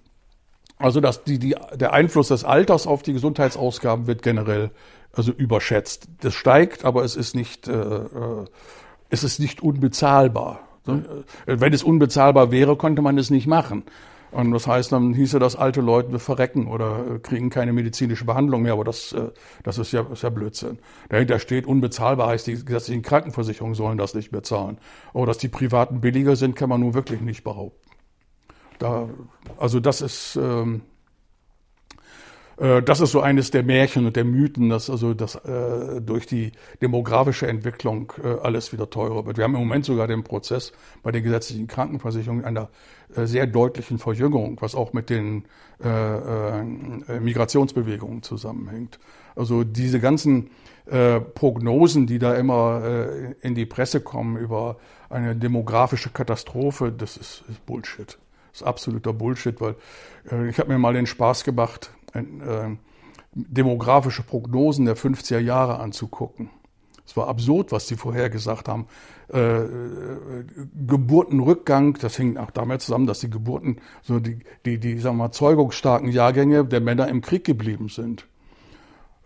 also 0.78 1.00
dass 1.00 1.24
die, 1.24 1.40
die, 1.40 1.56
der 1.76 1.94
Einfluss 1.94 2.30
des 2.30 2.44
Alters 2.44 2.86
auf 2.88 3.02
die 3.04 3.14
Gesundheitsausgaben 3.14 4.08
wird 4.08 4.24
generell 4.24 4.72
also 5.14 5.32
überschätzt. 5.32 6.10
Das 6.20 6.34
steigt, 6.34 6.84
aber 6.84 7.04
es 7.04 7.16
ist 7.16 7.36
nicht 7.36 7.68
äh, 7.68 7.74
äh 7.74 8.46
es 9.16 9.24
ist 9.24 9.40
nicht 9.40 9.62
unbezahlbar. 9.62 10.60
Wenn 11.46 11.74
es 11.74 11.84
unbezahlbar 11.84 12.52
wäre, 12.52 12.76
konnte 12.76 13.02
man 13.02 13.18
es 13.18 13.30
nicht 13.30 13.48
machen. 13.48 13.84
Und 14.32 14.52
das 14.52 14.68
heißt, 14.68 14.92
dann 14.92 15.14
hieße 15.14 15.40
das, 15.40 15.56
alte 15.56 15.80
Leute 15.80 16.20
verrecken 16.20 16.68
oder 16.68 17.20
kriegen 17.24 17.50
keine 17.50 17.72
medizinische 17.72 18.26
Behandlung 18.26 18.64
mehr. 18.64 18.74
Aber 18.74 18.84
das, 18.84 19.14
äh, 19.14 19.30
das 19.64 19.78
ist, 19.78 19.94
ja, 19.94 20.06
ist 20.12 20.24
ja 20.24 20.30
Blödsinn. 20.30 20.80
Dahinter 21.08 21.40
steht, 21.40 21.66
unbezahlbar 21.66 22.28
heißt, 22.28 22.46
die 22.48 22.66
gesetzlichen 22.66 23.02
Krankenversicherungen 23.02 23.76
sollen 23.76 23.98
das 23.98 24.14
nicht 24.14 24.32
bezahlen. 24.32 24.78
Aber 25.14 25.26
dass 25.26 25.38
die 25.38 25.48
Privaten 25.48 26.02
billiger 26.02 26.36
sind, 26.36 26.56
kann 26.58 26.68
man 26.68 26.82
nun 26.82 26.94
wirklich 26.94 27.22
nicht 27.22 27.46
behaupten. 27.46 27.90
da, 28.80 29.08
also 29.58 29.80
das 29.80 30.02
ist, 30.02 30.36
ähm, 30.36 30.82
äh, 30.82 30.95
das 32.58 33.02
ist 33.02 33.12
so 33.12 33.20
eines 33.20 33.52
der 33.52 33.64
Märchen 33.64 34.06
und 34.06 34.16
der 34.16 34.24
Mythen, 34.24 34.70
dass 34.70 34.90
also 34.90 35.14
das 35.14 35.36
äh, 35.36 36.00
durch 36.02 36.26
die 36.26 36.54
demografische 36.82 37.48
Entwicklung 37.48 38.14
äh, 38.24 38.28
alles 38.42 38.72
wieder 38.72 38.90
teurer 38.90 39.26
wird. 39.26 39.38
Wir 39.38 39.44
haben 39.44 39.56
im 39.56 39.60
Moment 39.60 39.84
sogar 39.84 40.08
den 40.08 40.24
Prozess 40.24 40.72
bei 41.04 41.12
der 41.12 41.22
gesetzlichen 41.22 41.68
Krankenversicherung 41.68 42.46
einer 42.46 42.70
äh, 43.14 43.26
sehr 43.26 43.46
deutlichen 43.48 43.98
Verjüngerung, 43.98 44.58
was 44.62 44.74
auch 44.74 44.94
mit 44.94 45.10
den 45.10 45.44
äh, 45.84 45.90
äh, 45.90 47.20
Migrationsbewegungen 47.20 48.24
zusammenhängt. 48.24 49.00
Also 49.36 49.64
diese 49.64 50.00
ganzen 50.00 50.50
äh, 50.86 51.20
Prognosen, 51.20 52.08
die 52.08 52.20
da 52.20 52.36
immer 52.36 52.84
äh, 52.84 53.36
in 53.42 53.56
die 53.56 53.66
Presse 53.66 54.00
kommen 54.02 54.38
über 54.38 54.78
eine 55.10 55.36
demografische 55.36 56.10
Katastrophe, 56.10 56.92
das 56.92 57.18
ist, 57.18 57.44
ist 57.50 57.66
Bullshit. 57.66 58.18
Das 58.52 58.62
ist 58.62 58.64
absoluter 58.64 59.12
Bullshit, 59.12 59.60
weil 59.60 59.76
äh, 60.32 60.48
ich 60.50 60.60
habe 60.60 60.72
mir 60.72 60.80
mal 60.80 60.94
den 60.94 61.06
Spaß 61.06 61.44
gemacht, 61.44 61.92
äh, 62.20 62.78
demografische 63.34 64.24
Prognosen 64.24 64.86
der 64.86 64.96
50er 64.96 65.40
Jahre 65.40 65.80
anzugucken. 65.80 66.50
Es 67.06 67.16
war 67.16 67.28
absurd, 67.28 67.72
was 67.72 67.86
die 67.86 67.96
vorher 67.96 68.30
gesagt 68.30 68.68
haben. 68.68 68.88
Äh, 69.32 69.40
äh, 69.40 70.46
Geburtenrückgang, 70.88 71.98
das 72.00 72.16
hing 72.18 72.38
auch 72.38 72.52
damit 72.52 72.82
zusammen, 72.82 73.06
dass 73.06 73.20
die 73.20 73.30
Geburten, 73.30 73.78
so 74.02 74.20
die, 74.20 74.40
die, 74.66 74.80
die 74.80 74.98
sagen 74.98 75.18
wir 75.18 75.26
mal, 75.26 75.32
zeugungsstarken 75.32 76.10
Jahrgänge 76.10 76.66
der 76.66 76.82
Männer 76.82 77.08
im 77.08 77.22
Krieg 77.22 77.44
geblieben 77.44 77.90
sind. 77.90 78.28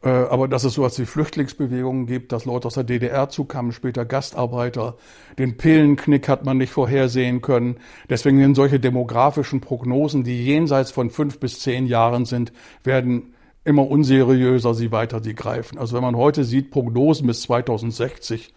Äh, 0.02 0.10
aber 0.10 0.48
dass 0.48 0.64
es 0.64 0.74
sowas 0.74 0.98
wie 0.98 1.06
Flüchtlingsbewegungen 1.06 2.06
gibt, 2.06 2.32
dass 2.32 2.46
Leute 2.46 2.68
aus 2.68 2.76
der 2.76 2.86
DDR 2.86 3.30
zukamen, 3.30 3.74
später 3.74 4.06
Gastarbeiter. 4.06 4.96
Den 5.38 5.58
Pillenknick 5.58 6.30
hat 6.30 6.46
man 6.46 6.58
nicht 6.58 6.72
vorhersehen 6.72 7.42
können. 7.42 7.78
Deswegen 8.10 8.40
sind 8.40 8.56
solche 8.56 8.80
demografischen 8.80 9.60
Prognosen, 9.60 10.24
die 10.24 10.46
jenseits 10.46 10.92
von 10.92 11.10
fünf 11.10 11.40
bis 11.40 11.60
zehn 11.60 11.86
Jahren 11.86 12.26
sind, 12.26 12.54
werden 12.84 13.34
immer 13.66 13.88
unseriöser, 13.88 14.74
sie 14.74 14.92
weiter 14.92 15.20
die 15.20 15.36
greifen. 15.36 15.78
Also 15.78 15.96
wenn 15.96 16.04
man 16.04 16.16
heute 16.16 16.46
sieht, 16.46 16.72
Prognosen 16.72 17.28
bis 17.28 17.42
2060, 17.42 18.54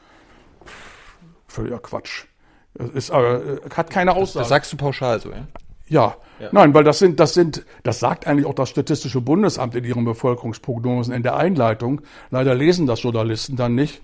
völliger 1.48 1.80
Quatsch. 1.80 2.26
Es 2.74 2.90
ist, 2.90 3.10
äh, 3.10 3.58
hat 3.74 3.90
keine 3.90 4.14
Aussage. 4.14 4.42
Das 4.42 4.48
sagst 4.48 4.72
du 4.72 4.76
pauschal 4.76 5.20
so, 5.20 5.30
ja? 5.30 5.46
Ja. 5.92 6.16
ja. 6.40 6.48
Nein, 6.52 6.74
weil 6.74 6.84
das 6.84 6.98
sind, 6.98 7.20
das 7.20 7.34
sind, 7.34 7.64
das 7.82 8.00
sagt 8.00 8.26
eigentlich 8.26 8.46
auch 8.46 8.54
das 8.54 8.70
Statistische 8.70 9.20
Bundesamt 9.20 9.74
in 9.74 9.84
ihren 9.84 10.04
Bevölkerungsprognosen 10.04 11.14
in 11.14 11.22
der 11.22 11.36
Einleitung. 11.36 12.00
Leider 12.30 12.54
lesen 12.54 12.86
das 12.86 13.02
Journalisten 13.02 13.56
dann 13.56 13.74
nicht. 13.74 14.00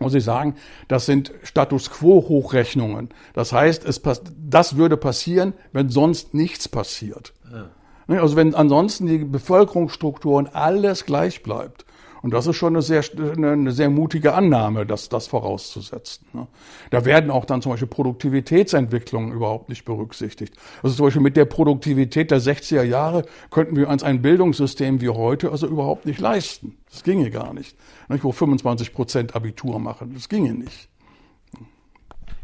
Muss 0.00 0.14
ich 0.14 0.22
sagen, 0.22 0.54
das 0.86 1.06
sind 1.06 1.32
Status 1.42 1.90
quo 1.90 2.28
Hochrechnungen. 2.28 3.08
Das 3.32 3.52
heißt, 3.52 3.84
es, 3.84 4.00
das 4.36 4.76
würde 4.76 4.96
passieren, 4.96 5.54
wenn 5.72 5.88
sonst 5.88 6.34
nichts 6.34 6.68
passiert. 6.68 7.32
Ja. 7.50 7.70
Ne, 8.06 8.20
also 8.20 8.36
wenn 8.36 8.54
ansonsten 8.54 9.06
die 9.06 9.18
Bevölkerungsstrukturen 9.18 10.46
alles 10.46 11.04
gleich 11.04 11.42
bleibt. 11.42 11.84
Und 12.22 12.32
das 12.32 12.46
ist 12.46 12.56
schon 12.56 12.74
eine 12.74 12.82
sehr, 12.82 13.02
eine 13.36 13.72
sehr 13.72 13.90
mutige 13.90 14.34
Annahme, 14.34 14.86
das, 14.86 15.08
das 15.08 15.26
vorauszusetzen. 15.26 16.26
Ne? 16.32 16.46
Da 16.90 17.04
werden 17.04 17.30
auch 17.30 17.44
dann 17.44 17.62
zum 17.62 17.72
Beispiel 17.72 17.88
Produktivitätsentwicklungen 17.88 19.32
überhaupt 19.32 19.68
nicht 19.68 19.84
berücksichtigt. 19.84 20.54
Also 20.82 20.96
zum 20.96 21.06
Beispiel 21.06 21.22
mit 21.22 21.36
der 21.36 21.44
Produktivität 21.44 22.30
der 22.30 22.40
60er 22.40 22.82
Jahre 22.82 23.24
könnten 23.50 23.76
wir 23.76 23.88
uns 23.88 24.02
ein 24.02 24.22
Bildungssystem 24.22 25.00
wie 25.00 25.10
heute 25.10 25.50
also 25.50 25.66
überhaupt 25.66 26.06
nicht 26.06 26.20
leisten. 26.20 26.76
Das 26.90 27.02
ginge 27.04 27.30
gar 27.30 27.54
nicht. 27.54 27.76
nicht 28.08 28.24
wo 28.24 28.32
25 28.32 28.92
Prozent 28.92 29.36
Abitur 29.36 29.78
machen. 29.78 30.14
Das 30.14 30.28
ginge 30.28 30.54
nicht. 30.54 30.88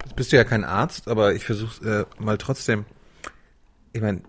Jetzt 0.05 0.17
bist 0.17 0.33
du 0.33 0.37
ja 0.37 0.45
kein 0.45 0.65
Arzt, 0.65 1.09
aber 1.09 1.35
ich 1.35 1.45
versuche 1.45 2.07
äh, 2.21 2.23
mal 2.23 2.39
trotzdem. 2.39 2.85
Ich 3.93 4.03
meine, 4.03 4.23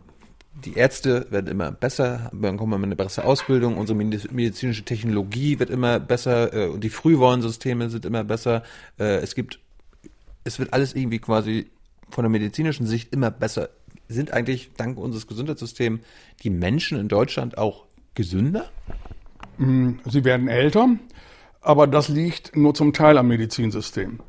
die 0.66 0.74
Ärzte 0.74 1.28
werden 1.30 1.48
immer 1.48 1.72
besser, 1.72 2.32
dann 2.34 2.58
kommen 2.58 2.72
wir 2.72 2.78
mit 2.78 2.88
einer 2.88 2.96
besseren 2.96 3.30
Ausbildung, 3.30 3.78
unsere 3.78 3.98
medizinische 3.98 4.84
Technologie 4.84 5.60
wird 5.60 5.70
immer 5.70 6.00
besser 6.00 6.54
äh, 6.54 6.68
und 6.68 6.84
die 6.84 6.90
Frühwarnsysteme 6.90 7.90
sind 7.90 8.06
immer 8.06 8.24
besser. 8.24 8.64
Äh, 9.00 9.18
es 9.18 9.36
gibt, 9.36 9.60
es 10.44 10.60
wird 10.60 10.74
alles 10.74 10.96
irgendwie 10.96 11.20
quasi 11.20 11.68
von 12.10 12.24
der 12.24 12.30
medizinischen 12.30 12.88
Sicht 12.88 13.14
immer 13.14 13.32
besser. 13.32 13.70
Sind 14.08 14.32
eigentlich 14.32 14.72
dank 14.76 14.98
unseres 14.98 15.28
Gesundheitssystems 15.28 16.02
die 16.44 16.50
Menschen 16.50 17.00
in 17.00 17.08
Deutschland 17.08 17.58
auch 17.58 17.86
gesünder? 18.14 18.70
Mm, 19.58 19.94
sie 20.06 20.24
werden 20.24 20.48
älter, 20.48 20.90
aber 21.62 21.88
das 21.88 22.10
liegt 22.10 22.56
nur 22.56 22.74
zum 22.74 22.94
Teil 22.94 23.18
am 23.18 23.28
Medizinsystem. 23.28 24.20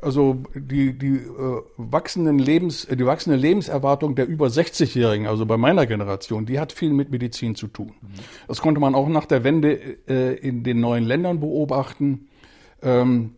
Also 0.00 0.42
die, 0.54 0.96
die, 0.98 1.16
äh, 1.16 1.62
wachsenden 1.78 2.38
Lebens, 2.38 2.84
äh, 2.84 2.96
die 2.96 3.06
wachsende 3.06 3.38
Lebenserwartung 3.38 4.14
der 4.14 4.26
über 4.26 4.48
60-Jährigen, 4.48 5.26
also 5.26 5.46
bei 5.46 5.56
meiner 5.56 5.86
Generation, 5.86 6.44
die 6.44 6.60
hat 6.60 6.72
viel 6.72 6.92
mit 6.92 7.10
Medizin 7.10 7.54
zu 7.54 7.66
tun. 7.66 7.94
Mhm. 8.02 8.08
Das 8.46 8.60
konnte 8.60 8.80
man 8.80 8.94
auch 8.94 9.08
nach 9.08 9.24
der 9.24 9.42
Wende 9.42 9.72
äh, 10.06 10.34
in 10.36 10.64
den 10.64 10.80
neuen 10.80 11.04
Ländern 11.04 11.40
beobachten, 11.40 12.28
ähm, 12.82 13.36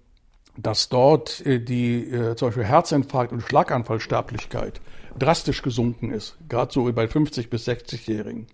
dass 0.57 0.89
dort 0.89 1.47
äh, 1.47 1.61
die 1.61 2.11
äh, 2.11 2.35
zum 2.35 2.49
Beispiel 2.49 2.65
Herzinfarkt 2.65 3.33
und 3.33 3.43
Schlaganfallsterblichkeit 3.43 4.81
drastisch 5.19 5.63
gesunken 5.63 6.11
ist, 6.11 6.37
gerade 6.49 6.73
so 6.73 6.93
bei 6.93 7.07
50 7.07 7.51
bis 7.51 7.69
60-Jährigen. 7.69 8.47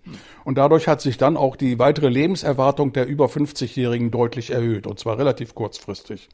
Und 0.43 0.57
dadurch 0.57 0.87
hat 0.87 1.01
sich 1.01 1.17
dann 1.17 1.37
auch 1.37 1.55
die 1.55 1.79
weitere 1.79 2.09
Lebenserwartung 2.09 2.93
der 2.93 3.07
über 3.07 3.25
50-Jährigen 3.25 4.11
deutlich 4.11 4.51
erhöht, 4.51 4.87
und 4.87 4.99
zwar 4.99 5.17
relativ 5.17 5.55
kurzfristig. 5.55 6.29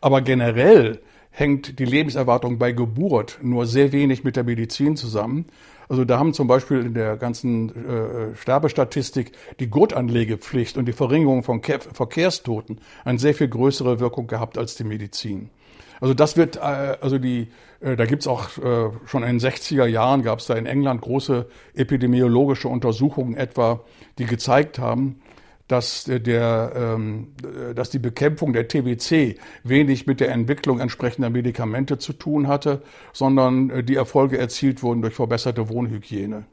Aber 0.00 0.20
generell 0.20 1.00
hängt 1.30 1.78
die 1.78 1.84
Lebenserwartung 1.84 2.58
bei 2.58 2.72
Geburt 2.72 3.38
nur 3.42 3.66
sehr 3.66 3.92
wenig 3.92 4.24
mit 4.24 4.36
der 4.36 4.44
Medizin 4.44 4.96
zusammen. 4.96 5.46
Also 5.88 6.04
da 6.04 6.18
haben 6.18 6.32
zum 6.32 6.48
Beispiel 6.48 6.80
in 6.80 6.94
der 6.94 7.16
ganzen 7.16 7.68
äh, 7.70 8.34
Sterbestatistik 8.36 9.32
die 9.60 9.68
Gurtanlegepflicht 9.68 10.76
und 10.78 10.86
die 10.86 10.92
Verringerung 10.92 11.42
von 11.42 11.60
Ke 11.60 11.78
Verkehrstoten 11.78 12.80
eine 13.04 13.18
sehr 13.18 13.34
viel 13.34 13.48
größere 13.48 14.00
Wirkung 14.00 14.26
gehabt 14.26 14.58
als 14.58 14.74
die 14.74 14.84
Medizin. 14.84 15.50
Also 16.00 16.14
das 16.14 16.36
wird, 16.36 16.56
äh, 16.56 16.96
also 17.00 17.18
die, 17.18 17.48
äh, 17.80 17.96
da 17.96 18.04
gibt's 18.06 18.26
auch 18.26 18.58
äh, 18.58 18.90
schon 19.06 19.22
in 19.22 19.38
den 19.38 19.40
60er 19.40 19.86
Jahren 19.86 20.22
gab 20.22 20.40
es 20.40 20.46
da 20.46 20.54
in 20.54 20.66
England 20.66 21.00
große 21.00 21.46
epidemiologische 21.74 22.68
Untersuchungen 22.68 23.36
etwa, 23.36 23.80
die 24.18 24.26
gezeigt 24.26 24.78
haben, 24.78 25.20
dass 25.68 26.04
der, 26.04 26.72
ähm, 26.76 27.32
dass 27.74 27.90
die 27.90 27.98
Bekämpfung 27.98 28.52
der 28.52 28.68
TBC 28.68 29.38
wenig 29.64 30.06
mit 30.06 30.20
der 30.20 30.30
Entwicklung 30.30 30.78
entsprechender 30.78 31.28
Medikamente 31.28 31.98
zu 31.98 32.12
tun 32.12 32.46
hatte, 32.46 32.82
sondern 33.12 33.84
die 33.84 33.96
Erfolge 33.96 34.38
erzielt 34.38 34.84
wurden 34.84 35.02
durch 35.02 35.14
verbesserte 35.14 35.68
Wohnhygiene 35.68 36.44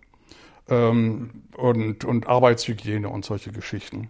ähm, 0.68 1.30
und, 1.56 2.06
und 2.06 2.28
Arbeitshygiene 2.28 3.08
und 3.08 3.24
solche 3.24 3.52
Geschichten. 3.52 4.10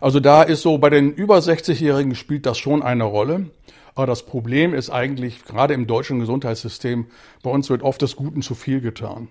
Also 0.00 0.18
da 0.18 0.42
ist 0.42 0.62
so, 0.62 0.78
bei 0.78 0.90
den 0.90 1.12
über 1.12 1.38
60-Jährigen 1.38 2.16
spielt 2.16 2.44
das 2.46 2.58
schon 2.58 2.82
eine 2.82 3.04
Rolle. 3.04 3.50
Aber 3.94 4.06
das 4.06 4.24
Problem 4.24 4.74
ist 4.74 4.90
eigentlich, 4.90 5.44
gerade 5.44 5.74
im 5.74 5.86
deutschen 5.86 6.20
Gesundheitssystem, 6.20 7.06
bei 7.42 7.50
uns 7.50 7.68
wird 7.68 7.82
oft 7.82 8.00
des 8.02 8.16
Guten 8.16 8.42
zu 8.42 8.54
viel 8.54 8.80
getan. 8.80 9.28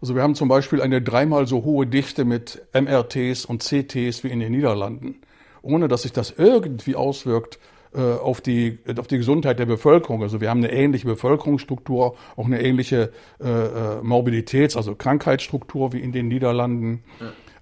Also 0.00 0.14
wir 0.14 0.22
haben 0.22 0.34
zum 0.34 0.48
Beispiel 0.48 0.80
eine 0.80 1.02
dreimal 1.02 1.46
so 1.46 1.64
hohe 1.64 1.86
Dichte 1.86 2.24
mit 2.24 2.62
MRTs 2.72 3.44
und 3.44 3.62
CTs 3.62 4.24
wie 4.24 4.28
in 4.28 4.40
den 4.40 4.52
Niederlanden, 4.52 5.16
ohne 5.60 5.88
dass 5.88 6.02
sich 6.02 6.12
das 6.12 6.32
irgendwie 6.36 6.94
auswirkt 6.94 7.58
äh, 7.92 8.00
auf 8.00 8.40
die, 8.40 8.78
auf 8.98 9.08
die 9.08 9.18
Gesundheit 9.18 9.58
der 9.58 9.66
Bevölkerung. 9.66 10.22
Also 10.22 10.40
wir 10.40 10.48
haben 10.48 10.64
eine 10.64 10.72
ähnliche 10.72 11.06
Bevölkerungsstruktur, 11.06 12.16
auch 12.36 12.46
eine 12.46 12.62
ähnliche 12.62 13.10
äh, 13.40 13.48
äh 13.48 14.00
Morbiditäts-, 14.02 14.76
also 14.76 14.94
Krankheitsstruktur 14.94 15.92
wie 15.92 16.00
in 16.00 16.12
den 16.12 16.28
Niederlanden. 16.28 17.02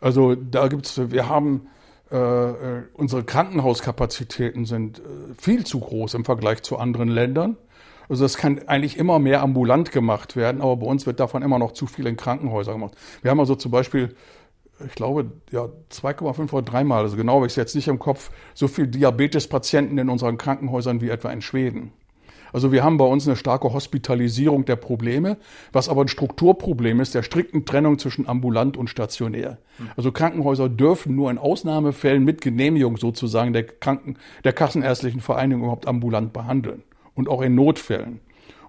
Also 0.01 0.37
da 0.37 0.69
gibt's, 0.69 1.01
wir 1.11 1.29
haben 1.29 1.67
äh, 2.11 2.17
äh, 2.17 2.83
unsere 2.95 3.23
Krankenhauskapazitäten 3.23 4.65
sind 4.65 5.01
äh, 5.01 5.03
viel 5.39 5.65
zu 5.65 5.81
groß 5.81 6.15
im 6.15 6.25
Vergleich 6.25 6.63
zu 6.63 6.79
anderen 6.79 7.09
Ländern. 7.09 7.57
Also 8.09 8.25
das 8.25 8.39
kann 8.39 8.67
eigentlich 8.67 8.97
immer 8.97 9.19
mehr 9.19 9.43
ambulant 9.43 9.93
gemacht 9.93 10.35
werden, 10.35 10.63
aber 10.63 10.77
bei 10.77 10.87
uns 10.87 11.07
wird 11.07 11.21
davon 11.21 11.43
immer 11.43 11.59
noch 11.59 11.73
zu 11.73 11.87
viel 11.87 12.07
in 12.07 12.17
Krankenhäusern 12.17 12.75
gemacht. 12.77 12.97
Wir 13.21 13.31
haben 13.31 13.41
also 13.41 13.55
zum 13.55 13.71
Beispiel, 13.71 14.15
ich 14.87 14.95
glaube, 14.95 15.31
ja 15.51 15.69
2,5 15.91 16.53
oder 16.53 16.63
dreimal, 16.63 17.03
also 17.03 17.17
genau 17.19 17.37
habe 17.37 17.47
ich 17.47 17.53
es 17.53 17.57
jetzt 17.57 17.75
nicht 17.75 17.89
im 17.89 17.99
Kopf, 17.99 18.31
so 18.55 18.69
viel 18.69 18.87
Diabetespatienten 18.87 19.99
in 19.99 20.09
unseren 20.09 20.39
Krankenhäusern 20.39 21.03
wie 21.03 21.11
etwa 21.11 21.31
in 21.31 21.43
Schweden. 21.43 21.93
Also 22.53 22.73
wir 22.73 22.85
haben 22.85 22.97
bei 22.97 23.05
uns 23.05 23.27
eine 23.27 23.37
starke 23.37 23.73
Hospitalisierung 23.73 24.65
der 24.65 24.77
Probleme, 24.77 25.37
was 25.73 25.89
aber 25.89 26.03
ein 26.03 26.09
Strukturproblem 26.09 27.01
ist, 27.01 27.15
der 27.15 27.23
strikten 27.23 27.65
Trennung 27.65 27.99
zwischen 27.99 28.29
ambulant 28.29 28.77
und 28.77 28.89
stationär. 28.89 29.59
Also 29.97 30.13
Krankenhäuser 30.13 30.69
dürfen 30.69 31.15
nur 31.15 31.31
in 31.31 31.39
Ausnahmefällen 31.39 32.25
mit 32.25 32.41
Genehmigung 32.41 32.97
sozusagen 32.97 33.53
der 33.53 33.65
Kranken, 33.65 34.17
der 34.45 34.53
Kassenärztlichen 34.53 35.21
Vereinigung 35.21 35.63
überhaupt 35.63 35.87
ambulant 35.87 36.33
behandeln. 36.33 36.83
Und 37.15 37.29
auch 37.29 37.43
in 37.43 37.57
Notfällen. 37.57 38.21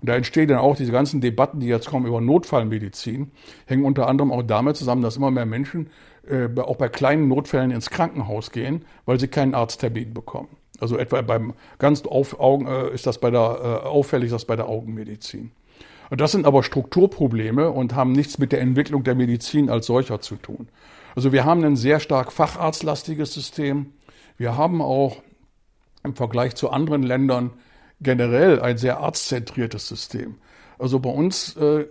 Und 0.02 0.10
da 0.10 0.16
entstehen 0.16 0.48
dann 0.48 0.60
auch 0.60 0.76
diese 0.76 0.92
ganzen 0.92 1.22
Debatten, 1.22 1.60
die 1.60 1.68
jetzt 1.68 1.88
kommen 1.88 2.06
über 2.06 2.22
Notfallmedizin, 2.22 3.32
hängen 3.66 3.86
unter 3.86 4.08
anderem 4.08 4.32
auch 4.32 4.44
damit 4.44 4.78
zusammen, 4.78 5.02
dass 5.02 5.18
immer 5.18 5.30
mehr 5.30 5.46
Menschen 5.46 5.90
äh, 6.28 6.48
auch 6.60 6.78
bei 6.78 6.90
kleinen 6.90 7.28
Notfällen 7.28 7.72
ins 7.72 7.90
Krankenhaus 7.90 8.52
gehen, 8.52 8.86
weil 9.06 9.20
sie 9.20 9.28
keinen 9.28 9.54
Arzttermin 9.54 10.14
bekommen. 10.14 10.50
Also 10.80 10.98
etwa 10.98 11.22
beim 11.22 11.54
ganz 11.78 12.04
auf 12.04 12.40
Augen 12.40 12.68
äh, 12.68 12.90
ist 12.90 13.08
das 13.08 13.20
bei 13.20 13.32
der 13.32 13.40
äh, 13.42 13.88
auffällig, 13.88 14.32
das 14.32 14.46
bei 14.46 14.56
der 14.56 14.68
Augenmedizin. 14.68 15.52
Und 16.10 16.22
das 16.22 16.32
sind 16.32 16.46
aber 16.46 16.64
Strukturprobleme 16.64 17.70
und 17.70 17.96
haben 17.96 18.14
nichts 18.14 18.40
mit 18.40 18.52
der 18.52 18.62
Entwicklung 18.62 19.04
der 19.04 19.16
Medizin 19.16 19.70
als 19.70 19.86
solcher 19.86 20.22
zu 20.22 20.36
tun. 20.36 20.68
Also 21.16 21.32
wir 21.32 21.46
haben 21.46 21.64
ein 21.64 21.76
sehr 21.76 22.00
stark 22.00 22.32
facharztlastiges 22.32 23.34
System. 23.34 23.94
Wir 24.38 24.58
haben 24.58 24.82
auch 24.82 25.18
im 26.04 26.16
Vergleich 26.16 26.56
zu 26.56 26.70
anderen 26.70 27.04
Ländern 27.04 27.52
generell 28.02 28.62
ein 28.62 28.78
sehr 28.78 29.00
arztzentriertes 29.00 29.88
System. 29.88 30.36
Also 30.78 31.00
bei 31.00 31.10
uns 31.10 31.56
äh, 31.58 31.86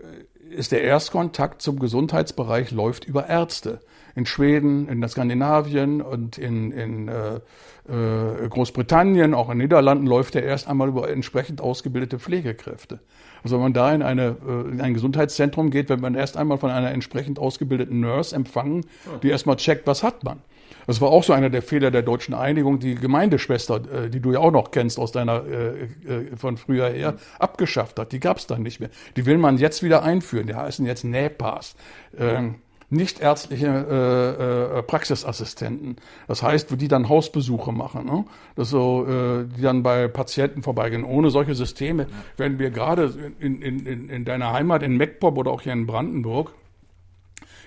ist 0.50 0.72
der 0.72 0.82
Erstkontakt 0.82 1.60
zum 1.60 1.78
Gesundheitsbereich 1.78 2.70
läuft 2.70 3.04
über 3.04 3.28
Ärzte. 3.28 3.80
In 4.18 4.26
Schweden, 4.26 4.88
in 4.88 5.06
Skandinavien 5.08 6.02
und 6.02 6.38
in, 6.38 6.72
in 6.72 7.06
äh, 7.06 7.36
äh, 7.88 8.48
Großbritannien, 8.48 9.32
auch 9.32 9.48
in 9.48 9.58
Niederlanden 9.58 10.06
läuft 10.06 10.34
der 10.34 10.42
erst 10.42 10.66
einmal 10.66 10.88
über 10.88 11.08
entsprechend 11.08 11.60
ausgebildete 11.60 12.18
Pflegekräfte. 12.18 12.98
Also 13.44 13.54
wenn 13.54 13.62
man 13.62 13.72
da 13.74 13.94
in, 13.94 14.02
eine, 14.02 14.36
äh, 14.44 14.70
in 14.72 14.80
ein 14.80 14.92
Gesundheitszentrum 14.92 15.70
geht, 15.70 15.88
wird 15.88 16.00
man 16.00 16.16
erst 16.16 16.36
einmal 16.36 16.58
von 16.58 16.70
einer 16.70 16.90
entsprechend 16.90 17.38
ausgebildeten 17.38 18.00
Nurse 18.00 18.34
empfangen, 18.34 18.86
die 19.22 19.30
erstmal 19.30 19.54
checkt, 19.54 19.86
was 19.86 20.02
hat 20.02 20.24
man. 20.24 20.40
Das 20.88 21.00
war 21.00 21.10
auch 21.10 21.22
so 21.22 21.32
einer 21.32 21.48
der 21.48 21.62
Fehler 21.62 21.92
der 21.92 22.02
deutschen 22.02 22.34
Einigung, 22.34 22.80
die 22.80 22.96
Gemeindeschwester, 22.96 23.76
äh, 23.76 24.10
die 24.10 24.18
du 24.18 24.32
ja 24.32 24.40
auch 24.40 24.50
noch 24.50 24.72
kennst 24.72 24.98
aus 24.98 25.12
deiner 25.12 25.44
von 26.36 26.56
früher 26.56 26.88
her, 26.88 27.14
abgeschafft 27.38 28.00
hat. 28.00 28.10
Die 28.10 28.18
gab 28.18 28.38
es 28.38 28.48
dann 28.48 28.64
nicht 28.64 28.80
mehr. 28.80 28.90
Die 29.16 29.26
will 29.26 29.38
man 29.38 29.58
jetzt 29.58 29.84
wieder 29.84 30.02
einführen. 30.02 30.48
Die 30.48 30.56
heißen 30.56 30.84
jetzt 30.84 31.04
NäPAS. 31.04 31.76
Ähm, 32.18 32.56
nichtärztliche 32.90 33.66
äh, 33.66 34.78
äh, 34.78 34.82
Praxisassistenten. 34.82 35.96
Das 36.26 36.42
heißt, 36.42 36.68
die 36.80 36.88
dann 36.88 37.08
Hausbesuche 37.08 37.72
machen, 37.72 38.06
ne? 38.06 38.24
das 38.56 38.70
so, 38.70 39.06
äh, 39.06 39.44
die 39.44 39.62
dann 39.62 39.82
bei 39.82 40.08
Patienten 40.08 40.62
vorbeigehen. 40.62 41.04
Ohne 41.04 41.30
solche 41.30 41.54
Systeme 41.54 42.06
werden 42.36 42.58
wir 42.58 42.70
gerade 42.70 43.32
in, 43.40 43.60
in, 43.60 43.86
in, 43.86 44.08
in 44.08 44.24
deiner 44.24 44.52
Heimat 44.52 44.82
in 44.82 44.96
Meckpop 44.96 45.36
oder 45.36 45.50
auch 45.50 45.62
hier 45.62 45.72
in 45.72 45.86
Brandenburg 45.86 46.52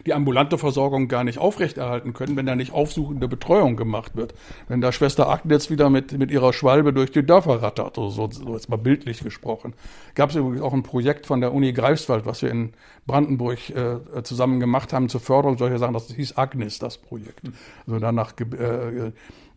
die 0.05 0.13
ambulante 0.13 0.57
Versorgung 0.57 1.07
gar 1.07 1.23
nicht 1.23 1.37
aufrechterhalten 1.37 2.13
können, 2.13 2.35
wenn 2.35 2.45
da 2.45 2.55
nicht 2.55 2.73
aufsuchende 2.73 3.27
Betreuung 3.27 3.75
gemacht 3.75 4.15
wird. 4.15 4.33
Wenn 4.67 4.81
da 4.81 4.91
Schwester 4.91 5.29
Agnes 5.29 5.69
wieder 5.69 5.89
mit, 5.89 6.17
mit 6.17 6.31
ihrer 6.31 6.53
Schwalbe 6.53 6.93
durch 6.93 7.11
die 7.11 7.25
Dörfer 7.25 7.61
rattert, 7.61 7.95
so, 7.95 8.09
so, 8.09 8.29
so 8.31 8.53
jetzt 8.53 8.69
mal 8.69 8.77
bildlich 8.77 9.23
gesprochen. 9.23 9.73
Gab 10.15 10.31
es 10.31 10.35
übrigens 10.35 10.61
auch 10.61 10.73
ein 10.73 10.83
Projekt 10.83 11.25
von 11.25 11.41
der 11.41 11.53
Uni 11.53 11.73
Greifswald, 11.73 12.25
was 12.25 12.41
wir 12.41 12.51
in 12.51 12.73
Brandenburg 13.05 13.69
äh, 13.69 14.23
zusammen 14.23 14.59
gemacht 14.59 14.93
haben 14.93 15.09
zur 15.09 15.21
Förderung 15.21 15.57
solcher 15.57 15.79
Sachen. 15.79 15.93
Das 15.93 16.07
hieß 16.07 16.37
Agnes, 16.37 16.79
das 16.79 16.97
Projekt. 16.97 17.41
Also 17.85 17.99
danach 17.99 18.33
äh, 18.39 19.11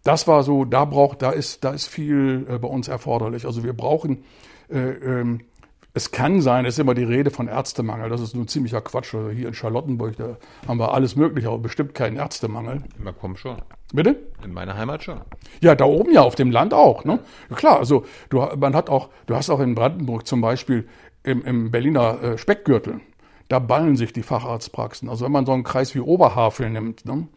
das 0.05 0.28
war 0.28 0.42
so, 0.42 0.66
da 0.66 0.84
braucht, 0.84 1.22
da 1.22 1.30
ist, 1.30 1.64
da 1.64 1.72
ist 1.72 1.86
viel 1.86 2.46
äh, 2.48 2.59
bei 2.59 2.68
uns 2.68 2.88
erforderlich. 2.88 3.46
Also 3.46 3.64
wir 3.64 3.72
brauchen 3.72 4.24
äh, 4.70 4.78
ähm, 4.78 5.40
es 5.96 6.10
kann 6.10 6.40
sein, 6.40 6.66
es 6.66 6.74
ist 6.74 6.80
immer 6.80 6.94
die 6.94 7.04
Rede 7.04 7.30
von 7.30 7.46
Ärztemangel. 7.46 8.10
Das 8.10 8.20
ist 8.20 8.34
nur 8.34 8.48
ziemlicher 8.48 8.80
Quatsch. 8.80 9.14
Also 9.14 9.30
hier 9.30 9.46
in 9.46 9.54
Charlottenburg, 9.54 10.16
da 10.16 10.36
haben 10.66 10.80
wir 10.80 10.92
alles 10.92 11.14
Mögliche, 11.14 11.48
aber 11.48 11.58
bestimmt 11.58 11.94
keinen 11.94 12.16
Ärztemangel. 12.16 12.82
Na 12.98 13.12
komm 13.12 13.36
schon. 13.36 13.62
Bitte? 13.92 14.16
In 14.44 14.52
meiner 14.52 14.76
Heimat 14.76 15.04
schon. 15.04 15.20
Ja, 15.60 15.76
da 15.76 15.84
oben 15.84 16.12
ja, 16.12 16.22
auf 16.22 16.34
dem 16.34 16.50
Land 16.50 16.74
auch. 16.74 17.04
Ne? 17.04 17.20
Ja, 17.48 17.54
klar, 17.54 17.78
also 17.78 18.04
du, 18.28 18.44
man 18.56 18.74
hat 18.74 18.90
auch, 18.90 19.08
du 19.26 19.36
hast 19.36 19.50
auch 19.50 19.60
in 19.60 19.76
Brandenburg 19.76 20.26
zum 20.26 20.40
Beispiel 20.40 20.88
im, 21.22 21.44
im 21.44 21.70
Berliner 21.70 22.20
äh, 22.22 22.38
Speckgürtel, 22.38 23.00
da 23.48 23.60
ballen 23.60 23.96
sich 23.96 24.12
die 24.12 24.24
Facharztpraxen. 24.24 25.08
Also 25.08 25.24
wenn 25.24 25.32
man 25.32 25.46
so 25.46 25.52
einen 25.52 25.62
Kreis 25.62 25.94
wie 25.94 26.00
Oberhavel 26.00 26.70
nimmt, 26.70 27.06
ne? 27.06 27.28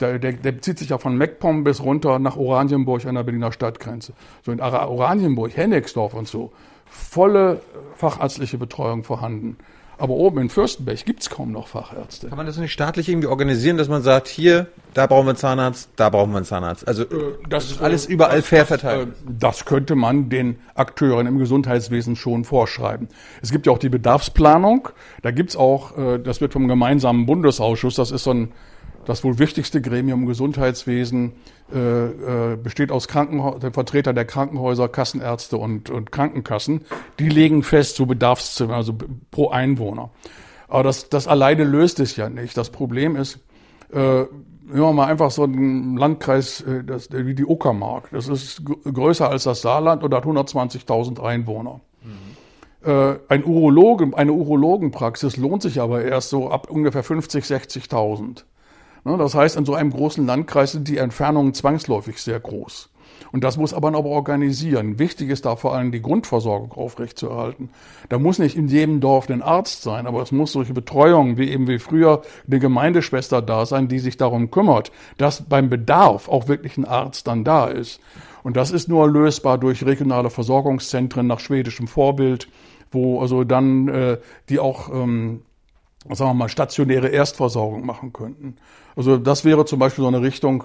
Der, 0.00 0.20
der, 0.20 0.34
der 0.34 0.62
zieht 0.62 0.78
sich 0.78 0.90
ja 0.90 0.98
von 0.98 1.16
Meckpomm 1.16 1.64
bis 1.64 1.82
runter 1.82 2.20
nach 2.20 2.36
Oranienburg 2.36 3.04
an 3.06 3.16
der 3.16 3.24
Berliner 3.24 3.50
Stadtgrenze. 3.50 4.12
So 4.44 4.52
in 4.52 4.60
Oranienburg, 4.60 5.56
Hennigsdorf 5.56 6.14
und 6.14 6.28
so 6.28 6.52
volle 6.90 7.60
fachärztliche 7.96 8.58
Betreuung 8.58 9.04
vorhanden. 9.04 9.56
Aber 10.00 10.14
oben 10.14 10.38
in 10.38 10.48
Fürstenberg 10.48 11.04
gibt 11.04 11.22
es 11.22 11.28
kaum 11.28 11.50
noch 11.50 11.66
Fachärzte. 11.66 12.28
Kann 12.28 12.36
man 12.36 12.46
das 12.46 12.56
nicht 12.56 12.72
staatlich 12.72 13.08
irgendwie 13.08 13.26
organisieren, 13.26 13.76
dass 13.76 13.88
man 13.88 14.00
sagt, 14.02 14.28
hier, 14.28 14.68
da 14.94 15.08
brauchen 15.08 15.26
wir 15.26 15.30
einen 15.30 15.38
Zahnarzt, 15.38 15.90
da 15.96 16.08
brauchen 16.08 16.30
wir 16.30 16.36
einen 16.36 16.46
Zahnarzt? 16.46 16.86
Also 16.86 17.02
äh, 17.02 17.34
das 17.48 17.68
ist 17.68 17.82
alles 17.82 18.06
überall 18.06 18.38
das, 18.38 18.46
fair 18.46 18.64
verteilt. 18.64 19.08
Das, 19.08 19.18
äh, 19.18 19.36
das 19.40 19.64
könnte 19.64 19.96
man 19.96 20.28
den 20.28 20.60
Akteuren 20.76 21.26
im 21.26 21.38
Gesundheitswesen 21.38 22.14
schon 22.14 22.44
vorschreiben. 22.44 23.08
Es 23.42 23.50
gibt 23.50 23.66
ja 23.66 23.72
auch 23.72 23.78
die 23.78 23.88
Bedarfsplanung. 23.88 24.88
Da 25.22 25.32
gibt 25.32 25.50
es 25.50 25.56
auch, 25.56 25.98
äh, 25.98 26.18
das 26.18 26.40
wird 26.40 26.52
vom 26.52 26.68
gemeinsamen 26.68 27.26
Bundesausschuss, 27.26 27.96
das 27.96 28.12
ist 28.12 28.22
so 28.22 28.30
ein 28.30 28.52
das 29.08 29.24
wohl 29.24 29.38
wichtigste 29.38 29.80
Gremium 29.80 30.20
im 30.20 30.26
Gesundheitswesen 30.26 31.32
äh, 31.74 32.52
äh, 32.52 32.56
besteht 32.56 32.92
aus 32.92 33.08
Krankenha 33.08 33.58
Vertretern 33.72 34.14
der 34.14 34.26
Krankenhäuser, 34.26 34.86
Kassenärzte 34.88 35.56
und, 35.56 35.88
und 35.88 36.12
Krankenkassen. 36.12 36.82
Die 37.18 37.30
legen 37.30 37.62
fest, 37.62 37.96
so 37.96 38.04
Bedarfszimmer, 38.04 38.74
also 38.74 38.94
pro 39.30 39.48
Einwohner. 39.48 40.10
Aber 40.68 40.82
das, 40.82 41.08
das 41.08 41.26
alleine 41.26 41.64
löst 41.64 42.00
es 42.00 42.16
ja 42.16 42.28
nicht. 42.28 42.54
Das 42.58 42.68
Problem 42.68 43.16
ist, 43.16 43.38
äh, 43.90 44.24
nehmen 44.26 44.28
wir 44.68 44.92
mal 44.92 45.06
einfach 45.06 45.30
so 45.30 45.44
einen 45.44 45.96
Landkreis 45.96 46.60
äh, 46.60 46.84
das, 46.84 47.08
wie 47.10 47.34
die 47.34 47.46
Uckermark. 47.46 48.10
Das 48.12 48.28
ist 48.28 48.62
größer 48.84 49.30
als 49.30 49.44
das 49.44 49.62
Saarland 49.62 50.04
und 50.04 50.12
hat 50.12 50.24
120.000 50.24 51.22
Einwohner. 51.22 51.80
Mhm. 52.02 52.90
Äh, 52.90 53.18
ein 53.28 53.42
Urologe, 53.42 54.10
eine 54.14 54.32
Urologenpraxis 54.32 55.38
lohnt 55.38 55.62
sich 55.62 55.80
aber 55.80 56.04
erst 56.04 56.28
so 56.28 56.50
ab 56.50 56.70
ungefähr 56.70 57.02
50, 57.02 57.44
60.000. 57.44 58.44
Ne, 59.08 59.16
das 59.16 59.34
heißt, 59.34 59.56
in 59.56 59.64
so 59.64 59.74
einem 59.74 59.90
großen 59.90 60.26
Landkreis 60.26 60.72
sind 60.72 60.86
die 60.86 60.98
Entfernungen 60.98 61.54
zwangsläufig 61.54 62.18
sehr 62.18 62.38
groß. 62.38 62.90
Und 63.32 63.42
das 63.42 63.56
muss 63.56 63.72
aber 63.72 63.88
aber 63.88 64.04
organisieren. 64.04 64.98
Wichtig 64.98 65.30
ist 65.30 65.46
da 65.46 65.56
vor 65.56 65.74
allem 65.74 65.92
die 65.92 66.02
Grundversorgung 66.02 66.72
aufrechtzuerhalten. 66.72 67.70
Da 68.10 68.18
muss 68.18 68.38
nicht 68.38 68.54
in 68.54 68.68
jedem 68.68 69.00
Dorf 69.00 69.30
ein 69.30 69.40
Arzt 69.40 69.82
sein, 69.82 70.06
aber 70.06 70.20
es 70.20 70.30
muss 70.30 70.52
solche 70.52 70.74
Betreuung 70.74 71.38
wie 71.38 71.48
eben 71.48 71.68
wie 71.68 71.78
früher 71.78 72.20
eine 72.46 72.58
Gemeindeschwester 72.58 73.40
da 73.40 73.64
sein, 73.64 73.88
die 73.88 73.98
sich 73.98 74.18
darum 74.18 74.50
kümmert, 74.50 74.92
dass 75.16 75.40
beim 75.40 75.70
Bedarf 75.70 76.28
auch 76.28 76.46
wirklich 76.48 76.76
ein 76.76 76.84
Arzt 76.84 77.28
dann 77.28 77.44
da 77.44 77.66
ist. 77.66 78.00
Und 78.42 78.58
das 78.58 78.70
ist 78.70 78.90
nur 78.90 79.10
lösbar 79.10 79.56
durch 79.56 79.86
regionale 79.86 80.28
Versorgungszentren 80.28 81.26
nach 81.26 81.40
schwedischem 81.40 81.88
Vorbild, 81.88 82.46
wo 82.90 83.22
also 83.22 83.44
dann 83.44 83.88
äh, 83.88 84.18
die 84.50 84.58
auch 84.58 84.90
ähm, 84.92 85.40
sagen 86.14 86.30
wir 86.30 86.34
mal, 86.34 86.48
stationäre 86.48 87.08
Erstversorgung 87.08 87.84
machen 87.84 88.12
könnten. 88.12 88.56
Also 88.96 89.16
das 89.16 89.44
wäre 89.44 89.64
zum 89.64 89.78
Beispiel 89.78 90.02
so 90.02 90.08
eine 90.08 90.22
Richtung, 90.22 90.64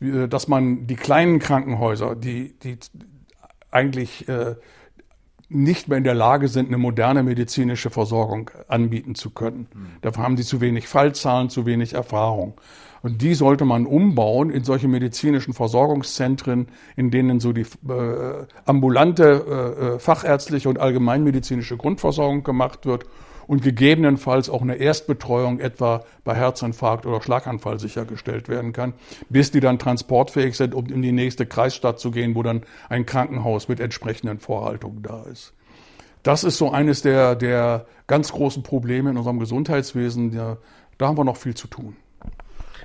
äh, 0.00 0.28
dass 0.28 0.48
man 0.48 0.86
die 0.86 0.96
kleinen 0.96 1.38
Krankenhäuser, 1.38 2.14
die, 2.16 2.58
die 2.58 2.78
eigentlich 3.70 4.28
äh, 4.28 4.56
nicht 5.50 5.88
mehr 5.88 5.98
in 5.98 6.04
der 6.04 6.14
Lage 6.14 6.48
sind, 6.48 6.68
eine 6.68 6.78
moderne 6.78 7.22
medizinische 7.22 7.90
Versorgung 7.90 8.50
anbieten 8.68 9.14
zu 9.14 9.30
können. 9.30 9.66
Mhm. 9.72 9.86
Dafür 10.02 10.22
haben 10.22 10.36
sie 10.36 10.44
zu 10.44 10.60
wenig 10.60 10.88
Fallzahlen, 10.88 11.48
zu 11.48 11.64
wenig 11.64 11.94
Erfahrung. 11.94 12.54
Und 13.02 13.22
die 13.22 13.34
sollte 13.34 13.64
man 13.64 13.86
umbauen 13.86 14.50
in 14.50 14.64
solche 14.64 14.88
medizinischen 14.88 15.54
Versorgungszentren, 15.54 16.68
in 16.96 17.10
denen 17.10 17.40
so 17.40 17.52
die 17.52 17.62
äh, 17.62 18.46
ambulante 18.64 19.94
äh, 19.94 19.98
fachärztliche 19.98 20.68
und 20.68 20.78
allgemeinmedizinische 20.78 21.76
Grundversorgung 21.76 22.42
gemacht 22.42 22.86
wird 22.86 23.06
und 23.48 23.62
gegebenenfalls 23.62 24.48
auch 24.48 24.62
eine 24.62 24.76
Erstbetreuung 24.76 25.58
etwa 25.58 26.04
bei 26.22 26.36
Herzinfarkt 26.36 27.06
oder 27.06 27.20
Schlaganfall 27.20 27.80
sichergestellt 27.80 28.48
werden 28.48 28.72
kann, 28.72 28.92
bis 29.30 29.50
die 29.50 29.60
dann 29.60 29.80
transportfähig 29.80 30.56
sind, 30.56 30.74
um 30.74 30.86
in 30.86 31.02
die 31.02 31.12
nächste 31.12 31.46
Kreisstadt 31.46 31.98
zu 31.98 32.12
gehen, 32.12 32.36
wo 32.36 32.44
dann 32.44 32.62
ein 32.88 33.06
Krankenhaus 33.06 33.66
mit 33.66 33.80
entsprechenden 33.80 34.38
Vorhaltungen 34.38 35.02
da 35.02 35.24
ist. 35.24 35.54
Das 36.22 36.44
ist 36.44 36.58
so 36.58 36.70
eines 36.70 37.00
der, 37.00 37.34
der 37.34 37.86
ganz 38.06 38.32
großen 38.32 38.62
Probleme 38.62 39.10
in 39.10 39.16
unserem 39.16 39.38
Gesundheitswesen. 39.38 40.36
Da, 40.36 40.58
da 40.98 41.08
haben 41.08 41.16
wir 41.16 41.24
noch 41.24 41.38
viel 41.38 41.54
zu 41.54 41.68
tun. 41.68 41.96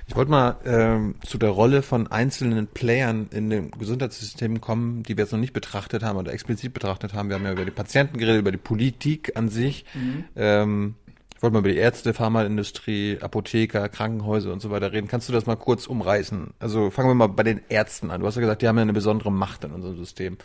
Ich 0.06 0.16
wollte 0.16 0.30
mal 0.30 0.56
ähm, 0.64 1.14
zu 1.24 1.38
der 1.38 1.50
Rolle 1.50 1.82
von 1.82 2.06
einzelnen 2.08 2.66
Playern 2.66 3.28
in 3.30 3.50
dem 3.50 3.70
Gesundheitssystem 3.70 4.60
kommen, 4.60 5.02
die 5.02 5.16
wir 5.16 5.24
jetzt 5.24 5.32
noch 5.32 5.38
nicht 5.38 5.52
betrachtet 5.52 6.02
haben 6.02 6.18
oder 6.18 6.32
explizit 6.32 6.74
betrachtet 6.74 7.14
haben. 7.14 7.28
Wir 7.28 7.36
haben 7.36 7.44
ja 7.44 7.52
über 7.52 7.64
die 7.64 7.70
Patienten 7.70 8.18
geredet, 8.18 8.40
über 8.40 8.52
die 8.52 8.58
Politik 8.58 9.36
an 9.36 9.48
sich. 9.48 9.84
Mhm. 9.94 10.24
Ähm, 10.36 10.94
ich 11.36 11.42
wollte 11.42 11.54
mal 11.54 11.60
über 11.60 11.70
die 11.70 11.76
Ärzte, 11.76 12.14
Pharmaindustrie, 12.14 13.18
Apotheker, 13.20 13.88
Krankenhäuser 13.88 14.52
und 14.52 14.60
so 14.60 14.70
weiter 14.70 14.92
reden. 14.92 15.08
Kannst 15.08 15.28
du 15.28 15.32
das 15.32 15.46
mal 15.46 15.56
kurz 15.56 15.86
umreißen? 15.86 16.54
Also 16.58 16.90
fangen 16.90 17.08
wir 17.08 17.14
mal 17.14 17.26
bei 17.26 17.42
den 17.42 17.60
Ärzten 17.68 18.10
an. 18.10 18.20
Du 18.20 18.26
hast 18.26 18.36
ja 18.36 18.40
gesagt, 18.40 18.62
die 18.62 18.68
haben 18.68 18.76
ja 18.76 18.82
eine 18.82 18.92
besondere 18.92 19.32
Macht 19.32 19.64
in 19.64 19.72
unserem 19.72 19.96
System. 19.96 20.38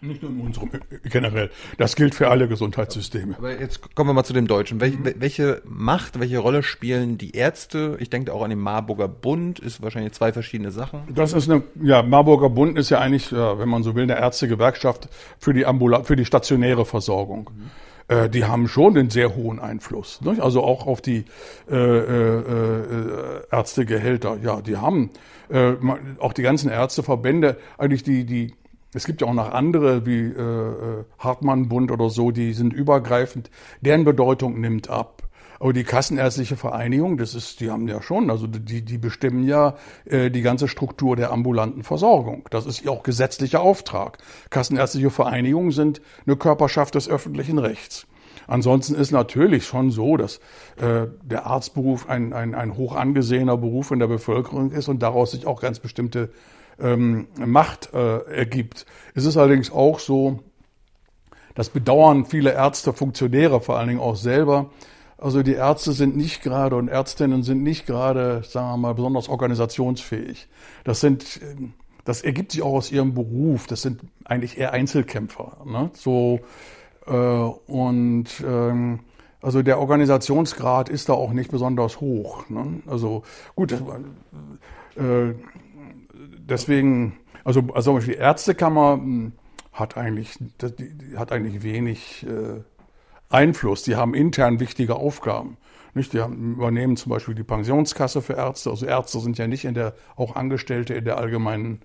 Nicht 0.00 0.22
nur 0.22 0.30
in 0.30 0.40
unserem, 0.40 0.70
generell. 1.04 1.50
Das 1.76 1.96
gilt 1.96 2.14
für 2.14 2.28
alle 2.28 2.46
Gesundheitssysteme. 2.46 3.34
Aber 3.36 3.58
jetzt 3.58 3.94
kommen 3.96 4.10
wir 4.10 4.14
mal 4.14 4.22
zu 4.22 4.32
dem 4.32 4.46
Deutschen. 4.46 4.80
Welche, 4.80 4.98
mhm. 4.98 5.14
welche 5.16 5.62
Macht, 5.64 6.20
welche 6.20 6.38
Rolle 6.38 6.62
spielen 6.62 7.18
die 7.18 7.34
Ärzte? 7.34 7.96
Ich 7.98 8.08
denke 8.08 8.32
auch 8.32 8.42
an 8.42 8.50
den 8.50 8.60
Marburger 8.60 9.08
Bund, 9.08 9.58
ist 9.58 9.82
wahrscheinlich 9.82 10.12
zwei 10.12 10.32
verschiedene 10.32 10.70
Sachen. 10.70 11.00
Das 11.12 11.32
ist 11.32 11.50
eine, 11.50 11.64
ja, 11.82 12.02
Marburger 12.02 12.48
Bund 12.48 12.78
ist 12.78 12.90
ja 12.90 13.00
eigentlich, 13.00 13.32
wenn 13.32 13.68
man 13.68 13.82
so 13.82 13.96
will, 13.96 14.04
eine 14.04 14.18
Ärztegewerkschaft 14.18 15.08
für 15.38 15.52
die 15.52 15.66
Ambula 15.66 16.04
für 16.04 16.16
die 16.16 16.24
stationäre 16.24 16.86
Versorgung. 16.86 17.50
Mhm 17.54 17.70
äh, 18.08 18.30
die 18.30 18.46
haben 18.46 18.68
schon 18.68 18.96
einen 18.96 19.10
sehr 19.10 19.36
hohen 19.36 19.60
Einfluss. 19.60 20.22
Nicht? 20.22 20.40
Also 20.40 20.64
auch 20.64 20.86
auf 20.86 21.02
die 21.02 21.26
äh, 21.70 21.76
äh, 21.76 22.38
äh, 22.38 23.42
Ärztegehälter. 23.50 24.38
Ja, 24.42 24.62
die 24.62 24.78
haben 24.78 25.10
äh, 25.50 25.74
auch 26.18 26.32
die 26.32 26.40
ganzen 26.40 26.70
Ärzteverbände, 26.70 27.58
eigentlich 27.76 28.02
die, 28.02 28.24
die 28.24 28.54
es 28.94 29.04
gibt 29.04 29.20
ja 29.20 29.26
auch 29.26 29.34
noch 29.34 29.52
andere 29.52 30.06
wie 30.06 30.20
äh, 30.20 30.40
äh 30.40 31.04
Hartmann-Bund 31.18 31.90
oder 31.90 32.10
so, 32.10 32.30
die 32.30 32.52
sind 32.52 32.72
übergreifend. 32.72 33.50
Deren 33.80 34.04
Bedeutung 34.04 34.60
nimmt 34.60 34.88
ab. 34.88 35.28
Aber 35.60 35.72
die 35.72 35.84
Kassenärztliche 35.84 36.56
Vereinigung, 36.56 37.16
das 37.16 37.34
ist, 37.34 37.60
die 37.60 37.70
haben 37.70 37.88
ja 37.88 38.00
schon, 38.00 38.30
also 38.30 38.46
die, 38.46 38.82
die 38.82 38.98
bestimmen 38.98 39.46
ja 39.46 39.74
äh, 40.04 40.30
die 40.30 40.42
ganze 40.42 40.68
Struktur 40.68 41.16
der 41.16 41.32
ambulanten 41.32 41.82
Versorgung. 41.82 42.44
Das 42.50 42.64
ist 42.64 42.84
ja 42.84 42.92
auch 42.92 43.02
gesetzlicher 43.02 43.60
Auftrag. 43.60 44.18
Kassenärztliche 44.50 45.10
Vereinigungen 45.10 45.72
sind 45.72 46.00
eine 46.26 46.36
Körperschaft 46.36 46.94
des 46.94 47.08
öffentlichen 47.08 47.58
Rechts. 47.58 48.06
Ansonsten 48.46 48.94
ist 48.94 49.10
natürlich 49.10 49.66
schon 49.66 49.90
so, 49.90 50.16
dass 50.16 50.36
äh, 50.76 51.08
der 51.22 51.46
Arztberuf 51.46 52.08
ein, 52.08 52.32
ein, 52.32 52.54
ein 52.54 52.76
hoch 52.76 52.94
angesehener 52.94 53.58
Beruf 53.58 53.90
in 53.90 53.98
der 53.98 54.06
Bevölkerung 54.06 54.70
ist 54.70 54.88
und 54.88 55.02
daraus 55.02 55.32
sich 55.32 55.44
auch 55.46 55.60
ganz 55.60 55.80
bestimmte 55.80 56.30
ähm, 56.80 57.28
Macht 57.36 57.92
äh, 57.92 58.18
ergibt. 58.24 58.86
Es 59.14 59.24
ist 59.24 59.36
allerdings 59.36 59.70
auch 59.70 59.98
so, 59.98 60.40
das 61.54 61.70
bedauern 61.70 62.24
viele 62.24 62.52
Ärzte, 62.52 62.92
Funktionäre 62.92 63.60
vor 63.60 63.78
allen 63.78 63.88
Dingen 63.88 64.00
auch 64.00 64.16
selber, 64.16 64.70
also 65.18 65.42
die 65.42 65.54
Ärzte 65.54 65.92
sind 65.92 66.16
nicht 66.16 66.42
gerade 66.42 66.76
und 66.76 66.86
Ärztinnen 66.86 67.42
sind 67.42 67.64
nicht 67.64 67.86
gerade, 67.86 68.42
sagen 68.44 68.68
wir 68.68 68.76
mal, 68.76 68.94
besonders 68.94 69.28
organisationsfähig. 69.28 70.48
Das 70.84 71.00
sind, 71.00 71.40
das 72.04 72.22
ergibt 72.22 72.52
sich 72.52 72.62
auch 72.62 72.74
aus 72.74 72.92
ihrem 72.92 73.14
Beruf. 73.14 73.66
Das 73.66 73.82
sind 73.82 74.00
eigentlich 74.24 74.58
eher 74.58 74.72
Einzelkämpfer. 74.72 75.56
Ne? 75.66 75.90
So 75.94 76.38
äh, 77.08 77.12
und 77.12 78.26
ähm, 78.46 79.00
also 79.42 79.62
der 79.62 79.80
Organisationsgrad 79.80 80.88
ist 80.88 81.08
da 81.08 81.14
auch 81.14 81.32
nicht 81.32 81.50
besonders 81.50 82.00
hoch. 82.00 82.48
Ne? 82.48 82.80
Also 82.86 83.24
gut, 83.56 83.72
äh, 83.72 85.34
deswegen, 86.48 87.18
also, 87.44 87.60
also 87.74 87.90
zum 87.90 87.94
Beispiel 87.96 88.14
die 88.14 88.20
Ärztekammer 88.20 88.94
hm, 88.94 89.32
hat 89.72 89.96
eigentlich, 89.96 90.38
hat 91.16 91.32
eigentlich 91.32 91.62
wenig 91.62 92.26
äh, 92.26 92.62
Einfluss. 93.30 93.82
Die 93.82 93.96
haben 93.96 94.14
intern 94.14 94.60
wichtige 94.60 94.96
Aufgaben. 94.96 95.56
Nicht? 95.94 96.12
Die 96.12 96.20
haben, 96.20 96.54
übernehmen 96.54 96.96
zum 96.96 97.10
Beispiel 97.10 97.34
die 97.34 97.44
Pensionskasse 97.44 98.22
für 98.22 98.34
Ärzte. 98.34 98.70
Also 98.70 98.86
Ärzte 98.86 99.20
sind 99.20 99.38
ja 99.38 99.46
nicht 99.46 99.64
in 99.64 99.74
der, 99.74 99.94
auch 100.16 100.36
Angestellte 100.36 100.94
in 100.94 101.04
der 101.04 101.18
allgemeinen 101.18 101.80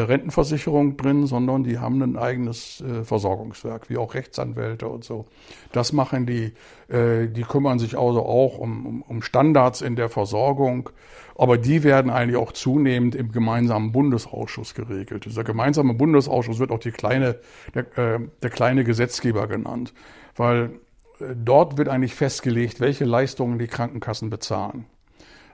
Rentenversicherung 0.00 0.96
drin, 0.96 1.26
sondern 1.26 1.64
die 1.64 1.78
haben 1.78 2.02
ein 2.02 2.16
eigenes 2.16 2.80
äh, 2.80 3.04
Versorgungswerk, 3.04 3.90
wie 3.90 3.96
auch 3.96 4.14
Rechtsanwälte 4.14 4.88
und 4.88 5.04
so. 5.04 5.26
Das 5.72 5.92
machen 5.92 6.26
die, 6.26 6.52
äh, 6.88 7.28
die 7.28 7.42
kümmern 7.42 7.78
sich 7.78 7.98
also 7.98 8.22
auch 8.22 8.58
um, 8.58 9.02
um, 9.02 9.22
Standards 9.22 9.82
in 9.82 9.96
der 9.96 10.08
Versorgung, 10.08 10.90
aber 11.36 11.58
die 11.58 11.84
werden 11.84 12.10
eigentlich 12.10 12.36
auch 12.36 12.52
zunehmend 12.52 13.14
im 13.14 13.32
gemeinsamen 13.32 13.92
Bundesausschuss 13.92 14.74
geregelt. 14.74 15.24
Dieser 15.24 15.44
gemeinsame 15.44 15.94
Bundesausschuss 15.94 16.58
wird 16.58 16.70
auch 16.70 16.78
die 16.78 16.92
kleine, 16.92 17.38
der, 17.74 17.98
äh, 17.98 18.20
der 18.42 18.50
kleine 18.50 18.84
Gesetzgeber 18.84 19.46
genannt 19.46 19.92
weil 20.36 20.80
äh, 21.20 21.34
dort 21.36 21.78
wird 21.78 21.88
eigentlich 21.88 22.14
festgelegt, 22.14 22.80
welche 22.80 23.04
Leistungen 23.04 23.58
die 23.58 23.66
Krankenkassen 23.66 24.30
bezahlen. 24.30 24.86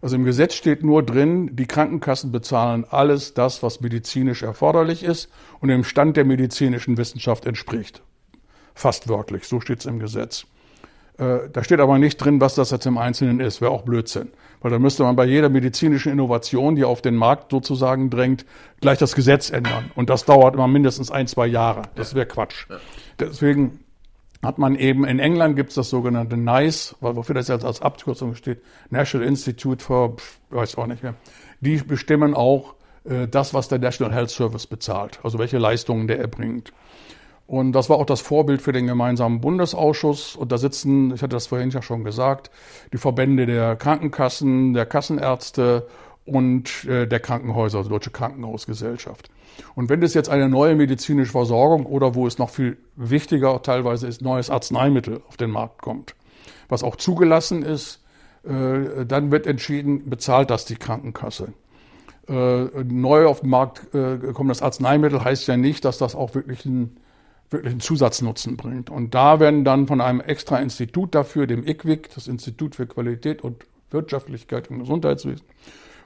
Also 0.00 0.16
im 0.16 0.24
Gesetz 0.24 0.54
steht 0.54 0.82
nur 0.82 1.02
drin, 1.02 1.56
die 1.56 1.66
Krankenkassen 1.66 2.30
bezahlen 2.30 2.84
alles 2.88 3.34
das, 3.34 3.62
was 3.62 3.80
medizinisch 3.80 4.42
erforderlich 4.42 5.02
ist 5.02 5.28
und 5.60 5.68
dem 5.68 5.84
Stand 5.84 6.16
der 6.16 6.24
medizinischen 6.24 6.96
Wissenschaft 6.96 7.46
entspricht. 7.46 8.02
Fast 8.74 9.08
wörtlich, 9.08 9.44
so 9.48 9.60
steht 9.60 9.80
es 9.80 9.86
im 9.86 9.98
Gesetz. 9.98 10.46
Äh, 11.18 11.50
da 11.52 11.64
steht 11.64 11.80
aber 11.80 11.98
nicht 11.98 12.16
drin, 12.18 12.40
was 12.40 12.54
das 12.54 12.70
jetzt 12.70 12.86
im 12.86 12.96
Einzelnen 12.96 13.40
ist, 13.40 13.60
wäre 13.60 13.72
auch 13.72 13.82
Blödsinn. 13.82 14.28
Weil 14.60 14.70
da 14.70 14.78
müsste 14.78 15.02
man 15.02 15.16
bei 15.16 15.24
jeder 15.24 15.48
medizinischen 15.48 16.12
Innovation, 16.12 16.76
die 16.76 16.84
auf 16.84 17.02
den 17.02 17.16
Markt 17.16 17.50
sozusagen 17.50 18.10
drängt, 18.10 18.44
gleich 18.80 18.98
das 18.98 19.14
Gesetz 19.14 19.50
ändern. 19.50 19.90
Und 19.94 20.10
das 20.10 20.24
dauert 20.24 20.54
immer 20.54 20.68
mindestens 20.68 21.10
ein, 21.10 21.26
zwei 21.26 21.46
Jahre. 21.46 21.82
Das 21.94 22.14
wäre 22.14 22.26
Quatsch. 22.26 22.66
Deswegen 23.18 23.80
hat 24.42 24.58
man 24.58 24.76
eben, 24.76 25.04
in 25.04 25.18
England 25.18 25.56
gibt 25.56 25.70
es 25.70 25.74
das 25.74 25.90
sogenannte 25.90 26.36
NICE, 26.36 26.96
wofür 27.00 27.34
das 27.34 27.48
jetzt 27.48 27.64
als 27.64 27.82
Abkürzung 27.82 28.34
steht, 28.34 28.62
National 28.90 29.26
Institute 29.26 29.82
for, 29.82 30.16
weiß 30.50 30.76
auch 30.78 30.86
nicht 30.86 31.02
mehr. 31.02 31.14
Die 31.60 31.76
bestimmen 31.78 32.34
auch 32.34 32.74
äh, 33.04 33.26
das, 33.26 33.52
was 33.52 33.68
der 33.68 33.78
National 33.78 34.14
Health 34.14 34.30
Service 34.30 34.66
bezahlt, 34.66 35.18
also 35.24 35.38
welche 35.38 35.58
Leistungen 35.58 36.06
der 36.06 36.20
erbringt. 36.20 36.72
Und 37.48 37.72
das 37.72 37.88
war 37.88 37.96
auch 37.96 38.04
das 38.04 38.20
Vorbild 38.20 38.60
für 38.60 38.72
den 38.72 38.86
gemeinsamen 38.86 39.40
Bundesausschuss. 39.40 40.36
Und 40.36 40.52
da 40.52 40.58
sitzen, 40.58 41.14
ich 41.14 41.22
hatte 41.22 41.34
das 41.34 41.46
vorhin 41.46 41.70
ja 41.70 41.80
schon 41.80 42.04
gesagt, 42.04 42.50
die 42.92 42.98
Verbände 42.98 43.46
der 43.46 43.74
Krankenkassen, 43.74 44.74
der 44.74 44.84
Kassenärzte 44.84 45.86
und 46.28 46.84
äh, 46.84 47.06
der 47.06 47.20
Krankenhäuser, 47.20 47.78
also 47.78 47.90
Deutsche 47.90 48.10
Krankenhausgesellschaft. 48.10 49.30
Und 49.74 49.88
wenn 49.88 50.02
es 50.02 50.14
jetzt 50.14 50.28
eine 50.28 50.48
neue 50.48 50.76
medizinische 50.76 51.32
Versorgung 51.32 51.86
oder 51.86 52.14
wo 52.14 52.26
es 52.26 52.38
noch 52.38 52.50
viel 52.50 52.76
wichtiger 52.96 53.60
teilweise 53.62 54.06
ist, 54.06 54.22
neues 54.22 54.50
Arzneimittel 54.50 55.20
auf 55.28 55.36
den 55.36 55.50
Markt 55.50 55.82
kommt, 55.82 56.14
was 56.68 56.82
auch 56.82 56.96
zugelassen 56.96 57.62
ist, 57.62 58.04
äh, 58.44 59.06
dann 59.06 59.32
wird 59.32 59.46
entschieden, 59.46 60.08
bezahlt 60.10 60.50
das 60.50 60.64
die 60.66 60.76
Krankenkasse. 60.76 61.52
Äh, 62.28 62.66
neu 62.84 63.26
auf 63.26 63.40
den 63.40 63.50
Markt 63.50 63.90
kommendes 63.90 64.62
Arzneimittel 64.62 65.24
heißt 65.24 65.48
ja 65.48 65.56
nicht, 65.56 65.84
dass 65.84 65.98
das 65.98 66.14
auch 66.14 66.34
wirklich 66.34 66.66
einen, 66.66 66.98
wirklich 67.50 67.72
einen 67.72 67.80
Zusatznutzen 67.80 68.56
bringt. 68.58 68.90
Und 68.90 69.14
da 69.14 69.40
werden 69.40 69.64
dann 69.64 69.86
von 69.86 70.02
einem 70.02 70.20
extra 70.20 70.58
Institut 70.58 71.14
dafür, 71.14 71.46
dem 71.46 71.66
IQWIC, 71.66 72.10
das 72.14 72.28
Institut 72.28 72.74
für 72.74 72.86
Qualität 72.86 73.42
und 73.42 73.64
Wirtschaftlichkeit 73.90 74.68
im 74.68 74.80
Gesundheitswesen, 74.80 75.44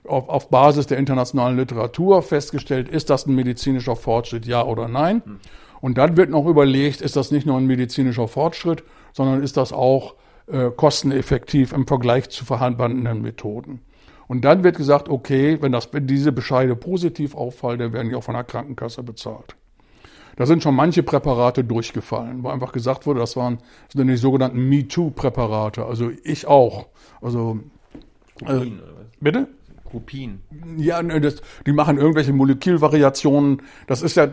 auf, 0.04 0.28
auf 0.28 0.48
Basis 0.50 0.86
der 0.86 0.98
internationalen 0.98 1.56
Literatur 1.56 2.22
festgestellt, 2.22 2.88
ist 2.88 3.10
das 3.10 3.26
ein 3.26 3.34
medizinischer 3.34 3.96
Fortschritt, 3.96 4.46
ja 4.46 4.64
oder 4.64 4.88
nein. 4.88 5.22
Hm. 5.24 5.38
Und 5.80 5.98
dann 5.98 6.16
wird 6.16 6.30
noch 6.30 6.46
überlegt, 6.46 7.00
ist 7.00 7.16
das 7.16 7.30
nicht 7.32 7.46
nur 7.46 7.56
ein 7.56 7.66
medizinischer 7.66 8.28
Fortschritt, 8.28 8.84
sondern 9.12 9.42
ist 9.42 9.56
das 9.56 9.72
auch 9.72 10.14
äh, 10.46 10.70
kosteneffektiv 10.70 11.72
im 11.72 11.86
Vergleich 11.86 12.30
zu 12.30 12.44
vorhandenen 12.44 13.22
Methoden. 13.22 13.80
Und 14.28 14.44
dann 14.44 14.64
wird 14.64 14.76
gesagt, 14.76 15.08
okay, 15.08 15.58
wenn, 15.60 15.72
das, 15.72 15.92
wenn 15.92 16.06
diese 16.06 16.32
Bescheide 16.32 16.76
positiv 16.76 17.34
auffallen, 17.34 17.80
dann 17.80 17.92
werden 17.92 18.08
die 18.08 18.14
auch 18.14 18.24
von 18.24 18.34
der 18.34 18.44
Krankenkasse 18.44 19.02
bezahlt. 19.02 19.56
Da 20.36 20.46
sind 20.46 20.62
schon 20.62 20.74
manche 20.74 21.02
Präparate 21.02 21.64
durchgefallen, 21.64 22.42
wo 22.42 22.48
einfach 22.48 22.72
gesagt 22.72 23.06
wurde, 23.06 23.20
das 23.20 23.36
waren 23.36 23.58
das 23.88 23.94
sind 23.98 24.06
die 24.06 24.16
sogenannten 24.16 24.68
MeToo-Präparate. 24.68 25.84
Also 25.84 26.10
ich 26.24 26.46
auch. 26.46 26.86
Also 27.20 27.58
äh, 28.46 28.70
bitte? 29.20 29.48
Kopien. 29.93 30.40
Ja, 30.78 31.02
das, 31.02 31.43
die 31.66 31.73
machen 31.73 31.98
irgendwelche 31.98 32.32
Molekülvariationen. 32.32 33.62
Das 33.86 34.02
ist 34.02 34.16
ja, 34.16 34.27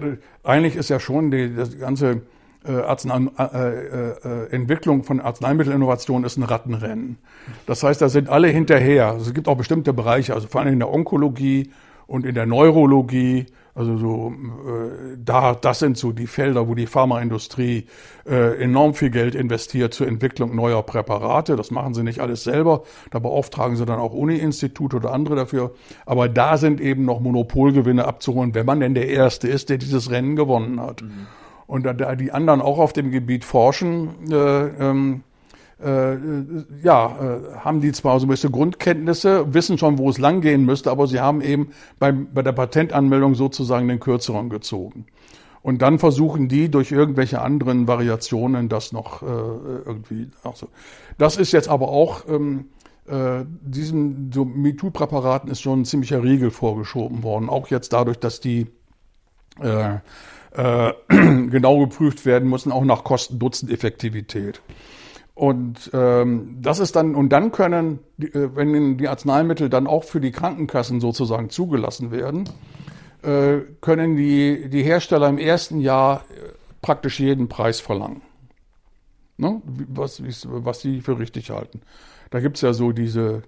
eigentlich 0.44 0.76
ist 0.78 0.90
ja 0.90 1.00
schon 1.00 1.30
die, 1.32 1.54
das 1.54 1.78
ganze 1.78 2.22
äh, 2.66 2.72
Arznei, 2.72 3.28
äh, 3.38 3.44
äh, 3.44 4.16
äh, 4.24 4.52
Entwicklung 4.52 5.04
von 5.04 5.20
Arzneimittelinnovation 5.20 6.24
ist 6.24 6.38
ein 6.38 6.44
Rattenrennen. 6.44 7.18
Das 7.66 7.84
heißt, 7.84 8.02
da 8.02 8.10
sind 8.10 8.30
alle 8.30 8.48
hinterher. 8.48 9.08
Also 9.08 9.28
es 9.28 9.34
gibt 9.34 9.48
auch 9.48 9.58
bestimmte 9.58 9.94
Bereiche, 9.94 10.34
also 10.34 10.48
vor 10.48 10.62
allem 10.62 10.74
in 10.74 10.80
der 10.80 10.92
Onkologie 10.92 11.72
und 12.08 12.26
in 12.26 12.36
der 12.36 12.46
Neurologie 12.46 13.46
also 13.80 13.96
so, 13.98 14.34
äh, 14.68 15.18
da, 15.24 15.56
das 15.56 15.80
sind 15.80 15.98
so 15.98 16.12
die 16.12 16.28
Felder, 16.28 16.68
wo 16.68 16.76
die 16.76 16.86
Pharmaindustrie 16.86 17.88
äh, 18.30 18.62
enorm 18.62 18.94
viel 18.94 19.10
Geld 19.10 19.36
investiert 19.36 19.94
zur 19.94 20.06
Entwicklung 20.06 20.54
neuer 20.54 20.84
Präparate. 20.84 21.56
Das 21.56 21.72
machen 21.72 21.94
sie 21.94 22.04
nicht 22.04 22.20
alles 22.20 22.44
selber. 22.44 22.84
Da 23.10 23.20
beauftragen 23.20 23.78
sie 23.78 23.86
dann 23.86 24.00
auch 24.00 24.14
Uni-Institute 24.14 24.98
oder 24.98 25.14
andere 25.14 25.38
dafür. 25.38 25.72
Aber 26.06 26.28
da 26.28 26.58
sind 26.58 26.82
eben 26.82 27.06
noch 27.06 27.22
Monopolgewinne 27.22 28.04
abzuholen, 28.04 28.54
wenn 28.54 28.66
man 28.66 28.82
denn 28.82 28.96
der 28.96 29.08
Erste 29.08 29.48
ist, 29.48 29.70
der 29.70 29.78
dieses 29.78 30.12
Rennen 30.12 30.36
gewonnen 30.36 30.82
hat. 30.82 31.02
Mhm. 31.02 31.28
Und 31.66 31.84
da 31.84 31.94
die 32.16 32.34
anderen 32.34 32.62
auch 32.62 32.80
auf 32.80 32.92
dem 32.92 33.12
Gebiet 33.12 33.46
forschen, 33.46 34.30
äh, 34.30 34.36
ähm, 34.36 35.24
äh, 35.84 36.18
ja, 36.84 37.08
äh, 37.08 37.56
haben 37.60 37.82
die 37.82 37.92
zwar 37.92 38.20
so 38.20 38.26
ein 38.26 38.30
bisschen 38.30 38.52
Grundkenntnisse, 38.52 39.54
wissen 39.54 39.78
schon, 39.78 39.98
wo 39.98 40.10
es 40.10 40.18
langgehen 40.18 40.66
müsste, 40.66 40.92
aber 40.92 41.08
sie 41.08 41.20
haben 41.20 41.42
eben 41.42 41.72
beim, 42.00 42.28
bei 42.34 42.42
der 42.42 42.52
Patentanmeldung 42.52 43.36
sozusagen 43.36 43.88
den 43.88 44.00
kürzeren 44.00 44.50
gezogen. 44.50 45.06
Und 45.62 45.82
dann 45.82 46.00
versuchen 46.00 46.48
die 46.48 46.70
durch 46.70 46.92
irgendwelche 46.92 47.42
anderen 47.42 47.88
Variationen 47.88 48.70
das 48.70 48.92
noch 48.92 49.22
äh, 49.22 49.26
irgendwie 49.26 50.30
auch 50.44 50.56
so. 50.56 50.70
Das 51.18 51.38
ist 51.38 51.52
jetzt 51.52 51.68
aber 51.68 51.90
auch 51.90 52.24
ähm, 52.30 52.66
äh, 53.08 53.44
diesen 53.62 54.32
so 54.34 54.46
MeToo-Präparaten 54.46 55.50
ist 55.50 55.62
schon 55.62 55.82
ein 55.82 55.86
ziemlicher 55.86 56.24
Riegel 56.24 56.52
vorgeschoben 56.52 57.24
worden. 57.24 57.50
Auch 57.50 57.68
jetzt 57.68 57.92
dadurch, 57.92 58.20
dass 58.20 58.40
die 58.40 58.68
äh, 59.62 59.96
äh, 60.54 60.94
genau 61.10 61.80
geprüft 61.80 62.26
werden 62.26 62.50
müssen, 62.50 62.72
auch 62.72 62.86
nach 62.86 63.04
Kosten-Nutzen-Effektivität. 63.04 64.62
Und 65.40 65.90
ähm, 65.94 66.58
das 66.62 66.80
ist 66.80 66.98
dann, 66.98 67.16
und 67.16 67.30
dann 67.30 67.54
können, 67.54 68.00
äh, 68.20 68.50
wenn 68.56 68.98
die 68.98 69.08
Arzneimittel 69.08 69.70
dann 69.70 69.88
auch 69.88 70.04
für 70.04 70.20
die 70.20 70.32
Krankenkassen 70.32 71.00
sozusagen 71.00 71.50
zugelassen 71.50 72.12
werden, 72.12 72.50
äh, 73.22 73.60
können 73.80 74.18
die, 74.18 74.70
die 74.70 74.84
Hersteller 74.84 75.30
im 75.30 75.38
ersten 75.38 75.80
Jahr 75.80 76.26
äh, 76.30 76.50
praktisch 76.82 77.22
jeden 77.22 77.48
Preis 77.48 77.80
verlangen. 77.80 78.22
Ne? 79.38 79.62
Was, 79.88 80.22
was 80.44 80.82
sie 80.82 81.00
für 81.00 81.18
richtig 81.18 81.52
halten. 81.52 81.84
Da 82.32 82.42
gibt's 82.42 82.60
ja 82.60 82.74
so 82.74 82.92
diese 82.92 83.44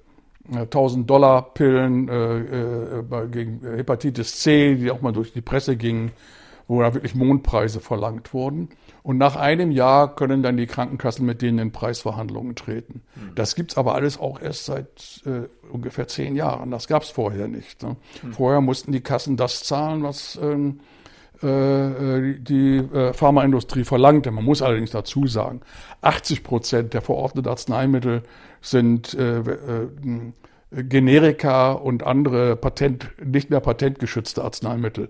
äh, 0.50 0.60
1000 0.60 1.10
Dollar 1.10 1.54
Pillen 1.54 2.08
äh, 2.08 3.00
äh, 3.00 3.28
gegen 3.30 3.60
Hepatitis 3.64 4.40
C, 4.40 4.76
die 4.76 4.92
auch 4.92 5.02
mal 5.02 5.12
durch 5.12 5.34
die 5.34 5.42
Presse 5.42 5.76
gingen 5.76 6.14
wo 6.72 6.82
da 6.82 6.94
wirklich 6.94 7.16
Mondpreise 7.16 7.82
verlangt 7.82 8.34
wurden. 8.34 8.70
Und 9.04 9.18
nach 9.18 9.36
einem 9.36 9.72
Jahr 9.72 10.16
können 10.16 10.44
dann 10.44 10.58
die 10.58 10.68
Krankenkassen 10.68 11.26
mit 11.26 11.42
denen 11.42 11.58
in 11.60 11.72
Preisverhandlungen 11.72 12.56
treten. 12.56 13.02
Mhm. 13.16 13.36
Das 13.36 13.56
gibt's 13.56 13.78
aber 13.78 13.96
alles 13.96 14.20
auch 14.20 14.40
erst 14.40 14.66
seit 14.66 15.22
äh, 15.26 15.48
ungefähr 15.72 16.08
zehn 16.08 16.36
Jahren. 16.36 16.70
Das 16.72 16.88
gab's 16.88 17.10
vorher 17.10 17.48
nicht. 17.48 17.82
Ne? 17.82 17.96
Mhm. 18.22 18.34
Vorher 18.34 18.62
mussten 18.62 18.92
die 18.92 19.02
Kassen 19.02 19.38
das 19.38 19.64
zahlen, 19.64 20.04
was 20.04 20.40
ähm, 20.42 20.82
äh, 21.42 22.36
die 22.40 22.78
äh, 22.78 23.14
Pharmaindustrie 23.14 23.84
verlangte. 23.84 24.30
Man 24.30 24.46
muss 24.46 24.62
allerdings 24.62 24.92
dazu 24.92 25.26
sagen, 25.26 25.62
80 26.02 26.44
Prozent 26.44 26.94
der 26.94 27.02
verordneten 27.02 27.50
Arzneimittel 27.50 28.22
sind 28.62 29.16
äh, 29.16 29.40
äh, 29.40 29.88
Generika 30.72 31.72
und 31.72 32.04
andere 32.04 32.56
Patent, 32.56 33.10
nicht 33.24 33.50
mehr 33.50 33.60
patentgeschützte 33.60 34.44
Arzneimittel. 34.44 35.10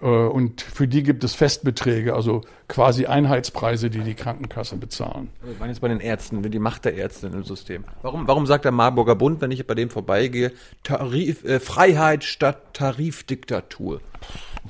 Äh, 0.00 0.06
und 0.06 0.62
für 0.62 0.88
die 0.88 1.02
gibt 1.02 1.24
es 1.24 1.34
Festbeträge, 1.34 2.14
also 2.14 2.42
quasi 2.68 3.06
Einheitspreise, 3.06 3.90
die 3.90 4.00
die 4.00 4.14
Krankenkasse 4.14 4.76
bezahlen. 4.76 5.30
Ich 5.50 5.58
meine 5.58 5.72
jetzt 5.72 5.80
bei 5.80 5.88
den 5.88 6.00
Ärzten, 6.00 6.42
die 6.42 6.58
Macht 6.58 6.84
der 6.84 6.94
Ärzte 6.94 7.26
im 7.26 7.44
System. 7.44 7.84
Warum, 8.02 8.26
warum 8.26 8.46
sagt 8.46 8.64
der 8.64 8.72
Marburger 8.72 9.14
Bund, 9.14 9.40
wenn 9.40 9.50
ich 9.50 9.66
bei 9.66 9.74
dem 9.74 9.90
vorbeigehe, 9.90 10.52
Tarif, 10.82 11.44
äh, 11.44 11.60
Freiheit 11.60 12.24
statt 12.24 12.74
Tarifdiktatur? 12.74 14.00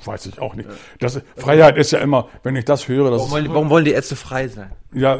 Weiß 0.05 0.25
ich 0.25 0.39
auch 0.39 0.55
nicht. 0.55 0.69
Das, 0.99 1.21
Freiheit 1.35 1.77
ist 1.77 1.91
ja 1.91 1.99
immer, 1.99 2.29
wenn 2.43 2.55
ich 2.55 2.65
das 2.65 2.87
höre, 2.87 3.11
das 3.11 3.19
warum, 3.19 3.31
wollen, 3.31 3.49
warum 3.49 3.69
wollen 3.69 3.85
die 3.85 3.91
Ärzte 3.91 4.15
frei 4.15 4.47
sein? 4.47 4.71
Ja, 4.93 5.19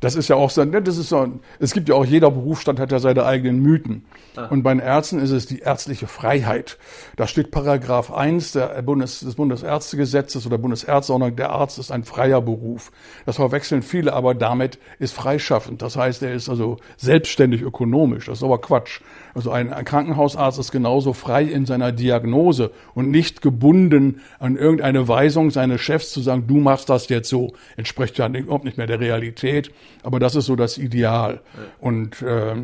das 0.00 0.14
ist 0.14 0.28
ja 0.28 0.36
auch 0.36 0.50
so, 0.50 0.64
das 0.64 0.96
ist 0.96 1.08
so, 1.08 1.40
es 1.58 1.72
gibt 1.72 1.88
ja 1.88 1.94
auch, 1.94 2.04
jeder 2.04 2.30
Berufsstand 2.30 2.78
hat 2.78 2.92
ja 2.92 2.98
seine 2.98 3.24
eigenen 3.24 3.60
Mythen. 3.60 4.04
Ah. 4.36 4.46
Und 4.46 4.62
bei 4.62 4.72
den 4.72 4.80
Ärzten 4.80 5.18
ist 5.18 5.30
es 5.30 5.46
die 5.46 5.60
ärztliche 5.60 6.06
Freiheit. 6.06 6.78
Da 7.16 7.26
steht 7.26 7.50
Paragraph 7.50 8.12
1 8.12 8.52
der 8.52 8.82
Bundes, 8.82 9.20
des 9.20 9.34
Bundesärztegesetzes 9.34 10.46
oder 10.46 10.58
Bundesärztordnung, 10.58 11.34
der 11.36 11.50
Arzt 11.50 11.78
ist 11.78 11.90
ein 11.90 12.04
freier 12.04 12.40
Beruf. 12.40 12.92
Das 13.26 13.36
verwechseln 13.36 13.82
viele, 13.82 14.12
aber 14.12 14.34
damit 14.34 14.78
ist 14.98 15.14
freischaffend. 15.14 15.82
Das 15.82 15.96
heißt, 15.96 16.22
er 16.22 16.32
ist 16.32 16.48
also 16.48 16.76
selbstständig 16.96 17.62
ökonomisch. 17.62 18.26
Das 18.26 18.38
ist 18.38 18.44
aber 18.44 18.60
Quatsch. 18.60 19.00
Also 19.34 19.50
ein, 19.50 19.72
ein 19.72 19.84
Krankenhausarzt 19.84 20.58
ist 20.58 20.72
genauso 20.72 21.12
frei 21.12 21.44
in 21.44 21.66
seiner 21.66 21.92
Diagnose 21.92 22.70
und 22.94 23.10
nicht 23.10 23.42
gebunden 23.42 24.20
an 24.38 24.56
irgendeine 24.56 25.08
Weisung 25.08 25.50
seines 25.50 25.80
Chefs 25.80 26.12
zu 26.12 26.20
sagen, 26.20 26.46
du 26.46 26.58
machst 26.58 26.88
das 26.88 27.08
jetzt 27.08 27.28
so. 27.28 27.52
Entspricht 27.76 28.18
ja 28.18 28.26
überhaupt 28.28 28.64
nicht 28.64 28.78
mehr 28.78 28.86
der 28.86 29.00
Realität, 29.00 29.72
aber 30.02 30.18
das 30.18 30.34
ist 30.34 30.46
so 30.46 30.56
das 30.56 30.78
Ideal. 30.78 31.40
Und 31.80 32.22
äh, 32.22 32.56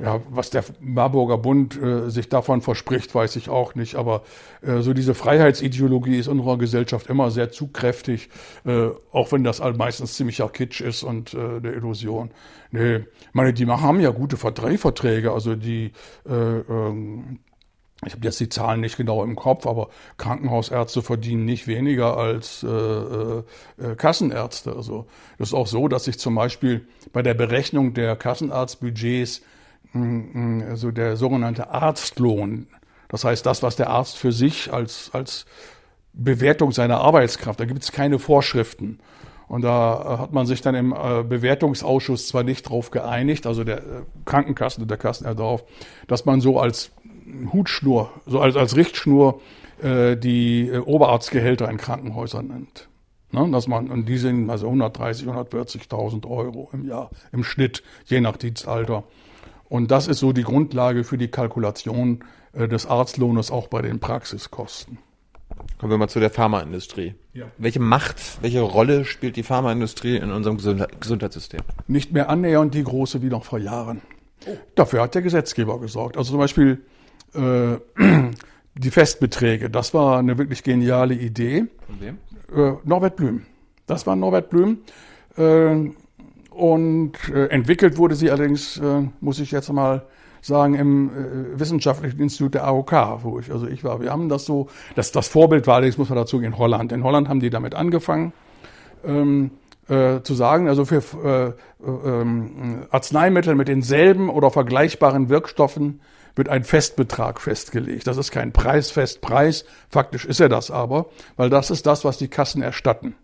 ja, 0.00 0.20
was 0.30 0.50
der 0.50 0.64
Marburger 0.80 1.36
Bund 1.36 1.80
äh, 1.80 2.08
sich 2.08 2.28
davon 2.28 2.62
verspricht, 2.62 3.14
weiß 3.14 3.36
ich 3.36 3.50
auch 3.50 3.74
nicht. 3.74 3.96
Aber 3.96 4.22
äh, 4.62 4.80
so 4.80 4.94
diese 4.94 5.14
Freiheitsideologie 5.14 6.16
ist 6.16 6.26
in 6.26 6.38
unserer 6.38 6.56
Gesellschaft 6.56 7.08
immer 7.08 7.30
sehr 7.30 7.50
zugkräftig, 7.50 8.30
äh, 8.64 8.88
auch 9.12 9.32
wenn 9.32 9.44
das 9.44 9.60
meistens 9.76 10.14
ziemlicher 10.14 10.48
Kitsch 10.48 10.80
ist 10.80 11.02
und 11.02 11.34
äh, 11.34 11.60
der 11.60 11.74
Illusion. 11.74 12.30
Nee, 12.70 13.00
meine, 13.32 13.52
die 13.52 13.66
haben 13.66 14.00
ja 14.00 14.10
gute 14.10 14.36
Drehverträge, 14.36 15.32
also 15.32 15.54
die 15.54 15.92
äh, 16.26 16.32
ähm, 16.32 17.40
ich 18.06 18.14
habe 18.14 18.24
jetzt 18.24 18.40
die 18.40 18.48
Zahlen 18.48 18.80
nicht 18.80 18.96
genau 18.96 19.22
im 19.22 19.36
Kopf, 19.36 19.66
aber 19.66 19.88
Krankenhausärzte 20.16 21.02
verdienen 21.02 21.44
nicht 21.44 21.66
weniger 21.66 22.16
als 22.16 22.62
äh, 22.62 22.66
äh, 22.66 23.42
äh, 23.78 23.94
Kassenärzte. 23.94 24.74
Also 24.74 25.06
das 25.38 25.48
ist 25.48 25.54
auch 25.54 25.66
so, 25.66 25.86
dass 25.86 26.04
sich 26.04 26.18
zum 26.18 26.34
Beispiel 26.34 26.86
bei 27.12 27.22
der 27.22 27.34
Berechnung 27.34 27.92
der 27.92 28.16
Kassenarztbudgets 28.16 29.42
mh, 29.92 30.24
mh, 30.32 30.64
also 30.66 30.90
der 30.90 31.16
sogenannte 31.16 31.70
Arztlohn, 31.70 32.68
das 33.08 33.24
heißt 33.24 33.44
das, 33.44 33.62
was 33.62 33.76
der 33.76 33.90
Arzt 33.90 34.16
für 34.16 34.32
sich 34.32 34.72
als, 34.72 35.10
als 35.12 35.44
Bewertung 36.14 36.72
seiner 36.72 37.00
Arbeitskraft, 37.00 37.60
da 37.60 37.66
gibt 37.66 37.82
es 37.82 37.92
keine 37.92 38.18
Vorschriften. 38.18 38.98
Und 39.46 39.62
da 39.62 40.18
hat 40.20 40.32
man 40.32 40.46
sich 40.46 40.60
dann 40.60 40.76
im 40.76 40.92
äh, 40.92 41.24
Bewertungsausschuss 41.24 42.28
zwar 42.28 42.44
nicht 42.44 42.62
drauf 42.62 42.92
geeinigt, 42.92 43.48
also 43.48 43.64
der 43.64 43.78
äh, 43.78 44.02
Krankenkassen 44.24 44.82
und 44.82 44.88
der 44.88 44.96
Kassen 44.96 45.24
darauf, 45.24 45.64
dass 46.06 46.24
man 46.24 46.40
so 46.40 46.60
als 46.60 46.92
Hutschnur, 47.52 48.10
so 48.26 48.40
als, 48.40 48.56
als 48.56 48.76
Richtschnur 48.76 49.40
äh, 49.82 50.16
die 50.16 50.68
äh, 50.68 50.78
Oberarztgehälter 50.78 51.70
in 51.70 51.76
Krankenhäusern 51.76 52.46
nennt. 52.48 52.88
Ne, 53.32 53.48
dass 53.52 53.68
man, 53.68 53.90
und 53.90 54.08
die 54.08 54.18
sind 54.18 54.50
also 54.50 54.66
130, 54.66 55.28
140.000 55.28 56.28
Euro 56.28 56.68
im 56.72 56.84
Jahr 56.84 57.10
im 57.30 57.44
Schnitt, 57.44 57.82
je 58.06 58.20
nach 58.20 58.36
Dienstalter. 58.36 59.04
Und 59.68 59.92
das 59.92 60.08
ist 60.08 60.18
so 60.18 60.32
die 60.32 60.42
Grundlage 60.42 61.04
für 61.04 61.16
die 61.16 61.28
Kalkulation 61.28 62.24
äh, 62.52 62.66
des 62.66 62.86
Arztlohnes 62.86 63.52
auch 63.52 63.68
bei 63.68 63.82
den 63.82 64.00
Praxiskosten. 64.00 64.98
Kommen 65.78 65.92
wir 65.92 65.98
mal 65.98 66.08
zu 66.08 66.20
der 66.20 66.30
Pharmaindustrie. 66.30 67.14
Ja. 67.32 67.46
Welche 67.56 67.80
Macht, 67.80 68.16
welche 68.42 68.60
Rolle 68.60 69.04
spielt 69.04 69.36
die 69.36 69.42
Pharmaindustrie 69.42 70.16
in 70.16 70.32
unserem 70.32 70.56
Gesundheitssystem? 70.56 71.60
Nicht 71.86 72.12
mehr 72.12 72.28
annähernd 72.28 72.74
die 72.74 72.84
große 72.84 73.22
wie 73.22 73.28
noch 73.28 73.44
vor 73.44 73.58
Jahren. 73.58 74.02
Oh. 74.46 74.56
Dafür 74.74 75.02
hat 75.02 75.14
der 75.14 75.22
Gesetzgeber 75.22 75.80
gesorgt. 75.80 76.16
Also 76.16 76.32
zum 76.32 76.38
Beispiel 76.38 76.84
äh, 77.34 77.78
die 78.74 78.90
Festbeträge. 78.90 79.70
Das 79.70 79.94
war 79.94 80.18
eine 80.18 80.38
wirklich 80.38 80.62
geniale 80.62 81.14
Idee. 81.14 81.66
Von 81.86 82.00
wem? 82.00 82.18
Äh, 82.54 82.76
Norbert 82.84 83.16
Blüm. 83.16 83.46
Das 83.86 84.06
war 84.06 84.16
Norbert 84.16 84.50
Blüm. 84.50 84.78
Äh, 85.36 85.90
und 86.50 87.12
äh, 87.32 87.46
entwickelt 87.46 87.96
wurde 87.96 88.14
sie 88.14 88.30
allerdings, 88.30 88.78
äh, 88.78 89.02
muss 89.20 89.38
ich 89.38 89.50
jetzt 89.50 89.72
mal 89.72 90.06
sagen, 90.42 90.74
im 90.74 91.10
äh, 91.10 91.60
Wissenschaftlichen 91.60 92.20
Institut 92.20 92.54
der 92.54 92.66
AOK, 92.66 92.92
wo 93.22 93.38
ich, 93.38 93.50
also 93.50 93.66
ich 93.66 93.84
war. 93.84 94.00
Wir 94.00 94.10
haben 94.10 94.28
das 94.28 94.44
so, 94.44 94.68
das, 94.94 95.12
das 95.12 95.28
Vorbild 95.28 95.66
war 95.66 95.76
allerdings, 95.76 95.98
muss 95.98 96.08
man 96.08 96.16
dazu 96.16 96.38
gehen, 96.38 96.58
Holland. 96.58 96.92
In 96.92 97.04
Holland 97.04 97.28
haben 97.28 97.40
die 97.40 97.50
damit 97.50 97.74
angefangen. 97.74 98.32
Ähm, 99.04 99.52
äh, 99.88 100.22
zu 100.22 100.34
sagen, 100.34 100.68
also 100.68 100.84
für 100.84 101.02
äh, 101.24 101.48
äh, 101.48 102.20
ähm, 102.20 102.86
Arzneimittel 102.90 103.54
mit 103.54 103.68
denselben 103.68 104.30
oder 104.30 104.50
vergleichbaren 104.50 105.28
Wirkstoffen 105.28 106.00
wird 106.36 106.48
ein 106.48 106.64
Festbetrag 106.64 107.40
festgelegt. 107.40 108.06
Das 108.06 108.16
ist 108.16 108.30
kein 108.30 108.52
Preisfestpreis, 108.52 109.64
faktisch 109.88 110.24
ist 110.24 110.40
er 110.40 110.48
das 110.48 110.70
aber, 110.70 111.06
weil 111.36 111.50
das 111.50 111.70
ist 111.70 111.86
das, 111.86 112.04
was 112.04 112.18
die 112.18 112.28
Kassen 112.28 112.62
erstatten. 112.62 113.14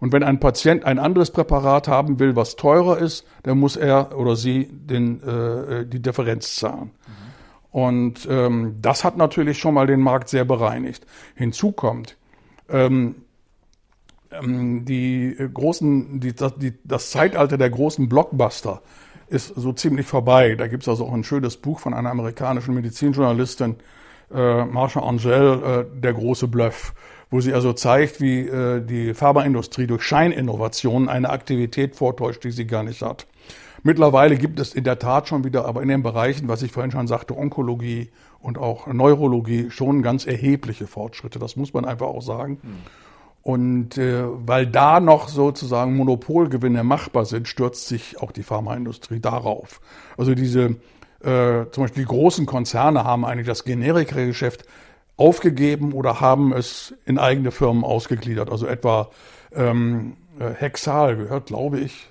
Und 0.00 0.12
wenn 0.12 0.22
ein 0.22 0.40
Patient 0.40 0.84
ein 0.84 0.98
anderes 0.98 1.30
Präparat 1.30 1.88
haben 1.88 2.18
will, 2.18 2.36
was 2.36 2.56
teurer 2.56 2.98
ist, 2.98 3.26
dann 3.42 3.58
muss 3.58 3.76
er 3.76 4.16
oder 4.16 4.36
sie 4.36 4.68
den, 4.70 5.22
äh, 5.22 5.86
die 5.86 6.00
Differenz 6.00 6.56
zahlen. 6.56 6.90
Mhm. 7.06 7.24
Und 7.70 8.28
ähm, 8.30 8.76
das 8.80 9.02
hat 9.02 9.16
natürlich 9.16 9.58
schon 9.58 9.74
mal 9.74 9.86
den 9.86 10.00
Markt 10.00 10.28
sehr 10.28 10.44
bereinigt. 10.44 11.06
Hinzu 11.34 11.72
kommt, 11.72 12.16
ähm, 12.68 13.16
ähm 14.30 14.84
die 14.84 15.36
großen, 15.52 16.20
die, 16.20 16.34
die, 16.56 16.74
das 16.84 17.10
Zeitalter 17.10 17.58
der 17.58 17.70
großen 17.70 18.08
Blockbuster 18.08 18.82
ist 19.34 19.48
so 19.48 19.72
ziemlich 19.72 20.06
vorbei. 20.06 20.54
Da 20.54 20.68
gibt 20.68 20.84
es 20.84 20.88
also 20.88 21.04
auch 21.06 21.12
ein 21.12 21.24
schönes 21.24 21.56
Buch 21.56 21.80
von 21.80 21.92
einer 21.92 22.10
amerikanischen 22.10 22.74
Medizinjournalistin, 22.74 23.76
äh, 24.32 24.64
Marsha 24.64 25.00
Angel, 25.00 25.62
äh, 25.62 26.00
Der 26.00 26.14
große 26.14 26.48
Bluff, 26.48 26.94
wo 27.30 27.40
sie 27.40 27.52
also 27.52 27.72
zeigt, 27.72 28.20
wie 28.20 28.40
äh, 28.46 28.80
die 28.80 29.12
Pharmaindustrie 29.12 29.86
durch 29.86 30.02
Scheininnovationen 30.02 31.08
eine 31.08 31.30
Aktivität 31.30 31.96
vortäuscht, 31.96 32.44
die 32.44 32.52
sie 32.52 32.66
gar 32.66 32.84
nicht 32.84 33.02
hat. 33.02 33.26
Mittlerweile 33.82 34.36
gibt 34.36 34.58
es 34.60 34.72
in 34.72 34.84
der 34.84 34.98
Tat 34.98 35.28
schon 35.28 35.44
wieder, 35.44 35.66
aber 35.66 35.82
in 35.82 35.88
den 35.88 36.02
Bereichen, 36.02 36.48
was 36.48 36.62
ich 36.62 36.72
vorhin 36.72 36.90
schon 36.90 37.06
sagte, 37.06 37.36
Onkologie 37.36 38.10
und 38.40 38.56
auch 38.56 38.86
Neurologie, 38.86 39.70
schon 39.70 40.02
ganz 40.02 40.26
erhebliche 40.26 40.86
Fortschritte. 40.86 41.38
Das 41.38 41.56
muss 41.56 41.74
man 41.74 41.84
einfach 41.84 42.06
auch 42.06 42.22
sagen. 42.22 42.58
Hm. 42.62 42.76
Und 43.44 43.98
äh, 43.98 44.24
weil 44.24 44.66
da 44.66 45.00
noch 45.00 45.28
sozusagen 45.28 45.96
Monopolgewinne 45.96 46.82
machbar 46.82 47.26
sind, 47.26 47.46
stürzt 47.46 47.86
sich 47.86 48.18
auch 48.20 48.32
die 48.32 48.42
Pharmaindustrie 48.42 49.20
darauf. 49.20 49.82
Also 50.16 50.34
diese, 50.34 50.76
äh, 51.22 51.66
zum 51.70 51.84
Beispiel 51.84 52.04
die 52.04 52.08
großen 52.08 52.46
Konzerne 52.46 53.04
haben 53.04 53.26
eigentlich 53.26 53.46
das 53.46 53.64
Generika-Geschäft 53.64 54.64
aufgegeben 55.18 55.92
oder 55.92 56.22
haben 56.22 56.54
es 56.54 56.94
in 57.04 57.18
eigene 57.18 57.50
Firmen 57.50 57.84
ausgegliedert. 57.84 58.50
Also 58.50 58.66
etwa 58.66 59.10
ähm, 59.54 60.16
äh, 60.40 60.48
Hexal 60.54 61.14
gehört, 61.16 61.44
glaube 61.46 61.80
ich, 61.80 62.08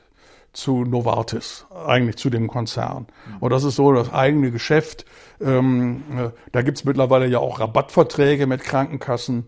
zu 0.53 0.85
Novartis, 0.85 1.65
eigentlich 1.88 2.18
zu 2.18 2.30
dem 2.30 2.47
Konzern. 2.47 3.07
Und 3.39 3.49
das 3.49 3.64
ist 3.64 3.76
so 3.76 3.91
das 3.91 4.14
eigene 4.14 4.51
Geschäft. 4.51 5.05
Ähm, 5.41 6.03
äh, 6.15 6.30
da 6.51 6.61
gibt's 6.61 6.85
mittlerweile 6.85 7.26
ja 7.26 7.39
auch 7.39 7.60
Rabattverträge 7.60 8.45
mit 8.45 8.64
Krankenkassen. 8.64 9.47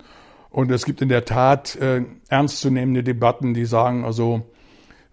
Und 0.56 0.72
es 0.72 0.86
gibt 0.86 1.02
in 1.02 1.10
der 1.10 1.26
Tat 1.26 1.76
äh, 1.76 2.06
ernstzunehmende 2.30 3.04
Debatten, 3.04 3.54
die 3.54 3.66
sagen, 3.66 4.06
also 4.06 4.46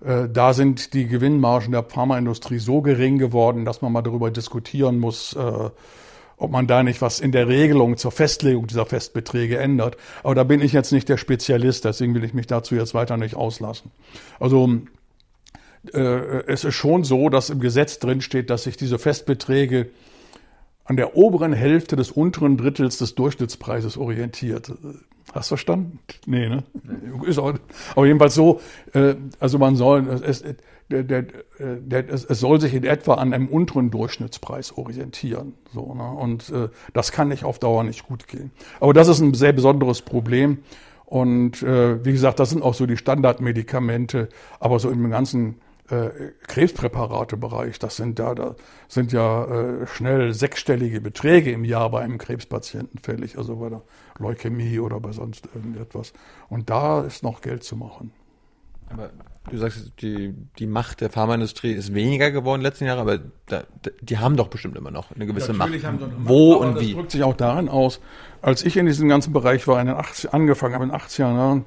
äh, 0.01 0.29
da 0.33 0.53
sind 0.53 0.95
die 0.95 1.09
Gewinnmargen 1.09 1.73
der 1.73 1.83
Pharmaindustrie 1.83 2.61
so 2.61 2.81
gering 2.81 3.19
geworden, 3.19 3.65
dass 3.65 3.83
man 3.83 3.91
mal 3.91 4.03
darüber 4.03 4.31
diskutieren 4.31 5.01
muss, 5.01 5.35
äh, 5.35 5.71
ob 6.37 6.51
man 6.53 6.69
da 6.69 6.85
nicht 6.85 7.03
was 7.03 7.19
in 7.19 7.33
der 7.33 7.49
Regelung 7.49 7.97
zur 7.97 8.13
Festlegung 8.13 8.69
dieser 8.69 8.87
Festbeträge 8.87 9.59
ändert. 9.59 9.97
Aber 10.23 10.37
da 10.37 10.45
bin 10.45 10.61
ich 10.61 10.73
jetzt 10.73 10.93
nicht 10.93 11.09
der 11.09 11.17
Spezialist, 11.17 11.85
deswegen 11.85 12.15
will 12.15 12.23
ich 12.23 12.35
mich 12.35 12.47
dazu 12.47 12.77
jetzt 12.77 12.95
weiter 12.95 13.17
nicht 13.17 13.35
auslassen. 13.35 13.91
Also 14.39 14.71
äh, 15.93 15.99
es 16.47 16.63
ist 16.63 16.77
schon 16.77 17.03
so, 17.03 17.31
dass 17.31 17.51
im 17.51 17.59
Gesetz 17.59 17.99
drin 17.99 18.21
steht, 18.21 18.49
dass 18.49 18.63
sich 18.63 18.77
diese 18.77 19.01
Festbeträge 19.01 19.91
an 20.85 20.97
der 20.97 21.17
oberen 21.17 21.53
Hälfte 21.53 21.97
des 21.97 22.13
unteren 22.13 22.57
Drittels 22.57 22.99
des 22.99 23.17
Durchschnittspreises 23.17 23.97
orientiert 23.97 24.71
Hast 25.33 25.51
du 25.51 25.57
verstanden? 25.57 25.99
Nee, 26.27 26.49
ne? 26.49 26.63
Nee. 26.83 27.29
Ist 27.29 27.39
auch, 27.39 27.55
aber 27.97 28.07
jedenfalls 28.07 28.35
so, 28.35 28.61
äh, 28.93 29.15
also 29.41 29.59
man 29.59 29.77
soll, 29.77 30.07
es, 30.25 30.45
der, 30.91 31.03
der, 31.03 31.25
der, 31.59 32.09
es, 32.11 32.25
es 32.25 32.41
soll 32.41 32.61
sich 32.61 32.75
in 32.75 32.85
etwa 32.85 33.15
an 33.15 33.33
einem 33.33 33.49
unteren 33.49 33.91
Durchschnittspreis 33.91 34.77
orientieren. 34.77 35.55
So, 35.73 35.95
ne? 35.95 36.11
Und 36.11 36.51
äh, 36.51 36.69
das 36.93 37.13
kann 37.13 37.29
nicht 37.29 37.45
auf 37.45 37.59
Dauer 37.59 37.83
nicht 37.83 38.07
gut 38.07 38.29
gehen. 38.29 38.51
Aber 38.79 38.93
das 38.93 39.09
ist 39.09 39.21
ein 39.21 39.33
sehr 39.35 39.53
besonderes 39.53 40.03
Problem. 40.03 40.59
Und 41.07 41.63
äh, 41.63 42.05
wie 42.05 42.13
gesagt, 42.13 42.39
das 42.39 42.51
sind 42.51 42.63
auch 42.63 42.75
so 42.75 42.87
die 42.87 42.97
Standardmedikamente, 42.97 44.29
aber 44.61 44.79
so 44.79 44.91
im 44.91 45.11
ganzen 45.11 45.61
äh, 45.91 46.09
Krebspräparatebereich, 46.47 47.79
das 47.79 47.97
sind 47.97 48.19
ja, 48.19 48.35
da 48.35 48.55
sind 48.89 49.13
ja 49.13 49.45
äh, 49.45 49.87
schnell 49.87 50.33
sechsstellige 50.33 51.01
Beträge 51.01 51.53
im 51.53 51.65
Jahr 51.65 51.91
bei 51.91 52.01
einem 52.01 52.19
Krebspatienten 52.19 52.99
fällig, 52.99 53.37
also 53.37 53.57
bei 53.57 53.69
der 53.69 53.83
Leukämie 54.19 54.79
oder 54.79 55.01
bei 55.01 55.13
sonst 55.13 55.49
irgendetwas. 55.55 56.13
Und 56.49 56.71
da 56.71 57.03
ist 57.03 57.23
noch 57.23 57.41
Geld 57.41 57.65
zu 57.65 57.77
machen. 57.77 58.13
Aber 58.89 59.11
du 59.51 59.59
sagst, 59.59 59.93
die, 60.01 60.35
die 60.59 60.67
Macht 60.67 61.01
der 61.01 61.11
Pharmaindustrie 61.11 61.73
ist 61.73 61.95
weniger 61.95 62.31
geworden 62.31 62.61
in 62.61 62.65
den 62.65 62.71
letzten 62.71 62.85
Jahren, 62.85 62.99
aber 62.99 63.19
da, 63.47 63.65
die 64.01 64.19
haben 64.19 64.37
doch 64.37 64.49
bestimmt 64.49 64.77
immer 64.77 64.91
noch 64.91 65.15
eine 65.15 65.27
gewisse 65.27 65.53
Natürlich 65.53 65.83
Macht. 65.83 66.01
Wo 66.19 66.55
und 66.55 66.79
wie? 66.81 66.89
Das 66.89 66.97
drückt 66.97 67.11
sich 67.13 67.23
auch 67.23 67.37
darin 67.37 67.69
aus, 67.69 68.01
als 68.43 68.65
ich 68.65 68.77
in 68.77 68.87
diesem 68.87 69.09
ganzen 69.09 69.33
Bereich 69.33 69.67
war, 69.67 69.81
in 69.81 69.87
den 69.87 69.97
80, 69.97 70.33
angefangen 70.33 70.75
habe 70.75 70.85
in 70.85 70.91
den 70.91 70.99
80er 70.99 71.35
Jahren, 71.35 71.65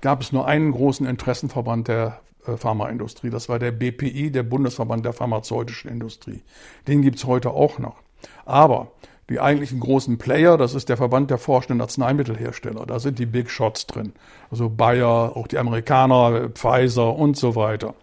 gab 0.00 0.20
es 0.20 0.32
nur 0.32 0.46
einen 0.46 0.72
großen 0.72 1.06
Interessenverband 1.06 1.88
der 1.88 2.20
äh, 2.46 2.56
Pharmaindustrie. 2.56 3.30
Das 3.30 3.48
war 3.48 3.58
der 3.58 3.72
BPI, 3.72 4.30
der 4.30 4.42
Bundesverband 4.42 5.04
der 5.04 5.12
pharmazeutischen 5.12 5.90
Industrie. 5.90 6.42
Den 6.88 7.02
gibt's 7.02 7.24
heute 7.24 7.50
auch 7.50 7.78
noch. 7.78 7.96
Aber 8.44 8.92
die 9.30 9.40
eigentlichen 9.40 9.78
großen 9.78 10.18
Player, 10.18 10.58
das 10.58 10.74
ist 10.74 10.88
der 10.88 10.96
Verband 10.96 11.30
der 11.30 11.38
forschenden 11.38 11.80
Arzneimittelhersteller. 11.80 12.84
Da 12.84 12.98
sind 12.98 13.18
die 13.20 13.26
Big 13.26 13.48
Shots 13.48 13.86
drin. 13.86 14.12
Also 14.50 14.68
Bayer, 14.68 15.36
auch 15.36 15.46
die 15.46 15.58
Amerikaner, 15.58 16.50
Pfizer 16.50 17.14
und 17.14 17.36
so 17.36 17.54
weiter. 17.54 17.94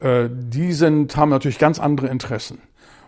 Äh, 0.00 0.28
die 0.28 0.72
sind, 0.72 1.16
haben 1.16 1.30
natürlich 1.30 1.60
ganz 1.60 1.78
andere 1.78 2.08
Interessen. 2.08 2.60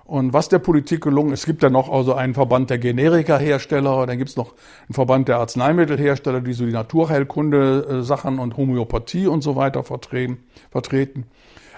Und 0.05 0.32
was 0.32 0.48
der 0.48 0.60
Politik 0.60 1.02
gelungen 1.02 1.32
ist, 1.32 1.44
gibt 1.44 1.62
ja 1.62 1.70
noch 1.70 1.89
also 1.89 2.14
einen 2.14 2.35
Verband 2.35 2.70
der 2.70 2.78
Generika-Hersteller, 2.78 4.06
dann 4.06 4.18
gibt 4.18 4.31
es 4.31 4.36
noch 4.36 4.55
einen 4.89 4.94
Verband 4.94 5.28
der 5.28 5.39
Arzneimittelhersteller, 5.39 6.40
die 6.40 6.52
so 6.52 6.66
die 6.66 6.72
Naturheilkunde-Sachen 6.72 8.39
und 8.39 8.56
Homöopathie 8.56 9.27
und 9.27 9.43
so 9.43 9.55
weiter 9.56 9.85
vertreten. 9.85 10.39
vertreten. 10.70 11.27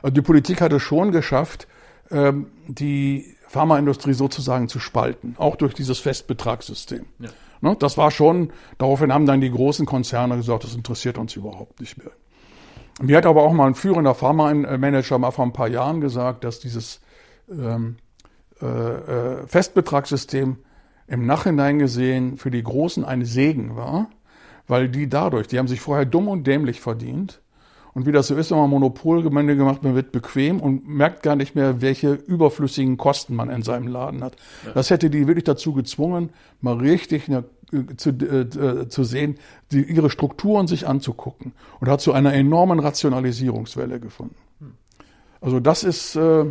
Also 0.02 0.14
die 0.14 0.22
Politik 0.22 0.60
hat 0.60 0.72
es 0.72 0.82
schon 0.82 1.12
geschafft, 1.12 1.66
ähm, 2.10 2.46
die 2.68 3.36
Pharmaindustrie 3.52 4.14
sozusagen 4.14 4.68
zu 4.68 4.80
spalten, 4.80 5.34
auch 5.36 5.56
durch 5.56 5.74
dieses 5.74 5.98
Festbetragssystem. 5.98 7.04
Ja. 7.18 7.28
Ne, 7.60 7.76
das 7.78 7.98
war 7.98 8.10
schon, 8.10 8.50
daraufhin 8.78 9.12
haben 9.12 9.26
dann 9.26 9.42
die 9.42 9.50
großen 9.50 9.84
Konzerne 9.84 10.36
gesagt, 10.36 10.64
das 10.64 10.74
interessiert 10.74 11.18
uns 11.18 11.36
überhaupt 11.36 11.78
nicht 11.78 11.98
mehr. 11.98 12.12
Mir 13.02 13.18
hat 13.18 13.26
aber 13.26 13.42
auch 13.42 13.52
mal 13.52 13.66
ein 13.66 13.74
führender 13.74 14.14
Pharma-Manager 14.14 15.18
mal 15.18 15.32
vor 15.32 15.44
ein 15.44 15.52
paar 15.52 15.68
Jahren 15.68 16.00
gesagt, 16.00 16.44
dass 16.44 16.60
dieses 16.60 17.00
ähm, 17.50 17.96
äh, 18.62 18.66
äh, 18.66 19.46
Festbetragssystem 19.46 20.56
im 21.06 21.26
Nachhinein 21.26 21.78
gesehen 21.78 22.38
für 22.38 22.50
die 22.50 22.62
Großen 22.62 23.04
ein 23.04 23.22
Segen 23.26 23.76
war, 23.76 24.08
weil 24.66 24.88
die 24.88 25.10
dadurch, 25.10 25.46
die 25.46 25.58
haben 25.58 25.68
sich 25.68 25.82
vorher 25.82 26.06
dumm 26.06 26.26
und 26.26 26.46
dämlich 26.46 26.80
verdient, 26.80 27.41
und 27.94 28.06
wie 28.06 28.12
das 28.12 28.28
so 28.28 28.36
ist, 28.36 28.50
wenn 28.50 28.58
man 28.58 28.70
Monopolgemeinde 28.70 29.56
gemacht, 29.56 29.82
man 29.82 29.94
wird 29.94 30.12
bequem 30.12 30.60
und 30.60 30.88
merkt 30.88 31.22
gar 31.22 31.36
nicht 31.36 31.54
mehr, 31.54 31.82
welche 31.82 32.12
überflüssigen 32.12 32.96
Kosten 32.96 33.34
man 33.34 33.50
in 33.50 33.62
seinem 33.62 33.86
Laden 33.86 34.24
hat. 34.24 34.36
Ja. 34.64 34.72
Das 34.72 34.90
hätte 34.90 35.10
die 35.10 35.26
wirklich 35.26 35.44
dazu 35.44 35.74
gezwungen, 35.74 36.30
mal 36.60 36.76
richtig 36.76 37.28
eine, 37.28 37.44
äh, 37.72 37.96
zu, 37.96 38.10
äh, 38.10 38.88
zu 38.88 39.04
sehen, 39.04 39.36
die, 39.72 39.82
ihre 39.82 40.08
Strukturen 40.08 40.66
sich 40.66 40.86
anzugucken 40.86 41.52
und 41.80 41.88
hat 41.88 42.00
zu 42.00 42.12
einer 42.12 42.32
enormen 42.32 42.80
Rationalisierungswelle 42.80 44.00
gefunden. 44.00 44.36
Hm. 44.60 44.72
Also 45.42 45.60
das 45.60 45.84
ist, 45.84 46.16
äh, 46.16 46.46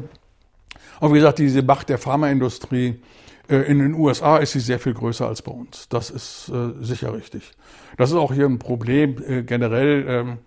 aber 0.99 1.13
wie 1.13 1.17
gesagt, 1.17 1.39
diese 1.39 1.63
Macht 1.63 1.89
der 1.89 1.97
Pharmaindustrie, 1.97 3.01
äh, 3.49 3.57
in 3.63 3.79
den 3.79 3.95
USA 3.95 4.37
ist 4.37 4.51
sie 4.51 4.59
sehr 4.59 4.77
viel 4.77 4.93
größer 4.93 5.27
als 5.27 5.41
bei 5.41 5.51
uns. 5.51 5.89
Das 5.89 6.11
ist 6.11 6.49
äh, 6.49 6.83
sicher 6.83 7.13
richtig. 7.15 7.51
Das 7.97 8.11
ist 8.11 8.15
auch 8.15 8.31
hier 8.31 8.45
ein 8.45 8.59
Problem 8.59 9.15
äh, 9.27 9.41
generell. 9.41 10.05
Ähm, 10.07 10.37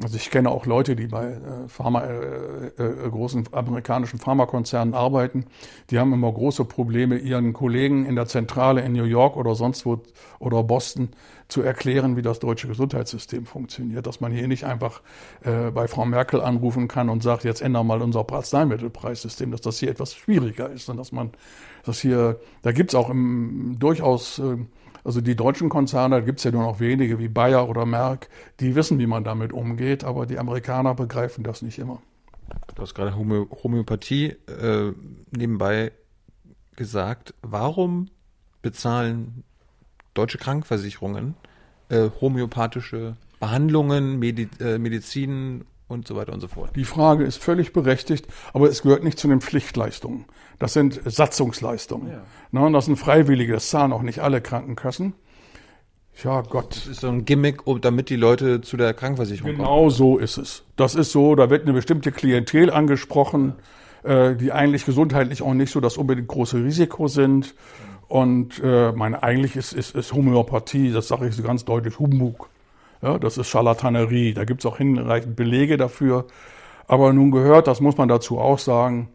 also 0.00 0.16
ich 0.16 0.30
kenne 0.30 0.50
auch 0.50 0.64
Leute, 0.64 0.94
die 0.94 1.08
bei 1.08 1.26
äh, 1.26 1.68
Pharma, 1.68 2.04
äh, 2.04 2.66
äh, 2.76 3.10
großen 3.10 3.48
amerikanischen 3.50 4.20
Pharmakonzernen 4.20 4.94
arbeiten. 4.94 5.46
Die 5.90 5.98
haben 5.98 6.12
immer 6.12 6.30
große 6.30 6.64
Probleme, 6.64 7.18
ihren 7.18 7.52
Kollegen 7.52 8.06
in 8.06 8.14
der 8.14 8.26
Zentrale 8.26 8.82
in 8.82 8.92
New 8.92 9.04
York 9.04 9.36
oder 9.36 9.56
sonst 9.56 9.84
wo 9.86 10.00
oder 10.38 10.62
Boston 10.62 11.08
zu 11.48 11.62
erklären, 11.62 12.16
wie 12.16 12.22
das 12.22 12.38
deutsche 12.38 12.68
Gesundheitssystem 12.68 13.44
funktioniert. 13.44 14.06
Dass 14.06 14.20
man 14.20 14.30
hier 14.30 14.46
nicht 14.46 14.64
einfach 14.64 15.00
äh, 15.42 15.72
bei 15.72 15.88
Frau 15.88 16.04
Merkel 16.04 16.42
anrufen 16.42 16.86
kann 16.86 17.08
und 17.08 17.24
sagt, 17.24 17.42
jetzt 17.42 17.60
ändern 17.60 17.86
mal 17.86 18.00
unser 18.00 18.24
Arzneimittelpreissystem, 18.30 19.50
dass 19.50 19.62
das 19.62 19.80
hier 19.80 19.90
etwas 19.90 20.14
schwieriger 20.14 20.70
ist 20.70 20.88
und 20.88 20.96
dass 20.96 21.10
man 21.10 21.30
das 21.84 22.00
hier, 22.00 22.38
da 22.62 22.70
gibt's 22.70 22.94
auch 22.94 23.10
im, 23.10 23.76
durchaus 23.80 24.38
äh, 24.38 24.58
also 25.04 25.20
die 25.20 25.36
deutschen 25.36 25.68
Konzerne, 25.68 26.16
da 26.16 26.20
gibt 26.20 26.38
es 26.38 26.44
ja 26.44 26.50
nur 26.50 26.62
noch 26.62 26.80
wenige 26.80 27.18
wie 27.18 27.28
Bayer 27.28 27.68
oder 27.68 27.86
Merck, 27.86 28.28
die 28.60 28.74
wissen, 28.74 28.98
wie 28.98 29.06
man 29.06 29.24
damit 29.24 29.52
umgeht, 29.52 30.04
aber 30.04 30.26
die 30.26 30.38
Amerikaner 30.38 30.94
begreifen 30.94 31.44
das 31.44 31.62
nicht 31.62 31.78
immer. 31.78 32.00
Du 32.74 32.82
hast 32.82 32.94
gerade 32.94 33.16
Homö 33.16 33.46
Homöopathie 33.62 34.36
äh, 34.46 34.92
nebenbei 35.30 35.92
gesagt. 36.76 37.34
Warum 37.42 38.08
bezahlen 38.62 39.44
deutsche 40.14 40.38
Krankenversicherungen 40.38 41.34
äh, 41.88 42.10
homöopathische 42.20 43.16
Behandlungen, 43.40 44.18
Medi 44.18 44.48
äh, 44.60 44.78
Medizin 44.78 45.64
und 45.88 46.06
so 46.06 46.14
weiter 46.16 46.32
und 46.32 46.40
so 46.40 46.48
fort? 46.48 46.70
Die 46.76 46.84
Frage 46.84 47.24
ist 47.24 47.42
völlig 47.42 47.72
berechtigt, 47.72 48.26
aber 48.52 48.68
es 48.68 48.82
gehört 48.82 49.02
nicht 49.02 49.18
zu 49.18 49.28
den 49.28 49.40
Pflichtleistungen. 49.40 50.26
Das 50.58 50.72
sind 50.72 51.00
Satzungsleistungen. 51.04 52.10
Ja. 52.10 52.22
Ne, 52.52 52.72
das 52.72 52.86
sind 52.86 52.96
freiwillige, 52.96 53.54
das 53.54 53.70
zahlen 53.70 53.92
auch 53.92 54.02
nicht 54.02 54.20
alle 54.20 54.40
Krankenkassen. 54.40 55.14
Ja, 56.24 56.42
Gott. 56.42 56.76
Das 56.76 56.86
ist 56.88 57.00
so 57.00 57.08
ein 57.08 57.24
Gimmick, 57.24 57.62
damit 57.80 58.10
die 58.10 58.16
Leute 58.16 58.60
zu 58.60 58.76
der 58.76 58.92
Krankenversicherung 58.92 59.52
genau 59.52 59.64
kommen. 59.64 59.78
Genau 59.78 59.90
so 59.90 60.18
ist 60.18 60.36
es. 60.36 60.64
Das 60.76 60.94
ist 60.94 61.12
so, 61.12 61.36
da 61.36 61.48
wird 61.48 61.62
eine 61.62 61.72
bestimmte 61.72 62.10
Klientel 62.10 62.70
angesprochen, 62.70 63.54
äh, 64.02 64.34
die 64.34 64.50
eigentlich 64.50 64.84
gesundheitlich 64.84 65.42
auch 65.42 65.54
nicht 65.54 65.72
so 65.72 65.80
das 65.80 65.96
unbedingt 65.96 66.26
große 66.26 66.56
Risiko 66.56 67.06
sind. 67.06 67.54
Und 68.08 68.60
äh, 68.64 68.90
meine, 68.92 69.22
eigentlich 69.22 69.54
ist, 69.54 69.72
ist, 69.72 69.94
ist 69.94 70.12
Homöopathie, 70.12 70.92
das 70.92 71.08
sage 71.08 71.28
ich 71.28 71.36
so 71.36 71.42
ganz 71.42 71.64
deutlich, 71.64 71.98
Humbug. 71.98 72.48
Ja, 73.02 73.18
das 73.18 73.38
ist 73.38 73.48
Charlatanerie. 73.48 74.34
Da 74.34 74.44
gibt's 74.44 74.66
auch 74.66 74.78
hinreichend 74.78 75.36
Belege 75.36 75.76
dafür. 75.76 76.26
Aber 76.86 77.12
nun 77.12 77.30
gehört, 77.30 77.66
das 77.66 77.80
muss 77.80 77.96
man 77.96 78.08
dazu 78.08 78.38
auch 78.38 78.58
sagen, 78.58 79.10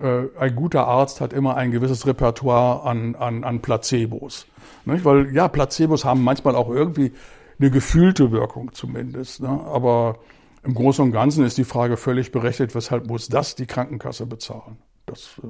äh, 0.00 0.24
ein 0.38 0.54
guter 0.54 0.86
Arzt 0.86 1.20
hat 1.20 1.32
immer 1.32 1.56
ein 1.56 1.70
gewisses 1.70 2.06
Repertoire 2.06 2.84
an, 2.84 3.14
an, 3.14 3.44
an 3.44 3.60
Placebos. 3.60 4.46
Nicht? 4.84 5.04
Weil 5.04 5.34
ja, 5.34 5.48
Placebos 5.48 6.04
haben 6.04 6.22
manchmal 6.22 6.54
auch 6.54 6.68
irgendwie 6.68 7.12
eine 7.58 7.70
gefühlte 7.70 8.30
Wirkung 8.30 8.72
zumindest. 8.72 9.40
Ne? 9.40 9.48
Aber 9.48 10.18
im 10.62 10.74
Großen 10.74 11.04
und 11.04 11.12
Ganzen 11.12 11.44
ist 11.44 11.58
die 11.58 11.64
Frage 11.64 11.96
völlig 11.96 12.32
berechtigt, 12.32 12.74
weshalb 12.74 13.06
muss 13.06 13.28
das 13.28 13.54
die 13.54 13.66
Krankenkasse 13.66 14.26
bezahlen? 14.26 14.78
Das, 15.06 15.40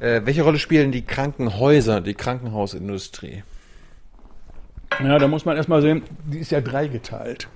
äh, 0.00 0.16
äh 0.16 0.26
welche 0.26 0.42
Rolle 0.42 0.58
spielen 0.58 0.92
die 0.92 1.04
Krankenhäuser, 1.04 2.00
die 2.00 2.14
Krankenhausindustrie? 2.14 3.42
Ja, 5.02 5.18
da 5.18 5.28
muss 5.28 5.44
man 5.44 5.56
erstmal 5.56 5.82
sehen, 5.82 6.02
die 6.24 6.38
ist 6.38 6.50
ja 6.50 6.60
dreigeteilt. 6.60 7.48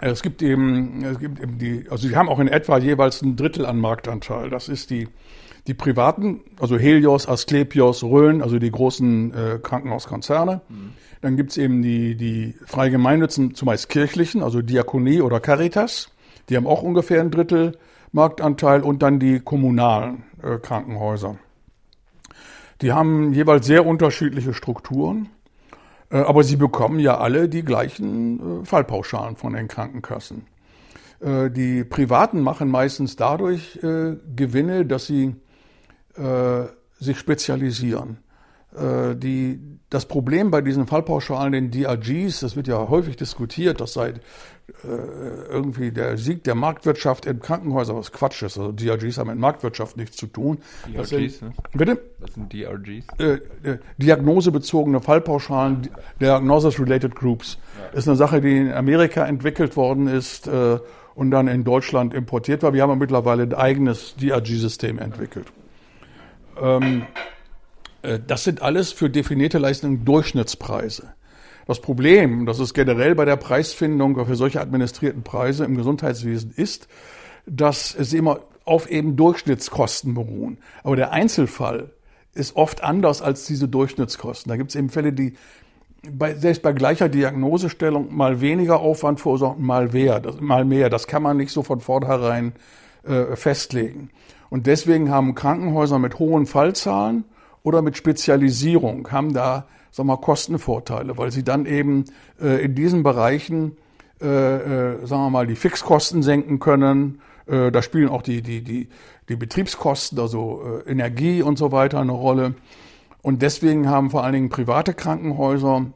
Es 0.00 0.22
gibt 0.22 0.42
eben, 0.42 1.04
es 1.04 1.18
gibt 1.18 1.40
eben 1.40 1.58
die, 1.58 1.86
also 1.90 2.06
sie 2.06 2.16
haben 2.16 2.28
auch 2.28 2.38
in 2.38 2.48
etwa 2.48 2.78
jeweils 2.78 3.20
ein 3.22 3.36
Drittel 3.36 3.66
an 3.66 3.78
Marktanteil. 3.78 4.48
Das 4.48 4.68
ist 4.68 4.90
die, 4.90 5.08
die 5.66 5.74
privaten, 5.74 6.40
also 6.60 6.78
Helios, 6.78 7.28
Asklepios, 7.28 8.04
Rhön, 8.04 8.42
also 8.42 8.58
die 8.58 8.70
großen 8.70 9.34
äh, 9.34 9.58
Krankenhauskonzerne. 9.60 10.60
Mhm. 10.68 10.92
Dann 11.20 11.36
gibt's 11.36 11.56
eben 11.56 11.82
die, 11.82 12.14
die 12.14 12.54
freie 12.64 12.90
Gemeinnützen, 12.90 13.54
zumeist 13.54 13.88
kirchlichen, 13.88 14.42
also 14.42 14.62
Diakonie 14.62 15.20
oder 15.20 15.40
Caritas. 15.40 16.10
Die 16.48 16.56
haben 16.56 16.66
auch 16.66 16.82
ungefähr 16.82 17.20
ein 17.20 17.30
Drittel 17.30 17.76
Marktanteil 18.12 18.82
und 18.82 19.02
dann 19.02 19.18
die 19.18 19.40
kommunalen 19.40 20.24
äh, 20.42 20.58
Krankenhäuser. 20.58 21.36
Die 22.80 22.92
haben 22.92 23.32
jeweils 23.32 23.66
sehr 23.66 23.84
unterschiedliche 23.84 24.54
Strukturen. 24.54 25.28
Äh, 26.10 26.18
aber 26.18 26.42
sie 26.44 26.56
bekommen 26.56 27.00
ja 27.00 27.18
alle 27.18 27.48
die 27.48 27.62
gleichen 27.62 28.62
äh, 28.62 28.64
Fallpauschalen 28.64 29.36
von 29.36 29.52
den 29.52 29.68
Krankenkassen. 29.68 30.46
Äh, 31.20 31.50
die 31.50 31.84
Privaten 31.84 32.40
machen 32.40 32.70
meistens 32.70 33.16
dadurch 33.16 33.78
Gewinne, 33.82 34.86
dass 34.86 35.06
sie 35.06 35.34
sich 36.98 37.16
spezialisieren. 37.16 38.18
die, 38.74 39.77
das 39.90 40.06
Problem 40.06 40.50
bei 40.50 40.60
diesen 40.60 40.86
Fallpauschalen, 40.86 41.52
den 41.52 41.70
DRGs, 41.70 42.40
das 42.40 42.56
wird 42.56 42.68
ja 42.68 42.88
häufig 42.88 43.16
diskutiert, 43.16 43.80
das 43.80 43.94
sei 43.94 44.08
äh, 44.84 44.86
irgendwie 45.48 45.90
der 45.90 46.18
Sieg 46.18 46.44
der 46.44 46.54
Marktwirtschaft 46.54 47.24
in 47.24 47.40
Krankenhäusern, 47.40 47.96
was 47.96 48.12
Quatsch 48.12 48.42
ist. 48.42 48.58
Also 48.58 48.70
DRGs 48.70 49.16
haben 49.16 49.28
mit 49.28 49.38
Marktwirtschaft 49.38 49.96
nichts 49.96 50.18
zu 50.18 50.26
tun. 50.26 50.58
DRGs, 50.92 51.08
sind, 51.08 51.42
ne? 51.42 51.52
Bitte? 51.72 52.00
Was 52.18 52.34
sind 52.34 52.52
DRGs? 52.52 53.06
Äh, 53.18 53.38
äh, 53.66 53.78
diagnosebezogene 53.96 55.00
Fallpauschalen, 55.00 55.88
Diagnosis-Related 56.20 57.14
Groups, 57.14 57.56
ja. 57.78 57.98
ist 57.98 58.08
eine 58.08 58.16
Sache, 58.18 58.42
die 58.42 58.58
in 58.58 58.72
Amerika 58.72 59.24
entwickelt 59.24 59.74
worden 59.74 60.06
ist 60.06 60.46
äh, 60.48 60.78
und 61.14 61.30
dann 61.30 61.48
in 61.48 61.64
Deutschland 61.64 62.12
importiert 62.12 62.62
war. 62.62 62.74
Wir 62.74 62.82
haben 62.82 62.98
mittlerweile 62.98 63.44
ein 63.44 63.54
eigenes 63.54 64.16
DRG-System 64.16 64.98
entwickelt. 64.98 65.46
Ähm, 66.60 67.02
äh, 67.02 67.04
das 68.02 68.44
sind 68.44 68.62
alles 68.62 68.92
für 68.92 69.10
definierte 69.10 69.58
Leistungen 69.58 70.04
Durchschnittspreise. 70.04 71.14
Das 71.66 71.80
Problem, 71.80 72.46
das 72.46 72.60
ist 72.60 72.72
generell 72.72 73.14
bei 73.14 73.26
der 73.26 73.36
Preisfindung 73.36 74.24
für 74.24 74.36
solche 74.36 74.60
administrierten 74.60 75.22
Preise 75.22 75.64
im 75.64 75.76
Gesundheitswesen 75.76 76.52
ist, 76.56 76.88
dass 77.44 77.90
sie 77.90 78.16
immer 78.16 78.40
auf 78.64 78.90
eben 78.90 79.16
Durchschnittskosten 79.16 80.14
beruhen. 80.14 80.58
Aber 80.82 80.96
der 80.96 81.12
Einzelfall 81.12 81.90
ist 82.34 82.56
oft 82.56 82.82
anders 82.82 83.20
als 83.20 83.44
diese 83.44 83.68
Durchschnittskosten. 83.68 84.48
Da 84.48 84.56
gibt 84.56 84.70
es 84.70 84.76
eben 84.76 84.88
Fälle, 84.90 85.12
die 85.12 85.34
bei, 86.10 86.34
selbst 86.34 86.62
bei 86.62 86.72
gleicher 86.72 87.08
Diagnosestellung 87.08 88.14
mal 88.14 88.40
weniger 88.40 88.80
Aufwand 88.80 89.20
verursachen, 89.20 89.62
mal 89.62 89.88
mehr. 89.88 90.20
Das, 90.20 90.40
mal 90.40 90.64
mehr. 90.64 90.88
Das 90.90 91.06
kann 91.06 91.22
man 91.22 91.36
nicht 91.36 91.52
so 91.52 91.62
von 91.62 91.80
vornherein 91.80 92.52
äh, 93.02 93.36
festlegen. 93.36 94.10
Und 94.50 94.66
deswegen 94.66 95.10
haben 95.10 95.34
Krankenhäuser 95.34 95.98
mit 95.98 96.18
hohen 96.18 96.46
Fallzahlen 96.46 97.24
oder 97.68 97.82
mit 97.82 97.98
Spezialisierung 97.98 99.10
haben 99.10 99.34
da 99.34 99.66
sag 99.90 100.06
mal, 100.06 100.16
Kostenvorteile, 100.16 101.18
weil 101.18 101.30
sie 101.30 101.44
dann 101.44 101.66
eben 101.66 102.06
äh, 102.40 102.64
in 102.64 102.74
diesen 102.74 103.02
Bereichen, 103.02 103.76
äh, 104.22 104.26
äh, 104.26 105.06
sagen 105.06 105.22
wir 105.22 105.30
mal, 105.30 105.46
die 105.46 105.56
Fixkosten 105.56 106.22
senken 106.22 106.60
können. 106.60 107.20
Äh, 107.46 107.70
da 107.70 107.82
spielen 107.82 108.08
auch 108.08 108.22
die, 108.22 108.40
die, 108.40 108.62
die, 108.62 108.88
die 109.28 109.36
Betriebskosten, 109.36 110.18
also 110.18 110.82
äh, 110.86 110.90
Energie 110.90 111.42
und 111.42 111.58
so 111.58 111.72
weiter 111.72 112.00
eine 112.00 112.12
Rolle. 112.12 112.54
Und 113.22 113.42
deswegen 113.42 113.88
haben 113.88 114.10
vor 114.10 114.24
allen 114.24 114.32
Dingen 114.32 114.48
private 114.48 114.94
Krankenhäuser, 114.94 115.86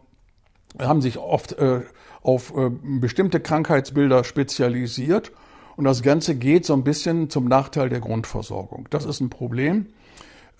haben 0.78 1.00
sich 1.00 1.18
oft 1.18 1.52
äh, 1.52 1.80
auf 2.22 2.54
äh, 2.56 2.70
bestimmte 2.70 3.40
Krankheitsbilder 3.40 4.24
spezialisiert. 4.24 5.32
Und 5.76 5.84
das 5.84 6.02
Ganze 6.02 6.34
geht 6.34 6.66
so 6.66 6.74
ein 6.74 6.84
bisschen 6.84 7.30
zum 7.30 7.46
Nachteil 7.46 7.88
der 7.88 8.00
Grundversorgung. 8.00 8.88
Das 8.90 9.06
ist 9.06 9.20
ein 9.20 9.30
Problem. 9.30 9.86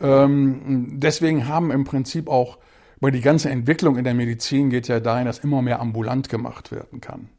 Ähm, 0.02 0.98
deswegen 0.98 1.48
haben 1.48 1.70
im 1.70 1.84
Prinzip 1.84 2.28
auch 2.28 2.58
aber 3.02 3.10
die 3.10 3.20
ganze 3.20 3.50
Entwicklung 3.50 3.96
in 3.96 4.04
der 4.04 4.14
Medizin 4.14 4.70
geht 4.70 4.86
ja 4.86 5.00
dahin, 5.00 5.26
dass 5.26 5.40
immer 5.40 5.60
mehr 5.60 5.80
ambulant 5.80 6.28
gemacht 6.28 6.70
werden 6.70 7.00
kann. 7.00 7.30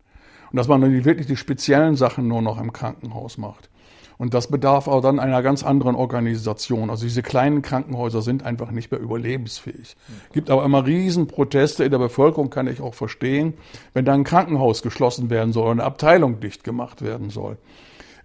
Und 0.52 0.57
dass 0.57 0.68
man 0.68 0.81
dann 0.81 1.06
wirklich 1.06 1.26
die 1.26 1.38
speziellen 1.38 1.95
Sachen 1.95 2.27
nur 2.27 2.41
noch 2.41 2.60
im 2.60 2.73
Krankenhaus 2.73 3.38
macht. 3.38 3.69
Und 4.18 4.34
das 4.34 4.48
bedarf 4.48 4.90
auch 4.90 5.02
dann 5.02 5.22
einer 5.22 5.41
ganz 5.41 5.64
anderen 5.64 5.95
Organisation. 5.95 6.90
Also 6.90 7.06
diese 7.06 7.22
kleinen 7.22 7.61
Krankenhäuser 7.61 8.22
sind 8.22 8.44
einfach 8.44 8.72
nicht 8.72 8.91
mehr 8.91 8.99
überlebensfähig. 8.99 9.95
Gibt 10.34 10.49
aber 10.49 10.65
immer 10.65 10.85
Riesenproteste 10.85 11.85
in 11.85 11.91
der 11.91 11.98
Bevölkerung, 11.98 12.49
kann 12.49 12.68
ich 12.68 12.81
auch 12.81 12.94
verstehen, 12.94 13.53
wenn 13.94 14.03
da 14.03 14.14
ein 14.14 14.26
Krankenhaus 14.26 14.81
geschlossen 14.81 15.30
werden 15.30 15.53
soll, 15.53 15.72
eine 15.72 15.85
Abteilung 15.85 16.41
dicht 16.41 16.65
gemacht 16.65 17.02
werden 17.02 17.30
soll. 17.30 17.57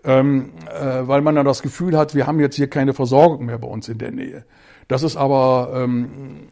Ähm, 0.09 0.52
äh, 0.66 1.06
weil 1.06 1.20
man 1.20 1.35
dann 1.35 1.44
das 1.44 1.60
Gefühl 1.60 1.97
hat, 1.97 2.14
wir 2.14 2.26
haben 2.26 2.40
jetzt 2.40 2.56
hier 2.56 2.70
keine 2.70 2.94
Versorgung 2.94 3.44
mehr 3.44 3.59
bei 3.59 3.68
uns 3.68 3.90
in 3.90 3.98
der 3.98 4.10
Nähe. 4.10 4.44
Das 4.89 5.02
ist 5.02 5.16
aber 5.16 5.70
ähm, 5.74 6.48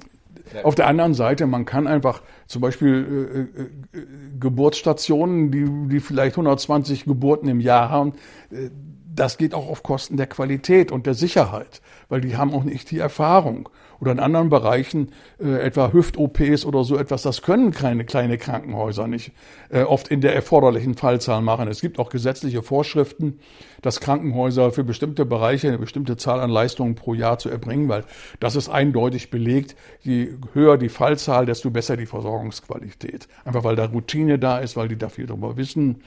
auf 0.62 0.74
der 0.74 0.86
anderen 0.86 1.14
Seite, 1.14 1.46
man 1.46 1.64
kann 1.64 1.86
einfach 1.86 2.20
zum 2.46 2.60
Beispiel 2.60 3.48
äh, 3.94 3.98
äh, 3.98 4.06
Geburtsstationen, 4.38 5.50
die, 5.50 5.66
die 5.88 6.00
vielleicht 6.00 6.34
120 6.34 7.04
Geburten 7.04 7.48
im 7.48 7.60
Jahr 7.60 7.88
haben, 7.88 8.12
äh, 8.50 8.70
das 9.14 9.38
geht 9.38 9.54
auch 9.54 9.68
auf 9.68 9.82
Kosten 9.82 10.18
der 10.18 10.26
Qualität 10.26 10.92
und 10.92 11.06
der 11.06 11.14
Sicherheit, 11.14 11.80
weil 12.10 12.20
die 12.20 12.36
haben 12.36 12.52
auch 12.52 12.64
nicht 12.64 12.90
die 12.90 12.98
Erfahrung 12.98 13.70
oder 14.00 14.12
in 14.12 14.20
anderen 14.20 14.48
Bereichen, 14.48 15.12
äh, 15.38 15.60
etwa 15.60 15.92
Hüft-OPs 15.92 16.64
oder 16.64 16.84
so 16.84 16.96
etwas, 16.96 17.22
das 17.22 17.42
können 17.42 17.70
keine 17.70 18.04
kleine 18.04 18.38
Krankenhäuser 18.38 19.06
nicht 19.06 19.32
äh, 19.70 19.82
oft 19.82 20.08
in 20.08 20.20
der 20.20 20.34
erforderlichen 20.34 20.94
Fallzahl 20.94 21.42
machen. 21.42 21.68
Es 21.68 21.80
gibt 21.80 21.98
auch 21.98 22.10
gesetzliche 22.10 22.62
Vorschriften, 22.62 23.40
dass 23.82 24.00
Krankenhäuser 24.00 24.72
für 24.72 24.84
bestimmte 24.84 25.24
Bereiche 25.24 25.68
eine 25.68 25.78
bestimmte 25.78 26.16
Zahl 26.16 26.40
an 26.40 26.50
Leistungen 26.50 26.94
pro 26.94 27.14
Jahr 27.14 27.38
zu 27.38 27.48
erbringen, 27.48 27.88
weil 27.88 28.04
das 28.40 28.56
ist 28.56 28.68
eindeutig 28.68 29.30
belegt. 29.30 29.76
Je 30.02 30.30
höher 30.52 30.78
die 30.78 30.88
Fallzahl, 30.88 31.46
desto 31.46 31.70
besser 31.70 31.96
die 31.96 32.06
Versorgungsqualität. 32.06 33.28
Einfach 33.44 33.64
weil 33.64 33.76
da 33.76 33.86
Routine 33.86 34.38
da 34.38 34.58
ist, 34.58 34.76
weil 34.76 34.88
die 34.88 34.96
da 34.96 35.08
viel 35.08 35.26
drüber 35.26 35.56
wissen. 35.56 36.02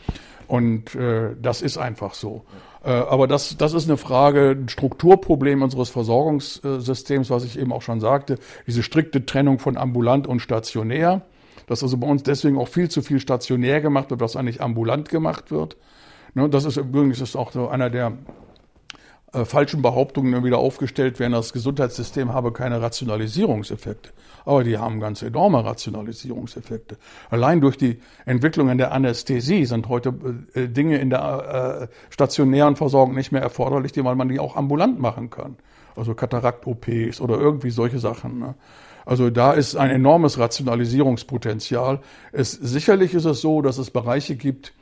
Und 0.48 0.95
äh, 0.95 1.36
das 1.41 1.61
ist 1.61 1.78
einfach 1.78 2.14
so. 2.14 2.44
Äh, 2.84 2.91
aber 2.91 3.27
das, 3.27 3.57
das 3.57 3.73
ist 3.73 3.88
eine 3.88 3.97
Frage, 3.97 4.56
ein 4.57 4.69
Strukturproblem 4.69 5.61
unseres 5.61 5.89
Versorgungssystems, 5.89 7.30
was 7.30 7.43
ich 7.43 7.60
eben 7.60 7.73
auch 7.73 7.81
schon 7.81 7.99
sagte. 7.99 8.38
Diese 8.68 8.84
strikte 8.84 9.26
Trennung 9.26 9.60
von 9.60 9.77
ambulant 9.77 10.27
und 10.27 10.39
stationär. 10.39 11.22
Dass 11.68 11.84
also 11.84 11.97
bei 11.97 12.07
uns 12.07 12.23
deswegen 12.23 12.57
auch 12.57 12.68
viel 12.68 12.89
zu 12.89 13.01
viel 13.01 13.19
stationär 13.19 13.80
gemacht 13.80 14.10
wird, 14.10 14.22
was 14.22 14.35
eigentlich 14.35 14.61
ambulant 14.61 15.10
gemacht 15.10 15.51
wird. 15.51 15.77
Ne, 16.34 16.49
das 16.49 16.65
ist 16.65 16.77
übrigens 16.77 17.35
auch 17.35 17.51
so 17.51 17.68
einer 17.68 17.89
der 17.89 18.14
äh, 19.31 19.45
falschen 19.45 19.81
Behauptungen 19.81 20.43
wieder 20.43 20.57
aufgestellt 20.57 21.19
werden, 21.19 21.34
das 21.34 21.53
Gesundheitssystem 21.53 22.34
habe 22.34 22.51
keine 22.51 22.81
Rationalisierungseffekte. 22.81 24.10
Aber 24.45 24.64
die 24.64 24.77
haben 24.77 24.99
ganz 24.99 25.22
enorme 25.22 25.64
Rationalisierungseffekte. 25.64 26.97
Allein 27.30 27.61
durch 27.61 27.77
die 27.77 27.99
Entwicklung 28.26 28.69
in 28.69 28.80
der 28.80 28.91
Anästhesie 28.91 29.65
sind 29.65 29.88
heute 29.88 30.15
äh, 30.56 30.68
Dinge 30.68 30.97
in 30.97 31.11
der 31.11 31.89
äh, 31.91 32.14
stationären 32.14 32.76
Versorgung 32.76 33.14
nicht 33.14 33.31
mehr 33.31 33.41
erforderlich, 33.41 33.91
die, 33.91 34.03
weil 34.03 34.15
man 34.15 34.30
die 34.30 34.39
auch 34.39 34.56
ambulant 34.56 34.99
machen 34.99 35.30
kann. 35.30 35.57
Also 35.95 36.15
Katarakt-OPs 36.15 37.22
oder 37.22 37.38
irgendwie 37.38 37.69
solche 37.69 37.99
Sachen. 37.99 38.39
Ne? 38.39 38.56
Also 39.06 39.30
da 39.30 39.53
ist 39.53 39.76
ein 39.76 39.91
enormes 39.91 40.39
Rationalisierungspotenzial. 40.39 41.99
Es, 42.31 42.51
sicherlich 42.51 43.14
ist 43.14 43.26
es 43.26 43.41
so, 43.41 43.61
dass 43.61 43.77
es 43.77 43.91
Bereiche 43.91 44.35
gibt, 44.35 44.73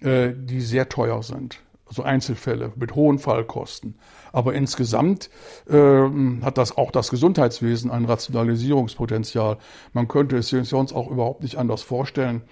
äh, 0.00 0.32
die 0.36 0.60
sehr 0.60 0.88
teuer 0.88 1.22
sind 1.24 1.58
also 1.86 2.02
Einzelfälle 2.02 2.72
mit 2.76 2.94
hohen 2.94 3.18
Fallkosten. 3.18 3.96
Aber 4.32 4.54
insgesamt 4.54 5.30
äh, 5.68 6.02
hat 6.42 6.58
das 6.58 6.76
auch 6.76 6.90
das 6.90 7.10
Gesundheitswesen 7.10 7.90
ein 7.90 8.04
Rationalisierungspotenzial. 8.04 9.58
Man 9.92 10.08
könnte 10.08 10.36
es 10.36 10.48
sich 10.48 10.68
sonst 10.68 10.92
auch 10.92 11.10
überhaupt 11.10 11.42
nicht 11.42 11.56
anders 11.56 11.82
vorstellen, 11.82 12.42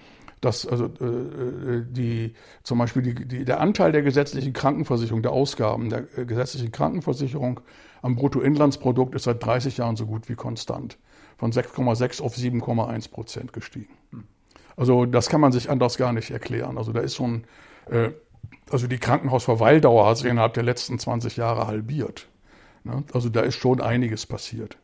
dass 0.41 0.65
also 0.65 0.85
äh, 1.01 1.05
äh, 1.05 1.85
die 1.89 2.33
zum 2.63 2.77
Beispiel 2.77 3.01
die, 3.01 3.27
die, 3.27 3.45
der 3.45 3.59
Anteil 3.59 3.91
der 3.91 4.03
gesetzlichen 4.03 4.53
Krankenversicherung, 4.53 5.21
der 5.21 5.31
Ausgaben 5.31 5.89
der 5.89 6.05
äh, 6.17 6.25
gesetzlichen 6.25 6.71
Krankenversicherung 6.71 7.61
am 8.01 8.15
Bruttoinlandsprodukt 8.15 9.15
ist 9.15 9.23
seit 9.23 9.43
30 9.43 9.77
Jahren 9.77 9.95
so 9.95 10.05
gut 10.05 10.29
wie 10.29 10.35
konstant. 10.35 10.97
Von 11.37 11.51
6,6 11.51 12.21
auf 12.21 12.35
7,1 12.35 13.11
Prozent 13.11 13.51
gestiegen. 13.51 13.97
Also 14.77 15.05
das 15.05 15.29
kann 15.29 15.41
man 15.41 15.51
sich 15.51 15.69
anders 15.69 15.97
gar 15.97 16.13
nicht 16.13 16.31
erklären. 16.31 16.77
Also 16.77 16.93
da 16.93 17.01
ist 17.01 17.15
schon 17.15 17.45
äh, 17.89 18.11
also 18.69 18.87
die 18.87 18.97
Krankenhausverweildauer 18.97 20.07
hat 20.07 20.17
sich 20.17 20.27
innerhalb 20.27 20.53
der 20.53 20.63
letzten 20.63 20.99
20 20.99 21.37
Jahre 21.37 21.67
halbiert. 21.67 22.27
Ne? 22.83 23.03
Also 23.13 23.29
da 23.29 23.41
ist 23.41 23.55
schon 23.55 23.81
einiges 23.81 24.25
passiert. 24.25 24.77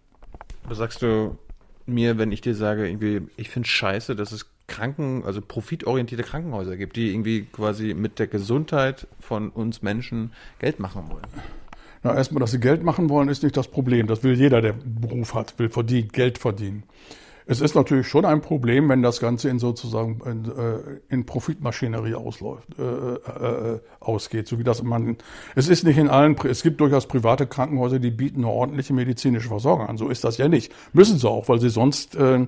Was 0.64 0.78
sagst 0.78 1.02
du 1.02 1.38
mir, 1.86 2.18
wenn 2.18 2.32
ich 2.32 2.42
dir 2.42 2.56
sage, 2.56 2.88
irgendwie, 2.88 3.22
ich 3.38 3.50
finde 3.50 3.68
scheiße, 3.68 4.16
dass 4.16 4.32
es 4.32 4.48
Kranken, 4.68 5.24
also 5.26 5.42
profitorientierte 5.42 6.24
Krankenhäuser 6.24 6.78
gibt, 6.78 6.96
die 6.96 7.12
irgendwie 7.12 7.44
quasi 7.44 7.94
mit 7.94 8.20
der 8.20 8.28
Gesundheit 8.28 9.08
von 9.20 9.50
uns 9.50 9.82
Menschen 9.82 10.32
Geld 10.60 10.80
machen 10.80 11.10
wollen? 11.10 11.28
Na, 12.04 12.16
erstmal, 12.16 12.40
dass 12.40 12.52
sie 12.52 12.60
Geld 12.60 12.84
machen 12.84 13.10
wollen, 13.10 13.30
ist 13.30 13.44
nicht 13.44 13.58
das 13.58 13.68
Problem. 13.68 14.08
Das 14.08 14.24
will 14.24 14.34
jeder, 14.34 14.62
der 14.62 14.74
einen 14.74 15.02
Beruf 15.02 15.34
hat, 15.34 15.60
will 15.60 15.70
verdienen, 15.70 16.08
Geld 16.10 16.38
verdienen. 16.38 16.84
Es 17.45 17.61
ist 17.61 17.76
natürlich 17.76 18.07
schon 18.07 18.26
ein 18.26 18.41
Problem, 18.41 18.89
wenn 18.89 19.01
das 19.01 19.19
Ganze 19.19 19.49
in 19.49 19.59
sozusagen 19.59 20.22
in, 20.26 20.45
äh, 20.45 20.99
in 21.09 21.26
Profitmaschinerie 21.26 22.15
ausläuft, 22.15 22.68
äh, 22.77 22.84
äh, 22.84 23.73
äh, 23.76 23.80
ausgeht, 23.99 24.47
so 24.47 24.59
wie 24.59 24.63
das 24.63 24.84
man. 24.84 25.18
Es 25.55 25.68
ist 25.68 25.84
nicht 25.84 25.97
in 25.97 26.07
allen. 26.07 26.35
Es 26.45 26.63
gibt 26.63 26.80
durchaus 26.81 27.07
private 27.07 27.47
Krankenhäuser, 27.47 27.99
die 27.99 28.11
bieten 28.11 28.43
eine 28.43 28.53
ordentliche 28.53 28.93
medizinische 28.93 29.47
Versorgung 29.47 29.88
an. 29.88 29.97
So 29.97 30.09
ist 30.09 30.23
das 30.23 30.38
ja 30.38 30.47
nicht. 30.47 30.72
Müssen 30.93 31.18
sie 31.18 31.30
auch, 31.30 31.49
weil 31.49 31.59
sie 31.59 31.69
sonst 31.69 32.15
äh, 32.15 32.45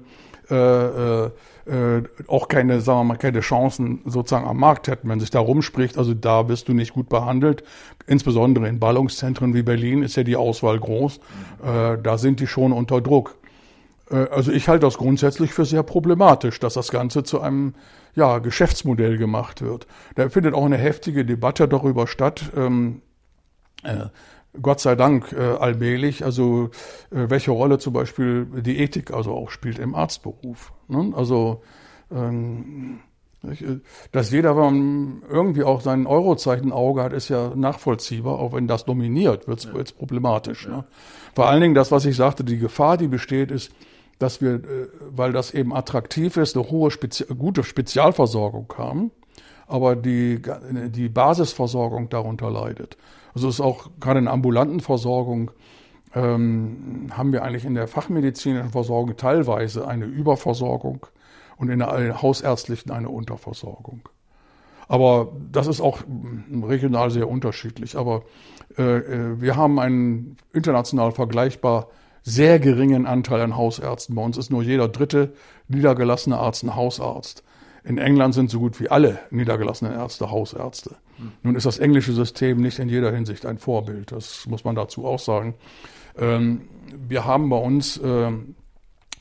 äh, 0.50 1.26
äh, 1.66 2.04
auch 2.28 2.50
keine, 2.50 2.82
sagen 2.82 3.00
wir 3.00 3.04
mal, 3.06 3.18
keine 3.18 3.40
Chancen 3.40 4.02
sozusagen 4.06 4.46
am 4.46 4.58
Markt 4.58 4.88
hätten, 4.88 5.08
wenn 5.10 5.20
sich 5.20 5.30
da 5.30 5.40
rumspricht. 5.40 5.98
Also 5.98 6.14
da 6.14 6.50
wirst 6.50 6.68
du 6.68 6.74
nicht 6.74 6.94
gut 6.94 7.10
behandelt. 7.10 7.64
Insbesondere 8.06 8.68
in 8.68 8.80
Ballungszentren 8.80 9.54
wie 9.54 9.64
Berlin 9.64 10.04
ist 10.04 10.18
ja 10.18 10.24
die 10.24 10.36
Auswahl 10.36 10.80
groß. 10.80 11.18
Äh, 11.64 11.98
da 12.04 12.18
sind 12.18 12.40
die 12.42 12.48
schon 12.48 12.74
unter 12.74 13.00
Druck. 13.00 13.38
Äh, 14.10 14.28
also 14.30 14.52
ich 14.52 14.68
halte 14.68 14.86
das 14.86 14.98
grundsätzlich 14.98 15.54
für 15.54 15.66
sehr 15.66 15.84
problematisch, 15.84 16.60
dass 16.60 16.74
das 16.74 16.90
Ganze 16.92 17.24
zu 17.24 17.42
einem 17.42 17.76
ja, 18.16 18.40
Geschäftsmodell 18.40 19.18
gemacht 19.18 19.62
wird. 19.62 19.88
Da 20.16 20.30
findet 20.30 20.54
auch 20.54 20.66
eine 20.66 20.78
heftige 20.78 21.26
Debatte 21.26 21.68
darüber 21.68 22.08
statt. 22.08 22.52
Ähm, 22.56 23.02
äh, 23.84 24.06
Gott 24.62 24.80
sei 24.80 24.96
Dank 24.96 25.34
äh, 25.34 25.40
allmählich, 25.40 26.24
also 26.24 26.70
äh, 27.10 27.30
welche 27.30 27.52
Rolle 27.52 27.80
zum 27.80 27.94
Beispiel 27.94 28.46
die 28.46 28.80
Ethik 28.80 29.12
also 29.12 29.34
auch 29.34 29.50
spielt 29.50 29.80
im 29.80 29.96
Arztberuf. 29.96 30.74
Ne? 30.88 31.12
Also 31.16 31.64
ähm, 32.12 33.00
äh, 33.44 33.80
dass 34.12 34.32
jeder 34.32 34.56
irgendwie 34.56 35.64
auch 35.64 35.82
sein 35.82 36.06
Eurozeichen 36.06 36.72
Auge 36.72 37.04
hat, 37.04 37.14
ist 37.14 37.30
ja 37.30 37.54
nachvollziehbar. 37.56 38.40
Auch 38.40 38.54
wenn 38.54 38.68
das 38.68 38.86
dominiert, 38.86 39.48
wird 39.48 39.60
es 39.60 39.66
ja. 39.66 39.98
problematisch. 39.98 40.66
Ja. 40.66 40.78
Ne? 40.78 40.84
Vor 41.34 41.48
allen 41.48 41.62
Dingen 41.62 41.76
das, 41.76 41.92
was 41.92 42.06
ich 42.06 42.16
sagte, 42.16 42.44
die 42.44 42.60
Gefahr, 42.60 42.98
die 42.98 43.08
besteht, 43.08 43.50
ist, 43.50 43.72
dass 44.20 44.42
wir, 44.42 44.56
äh, 44.56 44.88
weil 45.10 45.32
das 45.32 45.54
eben 45.54 45.74
attraktiv 45.74 46.38
ist, 46.38 46.56
eine 46.56 46.70
hohe, 46.70 46.92
Spezi 46.92 47.26
gute 47.26 47.64
Spezialversorgung 47.64 48.74
haben, 48.78 49.12
aber 49.68 49.96
die, 49.96 50.42
die 50.90 51.10
Basisversorgung 51.10 52.10
darunter 52.10 52.52
leidet. 52.52 52.98
Also 53.34 53.50
ist 53.50 53.62
auch 53.62 53.90
gerade 54.00 54.20
in 54.20 54.28
ambulanten 54.28 54.80
Versorgung 54.80 55.52
ähm, 56.14 57.12
haben 57.12 57.32
wir 57.32 57.44
eigentlich 57.44 57.66
in 57.66 57.74
der 57.74 57.88
fachmedizinischen 57.88 58.70
Versorgung 58.70 59.18
teilweise 59.18 59.88
eine 59.88 60.06
Überversorgung 60.06 61.08
und 61.58 61.70
in 61.70 61.80
der 61.80 62.22
hausärztlichen 62.22 62.92
eine 62.92 63.10
Unterversorgung. 63.10 64.08
Aber 64.88 65.32
das 65.52 65.68
ist 65.68 65.82
auch 65.82 66.02
regional 66.52 67.10
sehr 67.10 67.28
unterschiedlich. 67.28 67.96
Aber 67.98 68.24
äh, 68.78 68.98
äh, 68.98 69.42
wir 69.42 69.56
haben 69.56 69.80
einen 69.80 70.38
international 70.52 71.12
vergleichbar 71.12 71.88
sehr 72.24 72.60
geringen 72.60 73.06
Anteil 73.06 73.42
an 73.42 73.56
Hausärzten. 73.56 74.16
Bei 74.16 74.22
uns 74.22 74.38
ist 74.38 74.50
nur 74.50 74.64
jeder 74.64 74.88
dritte 74.88 75.34
niedergelassene 75.68 76.38
Arzt 76.38 76.64
ein 76.64 76.76
Hausarzt. 76.76 77.44
In 77.84 77.98
England 77.98 78.34
sind 78.34 78.50
so 78.50 78.60
gut 78.60 78.80
wie 78.80 78.90
alle 78.90 79.20
niedergelassenen 79.30 79.94
Ärzte 79.94 80.32
Hausärzte. 80.32 80.96
Nun 81.44 81.56
ist 81.56 81.66
das 81.66 81.80
englische 81.80 82.14
System 82.14 82.62
nicht 82.62 82.80
in 82.80 82.90
jeder 82.90 83.12
Hinsicht 83.12 83.46
ein 83.46 83.58
Vorbild. 83.58 84.12
Das 84.12 84.46
muss 84.48 84.64
man 84.64 84.76
dazu 84.76 85.06
auch 85.06 85.20
sagen. 85.20 85.56
Ähm, 86.18 86.62
wir 87.08 87.26
haben 87.26 87.50
bei 87.50 87.58
uns 87.58 88.00
ähm, 88.04 88.56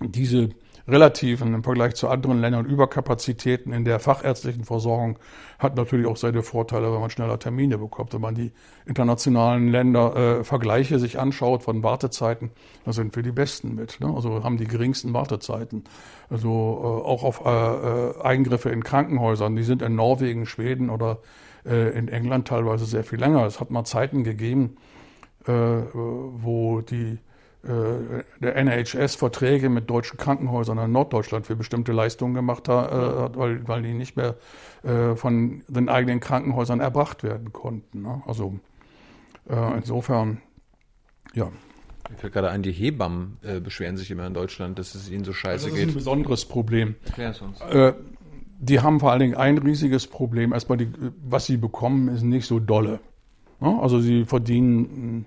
diese 0.01 0.51
relativen 0.89 1.55
im 1.55 1.63
Vergleich 1.63 1.95
zu 1.95 2.09
anderen 2.09 2.41
Ländern 2.41 2.67
Überkapazitäten 2.67 3.73
in 3.73 3.85
der 3.85 4.01
fachärztlichen 4.01 4.65
Versorgung 4.65 5.19
hat 5.59 5.77
natürlich 5.77 6.07
auch 6.07 6.17
seine 6.17 6.43
Vorteile, 6.43 6.93
wenn 6.93 7.01
man 7.01 7.11
schneller 7.11 7.39
Termine 7.39 7.79
bekommt. 7.79 8.13
Wenn 8.15 8.21
man 8.21 8.35
die 8.35 8.53
internationalen 8.85 9.69
Länder 9.69 10.17
äh, 10.17 10.45
Vergleiche 10.45 10.99
sich 10.99 11.19
anschaut 11.19 11.63
von 11.63 11.83
Wartezeiten, 11.83 12.51
da 12.85 12.93
sind 12.93 13.15
wir 13.15 13.23
die 13.23 13.33
Besten 13.33 13.75
mit. 13.75 14.01
Ne? 14.01 14.13
Also 14.13 14.43
haben 14.43 14.57
die 14.57 14.67
geringsten 14.67 15.15
Wartezeiten. 15.15 15.85
Also 16.29 16.49
äh, 16.49 17.09
auch 17.09 17.23
auf 17.23 17.45
äh, 17.45 17.49
äh 17.49 18.23
Eingriffe 18.23 18.71
in 18.71 18.83
Krankenhäusern, 18.83 19.55
die 19.55 19.63
sind 19.63 19.83
in 19.83 19.95
Norwegen, 19.95 20.47
Schweden 20.47 20.91
oder 20.91 21.19
äh, 21.65 21.97
in 21.97 22.09
England 22.09 22.49
teilweise 22.49 22.85
sehr 22.85 23.05
viel 23.05 23.21
länger. 23.21 23.47
Es 23.47 23.61
hat 23.61 23.71
mal 23.71 23.85
Zeiten 23.85 24.25
gegeben, 24.25 24.77
äh, 25.47 25.53
wo 25.53 26.81
die 26.81 27.19
der 27.65 28.57
NHS 28.57 29.15
Verträge 29.15 29.69
mit 29.69 29.89
deutschen 29.89 30.17
Krankenhäusern 30.17 30.79
in 30.79 30.91
Norddeutschland 30.91 31.47
für 31.47 31.55
bestimmte 31.55 31.93
Leistungen 31.93 32.35
gemacht 32.35 32.69
hat, 32.69 32.91
äh, 32.91 33.37
weil, 33.37 33.69
weil 33.69 33.83
die 33.83 33.95
nicht 33.95 34.17
mehr 34.17 34.37
äh, 34.83 35.15
von 35.15 35.63
den 35.69 35.89
eigenen 35.89 36.19
Krankenhäusern 36.19 36.81
erbracht 36.81 37.23
werden 37.23 37.53
konnten. 37.53 38.03
Ne? 38.03 38.23
Also 38.27 38.59
äh, 39.49 39.77
insofern, 39.77 40.41
ja. 41.35 41.51
Mir 42.11 42.17
fällt 42.17 42.33
gerade 42.33 42.51
ein, 42.51 42.63
die 42.63 42.73
Hebammen 42.73 43.39
äh, 43.43 43.61
beschweren 43.61 43.97
sich 43.97 44.11
immer 44.11 44.27
in 44.27 44.35
Deutschland, 44.35 44.79
dass 44.79 44.97
es 44.97 45.09
ihnen 45.09 45.25
so 45.25 45.33
scheiße 45.33 45.71
geht. 45.71 45.75
Das 45.75 45.83
ist 45.83 45.89
ein 45.91 45.95
besonderes 45.95 46.45
Problem. 46.45 46.97
Erklär 47.05 47.35
uns. 47.41 47.61
Äh, 47.61 47.95
die 48.59 48.81
haben 48.81 49.01
vor 49.01 49.11
allen 49.11 49.21
Dingen 49.21 49.35
ein 49.35 49.59
riesiges 49.59 50.07
Problem. 50.07 50.53
Erstmal, 50.53 50.79
die, 50.79 50.89
was 51.25 51.47
sie 51.47 51.57
bekommen, 51.57 52.09
ist 52.09 52.23
nicht 52.23 52.47
so 52.47 52.61
dolle. 52.61 53.01
Ne? 53.61 53.79
Also 53.81 54.01
sie 54.01 54.25
verdienen 54.25 55.27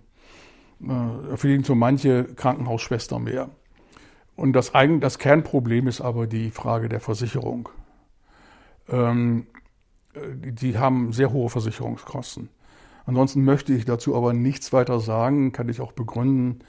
äh, 0.81 1.38
verdienen 1.38 1.64
so 1.64 1.76
manche 1.76 2.23
Krankenhausschwester 2.23 3.19
mehr. 3.19 3.49
Und 4.35 4.53
das, 4.53 4.76
eigen, 4.76 4.99
das 4.99 5.18
Kernproblem 5.19 5.88
ist 5.88 6.02
aber 6.02 6.27
die 6.27 6.52
Frage 6.52 6.89
der 6.89 6.99
Versicherung. 6.99 7.69
Ähm, 8.89 9.47
äh, 10.14 10.19
die 10.52 10.77
haben 10.77 11.14
sehr 11.14 11.31
hohe 11.31 11.49
Versicherungskosten. 11.49 12.49
Ansonsten 13.06 13.43
möchte 13.43 13.73
ich 13.73 13.85
dazu 13.85 14.15
aber 14.15 14.34
nichts 14.34 14.73
weiter 14.73 14.99
sagen, 14.99 15.52
kann 15.52 15.69
ich 15.69 15.80
auch 15.80 15.91
begründen. 15.91 16.60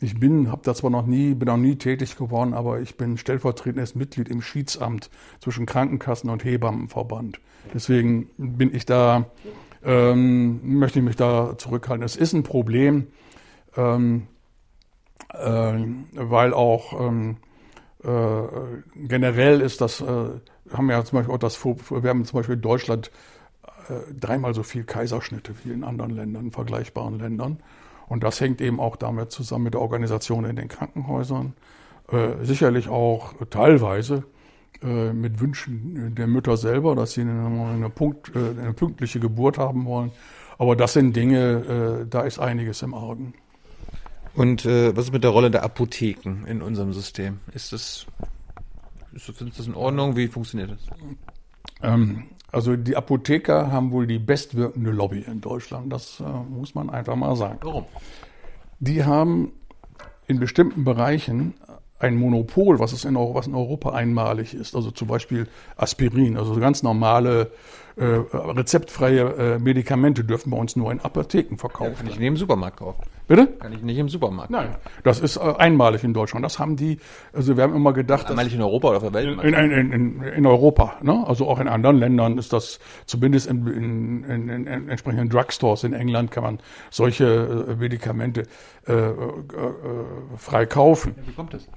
Ich 0.00 0.18
bin, 0.18 0.50
habe 0.50 0.62
da 0.64 0.74
zwar 0.74 0.90
noch 0.90 1.06
nie, 1.06 1.34
bin 1.34 1.46
noch 1.46 1.56
nie 1.56 1.76
tätig 1.76 2.16
geworden, 2.16 2.54
aber 2.54 2.80
ich 2.80 2.96
bin 2.96 3.16
stellvertretendes 3.16 3.94
Mitglied 3.94 4.28
im 4.28 4.42
Schiedsamt 4.42 5.10
zwischen 5.40 5.66
Krankenkassen 5.66 6.30
und 6.30 6.44
Hebammenverband. 6.44 7.40
Deswegen 7.72 8.28
bin 8.36 8.74
ich 8.74 8.86
da, 8.86 9.26
ähm, 9.84 10.60
möchte 10.78 10.98
ich 10.98 11.04
mich 11.04 11.16
da 11.16 11.56
zurückhalten. 11.56 12.04
Es 12.04 12.16
ist 12.16 12.34
ein 12.34 12.42
Problem, 12.42 13.06
ähm, 13.76 14.26
äh, 15.32 15.74
weil 16.14 16.54
auch 16.54 17.00
ähm, 17.00 17.36
äh, 18.04 19.08
generell 19.08 19.60
ist 19.60 19.80
das, 19.80 20.00
äh, 20.00 20.04
haben 20.04 20.86
wir 20.86 20.96
ja 20.96 21.04
zum 21.04 21.18
Beispiel 21.18 21.34
auch 21.34 21.38
das, 21.38 21.64
wir 21.64 22.10
haben 22.10 22.24
zum 22.24 22.38
Beispiel 22.38 22.56
in 22.56 22.60
Deutschland 22.60 23.10
äh, 23.88 24.14
dreimal 24.14 24.54
so 24.54 24.62
viel 24.62 24.84
Kaiserschnitte 24.84 25.54
wie 25.64 25.72
in 25.72 25.84
anderen 25.84 26.10
Ländern, 26.10 26.46
in 26.46 26.52
vergleichbaren 26.52 27.18
Ländern. 27.18 27.58
Und 28.06 28.22
das 28.22 28.40
hängt 28.40 28.60
eben 28.60 28.78
auch 28.78 28.96
damit 28.96 29.32
zusammen 29.32 29.64
mit 29.64 29.74
der 29.74 29.80
Organisation 29.80 30.44
in 30.44 30.56
den 30.56 30.68
Krankenhäusern. 30.68 31.54
Äh, 32.12 32.44
sicherlich 32.44 32.88
auch 32.88 33.32
teilweise 33.48 34.24
äh, 34.82 35.12
mit 35.14 35.40
Wünschen 35.40 36.14
der 36.14 36.26
Mütter 36.26 36.58
selber, 36.58 36.94
dass 36.94 37.12
sie 37.12 37.22
eine, 37.22 37.70
eine, 37.72 37.88
Punkt, 37.88 38.36
eine 38.36 38.74
pünktliche 38.74 39.18
Geburt 39.18 39.56
haben 39.56 39.86
wollen. 39.86 40.12
Aber 40.58 40.76
das 40.76 40.92
sind 40.92 41.16
Dinge, 41.16 42.06
da 42.08 42.20
ist 42.20 42.38
einiges 42.38 42.82
im 42.82 42.94
Argen. 42.94 43.34
Und 44.34 44.64
äh, 44.64 44.96
was 44.96 45.06
ist 45.06 45.12
mit 45.12 45.24
der 45.24 45.30
Rolle 45.30 45.50
der 45.50 45.62
Apotheken 45.62 46.44
in 46.46 46.60
unserem 46.62 46.92
System? 46.92 47.40
Ist 47.52 47.72
das, 47.72 48.06
ist 49.12 49.28
das 49.58 49.66
in 49.66 49.74
Ordnung? 49.74 50.16
Wie 50.16 50.28
funktioniert 50.28 50.70
das? 50.72 50.80
Ähm, 51.82 52.24
also 52.50 52.76
die 52.76 52.96
Apotheker 52.96 53.70
haben 53.70 53.90
wohl 53.90 54.06
die 54.06 54.18
bestwirkende 54.18 54.90
Lobby 54.90 55.20
in 55.20 55.40
Deutschland. 55.40 55.92
Das 55.92 56.20
äh, 56.20 56.24
muss 56.24 56.74
man 56.74 56.90
einfach 56.90 57.16
mal 57.16 57.36
sagen. 57.36 57.58
Warum? 57.62 57.86
Die 58.80 59.04
haben 59.04 59.52
in 60.26 60.40
bestimmten 60.40 60.84
Bereichen 60.84 61.54
ein 61.98 62.16
Monopol, 62.16 62.78
was, 62.78 62.92
es 62.92 63.04
in, 63.04 63.14
was 63.14 63.46
in 63.46 63.54
Europa 63.54 63.92
einmalig 63.92 64.54
ist. 64.54 64.74
Also 64.74 64.90
zum 64.90 65.08
Beispiel 65.08 65.48
Aspirin, 65.76 66.36
also 66.36 66.54
ganz 66.56 66.82
normale 66.82 67.50
äh, 67.96 68.04
rezeptfreie 68.04 69.20
äh, 69.20 69.58
Medikamente 69.58 70.24
dürfen 70.24 70.50
bei 70.50 70.56
uns 70.56 70.74
nur 70.74 70.90
in 70.90 71.00
Apotheken 71.00 71.56
verkaufen. 71.56 71.92
Ja, 71.92 71.98
kann 71.98 72.06
ich 72.08 72.18
nicht 72.18 72.26
im 72.26 72.36
Supermarkt 72.36 72.78
kaufen. 72.78 73.02
Bitte? 73.28 73.46
Kann 73.46 73.72
ich 73.72 73.82
nicht 73.82 73.98
im 73.98 74.08
Supermarkt. 74.08 74.50
Nein, 74.50 74.74
das 75.04 75.20
ist 75.20 75.36
äh, 75.36 75.40
einmalig 75.40 76.02
in 76.02 76.12
Deutschland. 76.12 76.44
Das 76.44 76.58
haben 76.58 76.76
die, 76.76 76.98
also 77.32 77.56
wir 77.56 77.62
haben 77.62 77.74
immer 77.74 77.92
gedacht. 77.92 78.28
Einmalig 78.28 78.54
in 78.54 78.62
Europa 78.62 78.88
oder 78.88 78.96
auf 78.96 79.02
der 79.04 79.12
Welt? 79.14 79.40
In, 79.42 79.54
in, 79.54 79.92
in, 79.92 80.22
in 80.22 80.46
Europa, 80.46 80.96
ne? 81.02 81.24
Also 81.26 81.46
auch 81.48 81.60
in 81.60 81.68
anderen 81.68 81.98
Ländern 81.98 82.36
ist 82.36 82.52
das, 82.52 82.80
zumindest 83.06 83.46
in, 83.46 83.66
in, 83.66 84.24
in, 84.24 84.66
in 84.66 84.88
entsprechenden 84.88 85.28
Drugstores 85.28 85.84
in 85.84 85.92
England 85.92 86.32
kann 86.32 86.42
man 86.42 86.58
solche 86.90 87.66
äh, 87.68 87.76
Medikamente 87.76 88.42
äh, 88.86 88.92
äh, 88.92 89.06
äh 89.06 89.12
frei 90.36 90.66
kaufen. 90.66 91.14
Ja, 91.16 91.28
wie 91.28 91.32
kommt 91.32 91.54
das? 91.54 91.68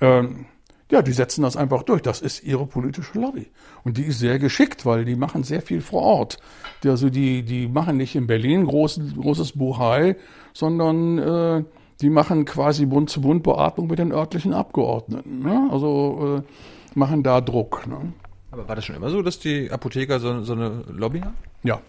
Ähm, 0.00 0.46
ja, 0.90 1.02
die 1.02 1.12
setzen 1.12 1.42
das 1.42 1.56
einfach 1.56 1.82
durch. 1.82 2.02
Das 2.02 2.20
ist 2.20 2.44
ihre 2.44 2.66
politische 2.66 3.18
Lobby. 3.18 3.48
Und 3.82 3.96
die 3.96 4.04
ist 4.04 4.20
sehr 4.20 4.38
geschickt, 4.38 4.86
weil 4.86 5.04
die 5.04 5.16
machen 5.16 5.42
sehr 5.42 5.62
viel 5.62 5.80
vor 5.80 6.02
Ort. 6.02 6.38
Die, 6.82 6.88
also 6.88 7.10
die, 7.10 7.42
die 7.42 7.66
machen 7.66 7.96
nicht 7.96 8.14
in 8.14 8.26
Berlin 8.26 8.66
groß, 8.66 9.00
großes 9.16 9.52
Buchei, 9.52 10.16
sondern 10.52 11.18
äh, 11.18 11.64
die 12.00 12.10
machen 12.10 12.44
quasi 12.44 12.86
Bund 12.86 13.10
zu 13.10 13.20
Bund 13.20 13.42
Beatmung 13.42 13.88
mit 13.88 13.98
den 13.98 14.12
örtlichen 14.12 14.52
Abgeordneten. 14.52 15.40
Ne? 15.40 15.68
Also 15.72 16.42
äh, 16.44 16.98
machen 16.98 17.24
da 17.24 17.40
Druck. 17.40 17.86
Ne? 17.86 18.12
Aber 18.52 18.68
war 18.68 18.76
das 18.76 18.84
schon 18.84 18.96
immer 18.96 19.10
so, 19.10 19.22
dass 19.22 19.40
die 19.40 19.70
Apotheker 19.70 20.20
so, 20.20 20.42
so 20.42 20.52
eine 20.52 20.84
Lobby 20.88 21.20
haben? 21.20 21.34
Ja, 21.64 21.80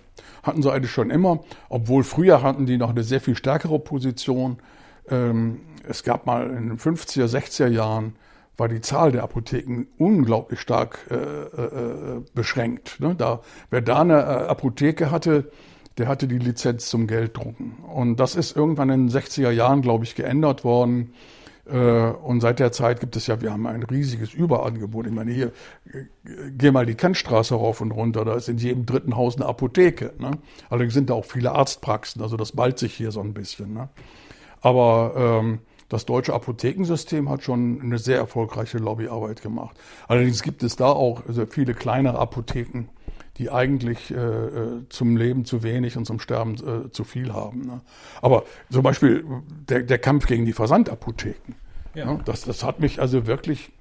hatten 0.42 0.64
sie 0.64 0.72
eigentlich 0.72 0.92
schon 0.92 1.12
immer. 1.12 1.44
Obwohl 1.70 2.04
früher 2.04 2.42
hatten 2.42 2.66
die 2.66 2.78
noch 2.78 2.90
eine 2.90 3.04
sehr 3.04 3.22
viel 3.22 3.36
stärkere 3.36 3.78
Position. 3.78 4.58
Ähm, 5.08 5.60
es 5.88 6.04
gab 6.04 6.26
mal 6.26 6.50
in 6.50 6.70
den 6.70 6.80
50er, 6.80 7.26
60er 7.26 7.68
Jahren 7.68 8.16
war 8.58 8.68
die 8.68 8.82
Zahl 8.82 9.12
der 9.12 9.24
Apotheken 9.24 9.86
unglaublich 9.98 10.60
stark 10.60 11.00
äh, 11.10 11.16
äh, 11.16 12.22
beschränkt. 12.34 13.00
Ne? 13.00 13.16
Da, 13.16 13.42
wer 13.70 13.82
da 13.82 14.02
eine 14.02 14.16
äh, 14.16 14.48
Apotheke 14.48 15.12
hatte, 15.12 15.52
der 15.98 16.08
hatte 16.08 16.28
die 16.28 16.40
Lizenz 16.40 16.90
zum 16.90 17.08
Gelddrucken. 17.08 17.78
Und 17.88 18.20
das 18.20 18.36
ist 18.36 18.56
irgendwann 18.56 18.90
in 18.90 19.08
den 19.08 19.16
60er 19.16 19.52
Jahren, 19.52 19.82
glaube 19.82 20.04
ich, 20.04 20.16
geändert 20.16 20.64
worden. 20.64 21.14
Äh, 21.70 21.78
und 21.78 22.42
seit 22.42 22.60
der 22.60 22.72
Zeit 22.72 23.00
gibt 23.00 23.16
es 23.16 23.28
ja, 23.28 23.42
wir 23.42 23.52
haben 23.52 23.68
ein 23.68 23.84
riesiges 23.84 24.34
Überangebot. 24.34 25.06
Ich 25.08 25.14
meine, 25.14 25.32
hier, 25.32 25.52
geh 26.58 26.72
mal 26.72 26.86
die 26.86 26.96
Kantstraße 26.96 27.56
rauf 27.56 27.82
und 27.82 27.92
runter, 27.92 28.26
da 28.26 28.36
ist 28.36 28.50
in 28.50 28.58
jedem 28.58 28.86
dritten 28.86 29.16
Haus 29.16 29.36
eine 29.36 29.46
Apotheke. 29.46 30.14
Ne? 30.20 30.32
Allerdings 30.70 30.94
sind 30.94 31.10
da 31.10 31.14
auch 31.14 31.26
viele 31.26 31.52
Arztpraxen, 31.52 32.22
also 32.22 32.38
das 32.38 32.54
ballt 32.54 32.80
sich 32.80 32.94
hier 32.94 33.12
so 33.12 33.22
ein 33.22 33.34
bisschen. 33.34 33.74
Ne? 33.74 33.90
Aber 34.62 35.14
ähm, 35.16 35.60
das 35.90 36.06
deutsche 36.06 36.34
Apothekensystem 36.34 37.30
hat 37.30 37.44
schon 37.44 37.82
eine 37.82 37.98
sehr 37.98 38.18
erfolgreiche 38.18 38.78
Lobbyarbeit 38.78 39.42
gemacht. 39.42 39.78
Allerdings 40.08 40.44
gibt 40.44 40.64
es 40.64 40.76
da 40.76 40.88
auch 40.88 41.24
viele 41.50 41.74
kleinere 41.74 42.20
Apotheken, 42.20 42.90
die 43.38 43.50
eigentlich 43.52 44.12
äh, 44.12 44.88
zum 44.90 45.16
Leben 45.16 45.46
zu 45.46 45.64
wenig 45.64 45.96
und 45.96 46.06
zum 46.06 46.20
Sterben 46.20 46.56
äh, 46.56 46.92
zu 46.92 47.04
viel 47.04 47.34
haben. 47.34 47.68
Ne? 47.68 47.82
Aber 48.22 48.44
zum 48.72 48.84
Beispiel 48.84 49.24
der, 49.70 49.84
der 49.84 50.00
Kampf 50.00 50.26
gegen 50.26 50.46
die 50.46 50.54
Versandapotheken. 50.54 51.56
Ja. 51.94 52.14
Ne? 52.14 52.20
Das, 52.26 52.42
das 52.42 52.64
hat 52.64 52.80
mich 52.80 53.00
also 53.00 53.28
wirklich 53.28 53.72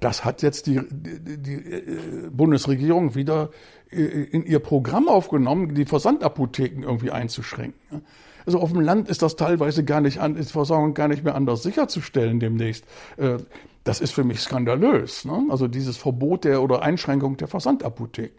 das 0.00 0.24
hat 0.24 0.42
jetzt 0.42 0.66
die, 0.66 0.80
die, 0.90 1.38
die 1.38 1.54
äh, 1.54 2.28
Bundesregierung 2.30 3.14
wieder 3.14 3.50
äh, 3.90 4.02
in 4.02 4.44
ihr 4.44 4.58
Programm 4.58 5.08
aufgenommen, 5.08 5.74
die 5.74 5.86
Versandapotheken 5.86 6.82
irgendwie 6.82 7.10
einzuschränken. 7.10 8.02
Also 8.46 8.60
auf 8.60 8.72
dem 8.72 8.80
Land 8.80 9.08
ist 9.08 9.22
das 9.22 9.36
teilweise 9.36 9.84
gar 9.84 10.00
nicht 10.00 10.18
an, 10.18 10.36
ist 10.36 10.52
Versorgung 10.52 10.94
gar 10.94 11.08
nicht 11.08 11.24
mehr 11.24 11.34
anders 11.34 11.62
sicherzustellen 11.62 12.40
demnächst. 12.40 12.84
Äh, 13.16 13.38
das 13.84 14.00
ist 14.00 14.12
für 14.12 14.24
mich 14.24 14.40
skandalös. 14.40 15.26
Ne? 15.26 15.46
Also 15.50 15.68
dieses 15.68 15.98
Verbot 15.98 16.44
der 16.44 16.62
oder 16.62 16.82
Einschränkung 16.82 17.36
der 17.36 17.48
Versandapotheken. 17.48 18.34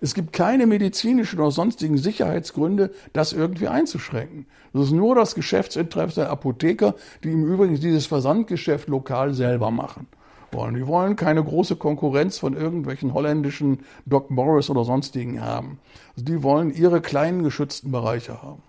Es 0.00 0.14
gibt 0.14 0.32
keine 0.32 0.66
medizinischen 0.66 1.38
oder 1.38 1.50
sonstigen 1.50 1.98
Sicherheitsgründe, 1.98 2.90
das 3.12 3.32
irgendwie 3.32 3.68
einzuschränken. 3.68 4.46
Das 4.72 4.84
ist 4.84 4.92
nur 4.92 5.14
das 5.14 5.34
Geschäftsinteresse 5.34 6.22
der 6.22 6.30
Apotheker, 6.30 6.94
die 7.22 7.32
im 7.32 7.44
Übrigen 7.44 7.78
dieses 7.78 8.06
Versandgeschäft 8.06 8.88
lokal 8.88 9.34
selber 9.34 9.70
machen 9.70 10.08
wollen. 10.52 10.74
Die 10.74 10.86
wollen 10.86 11.16
keine 11.16 11.44
große 11.44 11.76
Konkurrenz 11.76 12.38
von 12.38 12.56
irgendwelchen 12.56 13.14
holländischen 13.14 13.80
Doc 14.06 14.30
Morris 14.30 14.70
oder 14.70 14.84
sonstigen 14.84 15.42
haben. 15.42 15.78
Also 16.14 16.24
die 16.24 16.42
wollen 16.42 16.74
ihre 16.74 17.00
kleinen 17.00 17.42
geschützten 17.42 17.92
Bereiche 17.92 18.42
haben. 18.42 18.62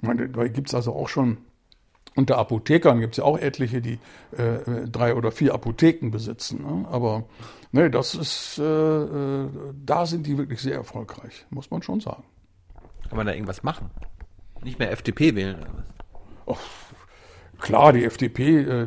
Meine, 0.00 0.28
da 0.28 0.46
gibt 0.48 0.68
es 0.68 0.74
also 0.74 0.94
auch 0.94 1.08
schon 1.08 1.38
unter 2.16 2.38
Apothekern 2.38 3.00
gibt 3.00 3.14
es 3.14 3.18
ja 3.18 3.24
auch 3.24 3.38
etliche, 3.38 3.80
die 3.80 3.98
äh, 4.36 4.88
drei 4.90 5.14
oder 5.14 5.30
vier 5.30 5.54
Apotheken 5.54 6.10
besitzen. 6.10 6.62
Ne? 6.62 6.88
Aber 6.90 7.24
ne, 7.72 7.90
das 7.90 8.14
ist, 8.14 8.58
äh, 8.58 8.62
äh, 8.64 9.48
da 9.84 10.06
sind 10.06 10.26
die 10.26 10.36
wirklich 10.36 10.60
sehr 10.60 10.74
erfolgreich, 10.74 11.46
muss 11.50 11.70
man 11.70 11.82
schon 11.82 12.00
sagen. 12.00 12.24
Kann 13.08 13.16
man 13.16 13.26
da 13.26 13.32
irgendwas 13.32 13.62
machen? 13.62 13.90
Nicht 14.62 14.78
mehr 14.78 14.90
FDP 14.90 15.34
wählen? 15.34 15.56
Oder 15.56 15.68
was? 16.46 16.60
Klar, 17.60 17.92
die 17.92 18.04
FDP 18.04 18.60
äh, 18.60 18.86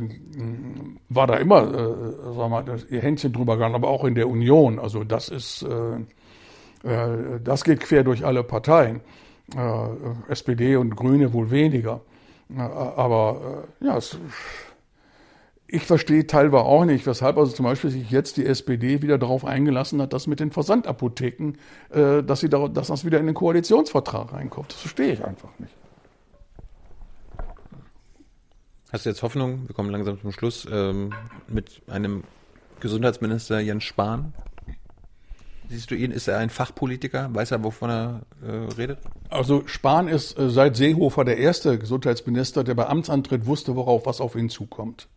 war 1.10 1.28
da 1.28 1.36
immer, 1.36 1.62
äh, 1.62 2.34
sagen 2.34 2.52
wir, 2.52 2.92
ihr 2.92 3.02
Händchen 3.02 3.32
drüber 3.32 3.54
gegangen, 3.56 3.76
aber 3.76 3.88
auch 3.88 4.04
in 4.04 4.16
der 4.16 4.28
Union. 4.28 4.80
Also 4.80 5.04
das 5.04 5.30
ist, 5.30 5.64
äh, 5.64 6.88
äh, 6.88 7.40
das 7.44 7.64
geht 7.64 7.82
quer 7.82 8.04
durch 8.04 8.26
alle 8.26 8.44
Parteien. 8.44 9.02
Äh, 9.56 10.32
SPD 10.32 10.76
und 10.76 10.96
Grüne 10.96 11.34
wohl 11.34 11.52
weniger. 11.52 12.02
Äh, 12.50 12.62
aber 12.62 13.66
äh, 13.82 13.86
ja, 13.86 13.98
es, 13.98 14.18
ich 15.68 15.84
verstehe 15.84 16.28
teilweise 16.28 16.64
auch 16.64 16.86
nicht, 16.86 17.06
weshalb 17.06 17.38
also 17.38 17.52
zum 17.52 17.66
Beispiel 17.66 17.90
sich 17.90 18.12
jetzt 18.12 18.38
die 18.38 18.46
SPD 18.46 19.02
wieder 19.02 19.18
darauf 19.18 19.46
eingelassen 19.46 20.02
hat, 20.02 20.14
dass 20.14 20.28
mit 20.28 20.40
den 20.40 20.52
Versandapotheken, 20.52 21.54
äh, 21.90 22.24
dass, 22.24 22.42
sie 22.42 22.50
da, 22.50 22.68
dass 22.68 22.88
das 22.88 23.06
wieder 23.06 23.20
in 23.20 23.26
den 23.26 23.36
Koalitionsvertrag 23.36 24.34
reinkommt. 24.34 24.72
Das 24.72 24.82
verstehe 24.82 25.14
ich 25.14 25.26
einfach 25.26 25.50
nicht. 25.60 25.74
Hast 28.92 29.06
du 29.06 29.10
jetzt 29.10 29.24
Hoffnung, 29.24 29.68
wir 29.68 29.74
kommen 29.74 29.90
langsam 29.90 30.22
zum 30.22 30.32
Schluss, 30.32 30.68
ähm, 30.72 31.12
mit 31.48 31.82
einem 31.88 32.24
Gesundheitsminister 32.80 33.60
Jens 33.60 33.84
Spahn? 33.84 34.34
Siehst 35.74 35.90
du 35.90 35.96
ihn, 35.96 36.12
ist 36.12 36.28
er 36.28 36.38
ein 36.38 36.52
Fachpolitiker? 36.52 37.30
Weiß 37.34 37.50
er, 37.50 37.64
wovon 37.64 37.90
er 37.90 38.22
äh, 38.46 38.74
redet? 38.78 39.00
Also 39.30 39.64
Spahn 39.66 40.08
ist 40.08 40.38
äh, 40.38 40.52
seit 40.52 40.76
Seehofer 40.76 41.26
der 41.26 41.38
erste 41.38 41.80
Gesundheitsminister, 41.80 42.64
der 42.64 42.76
bei 42.76 42.86
Amtsantritt 42.86 43.48
wusste, 43.48 43.76
worauf 43.76 44.06
was 44.06 44.22
auf 44.22 44.36
ihn 44.36 44.50
zukommt. 44.50 45.08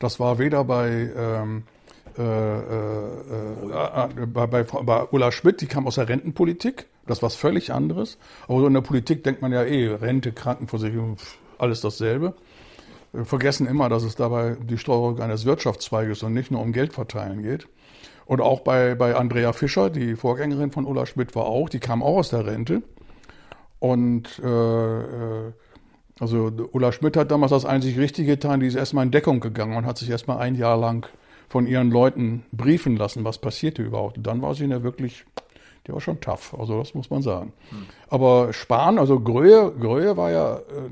Das 0.00 0.18
war 0.18 0.40
weder 0.40 0.64
bei 0.64 1.08
ähm, 1.16 1.62
äh, 2.18 2.22
äh, 2.22 3.04
äh 4.22 4.26
bei, 4.26 4.46
bei, 4.48 4.64
bei 4.64 5.04
Ulla 5.12 5.30
Schmidt, 5.30 5.60
die 5.60 5.66
kam 5.66 5.86
aus 5.86 5.94
der 5.94 6.08
Rentenpolitik, 6.08 6.88
das 7.06 7.22
war 7.22 7.28
was 7.28 7.36
völlig 7.36 7.72
anderes. 7.72 8.18
Aber 8.48 8.58
so 8.58 8.66
in 8.66 8.74
der 8.74 8.80
Politik 8.80 9.22
denkt 9.22 9.40
man 9.40 9.52
ja 9.52 9.62
eh, 9.62 9.86
Rente, 9.86 10.32
Krankenversicherung, 10.32 11.18
alles 11.58 11.80
dasselbe. 11.80 12.34
Vergessen 13.22 13.68
immer, 13.68 13.88
dass 13.88 14.02
es 14.02 14.16
dabei 14.16 14.56
die 14.60 14.78
Steuerung 14.78 15.20
eines 15.20 15.44
Wirtschaftszweiges 15.44 16.24
und 16.24 16.32
nicht 16.32 16.50
nur 16.50 16.60
um 16.60 16.72
Geld 16.72 16.92
verteilen 16.92 17.44
geht. 17.44 17.68
Und 18.26 18.40
auch 18.40 18.60
bei, 18.60 18.94
bei 18.94 19.14
Andrea 19.14 19.52
Fischer, 19.52 19.90
die 19.90 20.16
Vorgängerin 20.16 20.70
von 20.70 20.84
Ulla 20.84 21.06
Schmidt 21.06 21.34
war 21.34 21.46
auch, 21.46 21.68
die 21.68 21.80
kam 21.80 22.02
auch 22.02 22.18
aus 22.18 22.30
der 22.30 22.46
Rente. 22.46 22.82
Und 23.78 24.40
äh, 24.42 25.00
äh 25.00 25.52
also 26.20 26.52
Ulla 26.72 26.92
Schmidt 26.92 27.16
hat 27.16 27.32
damals 27.32 27.50
das 27.50 27.64
einzig 27.64 27.98
Richtige 27.98 28.32
getan, 28.32 28.60
die 28.60 28.66
ist 28.66 28.76
erstmal 28.76 29.04
in 29.04 29.10
Deckung 29.10 29.40
gegangen 29.40 29.76
und 29.76 29.86
hat 29.86 29.98
sich 29.98 30.08
erstmal 30.08 30.38
ein 30.38 30.54
Jahr 30.54 30.76
lang 30.76 31.06
von 31.48 31.66
ihren 31.66 31.90
Leuten 31.90 32.44
briefen 32.52 32.96
lassen, 32.96 33.24
was 33.24 33.38
passierte 33.38 33.82
überhaupt. 33.82 34.18
Und 34.18 34.26
dann 34.26 34.40
war 34.40 34.54
sie 34.54 34.66
ja 34.66 34.82
wirklich, 34.82 35.24
die 35.86 35.92
war 35.92 36.00
schon 36.00 36.20
tough, 36.20 36.54
also 36.58 36.78
das 36.78 36.94
muss 36.94 37.10
man 37.10 37.22
sagen. 37.22 37.52
Hm. 37.70 37.86
Aber 38.08 38.52
Spahn, 38.52 38.98
also 38.98 39.20
Gröhe, 39.20 39.72
Gröhe 39.72 40.16
war 40.16 40.30
ja, 40.30 40.56
äh, 40.58 40.90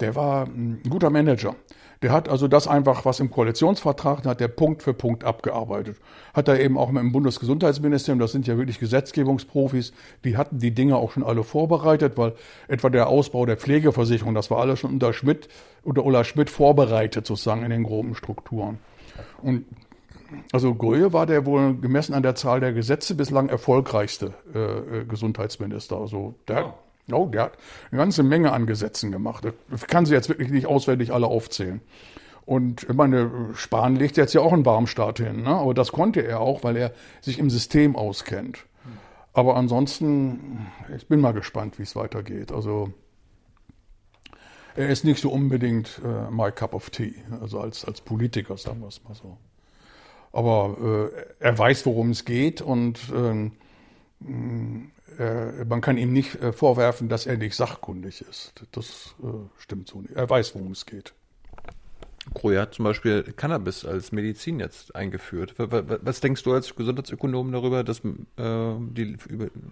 der 0.00 0.16
war 0.16 0.46
ein 0.46 0.82
guter 0.88 1.10
Manager. 1.10 1.54
Der 2.02 2.12
hat 2.12 2.28
also 2.28 2.48
das 2.48 2.68
einfach, 2.68 3.04
was 3.04 3.20
im 3.20 3.30
Koalitionsvertrag, 3.30 4.24
hat 4.24 4.40
der 4.40 4.48
Punkt 4.48 4.82
für 4.82 4.94
Punkt 4.94 5.24
abgearbeitet. 5.24 5.98
Hat 6.34 6.48
er 6.48 6.60
eben 6.60 6.76
auch 6.76 6.90
mit 6.90 7.02
dem 7.02 7.12
Bundesgesundheitsministerium, 7.12 8.18
das 8.18 8.32
sind 8.32 8.46
ja 8.46 8.56
wirklich 8.58 8.78
Gesetzgebungsprofis, 8.78 9.92
die 10.24 10.36
hatten 10.36 10.58
die 10.58 10.72
Dinge 10.72 10.96
auch 10.96 11.12
schon 11.12 11.22
alle 11.22 11.44
vorbereitet, 11.44 12.18
weil 12.18 12.34
etwa 12.68 12.90
der 12.90 13.08
Ausbau 13.08 13.46
der 13.46 13.56
Pflegeversicherung, 13.56 14.34
das 14.34 14.50
war 14.50 14.58
alles 14.58 14.78
schon 14.80 14.92
unter 14.92 15.12
Schmidt, 15.12 15.48
unter 15.82 16.04
Ulla 16.04 16.24
Schmidt 16.24 16.50
vorbereitet 16.50 17.26
sozusagen 17.26 17.62
in 17.62 17.70
den 17.70 17.84
groben 17.84 18.14
Strukturen. 18.14 18.78
Und 19.42 19.64
also 20.52 20.74
Gröhe 20.74 21.12
war 21.12 21.26
der 21.26 21.46
wohl 21.46 21.76
gemessen 21.76 22.14
an 22.14 22.22
der 22.22 22.34
Zahl 22.34 22.60
der 22.60 22.72
Gesetze 22.72 23.14
bislang 23.14 23.48
erfolgreichste 23.48 24.34
äh, 24.54 24.58
äh 25.00 25.04
Gesundheitsminister. 25.04 25.96
Also 25.96 26.34
der, 26.48 26.74
der 27.08 27.42
hat 27.42 27.58
eine 27.90 27.98
ganze 27.98 28.22
Menge 28.22 28.52
an 28.52 28.66
Gesetzen 28.66 29.12
gemacht. 29.12 29.46
Ich 29.74 29.86
kann 29.86 30.06
sie 30.06 30.14
jetzt 30.14 30.28
wirklich 30.28 30.50
nicht 30.50 30.66
auswendig 30.66 31.12
alle 31.12 31.26
aufzählen. 31.26 31.80
Und 32.44 32.84
ich 32.84 32.94
meine, 32.94 33.50
Spahn 33.54 33.96
legt 33.96 34.16
jetzt 34.16 34.32
ja 34.32 34.40
auch 34.40 34.52
einen 34.52 34.64
Warmstart 34.64 35.18
hin, 35.18 35.42
ne? 35.42 35.50
aber 35.50 35.74
das 35.74 35.90
konnte 35.90 36.20
er 36.20 36.40
auch, 36.40 36.62
weil 36.62 36.76
er 36.76 36.92
sich 37.20 37.40
im 37.40 37.50
System 37.50 37.96
auskennt. 37.96 38.66
Aber 39.32 39.56
ansonsten, 39.56 40.66
ich 40.96 41.08
bin 41.08 41.20
mal 41.20 41.32
gespannt, 41.32 41.78
wie 41.78 41.82
es 41.82 41.96
weitergeht. 41.96 42.52
Also 42.52 42.92
er 44.76 44.88
ist 44.88 45.04
nicht 45.04 45.20
so 45.20 45.30
unbedingt 45.30 46.00
äh, 46.04 46.30
my 46.30 46.52
cup 46.52 46.72
of 46.72 46.90
tea, 46.90 47.14
also 47.40 47.60
als, 47.60 47.84
als 47.84 48.00
Politiker, 48.00 48.56
sagen 48.56 48.80
wir 48.80 48.88
es 48.88 49.02
mal 49.04 49.14
so. 49.14 49.36
Aber 50.32 51.10
äh, 51.12 51.44
er 51.44 51.58
weiß, 51.58 51.84
worum 51.86 52.10
es 52.10 52.24
geht 52.24 52.62
und 52.62 53.00
äh, 53.12 53.50
äh, 55.18 55.64
man 55.64 55.80
kann 55.80 55.96
ihm 55.96 56.12
nicht 56.12 56.40
äh, 56.42 56.52
vorwerfen, 56.52 57.08
dass 57.08 57.26
er 57.26 57.36
nicht 57.36 57.54
sachkundig 57.54 58.22
ist. 58.28 58.52
Das 58.72 59.14
äh, 59.22 59.26
stimmt 59.58 59.88
so 59.88 60.00
nicht. 60.00 60.14
Er 60.14 60.28
weiß, 60.28 60.54
worum 60.54 60.72
es 60.72 60.86
geht. 60.86 61.14
Kroja 62.34 62.62
hat 62.62 62.74
zum 62.74 62.84
Beispiel 62.84 63.22
Cannabis 63.36 63.84
als 63.84 64.12
Medizin 64.12 64.58
jetzt 64.58 64.94
eingeführt. 64.96 65.54
Was 65.56 66.20
denkst 66.20 66.42
du 66.42 66.52
als 66.52 66.74
Gesundheitsökonom 66.74 67.52
darüber, 67.52 67.84
dass 67.84 68.00
äh, 68.00 68.10
die 68.36 69.16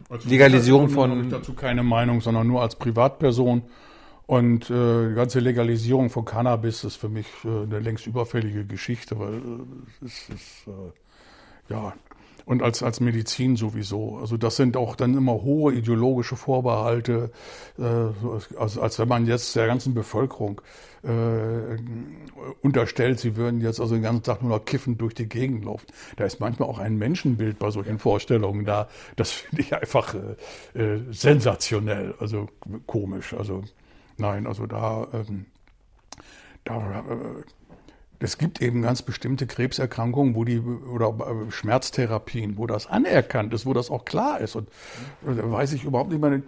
als 0.09 0.25
Legalisierung 0.25 0.89
von. 0.89 1.11
habe 1.11 1.23
ich 1.23 1.29
dazu 1.29 1.55
keine 1.55 1.83
Meinung, 1.83 2.21
sondern 2.21 2.47
nur 2.47 2.63
als 2.63 2.77
Privatperson. 2.77 3.63
Und 4.27 4.71
äh, 4.71 5.09
die 5.09 5.15
ganze 5.15 5.41
Legalisierung 5.41 6.09
von 6.09 6.25
Cannabis 6.25 6.85
ist 6.85 6.97
für 6.97 7.11
mich 7.11 7.27
äh, 7.45 7.49
eine 7.49 7.81
längst 7.81 8.07
überfällige 8.07 8.65
Geschichte, 8.65 9.19
weil 9.19 9.35
äh, 9.35 10.05
es 10.05 10.29
ist 10.31 10.67
äh, 10.67 11.73
ja 11.73 11.93
und 12.47 12.63
als, 12.63 12.83
als 12.83 13.01
Medizin 13.01 13.57
sowieso. 13.57 14.19
Also 14.19 14.37
das 14.37 14.57
sind 14.57 14.77
auch 14.77 14.97
dann 14.97 15.17
immer 15.17 15.43
hohe 15.43 15.73
ideologische 15.73 16.37
Vorbehalte, 16.37 17.31
äh, 17.79 17.83
also 18.59 18.83
als 18.83 18.99
wenn 18.99 19.09
man 19.09 19.27
jetzt 19.27 19.57
der 19.57 19.67
ganzen 19.67 19.95
Bevölkerung 19.95 20.61
äh, 21.03 21.79
unterstellt, 22.63 23.21
sie 23.21 23.37
würden 23.37 23.61
jetzt 23.61 23.81
also 23.81 23.95
den 23.95 24.03
ganzen 24.03 24.23
Tag 24.23 24.43
nur 24.43 24.59
noch 24.59 24.65
kiffend 24.65 25.01
durch 25.01 25.15
die 25.15 25.29
Gegend 25.29 25.65
laufen. 25.65 25.87
Da 26.17 26.25
ist 26.25 26.41
manchmal 26.41 26.69
auch 26.69 26.79
ein 26.79 26.97
Menschenbild 26.97 27.59
bei 27.59 27.71
solchen 27.71 27.99
Vorstellungen 27.99 28.65
da. 28.65 28.89
Das 29.17 29.31
finde 29.31 29.63
ich 29.63 29.75
einfach 29.75 30.15
äh, 30.15 30.79
äh, 30.79 31.01
sensationell, 31.11 32.15
also 32.19 32.49
komisch. 32.87 33.35
Also 33.35 33.63
nein, 34.17 34.47
also 34.47 34.67
da, 34.67 35.09
ähm, 35.13 35.47
da 36.65 37.01
äh, 37.01 37.64
es 38.21 38.39
gibt 38.39 38.63
eben 38.63 38.83
ganz 38.83 39.03
bestimmte 39.03 39.47
Krebserkrankungen, 39.47 40.35
wo 40.35 40.45
die 40.45 40.61
oder 40.61 41.09
äh, 41.09 41.51
Schmerztherapien, 41.51 42.57
wo 42.57 42.67
das 42.67 42.87
anerkannt 42.87 43.53
ist, 43.55 43.67
wo 43.67 43.75
das 43.75 43.91
auch 43.91 44.05
klar 44.05 44.41
ist. 44.41 44.57
Und 44.57 44.69
da 45.23 45.51
weiß 45.51 45.73
ich 45.73 45.85
überhaupt 45.85 46.11
nicht 46.11 46.21
mehr. 46.21 46.41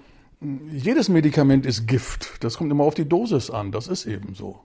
Jedes 0.72 1.08
Medikament 1.08 1.66
ist 1.66 1.86
Gift. 1.86 2.42
Das 2.44 2.56
kommt 2.56 2.70
immer 2.70 2.84
auf 2.84 2.94
die 2.94 3.08
Dosis 3.08 3.50
an. 3.50 3.72
Das 3.72 3.88
ist 3.88 4.06
eben 4.06 4.34
so. 4.34 4.60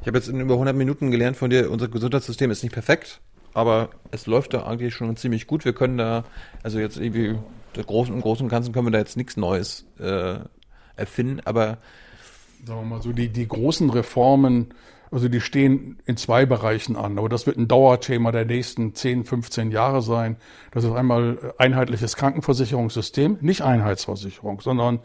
Ich 0.00 0.06
habe 0.06 0.18
jetzt 0.18 0.28
in 0.28 0.40
über 0.40 0.54
100 0.54 0.74
Minuten 0.74 1.10
gelernt 1.10 1.36
von 1.36 1.50
dir, 1.50 1.70
unser 1.70 1.88
Gesundheitssystem 1.88 2.50
ist 2.50 2.62
nicht 2.62 2.72
perfekt, 2.72 3.20
aber 3.54 3.90
es 4.10 4.26
läuft 4.26 4.54
da 4.54 4.64
eigentlich 4.66 4.94
schon 4.94 5.16
ziemlich 5.16 5.46
gut. 5.46 5.64
Wir 5.64 5.74
können 5.74 5.98
da, 5.98 6.24
also 6.62 6.78
jetzt 6.78 6.96
irgendwie, 6.96 7.38
im 7.74 7.86
Großen 7.86 8.14
und 8.14 8.20
Großen 8.20 8.44
und 8.44 8.50
Ganzen 8.50 8.72
können 8.72 8.86
wir 8.86 8.90
da 8.90 8.98
jetzt 8.98 9.16
nichts 9.16 9.36
Neues 9.36 9.86
äh, 9.98 10.40
erfinden, 10.96 11.40
aber 11.44 11.78
sagen 12.64 12.80
wir 12.80 12.96
mal 12.96 13.02
so, 13.02 13.12
die, 13.12 13.28
die 13.28 13.46
großen 13.46 13.90
Reformen 13.90 14.74
Also 15.12 15.28
die 15.28 15.42
stehen 15.42 15.98
in 16.06 16.16
zwei 16.16 16.46
Bereichen 16.46 16.96
an, 16.96 17.18
aber 17.18 17.28
das 17.28 17.46
wird 17.46 17.58
ein 17.58 17.68
Dauerthema 17.68 18.32
der 18.32 18.46
nächsten 18.46 18.94
10, 18.94 19.24
15 19.26 19.70
Jahre 19.70 20.00
sein. 20.00 20.36
Das 20.70 20.84
ist 20.84 20.92
einmal 20.92 21.52
einheitliches 21.58 22.16
Krankenversicherungssystem, 22.16 23.36
nicht 23.42 23.60
Einheitsversicherung, 23.60 24.62
sondern 24.62 25.00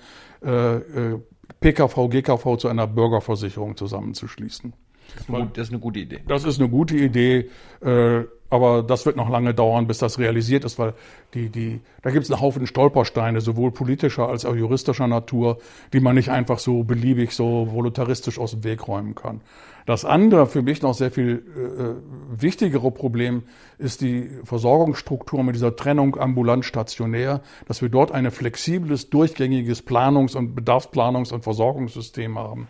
äh, 0.46 0.78
äh, 0.78 1.20
PKV, 1.60 2.08
GKV 2.10 2.56
zu 2.58 2.70
einer 2.70 2.88
Bürgerversicherung 2.88 3.76
zusammenzuschließen. 3.76 4.74
Das 5.14 5.24
ist, 5.24 5.30
eine, 5.34 5.50
das 5.54 5.68
ist 5.68 5.74
eine 5.74 5.80
gute 5.80 6.00
Idee. 6.00 6.20
Das 6.28 6.44
ist 6.46 6.60
eine 6.60 6.70
gute 6.70 6.96
Idee, 6.96 7.50
äh, 7.82 8.24
aber 8.50 8.84
das 8.84 9.06
wird 9.06 9.18
noch 9.18 9.30
lange 9.30 9.54
dauern, 9.54 9.88
bis 9.88 9.98
das 9.98 10.20
realisiert 10.20 10.64
ist, 10.64 10.80
weil 10.80 10.94
die, 11.34 11.50
die, 11.50 11.82
da 12.02 12.12
gibt 12.12 12.24
es 12.24 12.32
einen 12.32 12.40
Haufen 12.40 12.66
Stolpersteine, 12.66 13.42
sowohl 13.42 13.72
politischer 13.72 14.30
als 14.30 14.46
auch 14.46 14.56
juristischer 14.56 15.08
Natur, 15.08 15.58
die 15.92 16.00
man 16.00 16.16
nicht 16.16 16.30
einfach 16.30 16.60
so 16.60 16.84
beliebig, 16.84 17.34
so 17.34 17.68
voluntaristisch 17.72 18.40
aus 18.40 18.52
dem 18.52 18.64
Weg 18.64 18.88
räumen 18.88 19.16
kann. 19.16 19.42
Das 19.88 20.04
andere, 20.04 20.48
für 20.48 20.62
mich 20.62 20.82
noch 20.82 20.94
sehr 20.94 21.12
viel 21.12 21.46
äh, 21.56 22.42
wichtigere 22.42 22.92
Problem 22.92 23.44
ist 23.78 24.02
die 24.02 24.30
Versorgungsstruktur 24.44 25.44
mit 25.44 25.56
dieser 25.56 25.78
Trennung 25.78 26.20
ambulant-stationär, 26.20 27.42
dass 27.68 27.82
wir 27.82 27.88
dort 27.88 28.12
ein 28.12 28.30
flexibles, 28.30 29.10
durchgängiges 29.10 29.88
Planungs- 29.88 30.36
und 30.36 30.60
Bedarfsplanungs- 30.60 31.34
und 31.34 31.44
Versorgungssystem 31.46 32.38
haben. 32.38 32.68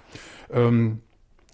Ähm, 0.54 1.00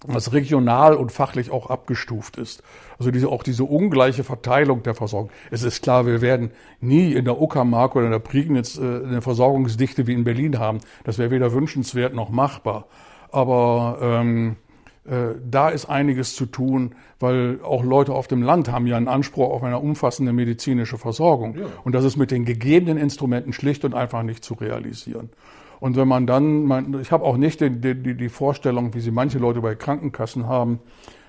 was 0.06 0.34
regional 0.34 0.96
und 0.96 1.12
fachlich 1.12 1.50
auch 1.50 1.70
abgestuft 1.70 2.36
ist. 2.36 2.62
Also 2.98 3.10
diese, 3.10 3.30
auch 3.30 3.42
diese 3.42 3.64
ungleiche 3.64 4.22
Verteilung 4.22 4.82
der 4.82 4.94
Versorgung. 4.94 5.30
Es 5.50 5.62
ist 5.62 5.82
klar, 5.82 6.04
wir 6.04 6.20
werden 6.20 6.50
nie 6.82 7.14
in 7.14 7.24
der 7.24 7.40
Uckermark 7.40 7.96
oder 7.96 8.04
in 8.04 8.12
der 8.12 8.18
Prignitz 8.18 8.76
äh, 8.76 8.82
eine 8.82 9.22
Versorgungsdichte 9.22 10.06
wie 10.06 10.12
in 10.12 10.24
Berlin 10.24 10.58
haben. 10.58 10.80
Das 11.04 11.16
wäre 11.16 11.30
weder 11.30 11.54
wünschenswert 11.54 12.12
noch 12.12 12.28
machbar. 12.28 12.86
Aber 13.32 13.98
ähm, 14.02 14.56
äh, 14.56 14.63
da 15.06 15.68
ist 15.68 15.84
einiges 15.84 16.34
zu 16.34 16.46
tun, 16.46 16.94
weil 17.20 17.60
auch 17.62 17.84
Leute 17.84 18.14
auf 18.14 18.26
dem 18.26 18.42
Land 18.42 18.72
haben 18.72 18.86
ja 18.86 18.96
einen 18.96 19.08
Anspruch 19.08 19.50
auf 19.50 19.62
eine 19.62 19.78
umfassende 19.78 20.32
medizinische 20.32 20.96
Versorgung. 20.96 21.58
Ja. 21.58 21.66
Und 21.84 21.94
das 21.94 22.04
ist 22.04 22.16
mit 22.16 22.30
den 22.30 22.46
gegebenen 22.46 22.96
Instrumenten 22.96 23.52
schlicht 23.52 23.84
und 23.84 23.94
einfach 23.94 24.22
nicht 24.22 24.44
zu 24.44 24.54
realisieren. 24.54 25.28
Und 25.80 25.96
wenn 25.96 26.08
man 26.08 26.26
dann, 26.26 26.98
ich 27.02 27.12
habe 27.12 27.24
auch 27.24 27.36
nicht 27.36 27.60
die, 27.60 27.68
die, 27.68 28.14
die 28.14 28.28
Vorstellung, 28.30 28.94
wie 28.94 29.00
sie 29.00 29.10
manche 29.10 29.38
Leute 29.38 29.60
bei 29.60 29.74
Krankenkassen 29.74 30.46
haben, 30.46 30.80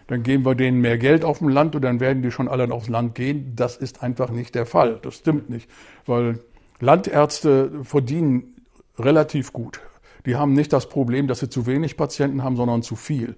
dann 0.07 0.23
geben 0.23 0.45
wir 0.45 0.55
denen 0.55 0.79
mehr 0.79 0.97
Geld 0.97 1.25
auf 1.25 1.39
dem 1.39 1.49
Land 1.49 1.75
und 1.75 1.81
dann 1.81 1.99
werden 1.99 2.21
die 2.21 2.31
schon 2.31 2.47
alle 2.47 2.71
aufs 2.71 2.87
Land 2.87 3.15
gehen. 3.15 3.53
Das 3.55 3.75
ist 3.75 4.03
einfach 4.03 4.29
nicht 4.29 4.55
der 4.55 4.65
Fall. 4.65 4.99
Das 5.01 5.15
stimmt 5.15 5.49
nicht, 5.49 5.69
weil 6.05 6.39
Landärzte 6.79 7.83
verdienen 7.83 8.55
relativ 8.97 9.51
gut. 9.51 9.81
Die 10.25 10.35
haben 10.35 10.53
nicht 10.53 10.73
das 10.73 10.89
Problem, 10.89 11.27
dass 11.27 11.39
sie 11.39 11.49
zu 11.49 11.65
wenig 11.65 11.97
Patienten 11.97 12.43
haben, 12.43 12.55
sondern 12.55 12.81
zu 12.81 12.95
viel. 12.95 13.35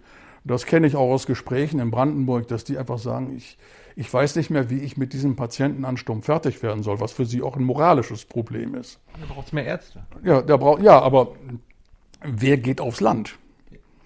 Das 0.47 0.65
kenne 0.65 0.87
ich 0.87 0.95
auch 0.95 1.11
aus 1.11 1.25
Gesprächen 1.25 1.79
in 1.79 1.91
Brandenburg, 1.91 2.47
dass 2.47 2.63
die 2.63 2.77
einfach 2.77 2.99
sagen, 2.99 3.35
ich, 3.35 3.57
ich 3.95 4.11
weiß 4.11 4.35
nicht 4.37 4.49
mehr, 4.49 4.69
wie 4.69 4.79
ich 4.79 4.97
mit 4.97 5.13
diesem 5.13 5.35
Patientenansturm 5.35 6.21
fertig 6.21 6.63
werden 6.63 6.83
soll, 6.83 6.99
was 6.99 7.11
für 7.11 7.25
sie 7.25 7.41
auch 7.41 7.57
ein 7.57 7.63
moralisches 7.63 8.25
Problem 8.25 8.75
ist. 8.75 8.99
Da 9.19 9.33
braucht 9.33 9.47
es 9.47 9.53
mehr 9.53 9.65
Ärzte. 9.65 10.03
Ja, 10.23 10.41
der 10.41 10.57
braucht, 10.57 10.81
ja, 10.81 10.99
aber 10.99 11.33
wer 12.23 12.57
geht 12.57 12.79
aufs 12.79 13.01
Land? 13.01 13.37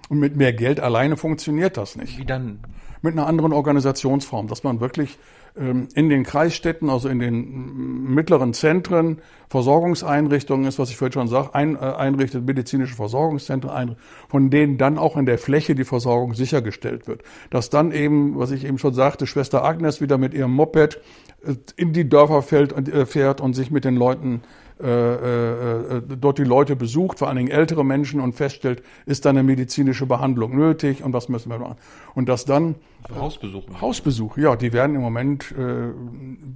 Und 0.10 0.20
mit 0.20 0.36
mehr 0.36 0.52
Geld 0.52 0.80
alleine 0.80 1.16
funktioniert 1.16 1.78
das 1.78 1.96
nicht. 1.96 2.18
Wie 2.18 2.26
dann? 2.26 2.60
Mit 3.02 3.14
einer 3.14 3.28
anderen 3.28 3.54
Organisationsform, 3.54 4.48
dass 4.48 4.64
man 4.64 4.80
wirklich 4.80 5.18
in 5.54 6.10
den 6.10 6.24
Kreisstädten, 6.24 6.90
also 6.90 7.10
in 7.10 7.20
den 7.20 8.14
mittleren 8.14 8.54
Zentren, 8.54 9.22
Versorgungseinrichtungen 9.50 10.66
ist, 10.66 10.80
was 10.80 10.92
ich 10.92 10.96
vorhin 10.96 11.12
schon 11.12 11.28
sage, 11.28 11.54
ein, 11.54 11.76
äh, 11.76 11.80
einrichtet, 11.80 12.46
medizinische 12.46 12.96
Versorgungszentren, 12.96 13.98
von 14.30 14.50
denen 14.50 14.78
dann 14.78 14.98
auch 14.98 15.18
in 15.18 15.26
der 15.26 15.38
Fläche 15.38 15.76
die 15.76 15.84
Versorgung 15.84 16.36
sichergestellt 16.36 17.06
wird. 17.06 17.24
Dass 17.50 17.70
dann 17.70 17.92
eben, 17.92 18.40
was 18.40 18.52
ich 18.52 18.64
eben 18.64 18.78
schon 18.78 18.94
sagte, 18.94 19.28
Schwester 19.28 19.66
Agnes 19.66 20.00
wieder 20.00 20.18
mit 20.18 20.34
ihrem 20.34 20.54
Moped 20.54 21.02
äh, 21.44 21.56
in 21.76 21.92
die 21.92 22.08
Dörfer 22.08 22.44
fällt, 22.44 22.72
äh, 22.88 23.06
fährt 23.06 23.42
und 23.42 23.54
sich 23.54 23.72
mit 23.72 23.84
den 23.84 23.98
Leuten 23.98 24.44
äh, 24.82 24.88
äh, 24.88 25.98
äh, 25.98 26.02
dort 26.20 26.38
die 26.38 26.44
Leute 26.44 26.76
besucht, 26.76 27.20
vor 27.20 27.28
allen 27.28 27.38
Dingen 27.38 27.52
ältere 27.52 27.86
Menschen 27.86 28.20
und 28.20 28.34
feststellt, 28.34 28.84
ist 29.06 29.26
da 29.26 29.30
eine 29.30 29.44
medizinische 29.44 30.06
Behandlung 30.06 30.56
nötig 30.56 31.04
und 31.04 31.14
was 31.14 31.30
müssen 31.30 31.50
wir 31.52 31.60
machen. 31.60 31.78
Und 32.16 32.30
das 32.30 32.46
dann 32.46 32.76
also 33.04 33.22
Hausbesuche. 33.22 33.82
Hausbesuche, 33.82 34.42
ja, 34.42 34.56
die 34.56 34.74
werden 34.74 34.96
im 34.96 35.02
Moment, 35.02 35.54
äh, 35.58 35.92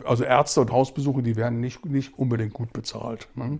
also 0.05 0.23
Ärzte 0.23 0.61
und 0.61 0.71
Hausbesuche, 0.71 1.21
die 1.21 1.35
werden 1.35 1.59
nicht, 1.59 1.85
nicht 1.85 2.17
unbedingt 2.17 2.53
gut 2.53 2.73
bezahlt. 2.73 3.27
Ne? 3.35 3.59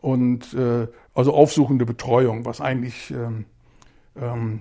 Und 0.00 0.54
äh, 0.54 0.88
also 1.14 1.32
aufsuchende 1.32 1.86
Betreuung, 1.86 2.44
was 2.44 2.60
eigentlich 2.60 3.10
ähm, 3.10 3.46
ähm, 4.20 4.60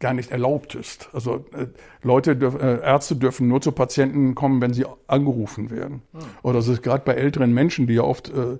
gar 0.00 0.14
nicht 0.14 0.30
erlaubt 0.30 0.74
ist. 0.74 1.08
Also 1.12 1.46
äh, 1.52 1.66
Leute, 2.02 2.36
dürf, 2.36 2.54
äh, 2.54 2.80
Ärzte 2.82 3.16
dürfen 3.16 3.48
nur 3.48 3.60
zu 3.60 3.72
Patienten 3.72 4.34
kommen, 4.34 4.60
wenn 4.60 4.72
sie 4.72 4.84
angerufen 5.06 5.70
werden. 5.70 6.02
Ah. 6.12 6.18
Oder 6.42 6.58
das 6.58 6.68
ist 6.68 6.82
gerade 6.82 7.02
bei 7.04 7.14
älteren 7.14 7.52
Menschen, 7.52 7.86
die 7.86 7.94
ja 7.94 8.02
oft 8.02 8.28
äh, 8.28 8.58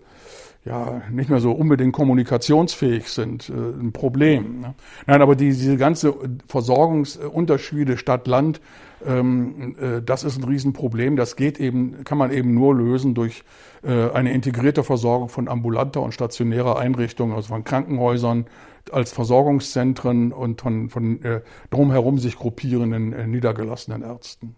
ja 0.64 1.02
nicht 1.10 1.30
mehr 1.30 1.40
so 1.40 1.52
unbedingt 1.52 1.92
kommunikationsfähig 1.92 3.08
sind, 3.08 3.48
äh, 3.48 3.52
ein 3.52 3.92
Problem. 3.92 4.60
Ne? 4.60 4.74
Nein, 5.06 5.22
aber 5.22 5.36
die, 5.36 5.50
diese 5.50 5.76
ganze 5.76 6.14
Versorgungsunterschiede 6.48 7.96
Stadt-Land, 7.96 8.60
ähm, 9.06 9.76
äh, 9.80 10.02
das 10.02 10.24
ist 10.24 10.38
ein 10.38 10.44
Riesenproblem. 10.44 11.16
Das 11.16 11.36
geht 11.36 11.60
eben, 11.60 12.04
kann 12.04 12.18
man 12.18 12.32
eben 12.32 12.54
nur 12.54 12.74
lösen 12.74 13.14
durch 13.14 13.44
äh, 13.84 14.10
eine 14.10 14.32
integrierte 14.32 14.82
Versorgung 14.82 15.28
von 15.28 15.48
ambulanter 15.48 16.02
und 16.02 16.12
stationärer 16.12 16.78
Einrichtungen, 16.78 17.34
also 17.34 17.48
von 17.48 17.62
Krankenhäusern, 17.62 18.46
als 18.92 19.12
Versorgungszentren 19.12 20.32
und 20.32 20.60
von, 20.60 20.90
von 20.90 21.22
äh, 21.22 21.40
drumherum 21.70 22.18
sich 22.18 22.36
gruppierenden 22.36 23.12
äh, 23.12 23.26
niedergelassenen 23.26 24.02
Ärzten. 24.02 24.56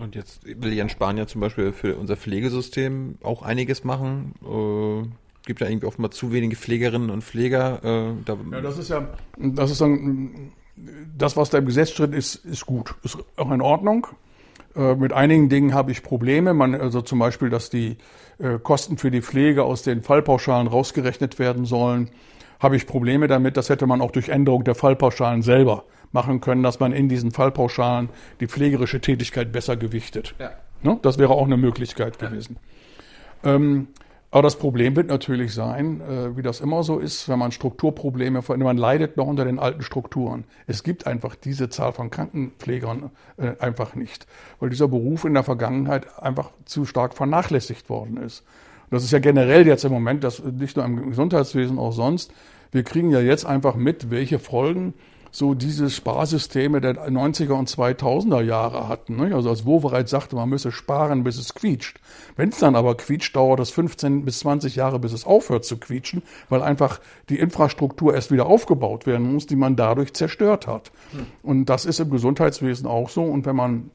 Und 0.00 0.14
jetzt 0.14 0.44
will 0.44 0.72
Jan 0.72 0.88
Spanier 0.88 1.26
zum 1.26 1.40
Beispiel 1.40 1.72
für 1.72 1.96
unser 1.96 2.16
Pflegesystem 2.16 3.18
auch 3.22 3.42
einiges 3.42 3.84
machen. 3.84 4.34
Äh, 4.42 5.08
gibt 5.44 5.60
da 5.60 5.66
irgendwie 5.66 5.86
oftmals 5.86 6.16
zu 6.16 6.32
wenige 6.32 6.56
Pflegerinnen 6.56 7.10
und 7.10 7.22
Pfleger. 7.22 7.84
Äh, 7.84 8.14
da 8.24 8.36
ja, 8.50 8.60
das 8.60 8.78
ist 8.78 8.90
ja, 8.90 9.08
das 9.36 9.70
ist 9.70 9.80
dann, 9.80 10.52
das, 11.16 11.36
was 11.36 11.50
da 11.50 11.58
im 11.58 11.66
Gesetz 11.66 11.90
steht, 11.90 12.14
ist, 12.14 12.36
ist 12.36 12.64
gut, 12.64 12.94
ist 13.02 13.18
auch 13.36 13.50
in 13.50 13.60
Ordnung. 13.60 14.06
Äh, 14.74 14.94
mit 14.94 15.12
einigen 15.12 15.48
Dingen 15.48 15.74
habe 15.74 15.90
ich 15.90 16.02
Probleme. 16.02 16.54
Man, 16.54 16.74
also 16.74 17.02
zum 17.02 17.18
Beispiel, 17.18 17.50
dass 17.50 17.68
die 17.68 17.98
äh, 18.38 18.58
Kosten 18.58 18.96
für 18.96 19.10
die 19.10 19.20
Pflege 19.20 19.64
aus 19.64 19.82
den 19.82 20.02
Fallpauschalen 20.02 20.68
rausgerechnet 20.68 21.38
werden 21.38 21.66
sollen 21.66 22.10
habe 22.62 22.76
ich 22.76 22.86
Probleme 22.86 23.26
damit. 23.26 23.56
Das 23.56 23.68
hätte 23.68 23.86
man 23.86 24.00
auch 24.00 24.12
durch 24.12 24.28
Änderung 24.28 24.64
der 24.64 24.74
Fallpauschalen 24.74 25.42
selber 25.42 25.84
machen 26.12 26.40
können, 26.40 26.62
dass 26.62 26.78
man 26.78 26.92
in 26.92 27.08
diesen 27.08 27.32
Fallpauschalen 27.32 28.10
die 28.40 28.46
pflegerische 28.46 29.00
Tätigkeit 29.00 29.50
besser 29.50 29.76
gewichtet. 29.76 30.34
Ja. 30.38 30.52
Ne? 30.82 30.98
Das 31.02 31.18
wäre 31.18 31.32
auch 31.32 31.46
eine 31.46 31.56
Möglichkeit 31.56 32.18
gewesen. 32.18 32.58
Ja. 33.44 33.54
Ähm, 33.54 33.88
aber 34.30 34.42
das 34.42 34.56
Problem 34.56 34.96
wird 34.96 35.08
natürlich 35.08 35.52
sein, 35.52 36.00
äh, 36.00 36.36
wie 36.36 36.42
das 36.42 36.60
immer 36.60 36.82
so 36.84 36.98
ist, 36.98 37.28
wenn 37.28 37.38
man 37.38 37.52
Strukturprobleme, 37.52 38.42
man 38.56 38.76
leidet 38.78 39.18
noch 39.18 39.26
unter 39.26 39.44
den 39.44 39.58
alten 39.58 39.82
Strukturen. 39.82 40.44
Es 40.66 40.82
gibt 40.82 41.06
einfach 41.06 41.34
diese 41.34 41.68
Zahl 41.68 41.92
von 41.92 42.10
Krankenpflegern 42.10 43.10
äh, 43.36 43.52
einfach 43.58 43.94
nicht, 43.94 44.26
weil 44.58 44.70
dieser 44.70 44.88
Beruf 44.88 45.26
in 45.26 45.34
der 45.34 45.42
Vergangenheit 45.42 46.18
einfach 46.18 46.50
zu 46.64 46.86
stark 46.86 47.14
vernachlässigt 47.14 47.90
worden 47.90 48.16
ist. 48.16 48.42
Das 48.92 49.04
ist 49.04 49.10
ja 49.10 49.18
generell 49.18 49.66
jetzt 49.66 49.84
im 49.84 49.92
Moment, 49.92 50.24
das 50.24 50.42
nicht 50.42 50.76
nur 50.76 50.86
im 50.86 51.10
Gesundheitswesen, 51.10 51.78
auch 51.78 51.92
sonst. 51.92 52.32
Wir 52.72 52.82
kriegen 52.82 53.10
ja 53.10 53.20
jetzt 53.20 53.46
einfach 53.46 53.76
mit, 53.76 54.10
welche 54.10 54.38
Folgen 54.38 54.94
so 55.34 55.54
diese 55.54 55.88
Sparsysteme 55.88 56.82
der 56.82 57.08
90er 57.08 57.52
und 57.52 57.68
2000er 57.68 58.42
Jahre 58.42 58.86
hatten. 58.86 59.16
Ne? 59.16 59.34
Also 59.34 59.48
als 59.48 59.64
Wovereit 59.64 60.08
sagte, 60.10 60.36
man 60.36 60.50
müsse 60.50 60.72
sparen, 60.72 61.24
bis 61.24 61.38
es 61.38 61.54
quietscht. 61.54 61.98
Wenn 62.36 62.50
es 62.50 62.58
dann 62.58 62.76
aber 62.76 62.96
quietscht, 62.96 63.34
dauert 63.34 63.58
es 63.60 63.70
15 63.70 64.26
bis 64.26 64.40
20 64.40 64.76
Jahre, 64.76 64.98
bis 64.98 65.12
es 65.12 65.24
aufhört 65.24 65.64
zu 65.64 65.78
quietschen, 65.78 66.22
weil 66.50 66.62
einfach 66.62 67.00
die 67.30 67.38
Infrastruktur 67.38 68.14
erst 68.14 68.30
wieder 68.30 68.44
aufgebaut 68.44 69.06
werden 69.06 69.32
muss, 69.32 69.46
die 69.46 69.56
man 69.56 69.74
dadurch 69.74 70.12
zerstört 70.12 70.66
hat. 70.66 70.92
Hm. 71.12 71.26
Und 71.42 71.64
das 71.66 71.86
ist 71.86 71.98
im 71.98 72.10
Gesundheitswesen 72.10 72.86
auch 72.86 73.08
so. 73.08 73.22
Und 73.22 73.46
wenn 73.46 73.56
man 73.56 73.90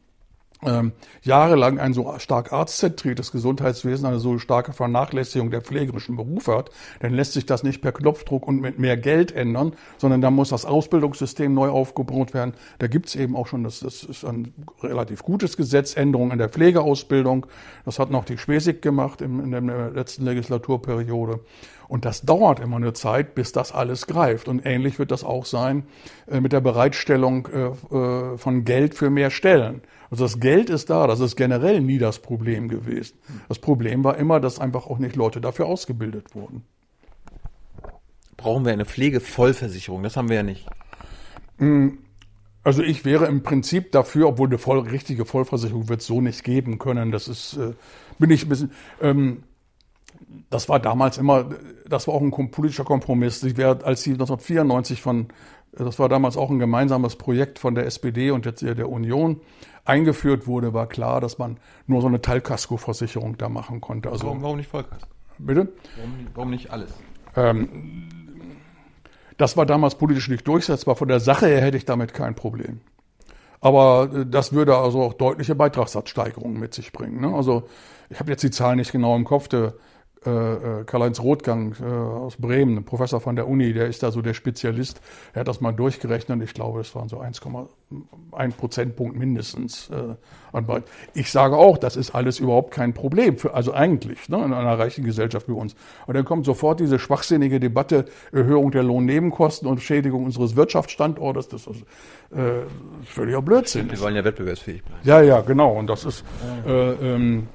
ähm, 0.65 0.91
jahrelang 1.21 1.79
ein 1.79 1.93
so 1.93 2.15
stark 2.17 2.51
arztzentriertes 2.51 3.31
Gesundheitswesen, 3.31 4.05
eine 4.05 4.19
so 4.19 4.39
starke 4.39 4.73
Vernachlässigung 4.73 5.51
der 5.51 5.61
pflegerischen 5.61 6.15
Berufe 6.15 6.57
hat, 6.57 6.71
dann 6.99 7.13
lässt 7.13 7.33
sich 7.33 7.45
das 7.45 7.63
nicht 7.63 7.81
per 7.81 7.91
Knopfdruck 7.91 8.47
und 8.47 8.59
mit 8.59 8.79
mehr 8.79 8.97
Geld 8.97 9.31
ändern, 9.31 9.73
sondern 9.97 10.21
da 10.21 10.31
muss 10.31 10.49
das 10.49 10.65
Ausbildungssystem 10.65 11.53
neu 11.53 11.69
aufgebaut 11.69 12.33
werden. 12.33 12.53
Da 12.79 12.87
gibt's 12.87 13.15
eben 13.15 13.35
auch 13.35 13.47
schon, 13.47 13.63
das, 13.63 13.81
das 13.81 14.03
ist 14.03 14.25
ein 14.25 14.53
relativ 14.81 15.23
gutes 15.23 15.57
Gesetz, 15.57 15.95
Änderungen 15.95 16.31
in 16.31 16.39
der 16.39 16.49
Pflegeausbildung. 16.49 17.45
Das 17.85 17.99
hat 17.99 18.09
noch 18.09 18.25
die 18.25 18.37
Schwesig 18.37 18.81
gemacht 18.81 19.21
in, 19.21 19.53
in 19.53 19.67
der 19.67 19.91
letzten 19.91 20.25
Legislaturperiode. 20.25 21.39
Und 21.87 22.03
das 22.03 22.23
dauert 22.23 22.59
immer 22.59 22.75
eine 22.77 22.93
Zeit, 22.93 23.33
bis 23.35 23.51
das 23.51 23.71
alles 23.71 24.07
greift. 24.07 24.47
Und 24.47 24.65
ähnlich 24.65 24.99
wird 24.99 25.11
das 25.11 25.23
auch 25.23 25.45
sein 25.45 25.83
äh, 26.29 26.41
mit 26.41 26.51
der 26.51 26.61
Bereitstellung 26.61 27.47
äh, 27.47 27.95
äh, 27.95 28.37
von 28.37 28.65
Geld 28.65 28.95
für 28.95 29.09
mehr 29.09 29.29
Stellen. 29.29 29.81
Also 30.09 30.23
das 30.25 30.39
Geld 30.39 30.69
ist 30.69 30.89
da, 30.89 31.07
das 31.07 31.19
ist 31.19 31.35
generell 31.35 31.81
nie 31.81 31.97
das 31.97 32.19
Problem 32.19 32.67
gewesen. 32.69 33.17
Das 33.49 33.59
Problem 33.59 34.03
war 34.03 34.17
immer, 34.17 34.39
dass 34.39 34.59
einfach 34.59 34.87
auch 34.87 34.99
nicht 34.99 35.15
Leute 35.15 35.41
dafür 35.41 35.65
ausgebildet 35.67 36.33
wurden. 36.35 36.63
Brauchen 38.37 38.65
wir 38.65 38.73
eine 38.73 38.85
Pflegevollversicherung? 38.85 40.03
Das 40.03 40.15
haben 40.17 40.29
wir 40.29 40.37
ja 40.37 40.43
nicht. 40.43 40.71
Hm, 41.57 41.99
Also 42.63 42.83
ich 42.83 43.05
wäre 43.05 43.27
im 43.27 43.43
Prinzip 43.43 43.91
dafür, 43.93 44.27
obwohl 44.29 44.49
eine 44.49 44.57
voll, 44.59 44.79
richtige 44.81 45.25
Vollversicherung 45.25 45.89
wird 45.89 46.01
es 46.01 46.07
so 46.07 46.21
nicht 46.21 46.43
geben 46.43 46.79
können. 46.79 47.11
Das 47.11 47.27
ist, 47.29 47.57
äh, 47.57 47.73
bin 48.19 48.29
ich 48.31 48.45
ein 48.45 48.49
bisschen, 48.49 48.71
ähm, 49.01 49.43
das 50.49 50.69
war 50.69 50.79
damals 50.79 51.17
immer, 51.17 51.49
das 51.87 52.07
war 52.07 52.15
auch 52.15 52.21
ein 52.21 52.51
politischer 52.51 52.83
Kompromiss. 52.85 53.43
Ich 53.43 53.57
wäre, 53.57 53.85
als 53.85 54.03
sie 54.03 54.11
1994 54.11 55.01
von, 55.01 55.27
das 55.73 55.99
war 55.99 56.09
damals 56.09 56.37
auch 56.37 56.49
ein 56.51 56.59
gemeinsames 56.59 57.15
Projekt 57.17 57.59
von 57.59 57.75
der 57.75 57.85
SPD 57.85 58.31
und 58.31 58.45
jetzt 58.45 58.61
der 58.63 58.89
Union 58.89 59.41
eingeführt 59.87 60.47
wurde, 60.47 60.73
war 60.73 60.87
klar, 60.87 61.21
dass 61.21 61.37
man 61.37 61.57
nur 61.85 62.01
so 62.01 62.07
eine 62.07 62.21
Teilkaskoversicherung 62.21 63.37
da 63.37 63.49
machen 63.49 63.81
konnte. 63.81 64.09
Also, 64.09 64.27
warum, 64.27 64.41
warum 64.41 64.57
nicht 64.57 64.69
Vollkasko? 64.69 65.07
Bitte? 65.39 65.69
Warum, 65.95 66.27
warum 66.33 66.49
nicht 66.49 66.71
alles? 66.71 66.93
Ähm, 67.35 68.09
das 69.37 69.55
war 69.55 69.65
damals 69.65 69.95
politisch 69.95 70.29
nicht 70.29 70.47
durchsetzbar. 70.47 70.95
Von 70.95 71.07
der 71.07 71.19
Sache 71.19 71.47
her 71.47 71.61
hätte 71.61 71.77
ich 71.77 71.85
damit 71.85 72.13
kein 72.13 72.35
Problem. 72.35 72.81
Aber 73.61 74.09
äh, 74.13 74.25
das 74.25 74.53
würde 74.53 74.77
also 74.77 75.01
auch 75.01 75.13
deutliche 75.13 75.55
Beitragssatzsteigerungen 75.55 76.59
mit 76.59 76.73
sich 76.73 76.91
bringen. 76.91 77.21
Ne? 77.21 77.33
Also 77.33 77.63
ich 78.09 78.19
habe 78.19 78.31
jetzt 78.31 78.43
die 78.43 78.51
Zahlen 78.51 78.77
nicht 78.77 78.91
genau 78.91 79.15
im 79.15 79.25
Kopf. 79.25 79.47
Der 79.47 79.73
äh, 80.25 80.29
äh, 80.29 80.83
Karl-Heinz 80.83 81.19
Rothgang 81.19 81.75
äh, 81.81 81.85
aus 81.85 82.37
Bremen, 82.37 82.77
ein 82.77 82.83
Professor 82.83 83.21
von 83.21 83.35
der 83.35 83.47
Uni, 83.47 83.73
der 83.73 83.87
ist 83.87 84.03
da 84.03 84.11
so 84.11 84.21
der 84.21 84.33
Spezialist. 84.33 84.99
Er 85.33 85.41
hat 85.41 85.47
das 85.47 85.61
mal 85.61 85.71
durchgerechnet. 85.71 86.41
Ich 86.41 86.53
glaube, 86.53 86.79
das 86.79 86.93
waren 86.95 87.07
so 87.07 87.21
1,1 87.21 88.51
Prozentpunkt 88.57 89.17
mindestens 89.17 89.89
äh, 89.89 90.15
an 90.53 90.65
Breit. 90.65 90.83
Ich 91.13 91.31
sage 91.31 91.55
auch, 91.55 91.77
das 91.77 91.95
ist 91.95 92.15
alles 92.15 92.39
überhaupt 92.39 92.71
kein 92.71 92.93
Problem, 92.93 93.37
für, 93.37 93.53
also 93.53 93.73
eigentlich 93.73 94.27
ne, 94.29 94.43
in 94.43 94.53
einer 94.53 94.79
reichen 94.79 95.05
Gesellschaft 95.05 95.47
wie 95.47 95.53
uns. 95.53 95.75
Und 96.07 96.15
dann 96.15 96.25
kommt 96.25 96.45
sofort 96.45 96.79
diese 96.79 96.99
schwachsinnige 96.99 97.59
Debatte, 97.59 98.05
Erhöhung 98.31 98.71
der 98.71 98.83
Lohnnebenkosten 98.83 99.67
und 99.67 99.81
Schädigung 99.81 100.25
unseres 100.25 100.55
Wirtschaftsstandortes. 100.55 101.47
Das 101.49 101.67
ist 101.67 101.81
äh, 102.31 102.65
völliger 103.05 103.41
Blödsinn. 103.41 103.89
Wir 103.91 103.99
wollen 103.99 104.15
ja 104.15 104.23
wettbewerbsfähig 104.23 104.83
bleiben. 104.83 105.01
Ja, 105.03 105.21
ja, 105.21 105.41
genau. 105.41 105.73
Und 105.73 105.87
das 105.87 106.05
ist 106.05 106.25
äh, 106.65 106.91
ähm, 106.91 107.47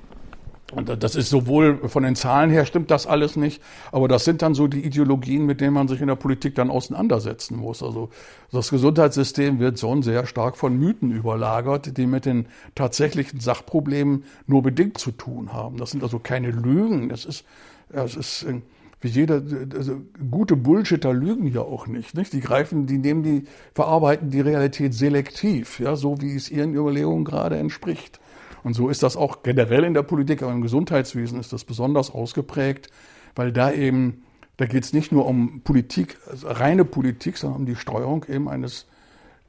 und 0.73 1.03
das 1.03 1.15
ist 1.15 1.29
sowohl 1.29 1.89
von 1.89 2.03
den 2.03 2.17
Zahlen 2.17 2.51
her 2.51 2.65
stimmt 2.65 2.91
das 2.91 3.07
alles 3.07 3.37
nicht, 3.37 3.63
aber 3.93 4.09
das 4.09 4.25
sind 4.25 4.41
dann 4.41 4.55
so 4.55 4.67
die 4.69 4.85
Ideologien, 4.85 5.45
mit 5.45 5.61
denen 5.61 5.75
man 5.75 5.87
sich 5.87 6.01
in 6.01 6.07
der 6.07 6.17
Politik 6.17 6.55
dann 6.55 6.71
auseinandersetzen 6.71 7.59
muss. 7.59 7.83
Also 7.83 8.09
das 8.51 8.71
Gesundheitssystem 8.71 9.59
wird 9.59 9.77
so 9.77 10.01
sehr 10.01 10.27
stark 10.27 10.57
von 10.57 10.79
Mythen 10.79 11.13
überlagert, 11.13 11.99
die 11.99 12.07
mit 12.07 12.25
den 12.25 12.47
tatsächlichen 12.75 13.39
Sachproblemen 13.39 14.25
nur 14.47 14.63
bedingt 14.63 14.97
zu 14.97 15.13
tun 15.13 15.53
haben. 15.53 15.77
Das 15.77 15.91
sind 15.91 16.03
also 16.03 16.19
keine 16.19 16.51
Lügen. 16.51 17.11
Das 17.11 17.27
ist, 17.27 17.45
das 17.91 18.17
ist 18.17 18.45
äh, 18.45 18.63
wie 19.03 19.09
jeder, 19.09 19.43
also 19.77 20.01
gute 20.31 20.57
Bullshitter 20.57 21.13
lügen 21.13 21.49
ja 21.49 21.61
auch 21.61 21.87
nicht, 21.87 22.15
nicht. 22.15 22.33
Die 22.33 22.41
greifen, 22.41 22.87
die 22.87 22.99
nehmen 22.99 23.23
die, 23.23 23.45
verarbeiten 23.75 24.31
die 24.31 24.41
Realität 24.41 24.95
selektiv, 24.95 25.81
ja, 25.81 25.97
so 25.97 26.21
wie 26.23 26.35
es 26.35 26.51
ihren 26.51 26.75
Überlegungen 26.75 27.25
gerade 27.25 27.59
entspricht. 27.59 28.21
Und 28.65 28.75
so 28.75 28.89
ist 28.89 29.03
das 29.03 29.17
auch 29.17 29.43
generell 29.43 29.85
in 29.85 29.95
der 29.95 30.03
Politik, 30.03 30.43
aber 30.43 30.53
im 30.53 30.63
Gesundheitswesen 30.63 31.41
ist 31.41 31.53
das 31.53 31.65
besonders 31.65 32.11
ausgeprägt, 32.11 32.91
weil 33.35 33.53
da 33.53 33.73
eben, 33.73 34.23
da 34.57 34.67
geht 34.67 34.85
es 34.85 34.93
nicht 34.93 35.13
nur 35.13 35.27
um 35.27 35.63
Politik, 35.63 36.19
also 36.31 36.49
reine 36.49 36.85
Politik, 36.85 37.39
sondern 37.39 37.61
um 37.61 37.67
die 37.67 37.77
Steuerung 37.77 38.25
eben 38.29 38.49
eines 38.49 38.87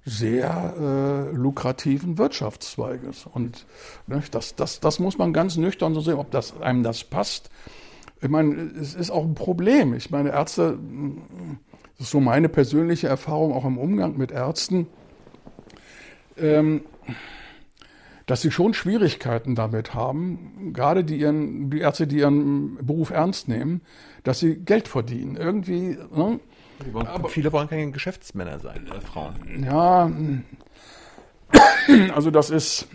sehr 0.06 0.73
äh, 1.31 1.35
lukrativen 1.35 2.18
Wirtschaftszweiges. 2.18 3.26
Und 3.26 3.65
ne, 4.07 4.22
das, 4.31 4.56
das, 4.56 4.80
das 4.80 4.99
muss 4.99 5.18
man 5.18 5.31
ganz 5.31 5.56
nüchtern 5.56 5.94
so 5.94 6.02
sehen, 6.02 6.15
ob 6.15 6.31
das 6.31 6.60
einem 6.61 6.84
das 6.84 7.03
passt. 7.03 7.49
Ich 8.22 8.30
meine, 8.30 8.53
es 8.80 8.95
ist 8.95 9.11
auch 9.11 9.23
ein 9.23 9.35
Problem. 9.35 9.94
Ich 9.94 10.10
meine, 10.10 10.31
Ärzte, 10.31 10.77
das 11.98 12.07
ist 12.07 12.11
so 12.11 12.19
meine 12.19 12.49
persönliche 12.49 13.07
Erfahrung 13.07 13.53
auch 13.53 13.65
im 13.65 13.77
Umgang 13.77 14.18
mit 14.18 14.31
Ärzten. 14.31 14.88
Ähm, 16.38 16.81
dass 18.25 18.41
sie 18.41 18.51
schon 18.51 18.73
Schwierigkeiten 18.73 19.55
damit 19.55 19.93
haben, 19.93 20.71
gerade 20.73 21.03
die, 21.03 21.17
ihren, 21.17 21.69
die 21.69 21.79
Ärzte, 21.79 22.07
die 22.07 22.19
ihren 22.19 22.77
Beruf 22.85 23.09
ernst 23.09 23.47
nehmen, 23.47 23.81
dass 24.23 24.39
sie 24.39 24.55
Geld 24.55 24.87
verdienen. 24.87 25.35
Irgendwie. 25.35 25.97
Ne? 26.15 26.39
Wollen, 26.91 27.07
Aber, 27.07 27.29
viele 27.29 27.51
wollen 27.51 27.69
keine 27.69 27.91
Geschäftsmänner 27.91 28.59
sein, 28.59 28.87
äh, 28.87 29.01
Frauen. 29.01 29.63
Ja, 29.65 30.11
also 32.13 32.31
das 32.31 32.49
ist. 32.49 32.87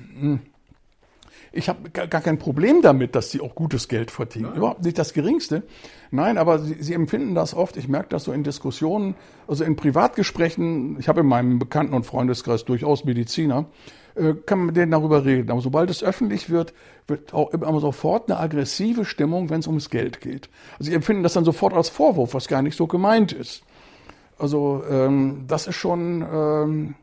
Ich 1.58 1.68
habe 1.68 1.90
gar 1.90 2.06
kein 2.06 2.38
Problem 2.38 2.82
damit, 2.82 3.16
dass 3.16 3.32
sie 3.32 3.40
auch 3.40 3.56
gutes 3.56 3.88
Geld 3.88 4.12
verdienen. 4.12 4.50
Nein. 4.50 4.56
Überhaupt 4.58 4.84
nicht 4.84 4.96
das 4.96 5.12
Geringste. 5.12 5.64
Nein, 6.12 6.38
aber 6.38 6.60
sie, 6.60 6.76
sie, 6.80 6.94
empfinden 6.94 7.34
das 7.34 7.52
oft. 7.52 7.76
Ich 7.76 7.88
merke 7.88 8.10
das 8.10 8.24
so 8.24 8.32
in 8.32 8.44
Diskussionen, 8.44 9.16
also 9.48 9.64
in 9.64 9.74
Privatgesprächen. 9.74 10.98
Ich 11.00 11.08
habe 11.08 11.20
in 11.20 11.26
meinem 11.26 11.58
Bekannten- 11.58 11.94
und 11.94 12.06
Freundeskreis 12.06 12.64
durchaus 12.64 13.04
Mediziner. 13.04 13.66
Äh, 14.14 14.34
kann 14.46 14.58
man 14.58 14.66
mit 14.66 14.76
denen 14.76 14.92
darüber 14.92 15.24
reden. 15.24 15.50
Aber 15.50 15.60
sobald 15.60 15.90
es 15.90 16.04
öffentlich 16.04 16.48
wird, 16.48 16.74
wird 17.08 17.34
auch 17.34 17.50
immer 17.50 17.80
sofort 17.80 18.30
eine 18.30 18.38
aggressive 18.38 19.04
Stimmung, 19.04 19.50
wenn 19.50 19.58
es 19.58 19.66
ums 19.66 19.90
Geld 19.90 20.20
geht. 20.20 20.48
Also 20.78 20.90
sie 20.90 20.94
empfinden 20.94 21.24
das 21.24 21.32
dann 21.32 21.44
sofort 21.44 21.74
als 21.74 21.88
Vorwurf, 21.88 22.34
was 22.34 22.46
gar 22.46 22.62
nicht 22.62 22.76
so 22.76 22.86
gemeint 22.86 23.32
ist. 23.32 23.64
Also 24.38 24.84
ähm, 24.88 25.44
das 25.48 25.66
ist 25.66 25.74
schon 25.74 26.24
ähm, 26.32 26.94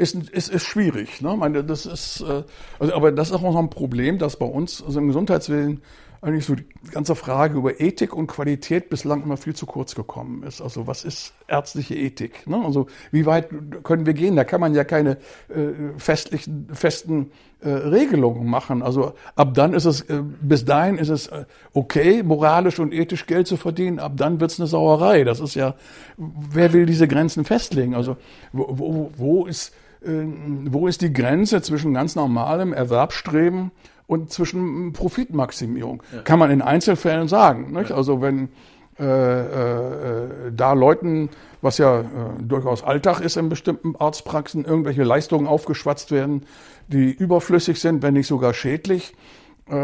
ist, 0.00 0.14
ist, 0.14 0.48
ist 0.48 0.64
schwierig. 0.64 1.20
Ne? 1.20 1.36
meine, 1.36 1.62
das 1.62 1.86
ist, 1.86 2.22
äh, 2.22 2.42
also, 2.78 2.94
aber 2.94 3.12
das 3.12 3.28
ist 3.28 3.34
auch 3.34 3.42
noch 3.42 3.56
ein 3.56 3.70
Problem, 3.70 4.18
dass 4.18 4.36
bei 4.36 4.46
uns, 4.46 4.82
also 4.82 4.98
im 4.98 5.08
Gesundheitswesen, 5.08 5.82
eigentlich 6.22 6.44
so 6.44 6.54
die 6.54 6.66
ganze 6.90 7.14
Frage 7.14 7.56
über 7.56 7.80
Ethik 7.80 8.14
und 8.14 8.26
Qualität 8.26 8.90
bislang 8.90 9.22
immer 9.22 9.38
viel 9.38 9.54
zu 9.54 9.64
kurz 9.64 9.94
gekommen 9.94 10.42
ist. 10.42 10.60
Also 10.60 10.86
was 10.86 11.04
ist 11.04 11.32
ärztliche 11.48 11.94
Ethik? 11.94 12.46
Ne? 12.46 12.62
Also 12.62 12.88
wie 13.10 13.24
weit 13.24 13.48
können 13.84 14.04
wir 14.04 14.12
gehen? 14.12 14.36
Da 14.36 14.44
kann 14.44 14.60
man 14.60 14.74
ja 14.74 14.84
keine 14.84 15.12
äh, 15.48 15.96
festlichen, 15.96 16.68
festen 16.74 17.30
äh, 17.60 17.70
Regelungen 17.70 18.46
machen. 18.46 18.82
Also 18.82 19.14
ab 19.34 19.54
dann 19.54 19.72
ist 19.72 19.86
es, 19.86 20.02
äh, 20.02 20.22
bis 20.42 20.66
dahin 20.66 20.98
ist 20.98 21.08
es 21.08 21.28
äh, 21.28 21.46
okay, 21.72 22.22
moralisch 22.22 22.78
und 22.80 22.92
ethisch 22.92 23.26
Geld 23.26 23.46
zu 23.46 23.56
verdienen. 23.56 23.98
Ab 23.98 24.12
dann 24.16 24.40
wird's 24.40 24.60
eine 24.60 24.66
Sauerei. 24.66 25.24
Das 25.24 25.40
ist 25.40 25.54
ja, 25.54 25.74
wer 26.18 26.74
will 26.74 26.84
diese 26.84 27.08
Grenzen 27.08 27.46
festlegen? 27.46 27.94
Also 27.94 28.18
wo, 28.52 28.66
wo, 28.68 29.10
wo 29.16 29.46
ist 29.46 29.72
wo 30.02 30.86
ist 30.86 31.02
die 31.02 31.12
Grenze 31.12 31.60
zwischen 31.62 31.92
ganz 31.94 32.16
normalem 32.16 32.72
Erwerbsstreben 32.72 33.70
und 34.06 34.32
zwischen 34.32 34.92
Profitmaximierung. 34.92 36.02
Ja. 36.12 36.22
Kann 36.22 36.38
man 36.38 36.50
in 36.50 36.62
Einzelfällen 36.62 37.28
sagen. 37.28 37.74
Ja. 37.74 37.94
Also 37.94 38.20
wenn 38.20 38.48
äh, 38.98 39.04
äh, 39.04 40.52
da 40.52 40.72
Leuten, 40.74 41.30
was 41.62 41.78
ja 41.78 42.00
äh, 42.00 42.04
durchaus 42.42 42.82
Alltag 42.82 43.20
ist 43.20 43.36
in 43.36 43.48
bestimmten 43.48 43.96
Arztpraxen, 43.96 44.64
irgendwelche 44.64 45.04
Leistungen 45.04 45.46
aufgeschwatzt 45.46 46.10
werden, 46.10 46.44
die 46.88 47.10
überflüssig 47.10 47.80
sind, 47.80 48.02
wenn 48.02 48.14
nicht 48.14 48.26
sogar 48.26 48.52
schädlich, 48.52 49.14
äh, 49.70 49.76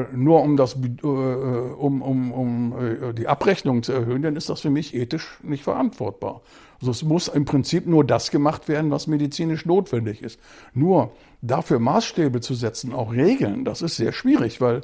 äh, 0.00 0.06
nur 0.12 0.42
um 0.42 0.56
das 0.56 0.74
äh, 0.74 1.06
um, 1.06 2.02
um, 2.02 2.32
um 2.32 2.74
die 3.16 3.28
Abrechnung 3.28 3.82
zu 3.82 3.92
erhöhen, 3.92 4.22
dann 4.22 4.36
ist 4.36 4.50
das 4.50 4.60
für 4.60 4.70
mich 4.70 4.94
ethisch 4.94 5.38
nicht 5.42 5.62
verantwortbar. 5.62 6.42
Also 6.82 6.90
es 6.90 7.04
muss 7.04 7.28
im 7.28 7.44
Prinzip 7.44 7.86
nur 7.86 8.04
das 8.04 8.32
gemacht 8.32 8.66
werden, 8.66 8.90
was 8.90 9.06
medizinisch 9.06 9.66
notwendig 9.66 10.20
ist. 10.20 10.40
Nur 10.74 11.12
dafür 11.40 11.78
Maßstäbe 11.78 12.40
zu 12.40 12.54
setzen, 12.54 12.92
auch 12.92 13.12
Regeln, 13.12 13.64
das 13.64 13.82
ist 13.82 13.94
sehr 13.94 14.10
schwierig, 14.10 14.60
weil, 14.60 14.80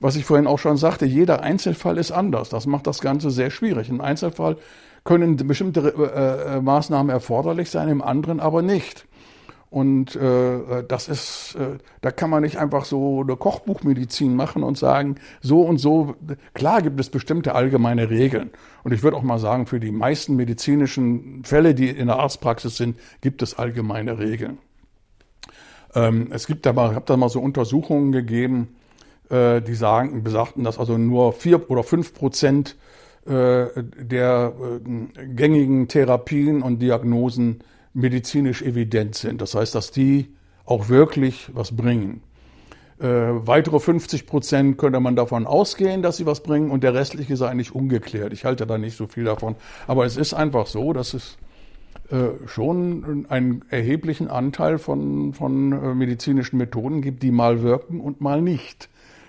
was 0.00 0.16
ich 0.16 0.24
vorhin 0.24 0.46
auch 0.46 0.58
schon 0.58 0.78
sagte, 0.78 1.04
jeder 1.04 1.42
Einzelfall 1.42 1.98
ist 1.98 2.12
anders. 2.12 2.48
Das 2.48 2.64
macht 2.64 2.86
das 2.86 3.02
Ganze 3.02 3.30
sehr 3.30 3.50
schwierig. 3.50 3.90
Im 3.90 4.00
Einzelfall 4.00 4.56
können 5.04 5.36
bestimmte 5.36 5.80
äh, 5.80 6.56
äh, 6.56 6.60
Maßnahmen 6.62 7.10
erforderlich 7.10 7.68
sein, 7.68 7.90
im 7.90 8.00
anderen 8.00 8.40
aber 8.40 8.62
nicht. 8.62 9.04
Und 9.74 10.14
äh, 10.14 10.84
das 10.86 11.08
ist, 11.08 11.56
äh, 11.56 11.78
da 12.00 12.12
kann 12.12 12.30
man 12.30 12.44
nicht 12.44 12.58
einfach 12.58 12.84
so 12.84 13.22
eine 13.22 13.34
Kochbuchmedizin 13.34 14.36
machen 14.36 14.62
und 14.62 14.78
sagen, 14.78 15.16
so 15.40 15.62
und 15.62 15.78
so. 15.78 16.14
Klar 16.52 16.80
gibt 16.80 17.00
es 17.00 17.10
bestimmte 17.10 17.56
allgemeine 17.56 18.08
Regeln. 18.08 18.50
Und 18.84 18.92
ich 18.92 19.02
würde 19.02 19.16
auch 19.16 19.24
mal 19.24 19.40
sagen, 19.40 19.66
für 19.66 19.80
die 19.80 19.90
meisten 19.90 20.36
medizinischen 20.36 21.42
Fälle, 21.42 21.74
die 21.74 21.88
in 21.88 22.06
der 22.06 22.20
Arztpraxis 22.20 22.76
sind, 22.76 22.96
gibt 23.20 23.42
es 23.42 23.58
allgemeine 23.58 24.20
Regeln. 24.20 24.58
Ähm, 25.96 26.28
es 26.30 26.46
gibt 26.46 26.66
da 26.66 26.72
mal, 26.72 26.94
habe 26.94 27.06
da 27.06 27.16
mal 27.16 27.28
so 27.28 27.40
Untersuchungen 27.40 28.12
gegeben, 28.12 28.76
äh, 29.28 29.60
die 29.60 29.74
sagen, 29.74 30.22
besagten, 30.22 30.62
dass 30.62 30.78
also 30.78 30.98
nur 30.98 31.32
vier 31.32 31.68
oder 31.68 31.82
fünf 31.82 32.14
Prozent 32.14 32.76
äh, 33.26 33.66
der 33.74 34.52
äh, 34.56 35.26
gängigen 35.34 35.88
Therapien 35.88 36.62
und 36.62 36.80
Diagnosen 36.80 37.64
medizinisch 37.94 38.60
evident 38.62 39.14
sind. 39.14 39.40
Das 39.40 39.54
heißt, 39.54 39.74
dass 39.74 39.90
die 39.90 40.28
auch 40.66 40.88
wirklich 40.88 41.50
was 41.54 41.74
bringen. 41.76 42.22
Äh, 43.00 43.06
weitere 43.06 43.80
50 43.80 44.26
Prozent 44.26 44.78
könnte 44.78 45.00
man 45.00 45.16
davon 45.16 45.46
ausgehen, 45.46 46.02
dass 46.02 46.16
sie 46.16 46.26
was 46.26 46.42
bringen 46.42 46.70
und 46.70 46.84
der 46.84 46.94
restliche 46.94 47.32
ist 47.32 47.42
eigentlich 47.42 47.74
ungeklärt. 47.74 48.32
Ich 48.32 48.44
halte 48.44 48.66
da 48.66 48.78
nicht 48.78 48.96
so 48.96 49.06
viel 49.06 49.24
davon. 49.24 49.56
Aber 49.86 50.04
es 50.04 50.16
ist 50.16 50.34
einfach 50.34 50.66
so, 50.66 50.92
dass 50.92 51.14
es 51.14 51.36
äh, 52.10 52.46
schon 52.46 53.26
einen 53.28 53.64
erheblichen 53.70 54.28
Anteil 54.28 54.78
von, 54.78 55.32
von 55.32 55.72
äh, 55.72 55.94
medizinischen 55.94 56.56
Methoden 56.56 57.02
gibt, 57.02 57.22
die 57.22 57.30
mal 57.30 57.62
wirken 57.62 58.00
und 58.00 58.20
mal 58.20 58.42
nicht. 58.42 58.88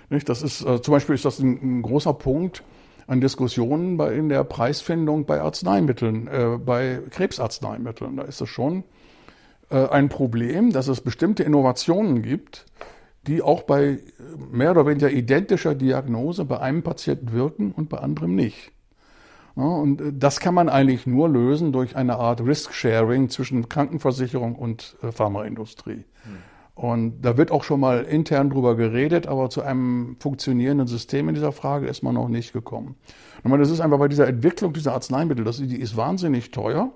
nicht? 0.09 0.29
Das 0.29 0.41
ist, 0.41 0.61
äh, 0.61 0.81
zum 0.81 0.91
Beispiel 0.91 1.15
ist 1.15 1.25
das 1.25 1.39
ein, 1.39 1.79
ein 1.79 1.81
großer 1.81 2.13
Punkt 2.13 2.63
an 3.07 3.21
Diskussionen 3.21 3.97
bei, 3.97 4.13
in 4.15 4.29
der 4.29 4.43
Preisfindung 4.43 5.25
bei 5.25 5.41
Arzneimitteln, 5.41 6.27
äh, 6.27 6.57
bei 6.57 7.01
Krebsarzneimitteln. 7.09 8.17
Da 8.17 8.23
ist 8.23 8.41
es 8.41 8.49
schon 8.49 8.83
äh, 9.69 9.87
ein 9.87 10.09
Problem, 10.09 10.71
dass 10.71 10.87
es 10.87 11.01
bestimmte 11.01 11.43
Innovationen 11.43 12.21
gibt, 12.21 12.65
die 13.27 13.41
auch 13.41 13.63
bei 13.63 13.99
mehr 14.51 14.71
oder 14.71 14.85
weniger 14.85 15.11
identischer 15.11 15.75
Diagnose 15.75 16.45
bei 16.45 16.59
einem 16.59 16.83
Patienten 16.83 17.31
wirken 17.31 17.71
und 17.71 17.89
bei 17.89 17.97
anderem 17.97 18.35
nicht. 18.35 18.71
Ja, 19.55 19.63
und 19.63 20.01
äh, 20.01 20.11
das 20.13 20.39
kann 20.39 20.53
man 20.53 20.69
eigentlich 20.69 21.07
nur 21.07 21.29
lösen 21.29 21.71
durch 21.71 21.95
eine 21.95 22.17
Art 22.17 22.41
Risk-Sharing 22.41 23.29
zwischen 23.29 23.69
Krankenversicherung 23.69 24.55
und 24.55 24.97
äh, 25.01 25.11
Pharmaindustrie. 25.11 26.05
Und 26.75 27.21
da 27.21 27.37
wird 27.37 27.51
auch 27.51 27.63
schon 27.63 27.79
mal 27.79 28.03
intern 28.03 28.49
drüber 28.49 28.75
geredet, 28.75 29.27
aber 29.27 29.49
zu 29.49 29.61
einem 29.61 30.17
funktionierenden 30.19 30.87
System 30.87 31.29
in 31.29 31.35
dieser 31.35 31.53
Frage 31.53 31.87
ist 31.87 32.03
man 32.03 32.13
noch 32.13 32.27
nicht 32.27 32.51
gekommen. 32.51 32.95
Ich 33.39 33.49
meine, 33.49 33.63
das 33.63 33.71
ist 33.71 33.79
einfach 33.79 33.97
bei 33.97 34.09
dieser 34.09 34.27
Entwicklung 34.27 34.73
dieser 34.73 34.91
Arzneimittel, 34.93 35.45
das, 35.45 35.57
die 35.57 35.79
ist 35.79 35.95
wahnsinnig 35.95 36.51
teuer. 36.51 36.91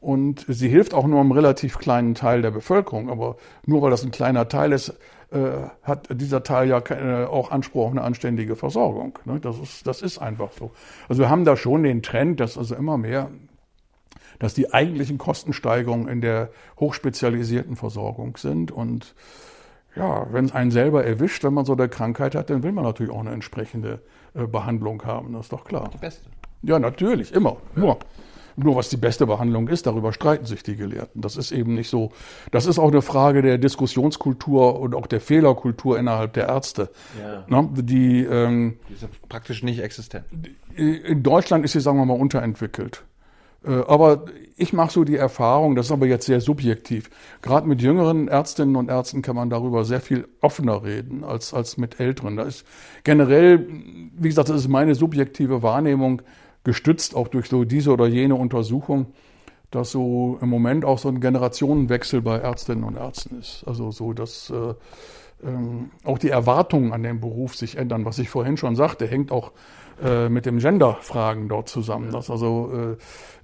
Und 0.00 0.46
sie 0.48 0.70
hilft 0.70 0.94
auch 0.94 1.06
nur 1.06 1.20
einem 1.20 1.32
relativ 1.32 1.78
kleinen 1.78 2.14
Teil 2.14 2.40
der 2.40 2.50
Bevölkerung. 2.50 3.10
Aber 3.10 3.36
nur 3.66 3.82
weil 3.82 3.90
das 3.90 4.02
ein 4.02 4.10
kleiner 4.10 4.48
Teil 4.48 4.72
ist, 4.72 4.94
äh, 5.30 5.68
hat 5.82 6.08
dieser 6.10 6.42
Teil 6.42 6.68
ja 6.68 6.80
keine, 6.80 7.28
auch 7.28 7.50
Anspruch 7.50 7.84
auf 7.84 7.90
eine 7.90 8.00
anständige 8.00 8.56
Versorgung. 8.56 9.18
Ne? 9.26 9.40
Das, 9.40 9.58
ist, 9.58 9.86
das 9.86 10.00
ist 10.00 10.18
einfach 10.18 10.52
so. 10.58 10.70
Also 11.08 11.20
wir 11.20 11.28
haben 11.28 11.44
da 11.44 11.54
schon 11.54 11.82
den 11.82 12.02
Trend, 12.02 12.40
dass 12.40 12.56
also 12.56 12.74
immer 12.74 12.96
mehr 12.96 13.30
dass 14.40 14.54
die 14.54 14.72
eigentlichen 14.72 15.18
Kostensteigerungen 15.18 16.08
in 16.08 16.20
der 16.20 16.50
hochspezialisierten 16.80 17.76
Versorgung 17.76 18.36
sind. 18.36 18.72
Und 18.72 19.14
ja, 19.94 20.26
wenn 20.32 20.46
es 20.46 20.52
einen 20.52 20.72
selber 20.72 21.04
erwischt, 21.04 21.44
wenn 21.44 21.54
man 21.54 21.64
so 21.64 21.74
eine 21.74 21.88
Krankheit 21.88 22.34
hat, 22.34 22.50
dann 22.50 22.64
will 22.64 22.72
man 22.72 22.82
natürlich 22.82 23.12
auch 23.12 23.20
eine 23.20 23.30
entsprechende 23.30 24.00
äh, 24.34 24.46
Behandlung 24.46 25.04
haben. 25.04 25.34
Das 25.34 25.46
ist 25.46 25.52
doch 25.52 25.64
klar. 25.64 25.88
Die 25.92 25.98
beste. 25.98 26.28
Ja, 26.62 26.78
natürlich, 26.78 27.32
immer. 27.32 27.58
Ja. 27.76 27.82
Nur. 27.82 27.98
Nur 28.56 28.76
was 28.76 28.88
die 28.88 28.96
beste 28.96 29.26
Behandlung 29.26 29.68
ist, 29.68 29.86
darüber 29.86 30.12
streiten 30.12 30.44
sich 30.44 30.62
die 30.62 30.76
Gelehrten. 30.76 31.22
Das 31.22 31.36
ist 31.36 31.52
eben 31.52 31.74
nicht 31.74 31.88
so. 31.88 32.12
Das 32.50 32.66
ist 32.66 32.78
auch 32.78 32.90
eine 32.90 33.00
Frage 33.00 33.42
der 33.42 33.58
Diskussionskultur 33.58 34.78
und 34.78 34.94
auch 34.94 35.06
der 35.06 35.20
Fehlerkultur 35.20 35.98
innerhalb 35.98 36.32
der 36.32 36.48
Ärzte. 36.48 36.90
Ja. 37.22 37.44
Ne? 37.48 37.68
Die, 37.74 38.24
ähm, 38.24 38.78
die 38.88 38.94
ist 38.94 39.28
praktisch 39.28 39.62
nicht 39.62 39.80
existent. 39.80 40.24
In 40.74 41.22
Deutschland 41.22 41.64
ist 41.64 41.72
sie, 41.72 41.80
sagen 41.80 41.98
wir 41.98 42.06
mal, 42.06 42.18
unterentwickelt. 42.18 43.04
Äh, 43.64 43.82
aber 43.86 44.24
ich 44.56 44.72
mache 44.72 44.92
so 44.92 45.04
die 45.04 45.16
Erfahrung, 45.16 45.74
das 45.74 45.86
ist 45.86 45.92
aber 45.92 46.06
jetzt 46.06 46.26
sehr 46.26 46.40
subjektiv. 46.40 47.10
Gerade 47.40 47.66
mit 47.66 47.80
jüngeren 47.80 48.28
Ärztinnen 48.28 48.76
und 48.76 48.90
Ärzten 48.90 49.22
kann 49.22 49.36
man 49.36 49.48
darüber 49.48 49.84
sehr 49.84 50.00
viel 50.00 50.28
offener 50.40 50.84
reden 50.84 51.24
als, 51.24 51.54
als 51.54 51.78
mit 51.78 51.98
älteren. 51.98 52.36
Da 52.36 52.42
ist 52.42 52.66
generell, 53.02 53.66
wie 54.18 54.28
gesagt, 54.28 54.50
das 54.50 54.56
ist 54.56 54.68
meine 54.68 54.94
subjektive 54.94 55.62
Wahrnehmung, 55.62 56.20
gestützt 56.62 57.16
auch 57.16 57.28
durch 57.28 57.48
so 57.48 57.64
diese 57.64 57.90
oder 57.90 58.06
jene 58.06 58.34
Untersuchung, 58.34 59.06
dass 59.70 59.92
so 59.92 60.38
im 60.42 60.50
Moment 60.50 60.84
auch 60.84 60.98
so 60.98 61.08
ein 61.08 61.20
Generationenwechsel 61.20 62.20
bei 62.20 62.36
Ärztinnen 62.36 62.84
und 62.84 62.96
Ärzten 62.96 63.38
ist. 63.38 63.64
Also 63.66 63.90
so, 63.92 64.12
dass 64.12 64.50
äh, 64.50 64.74
ähm, 65.46 65.90
auch 66.04 66.18
die 66.18 66.28
Erwartungen 66.28 66.92
an 66.92 67.02
den 67.02 67.20
Beruf 67.20 67.56
sich 67.56 67.76
ändern. 67.76 68.04
Was 68.04 68.18
ich 68.18 68.28
vorhin 68.28 68.56
schon 68.56 68.76
sagte, 68.76 69.06
hängt 69.06 69.32
auch 69.32 69.52
äh, 70.02 70.28
mit 70.28 70.46
dem 70.46 70.58
Gender-Fragen 70.58 71.48
dort 71.48 71.68
zusammen. 71.68 72.10
Dass 72.10 72.30
also 72.30 72.96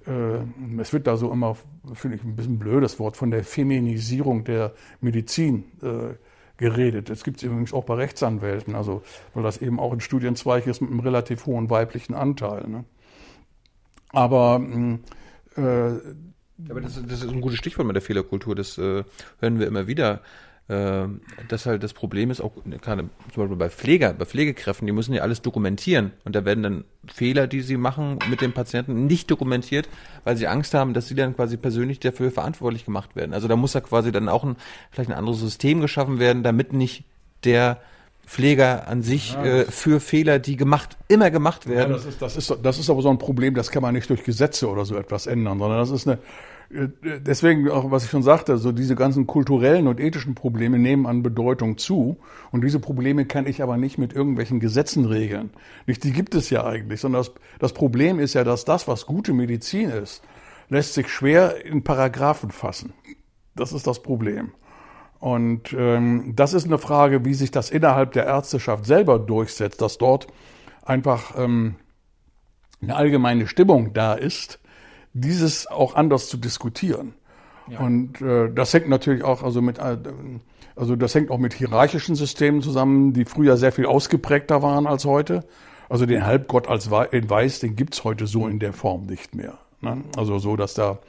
äh, 0.07 0.11
äh, 0.11 0.41
es 0.79 0.93
wird 0.93 1.07
da 1.07 1.17
so 1.17 1.31
immer, 1.31 1.55
finde 1.93 2.17
ich 2.17 2.23
ein 2.23 2.35
bisschen 2.35 2.59
blödes 2.59 2.99
Wort, 2.99 3.17
von 3.17 3.31
der 3.31 3.43
Feminisierung 3.43 4.43
der 4.43 4.73
Medizin 5.01 5.65
äh, 5.81 6.15
geredet. 6.57 7.09
Das 7.09 7.23
gibt 7.23 7.37
es 7.37 7.43
übrigens 7.43 7.73
auch 7.73 7.83
bei 7.83 7.95
Rechtsanwälten, 7.95 8.75
also 8.75 9.03
weil 9.33 9.43
das 9.43 9.59
eben 9.59 9.79
auch 9.79 9.93
ein 9.93 9.99
Studienzweig 9.99 10.65
ist 10.67 10.81
mit 10.81 10.89
einem 10.89 11.01
relativ 11.01 11.45
hohen 11.45 11.69
weiblichen 11.69 12.15
Anteil. 12.15 12.67
Ne? 12.67 12.85
Aber 14.09 14.61
äh, 15.55 15.91
aber 16.69 16.81
das, 16.81 16.99
das, 17.07 17.23
ist 17.23 17.29
ein 17.29 17.41
gutes 17.41 17.59
Stichwort 17.59 17.85
mit 17.85 17.95
der 17.95 18.01
Fehlerkultur. 18.01 18.55
Das 18.55 18.77
äh, 18.77 19.03
hören 19.39 19.59
wir 19.59 19.67
immer 19.67 19.85
wieder. 19.85 20.21
Äh, 20.69 21.07
dass 21.47 21.65
halt 21.65 21.81
das 21.81 21.93
Problem 21.93 22.29
ist, 22.29 22.41
auch 22.41 22.51
gerade 22.81 23.09
zum 23.33 23.43
Beispiel 23.43 23.55
bei 23.55 23.69
Pfleger, 23.69 24.11
bei 24.11 24.25
Pflegekräften, 24.25 24.85
die 24.85 24.91
müssen 24.91 25.13
ja 25.13 25.21
alles 25.21 25.41
dokumentieren 25.41 26.11
und 26.25 26.35
da 26.35 26.43
werden 26.43 26.61
dann 26.61 26.83
Fehler, 27.07 27.47
die 27.47 27.61
sie 27.61 27.77
machen 27.77 28.19
mit 28.29 28.41
den 28.41 28.51
Patienten, 28.51 29.05
nicht 29.05 29.31
dokumentiert, 29.31 29.87
weil 30.25 30.35
sie 30.35 30.47
Angst 30.47 30.73
haben, 30.73 30.93
dass 30.93 31.07
sie 31.07 31.15
dann 31.15 31.37
quasi 31.37 31.55
persönlich 31.55 32.01
dafür 32.01 32.31
verantwortlich 32.31 32.83
gemacht 32.83 33.15
werden. 33.15 33.33
Also 33.33 33.47
da 33.47 33.55
muss 33.55 33.75
ja 33.75 33.79
quasi 33.79 34.11
dann 34.11 34.27
auch 34.27 34.43
ein, 34.43 34.57
vielleicht 34.91 35.09
ein 35.09 35.17
anderes 35.17 35.39
System 35.39 35.79
geschaffen 35.79 36.19
werden, 36.19 36.43
damit 36.43 36.73
nicht 36.73 37.05
der 37.45 37.79
Pfleger 38.25 38.89
an 38.89 39.03
sich 39.03 39.35
ja, 39.35 39.45
äh, 39.45 39.65
für 39.71 40.01
Fehler, 40.01 40.37
die 40.37 40.57
gemacht, 40.57 40.97
immer 41.07 41.31
gemacht 41.31 41.67
werden. 41.69 41.91
Ja, 41.91 41.95
das, 41.95 42.05
ist, 42.05 42.21
das, 42.21 42.35
ist, 42.35 42.57
das 42.61 42.77
ist 42.77 42.89
aber 42.89 43.01
so 43.01 43.09
ein 43.09 43.19
Problem, 43.19 43.55
das 43.55 43.71
kann 43.71 43.81
man 43.81 43.93
nicht 43.93 44.09
durch 44.09 44.25
Gesetze 44.25 44.67
oder 44.67 44.83
so 44.83 44.97
etwas 44.97 45.27
ändern, 45.27 45.59
sondern 45.59 45.79
das 45.79 45.91
ist 45.91 46.09
eine, 46.09 46.17
deswegen 46.69 47.69
auch, 47.69 47.91
was 47.91 48.03
ich 48.03 48.09
schon 48.09 48.23
sagte, 48.23 48.57
so 48.57 48.71
diese 48.71 48.95
ganzen 48.95 49.25
kulturellen 49.25 49.87
und 49.87 49.99
ethischen 49.99 50.35
Probleme 50.35 50.77
nehmen 50.77 51.05
an 51.05 51.23
Bedeutung 51.23 51.77
zu. 51.77 52.17
Und 52.51 52.63
diese 52.63 52.79
Probleme 52.79 53.25
kann 53.25 53.47
ich 53.47 53.63
aber 53.63 53.77
nicht 53.77 53.97
mit 53.97 54.13
irgendwelchen 54.13 54.59
Gesetzen 54.59 55.05
regeln. 55.05 55.51
Nicht, 55.85 56.03
die 56.03 56.11
gibt 56.11 56.35
es 56.35 56.49
ja 56.49 56.65
eigentlich, 56.65 56.99
sondern 56.99 57.21
das, 57.21 57.31
das 57.59 57.73
Problem 57.73 58.19
ist 58.19 58.33
ja, 58.33 58.43
dass 58.43 58.65
das, 58.65 58.87
was 58.87 59.05
gute 59.05 59.33
Medizin 59.33 59.89
ist, 59.89 60.23
lässt 60.69 60.93
sich 60.93 61.07
schwer 61.07 61.65
in 61.65 61.83
Paragraphen 61.83 62.51
fassen. 62.51 62.93
Das 63.55 63.71
ist 63.71 63.87
das 63.87 64.03
Problem. 64.03 64.51
Und 65.19 65.73
ähm, 65.73 66.33
das 66.35 66.53
ist 66.53 66.65
eine 66.65 66.77
Frage, 66.77 67.25
wie 67.25 67.33
sich 67.33 67.49
das 67.49 67.71
innerhalb 67.71 68.11
der 68.11 68.25
Ärzteschaft 68.25 68.85
selber 68.85 69.17
durchsetzt, 69.17 69.81
dass 69.81 69.97
dort 69.97 70.27
einfach 70.83 71.33
ähm, 71.37 71.75
eine 72.81 72.95
allgemeine 72.95 73.47
Stimmung 73.47 73.93
da 73.93 74.13
ist, 74.13 74.59
dieses 75.19 75.67
auch 75.67 75.95
anders 75.95 76.29
zu 76.29 76.37
diskutieren. 76.37 77.13
Ja. 77.69 77.79
Und 77.79 78.21
äh, 78.21 78.49
das 78.53 78.73
hängt 78.73 78.89
natürlich 78.89 79.23
auch 79.23 79.43
also 79.43 79.61
mit 79.61 79.79
äh, 79.79 79.97
also 80.75 80.95
das 80.95 81.15
hängt 81.15 81.31
auch 81.31 81.39
mit 81.39 81.53
hierarchischen 81.53 82.15
Systemen 82.15 82.61
zusammen, 82.61 83.11
die 83.11 83.25
früher 83.25 83.57
sehr 83.57 83.71
viel 83.71 83.87
ausgeprägter 83.87 84.61
waren 84.61 84.85
als 84.85 85.05
heute. 85.05 85.43
Also 85.89 86.05
den 86.05 86.25
Halbgott 86.25 86.67
als 86.67 86.89
in 87.11 87.29
Weiß, 87.29 87.59
den 87.59 87.75
gibt's 87.75 88.03
heute 88.03 88.27
so 88.27 88.47
in 88.47 88.59
der 88.59 88.73
Form 88.73 89.05
nicht 89.05 89.33
mehr. 89.33 89.57
Ne? 89.81 90.03
Also 90.15 90.37
so, 90.37 90.55
dass 90.55 90.75
da 90.75 90.99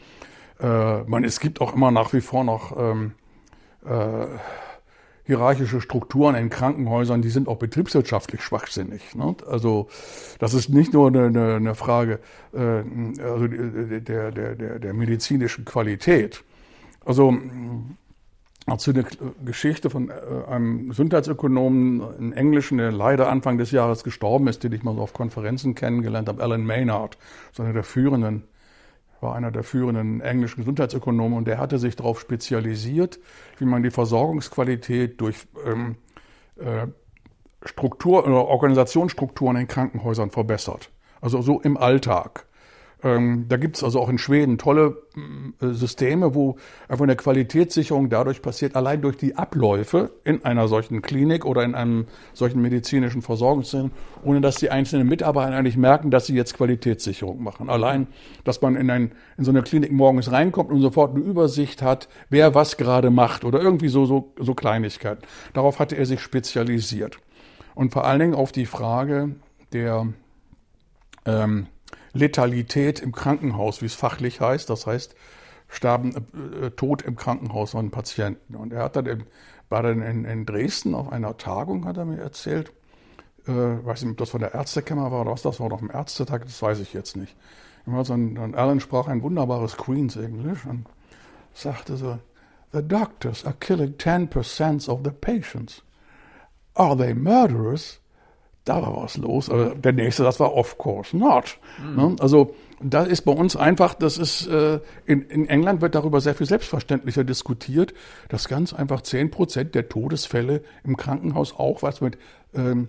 äh, 0.60 1.02
man 1.02 1.24
es 1.24 1.40
gibt 1.40 1.60
auch 1.60 1.74
immer 1.74 1.90
nach 1.90 2.12
wie 2.12 2.20
vor 2.20 2.44
noch 2.44 2.76
ähm, 2.78 3.12
äh, 3.84 4.26
hierarchische 5.28 5.82
Strukturen 5.82 6.34
in 6.36 6.48
Krankenhäusern, 6.48 7.20
die 7.20 7.28
sind 7.28 7.48
auch 7.48 7.58
betriebswirtschaftlich 7.58 8.42
schwachsinnig. 8.42 9.14
Ne? 9.14 9.36
Also 9.46 9.88
das 10.38 10.54
ist 10.54 10.70
nicht 10.70 10.94
nur 10.94 11.08
eine, 11.08 11.26
eine, 11.26 11.54
eine 11.56 11.74
Frage 11.74 12.18
äh, 12.54 12.82
also 13.22 13.46
der, 13.46 14.00
der, 14.32 14.54
der, 14.54 14.78
der 14.78 14.94
medizinischen 14.94 15.66
Qualität. 15.66 16.44
Also 17.04 17.36
dazu 18.66 18.90
eine 18.90 19.04
Geschichte 19.44 19.90
von 19.90 20.08
äh, 20.08 20.14
einem 20.50 20.88
Gesundheitsökonomen 20.88 22.02
in 22.18 22.32
Englischen, 22.32 22.78
der 22.78 22.90
leider 22.90 23.28
Anfang 23.28 23.58
des 23.58 23.70
Jahres 23.70 24.04
gestorben 24.04 24.48
ist, 24.48 24.64
den 24.64 24.72
ich 24.72 24.82
mal 24.82 24.94
so 24.94 25.02
auf 25.02 25.12
Konferenzen 25.12 25.74
kennengelernt 25.74 26.28
habe, 26.28 26.42
Alan 26.42 26.64
Maynard, 26.64 27.18
so 27.52 27.62
einer 27.62 27.74
der 27.74 27.84
führenden 27.84 28.44
war 29.20 29.34
einer 29.34 29.50
der 29.50 29.62
führenden 29.62 30.20
englischen 30.20 30.60
Gesundheitsökonomen 30.60 31.36
und 31.36 31.46
der 31.46 31.58
hatte 31.58 31.78
sich 31.78 31.96
darauf 31.96 32.20
spezialisiert, 32.20 33.18
wie 33.58 33.64
man 33.64 33.82
die 33.82 33.90
Versorgungsqualität 33.90 35.20
durch 35.20 35.46
ähm, 35.66 35.96
äh, 36.56 36.86
Struktur 37.64 38.24
oder 38.24 38.46
Organisationsstrukturen 38.46 39.56
in 39.56 39.68
Krankenhäusern 39.68 40.30
verbessert. 40.30 40.90
Also 41.20 41.42
so 41.42 41.60
im 41.60 41.76
Alltag. 41.76 42.46
Ähm, 43.04 43.46
da 43.48 43.56
gibt's 43.56 43.84
also 43.84 44.00
auch 44.00 44.08
in 44.08 44.18
Schweden 44.18 44.58
tolle 44.58 45.02
äh, 45.60 45.68
Systeme, 45.68 46.34
wo 46.34 46.56
einfach 46.88 47.04
eine 47.04 47.14
Qualitätssicherung 47.14 48.10
dadurch 48.10 48.42
passiert, 48.42 48.74
allein 48.74 49.00
durch 49.00 49.16
die 49.16 49.36
Abläufe 49.36 50.10
in 50.24 50.44
einer 50.44 50.66
solchen 50.66 51.00
Klinik 51.00 51.44
oder 51.44 51.62
in 51.62 51.76
einem 51.76 52.06
solchen 52.32 52.60
medizinischen 52.60 53.22
Versorgungszentrum, 53.22 53.92
ohne 54.24 54.40
dass 54.40 54.56
die 54.56 54.70
einzelnen 54.70 55.08
Mitarbeiter 55.08 55.56
eigentlich 55.56 55.76
merken, 55.76 56.10
dass 56.10 56.26
sie 56.26 56.34
jetzt 56.34 56.54
Qualitätssicherung 56.54 57.40
machen. 57.40 57.70
Allein, 57.70 58.08
dass 58.42 58.60
man 58.62 58.74
in, 58.74 58.90
ein, 58.90 59.12
in 59.36 59.44
so 59.44 59.52
eine 59.52 59.62
Klinik 59.62 59.92
morgens 59.92 60.32
reinkommt 60.32 60.70
und 60.70 60.80
sofort 60.80 61.14
eine 61.14 61.24
Übersicht 61.24 61.82
hat, 61.82 62.08
wer 62.30 62.56
was 62.56 62.76
gerade 62.78 63.10
macht 63.10 63.44
oder 63.44 63.60
irgendwie 63.60 63.88
so, 63.88 64.06
so, 64.06 64.32
so 64.40 64.54
Kleinigkeiten. 64.54 65.22
Darauf 65.52 65.78
hatte 65.78 65.96
er 65.96 66.06
sich 66.06 66.20
spezialisiert. 66.20 67.18
Und 67.76 67.92
vor 67.92 68.04
allen 68.04 68.18
Dingen 68.18 68.34
auf 68.34 68.50
die 68.50 68.66
Frage 68.66 69.36
der 69.72 70.08
ähm, 71.26 71.68
Letalität 72.18 73.00
im 73.00 73.12
Krankenhaus, 73.12 73.80
wie 73.80 73.86
es 73.86 73.94
fachlich 73.94 74.40
heißt. 74.40 74.68
Das 74.68 74.86
heißt, 74.86 75.14
starben 75.68 76.14
äh, 76.14 76.66
äh 76.66 76.70
tot 76.70 77.02
im 77.02 77.16
Krankenhaus 77.16 77.72
von 77.72 77.90
Patienten. 77.90 78.56
Und 78.56 78.72
er 78.72 78.84
hat 78.84 78.96
dann 78.96 79.06
in, 79.06 79.24
war 79.68 79.82
dann 79.82 80.02
in, 80.02 80.24
in, 80.24 80.46
Dresden 80.46 80.94
auf 80.94 81.12
einer 81.12 81.36
Tagung, 81.36 81.84
hat 81.84 81.96
er 81.96 82.04
mir 82.04 82.18
erzählt. 82.18 82.72
Äh, 83.46 83.52
weiß 83.52 84.02
nicht, 84.02 84.12
ob 84.12 84.18
das 84.18 84.30
von 84.30 84.40
der 84.40 84.54
Ärztekammer 84.54 85.10
war 85.10 85.22
oder 85.22 85.32
was 85.32 85.42
das 85.42 85.60
war, 85.60 85.66
oder 85.66 85.74
auf 85.74 85.80
dem 85.80 85.90
Ärztetag, 85.90 86.44
das 86.44 86.60
weiß 86.60 86.80
ich 86.80 86.92
jetzt 86.92 87.16
nicht. 87.16 87.36
Dann 87.86 88.54
Alan 88.54 88.80
sprach 88.80 89.08
ein 89.08 89.22
wunderbares 89.22 89.78
Queen's 89.78 90.16
English 90.16 90.66
und 90.66 90.86
sagte 91.54 91.96
so, 91.96 92.18
The 92.70 92.82
doctors 92.82 93.46
are 93.46 93.54
killing 93.58 93.94
10% 93.96 94.90
of 94.90 95.00
the 95.02 95.10
patients. 95.10 95.82
Are 96.74 96.94
they 96.94 97.14
murderers? 97.14 97.98
Da 98.68 98.82
war 98.82 99.02
was 99.02 99.16
los. 99.16 99.50
Aber 99.50 99.74
der 99.74 99.92
nächste 99.92 100.22
Satz 100.22 100.38
war 100.40 100.54
of 100.54 100.78
course 100.78 101.16
not. 101.16 101.58
Mhm. 101.82 102.16
Also 102.20 102.54
da 102.80 103.02
ist 103.02 103.22
bei 103.22 103.32
uns 103.32 103.56
einfach, 103.56 103.94
das 103.94 104.18
ist, 104.18 104.46
äh, 104.46 104.80
in, 105.06 105.22
in 105.22 105.48
England 105.48 105.80
wird 105.80 105.94
darüber 105.94 106.20
sehr 106.20 106.34
viel 106.34 106.46
selbstverständlicher 106.46 107.24
diskutiert, 107.24 107.94
dass 108.28 108.48
ganz 108.48 108.72
einfach 108.72 109.02
zehn 109.02 109.30
Prozent 109.30 109.74
der 109.74 109.88
Todesfälle 109.88 110.62
im 110.84 110.96
Krankenhaus 110.96 111.54
auch 111.56 111.82
was 111.82 112.00
mit 112.00 112.18
ähm, 112.54 112.88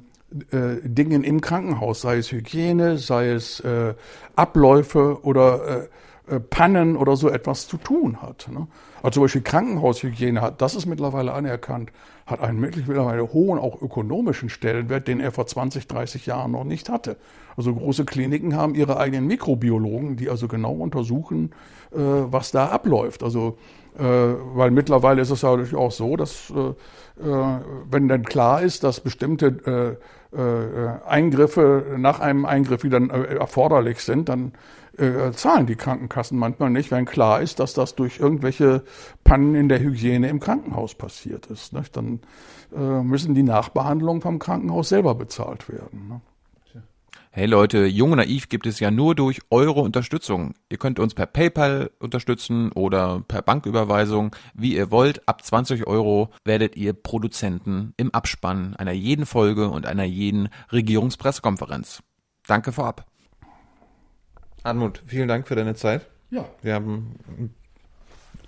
äh, 0.52 0.76
Dingen 0.84 1.24
im 1.24 1.42
Krankenhaus, 1.42 2.02
sei 2.02 2.18
es 2.18 2.32
Hygiene, 2.32 2.98
sei 2.98 3.30
es 3.30 3.60
äh, 3.62 3.96
Abläufe 4.36 5.24
oder 5.24 5.88
äh, 6.30 6.36
äh, 6.36 6.40
Pannen 6.40 6.96
oder 6.96 7.16
so 7.16 7.30
etwas 7.30 7.68
zu 7.68 7.78
tun 7.78 8.22
hat. 8.22 8.48
Ne? 8.52 8.68
Also 9.02 9.16
zum 9.16 9.24
Beispiel 9.24 9.42
Krankenhaushygiene 9.42 10.42
hat, 10.42 10.62
das 10.62 10.76
ist 10.76 10.86
mittlerweile 10.86 11.34
anerkannt, 11.34 11.92
hat 12.30 12.42
einen 12.42 12.60
mittlerweile 12.60 13.34
hohen, 13.34 13.60
auch 13.60 13.82
ökonomischen 13.82 14.50
Stellenwert, 14.50 15.08
den 15.08 15.20
er 15.20 15.32
vor 15.32 15.48
20, 15.48 15.88
30 15.88 16.26
Jahren 16.26 16.52
noch 16.52 16.64
nicht 16.64 16.90
hatte. 16.90 17.18
Also 17.58 17.74
große 17.74 18.06
Kliniken 18.06 18.56
haben 18.56 18.76
ihre 18.76 18.98
eigenen 18.98 19.28
Mikrobiologen, 19.28 20.16
die 20.16 20.30
also 20.30 20.48
genau 20.48 20.74
untersuchen, 20.74 21.52
äh, 21.92 21.98
was 21.98 22.52
da 22.52 22.68
abläuft. 22.68 23.24
Also 23.24 23.58
äh, 23.98 24.04
weil 24.04 24.72
mittlerweile 24.72 25.22
ist 25.22 25.32
es 25.32 25.42
ja 25.42 25.50
natürlich 25.52 25.76
auch 25.76 25.92
so, 25.92 26.16
dass 26.16 26.52
äh, 26.52 26.74
wenn 27.92 28.08
dann 28.08 28.24
klar 28.24 28.62
ist, 28.62 28.86
dass 28.86 29.02
bestimmte 29.02 29.98
Eingriffe 31.06 31.98
nach 31.98 32.22
einem 32.22 32.46
Eingriff 32.46 32.86
wieder 32.86 33.02
erforderlich 33.02 34.00
sind, 34.00 34.30
dann 34.30 34.54
äh, 35.00 35.32
zahlen 35.32 35.66
die 35.66 35.76
Krankenkassen 35.76 36.38
manchmal 36.38 36.70
nicht, 36.70 36.92
wenn 36.92 37.06
klar 37.06 37.42
ist, 37.42 37.60
dass 37.60 37.74
das 37.74 37.96
durch 37.96 38.20
irgendwelche 38.20 38.84
Pannen 39.24 39.56
in 39.56 39.70
der 39.70 39.80
Hygiene 39.80 40.30
im 40.30 40.40
Krankenhaus 40.40 40.96
passiert 40.96 41.48
ist. 41.48 41.74
Nicht? 41.74 41.96
Dann 41.96 42.20
äh, 42.76 43.02
müssen 43.02 43.34
die 43.34 43.44
Nachbehandlungen 43.44 44.22
vom 44.22 44.40
Krankenhaus 44.40 44.90
selber 44.90 45.16
bezahlt 45.16 45.70
werden. 45.70 46.08
Ne? 46.10 46.22
Hey 47.32 47.46
Leute, 47.46 47.86
Jung 47.86 48.14
und 48.14 48.18
Naiv 48.18 48.50
gibt 48.50 48.66
es 48.66 48.80
ja 48.80 48.90
nur 48.90 49.14
durch 49.14 49.40
eure 49.52 49.82
Unterstützung. 49.82 50.56
Ihr 50.68 50.80
könnt 50.80 51.00
uns 51.00 51.14
per 51.14 51.28
PayPal 51.28 51.92
unterstützen 52.00 52.72
oder 52.72 53.24
per 53.28 53.44
Banküberweisung, 53.44 54.36
wie 54.56 54.76
ihr 54.76 54.90
wollt. 54.90 55.28
Ab 55.28 55.46
20 55.46 55.86
Euro 55.86 56.32
werdet 56.44 56.76
ihr 56.76 56.94
Produzenten 56.94 57.94
im 57.98 58.12
Abspann 58.16 58.76
einer 58.76 58.94
jeden 58.94 59.28
Folge 59.28 59.70
und 59.70 59.86
einer 59.86 60.06
jeden 60.06 60.50
Regierungspressekonferenz. 60.72 62.02
Danke 62.48 62.72
vorab. 62.72 63.06
Arnmut, 64.64 65.02
vielen 65.06 65.28
Dank 65.28 65.48
für 65.48 65.56
deine 65.56 65.76
Zeit. 65.76 66.08
Ja. 66.32 66.46
Wir 66.62 66.76
haben 66.76 67.16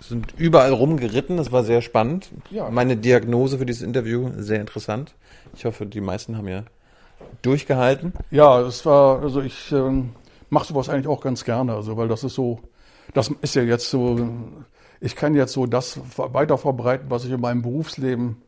sind 0.00 0.34
überall 0.36 0.72
rumgeritten, 0.72 1.36
das 1.36 1.52
war 1.52 1.62
sehr 1.64 1.82
spannend. 1.82 2.30
Ja. 2.50 2.70
Meine 2.70 2.96
Diagnose 2.96 3.58
für 3.58 3.66
dieses 3.66 3.82
Interview 3.82 4.30
sehr 4.36 4.60
interessant. 4.60 5.14
Ich 5.54 5.64
hoffe, 5.64 5.86
die 5.86 6.00
meisten 6.00 6.36
haben 6.36 6.48
ja 6.48 6.64
durchgehalten. 7.42 8.12
Ja, 8.30 8.60
es 8.60 8.84
war, 8.84 9.22
also 9.22 9.40
ich 9.40 9.70
ähm, 9.72 10.10
mache 10.50 10.66
sowas 10.66 10.88
eigentlich 10.88 11.06
auch 11.06 11.20
ganz 11.20 11.44
gerne, 11.44 11.74
also 11.74 11.96
weil 11.96 12.08
das 12.08 12.24
ist 12.24 12.34
so, 12.34 12.60
das 13.14 13.30
ist 13.42 13.54
ja 13.54 13.62
jetzt 13.62 13.90
so, 13.90 14.28
ich 15.00 15.16
kann 15.16 15.34
jetzt 15.34 15.52
so 15.52 15.66
das 15.66 16.00
weiter 16.16 16.58
verbreiten, 16.58 17.10
was 17.10 17.24
ich 17.24 17.30
in 17.30 17.40
meinem 17.40 17.62
Berufsleben 17.62 18.42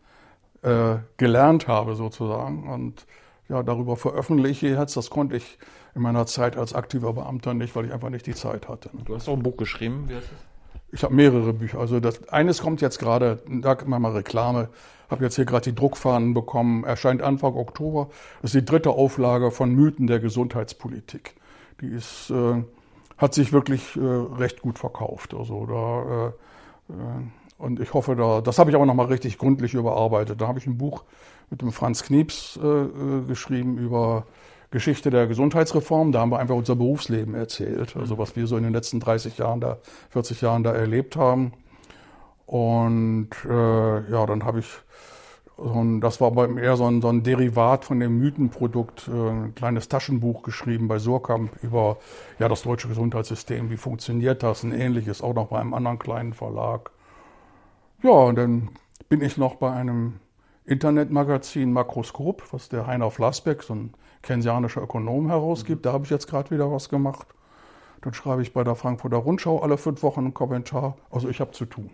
äh, 0.63 0.97
gelernt 1.17 1.69
habe 1.69 1.95
sozusagen 1.95 2.69
und 2.69 3.07
ja, 3.49 3.63
darüber 3.63 3.97
veröffentliche 3.97 4.69
ich 4.69 4.79
jetzt, 4.79 4.97
das 4.97 5.11
konnte 5.11 5.37
ich 5.37 5.59
in 5.95 6.03
meiner 6.03 6.27
Zeit 6.27 6.57
als 6.57 6.75
aktiver 6.75 7.13
Beamter 7.13 7.55
nicht, 7.55 7.75
weil 7.77 7.87
ich 7.87 7.93
einfach 7.93 8.11
nicht 8.11 8.27
die 8.27 8.35
Zeit 8.35 8.69
hatte. 8.69 8.91
Ne? 8.93 9.03
Du 9.05 9.15
hast 9.15 9.29
auch 9.29 9.35
ein 9.35 9.43
Buch 9.43 9.57
geschrieben, 9.57 10.05
wie 10.09 10.15
heißt 10.15 10.27
das? 10.31 10.39
Ich 10.93 11.03
habe 11.03 11.15
mehrere 11.15 11.53
Bücher. 11.53 11.79
Also 11.79 11.99
das, 11.99 12.29
eines 12.29 12.63
kommt 12.63 12.81
jetzt 12.81 12.99
gerade, 12.99 13.43
da 13.49 13.71
machen 13.71 13.89
wir 13.89 13.99
mal 13.99 14.13
Reklame. 14.13 14.69
Habe 15.11 15.25
jetzt 15.25 15.35
hier 15.35 15.45
gerade 15.45 15.65
die 15.65 15.75
Druckfahnen 15.75 16.35
bekommen. 16.35 16.85
Erscheint 16.85 17.21
Anfang 17.21 17.55
Oktober. 17.55 18.11
Das 18.43 18.55
ist 18.55 18.61
die 18.61 18.65
dritte 18.65 18.91
Auflage 18.91 19.51
von 19.51 19.75
Mythen 19.75 20.07
der 20.07 20.21
Gesundheitspolitik. 20.21 21.35
Die 21.81 21.89
ist, 21.89 22.31
äh, 22.31 22.63
hat 23.19 23.35
sich 23.35 23.53
wirklich 23.53 23.97
äh, 23.97 24.01
recht 24.01 24.63
gut 24.63 24.79
verkauft. 24.79 25.35
Also 25.35 25.67
da 25.67 26.33
äh, 26.91 26.93
äh 26.93 26.95
und 27.57 27.81
ich 27.81 27.95
hoffe, 27.95 28.17
da, 28.17 28.41
das 28.41 28.59
habe 28.59 28.71
ich 28.71 28.77
aber 28.77 28.85
nochmal 28.85 29.07
richtig 29.07 29.39
gründlich 29.39 29.75
überarbeitet. 29.75 30.41
Da 30.41 30.49
habe 30.49 30.59
ich 30.59 30.67
ein 30.67 30.77
Buch 30.77 31.05
mit 31.51 31.63
dem 31.63 31.73
Franz 31.73 32.03
Knieps 32.03 32.59
äh, 32.63 32.67
äh, 32.67 33.23
geschrieben 33.27 33.79
über 33.79 34.27
Geschichte 34.75 35.09
der 35.11 35.29
Gesundheitsreform. 35.29 36.11
Da 36.11 36.19
haben 36.19 36.33
wir 36.33 36.41
einfach 36.41 36.57
unser 36.57 36.75
Berufsleben 36.75 37.37
erzählt, 37.37 37.97
also 37.97 38.19
was 38.19 38.35
wir 38.35 38.49
so 38.49 38.57
in 38.57 38.65
den 38.65 38.73
letzten 38.73 38.99
30 38.99 39.39
Jahren 39.39 39.61
da, 39.61 39.79
40 40.11 40.41
Jahren 40.41 40.65
da 40.65 40.73
erlebt 40.73 41.15
haben. 41.15 41.53
Und 42.45 43.31
äh, 43.49 44.11
ja, 44.11 44.27
dann 44.27 44.45
habe 44.45 44.59
ich, 44.59 44.67
so 45.57 45.81
ein, 45.81 46.01
das 46.01 46.21
war 46.21 46.27
aber 46.27 46.61
eher 46.61 46.77
so 46.77 46.87
ein, 46.87 47.01
so 47.01 47.09
ein 47.09 47.23
Derivat 47.23 47.85
von 47.85 48.01
dem 48.01 48.19
Mythenprodukt, 48.19 49.07
äh, 49.07 49.13
ein 49.13 49.55
kleines 49.55 49.89
Taschenbuch 49.89 50.43
geschrieben 50.43 50.89
bei 50.89 50.99
Surkamp 50.99 51.53
über 51.63 51.99
ja, 52.41 52.49
das 52.49 52.63
deutsche 52.63 52.89
Gesundheitssystem, 52.89 53.71
wie 53.71 53.77
funktioniert 53.77 54.43
das, 54.43 54.65
ein 54.65 54.73
ähnliches, 54.73 55.23
auch 55.23 55.35
noch 55.35 55.47
bei 55.47 55.61
einem 55.61 55.73
anderen 55.73 56.01
kleinen 56.01 56.33
Verlag. 56.33 56.91
Ja, 58.03 58.11
und 58.11 58.35
dann 58.35 58.71
bin 59.09 59.23
ich 59.23 59.39
noch 59.39 59.55
bei 59.55 59.71
einem 59.71 60.15
Internetmagazin 60.65 61.73
Makroskop, 61.73 62.43
was 62.53 62.69
der 62.69 62.89
Heiner 62.89 63.13
Flassbeck, 63.13 63.63
so 63.63 63.77
ein 63.77 63.95
keynesianischer 64.25 64.83
Ökonom, 64.83 65.29
herausgibt. 65.29 65.87
Da 65.87 65.93
habe 65.93 66.05
ich 66.05 66.11
jetzt 66.11 66.27
gerade 66.27 66.51
wieder 66.51 66.71
was 66.73 66.89
gemacht. 66.89 67.29
Dann 68.01 68.13
schreibe 68.13 68.43
ich 68.43 68.53
bei 68.53 68.65
der 68.65 68.75
Frankfurter 68.75 69.19
Rundschau 69.19 69.61
alle 69.61 69.79
fünf 69.79 70.03
Wochen 70.03 70.21
einen 70.21 70.35
Kommentar. 70.35 70.97
Also 71.11 71.29
ich 71.29 71.41
habe 71.41 71.53
zu 71.53 71.65
tun. 71.65 71.91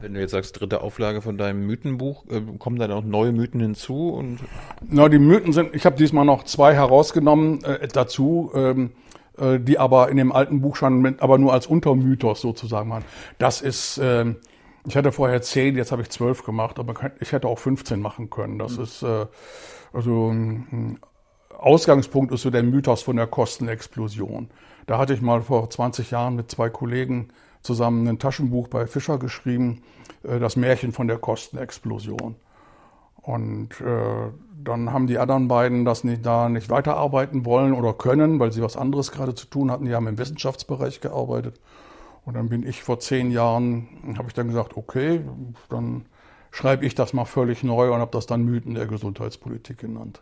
Wenn 0.00 0.14
du 0.14 0.20
jetzt 0.20 0.32
sagst, 0.32 0.58
dritte 0.58 0.80
Auflage 0.80 1.22
von 1.22 1.38
deinem 1.38 1.66
Mythenbuch, 1.66 2.24
äh, 2.28 2.40
kommen 2.58 2.78
da 2.78 2.88
noch 2.88 3.04
neue 3.04 3.32
Mythen 3.32 3.60
hinzu? 3.60 4.10
Und 4.10 4.40
Na, 4.88 5.08
die 5.08 5.18
Mythen 5.18 5.52
sind, 5.52 5.74
ich 5.74 5.86
habe 5.86 5.96
diesmal 5.96 6.24
noch 6.24 6.44
zwei 6.44 6.74
herausgenommen 6.74 7.62
äh, 7.64 7.86
dazu, 7.86 8.50
ähm, 8.54 8.92
äh, 9.38 9.60
die 9.60 9.78
aber 9.78 10.08
in 10.08 10.16
dem 10.16 10.32
alten 10.32 10.60
Buch 10.60 10.76
schon, 10.76 11.00
mit, 11.00 11.22
aber 11.22 11.38
nur 11.38 11.52
als 11.52 11.66
Untermythos 11.66 12.40
sozusagen 12.40 12.90
waren. 12.90 13.04
Das 13.38 13.60
ist, 13.60 13.98
äh, 13.98 14.34
ich 14.86 14.96
hatte 14.96 15.12
vorher 15.12 15.40
zehn, 15.42 15.76
jetzt 15.76 15.92
habe 15.92 16.02
ich 16.02 16.10
zwölf 16.10 16.42
gemacht, 16.44 16.78
aber 16.78 16.94
ich 17.20 17.32
hätte 17.32 17.46
auch 17.46 17.58
15 17.58 18.00
machen 18.00 18.28
können. 18.28 18.58
Das 18.58 18.78
mhm. 18.78 18.82
ist 18.82 19.02
äh, 19.02 19.26
also 19.92 20.30
ein 20.30 20.98
Ausgangspunkt 21.58 22.32
ist 22.32 22.42
so 22.42 22.50
der 22.50 22.62
Mythos 22.62 23.02
von 23.02 23.16
der 23.16 23.26
Kostenexplosion. 23.26 24.50
Da 24.86 24.98
hatte 24.98 25.14
ich 25.14 25.22
mal 25.22 25.42
vor 25.42 25.68
20 25.68 26.10
Jahren 26.10 26.36
mit 26.36 26.50
zwei 26.50 26.68
Kollegen 26.68 27.28
zusammen 27.62 28.06
ein 28.06 28.18
Taschenbuch 28.18 28.68
bei 28.68 28.86
Fischer 28.86 29.18
geschrieben, 29.18 29.82
äh, 30.22 30.38
das 30.38 30.56
Märchen 30.56 30.92
von 30.92 31.08
der 31.08 31.18
Kostenexplosion. 31.18 32.36
Und 33.22 33.80
äh, 33.80 34.30
dann 34.62 34.92
haben 34.92 35.06
die 35.06 35.18
anderen 35.18 35.48
beiden 35.48 35.84
das 35.84 36.04
nicht, 36.04 36.24
da 36.24 36.48
nicht 36.48 36.70
weiterarbeiten 36.70 37.44
wollen 37.44 37.72
oder 37.72 37.92
können, 37.92 38.38
weil 38.38 38.52
sie 38.52 38.62
was 38.62 38.76
anderes 38.76 39.10
gerade 39.10 39.34
zu 39.34 39.46
tun 39.46 39.70
hatten. 39.70 39.86
Die 39.86 39.94
haben 39.94 40.06
im 40.06 40.18
Wissenschaftsbereich 40.18 41.00
gearbeitet. 41.00 41.60
Und 42.24 42.34
dann 42.34 42.48
bin 42.48 42.66
ich 42.66 42.82
vor 42.82 43.00
zehn 43.00 43.30
Jahren, 43.30 44.14
habe 44.16 44.28
ich 44.28 44.34
dann 44.34 44.48
gesagt, 44.48 44.76
okay, 44.76 45.22
dann 45.68 46.06
schreibe 46.50 46.86
ich 46.86 46.94
das 46.94 47.12
mal 47.12 47.24
völlig 47.24 47.62
neu 47.62 47.92
und 47.92 48.00
habe 48.00 48.10
das 48.12 48.26
dann 48.26 48.44
Mythen 48.44 48.74
der 48.74 48.86
Gesundheitspolitik 48.86 49.78
genannt. 49.78 50.20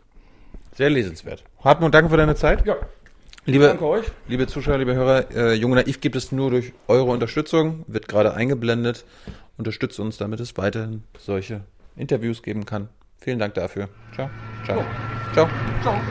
Sehr 0.75 0.89
lesenswert. 0.89 1.43
Hartmut, 1.63 1.93
danke 1.93 2.09
für 2.09 2.17
deine 2.17 2.35
Zeit. 2.35 2.65
Ja. 2.65 2.75
Liebe, 3.45 3.67
danke 3.67 3.85
euch. 3.85 4.05
Liebe 4.27 4.45
Zuschauer, 4.47 4.77
liebe 4.77 4.93
Hörer, 4.93 5.31
äh, 5.31 5.53
Junge 5.53 5.75
Naiv 5.75 6.01
gibt 6.01 6.15
es 6.15 6.31
nur 6.31 6.49
durch 6.49 6.73
eure 6.87 7.11
Unterstützung, 7.11 7.85
wird 7.87 8.07
gerade 8.07 8.33
eingeblendet. 8.33 9.05
Unterstützt 9.57 9.99
uns, 9.99 10.17
damit 10.17 10.39
es 10.39 10.57
weiterhin 10.57 11.03
solche 11.17 11.61
Interviews 11.95 12.43
geben 12.43 12.65
kann. 12.65 12.89
Vielen 13.19 13.39
Dank 13.39 13.53
dafür. 13.53 13.87
Ciao. 14.13 14.29
Ciao. 14.65 14.83
Ciao. 15.33 15.49
Ciao. 15.81 16.01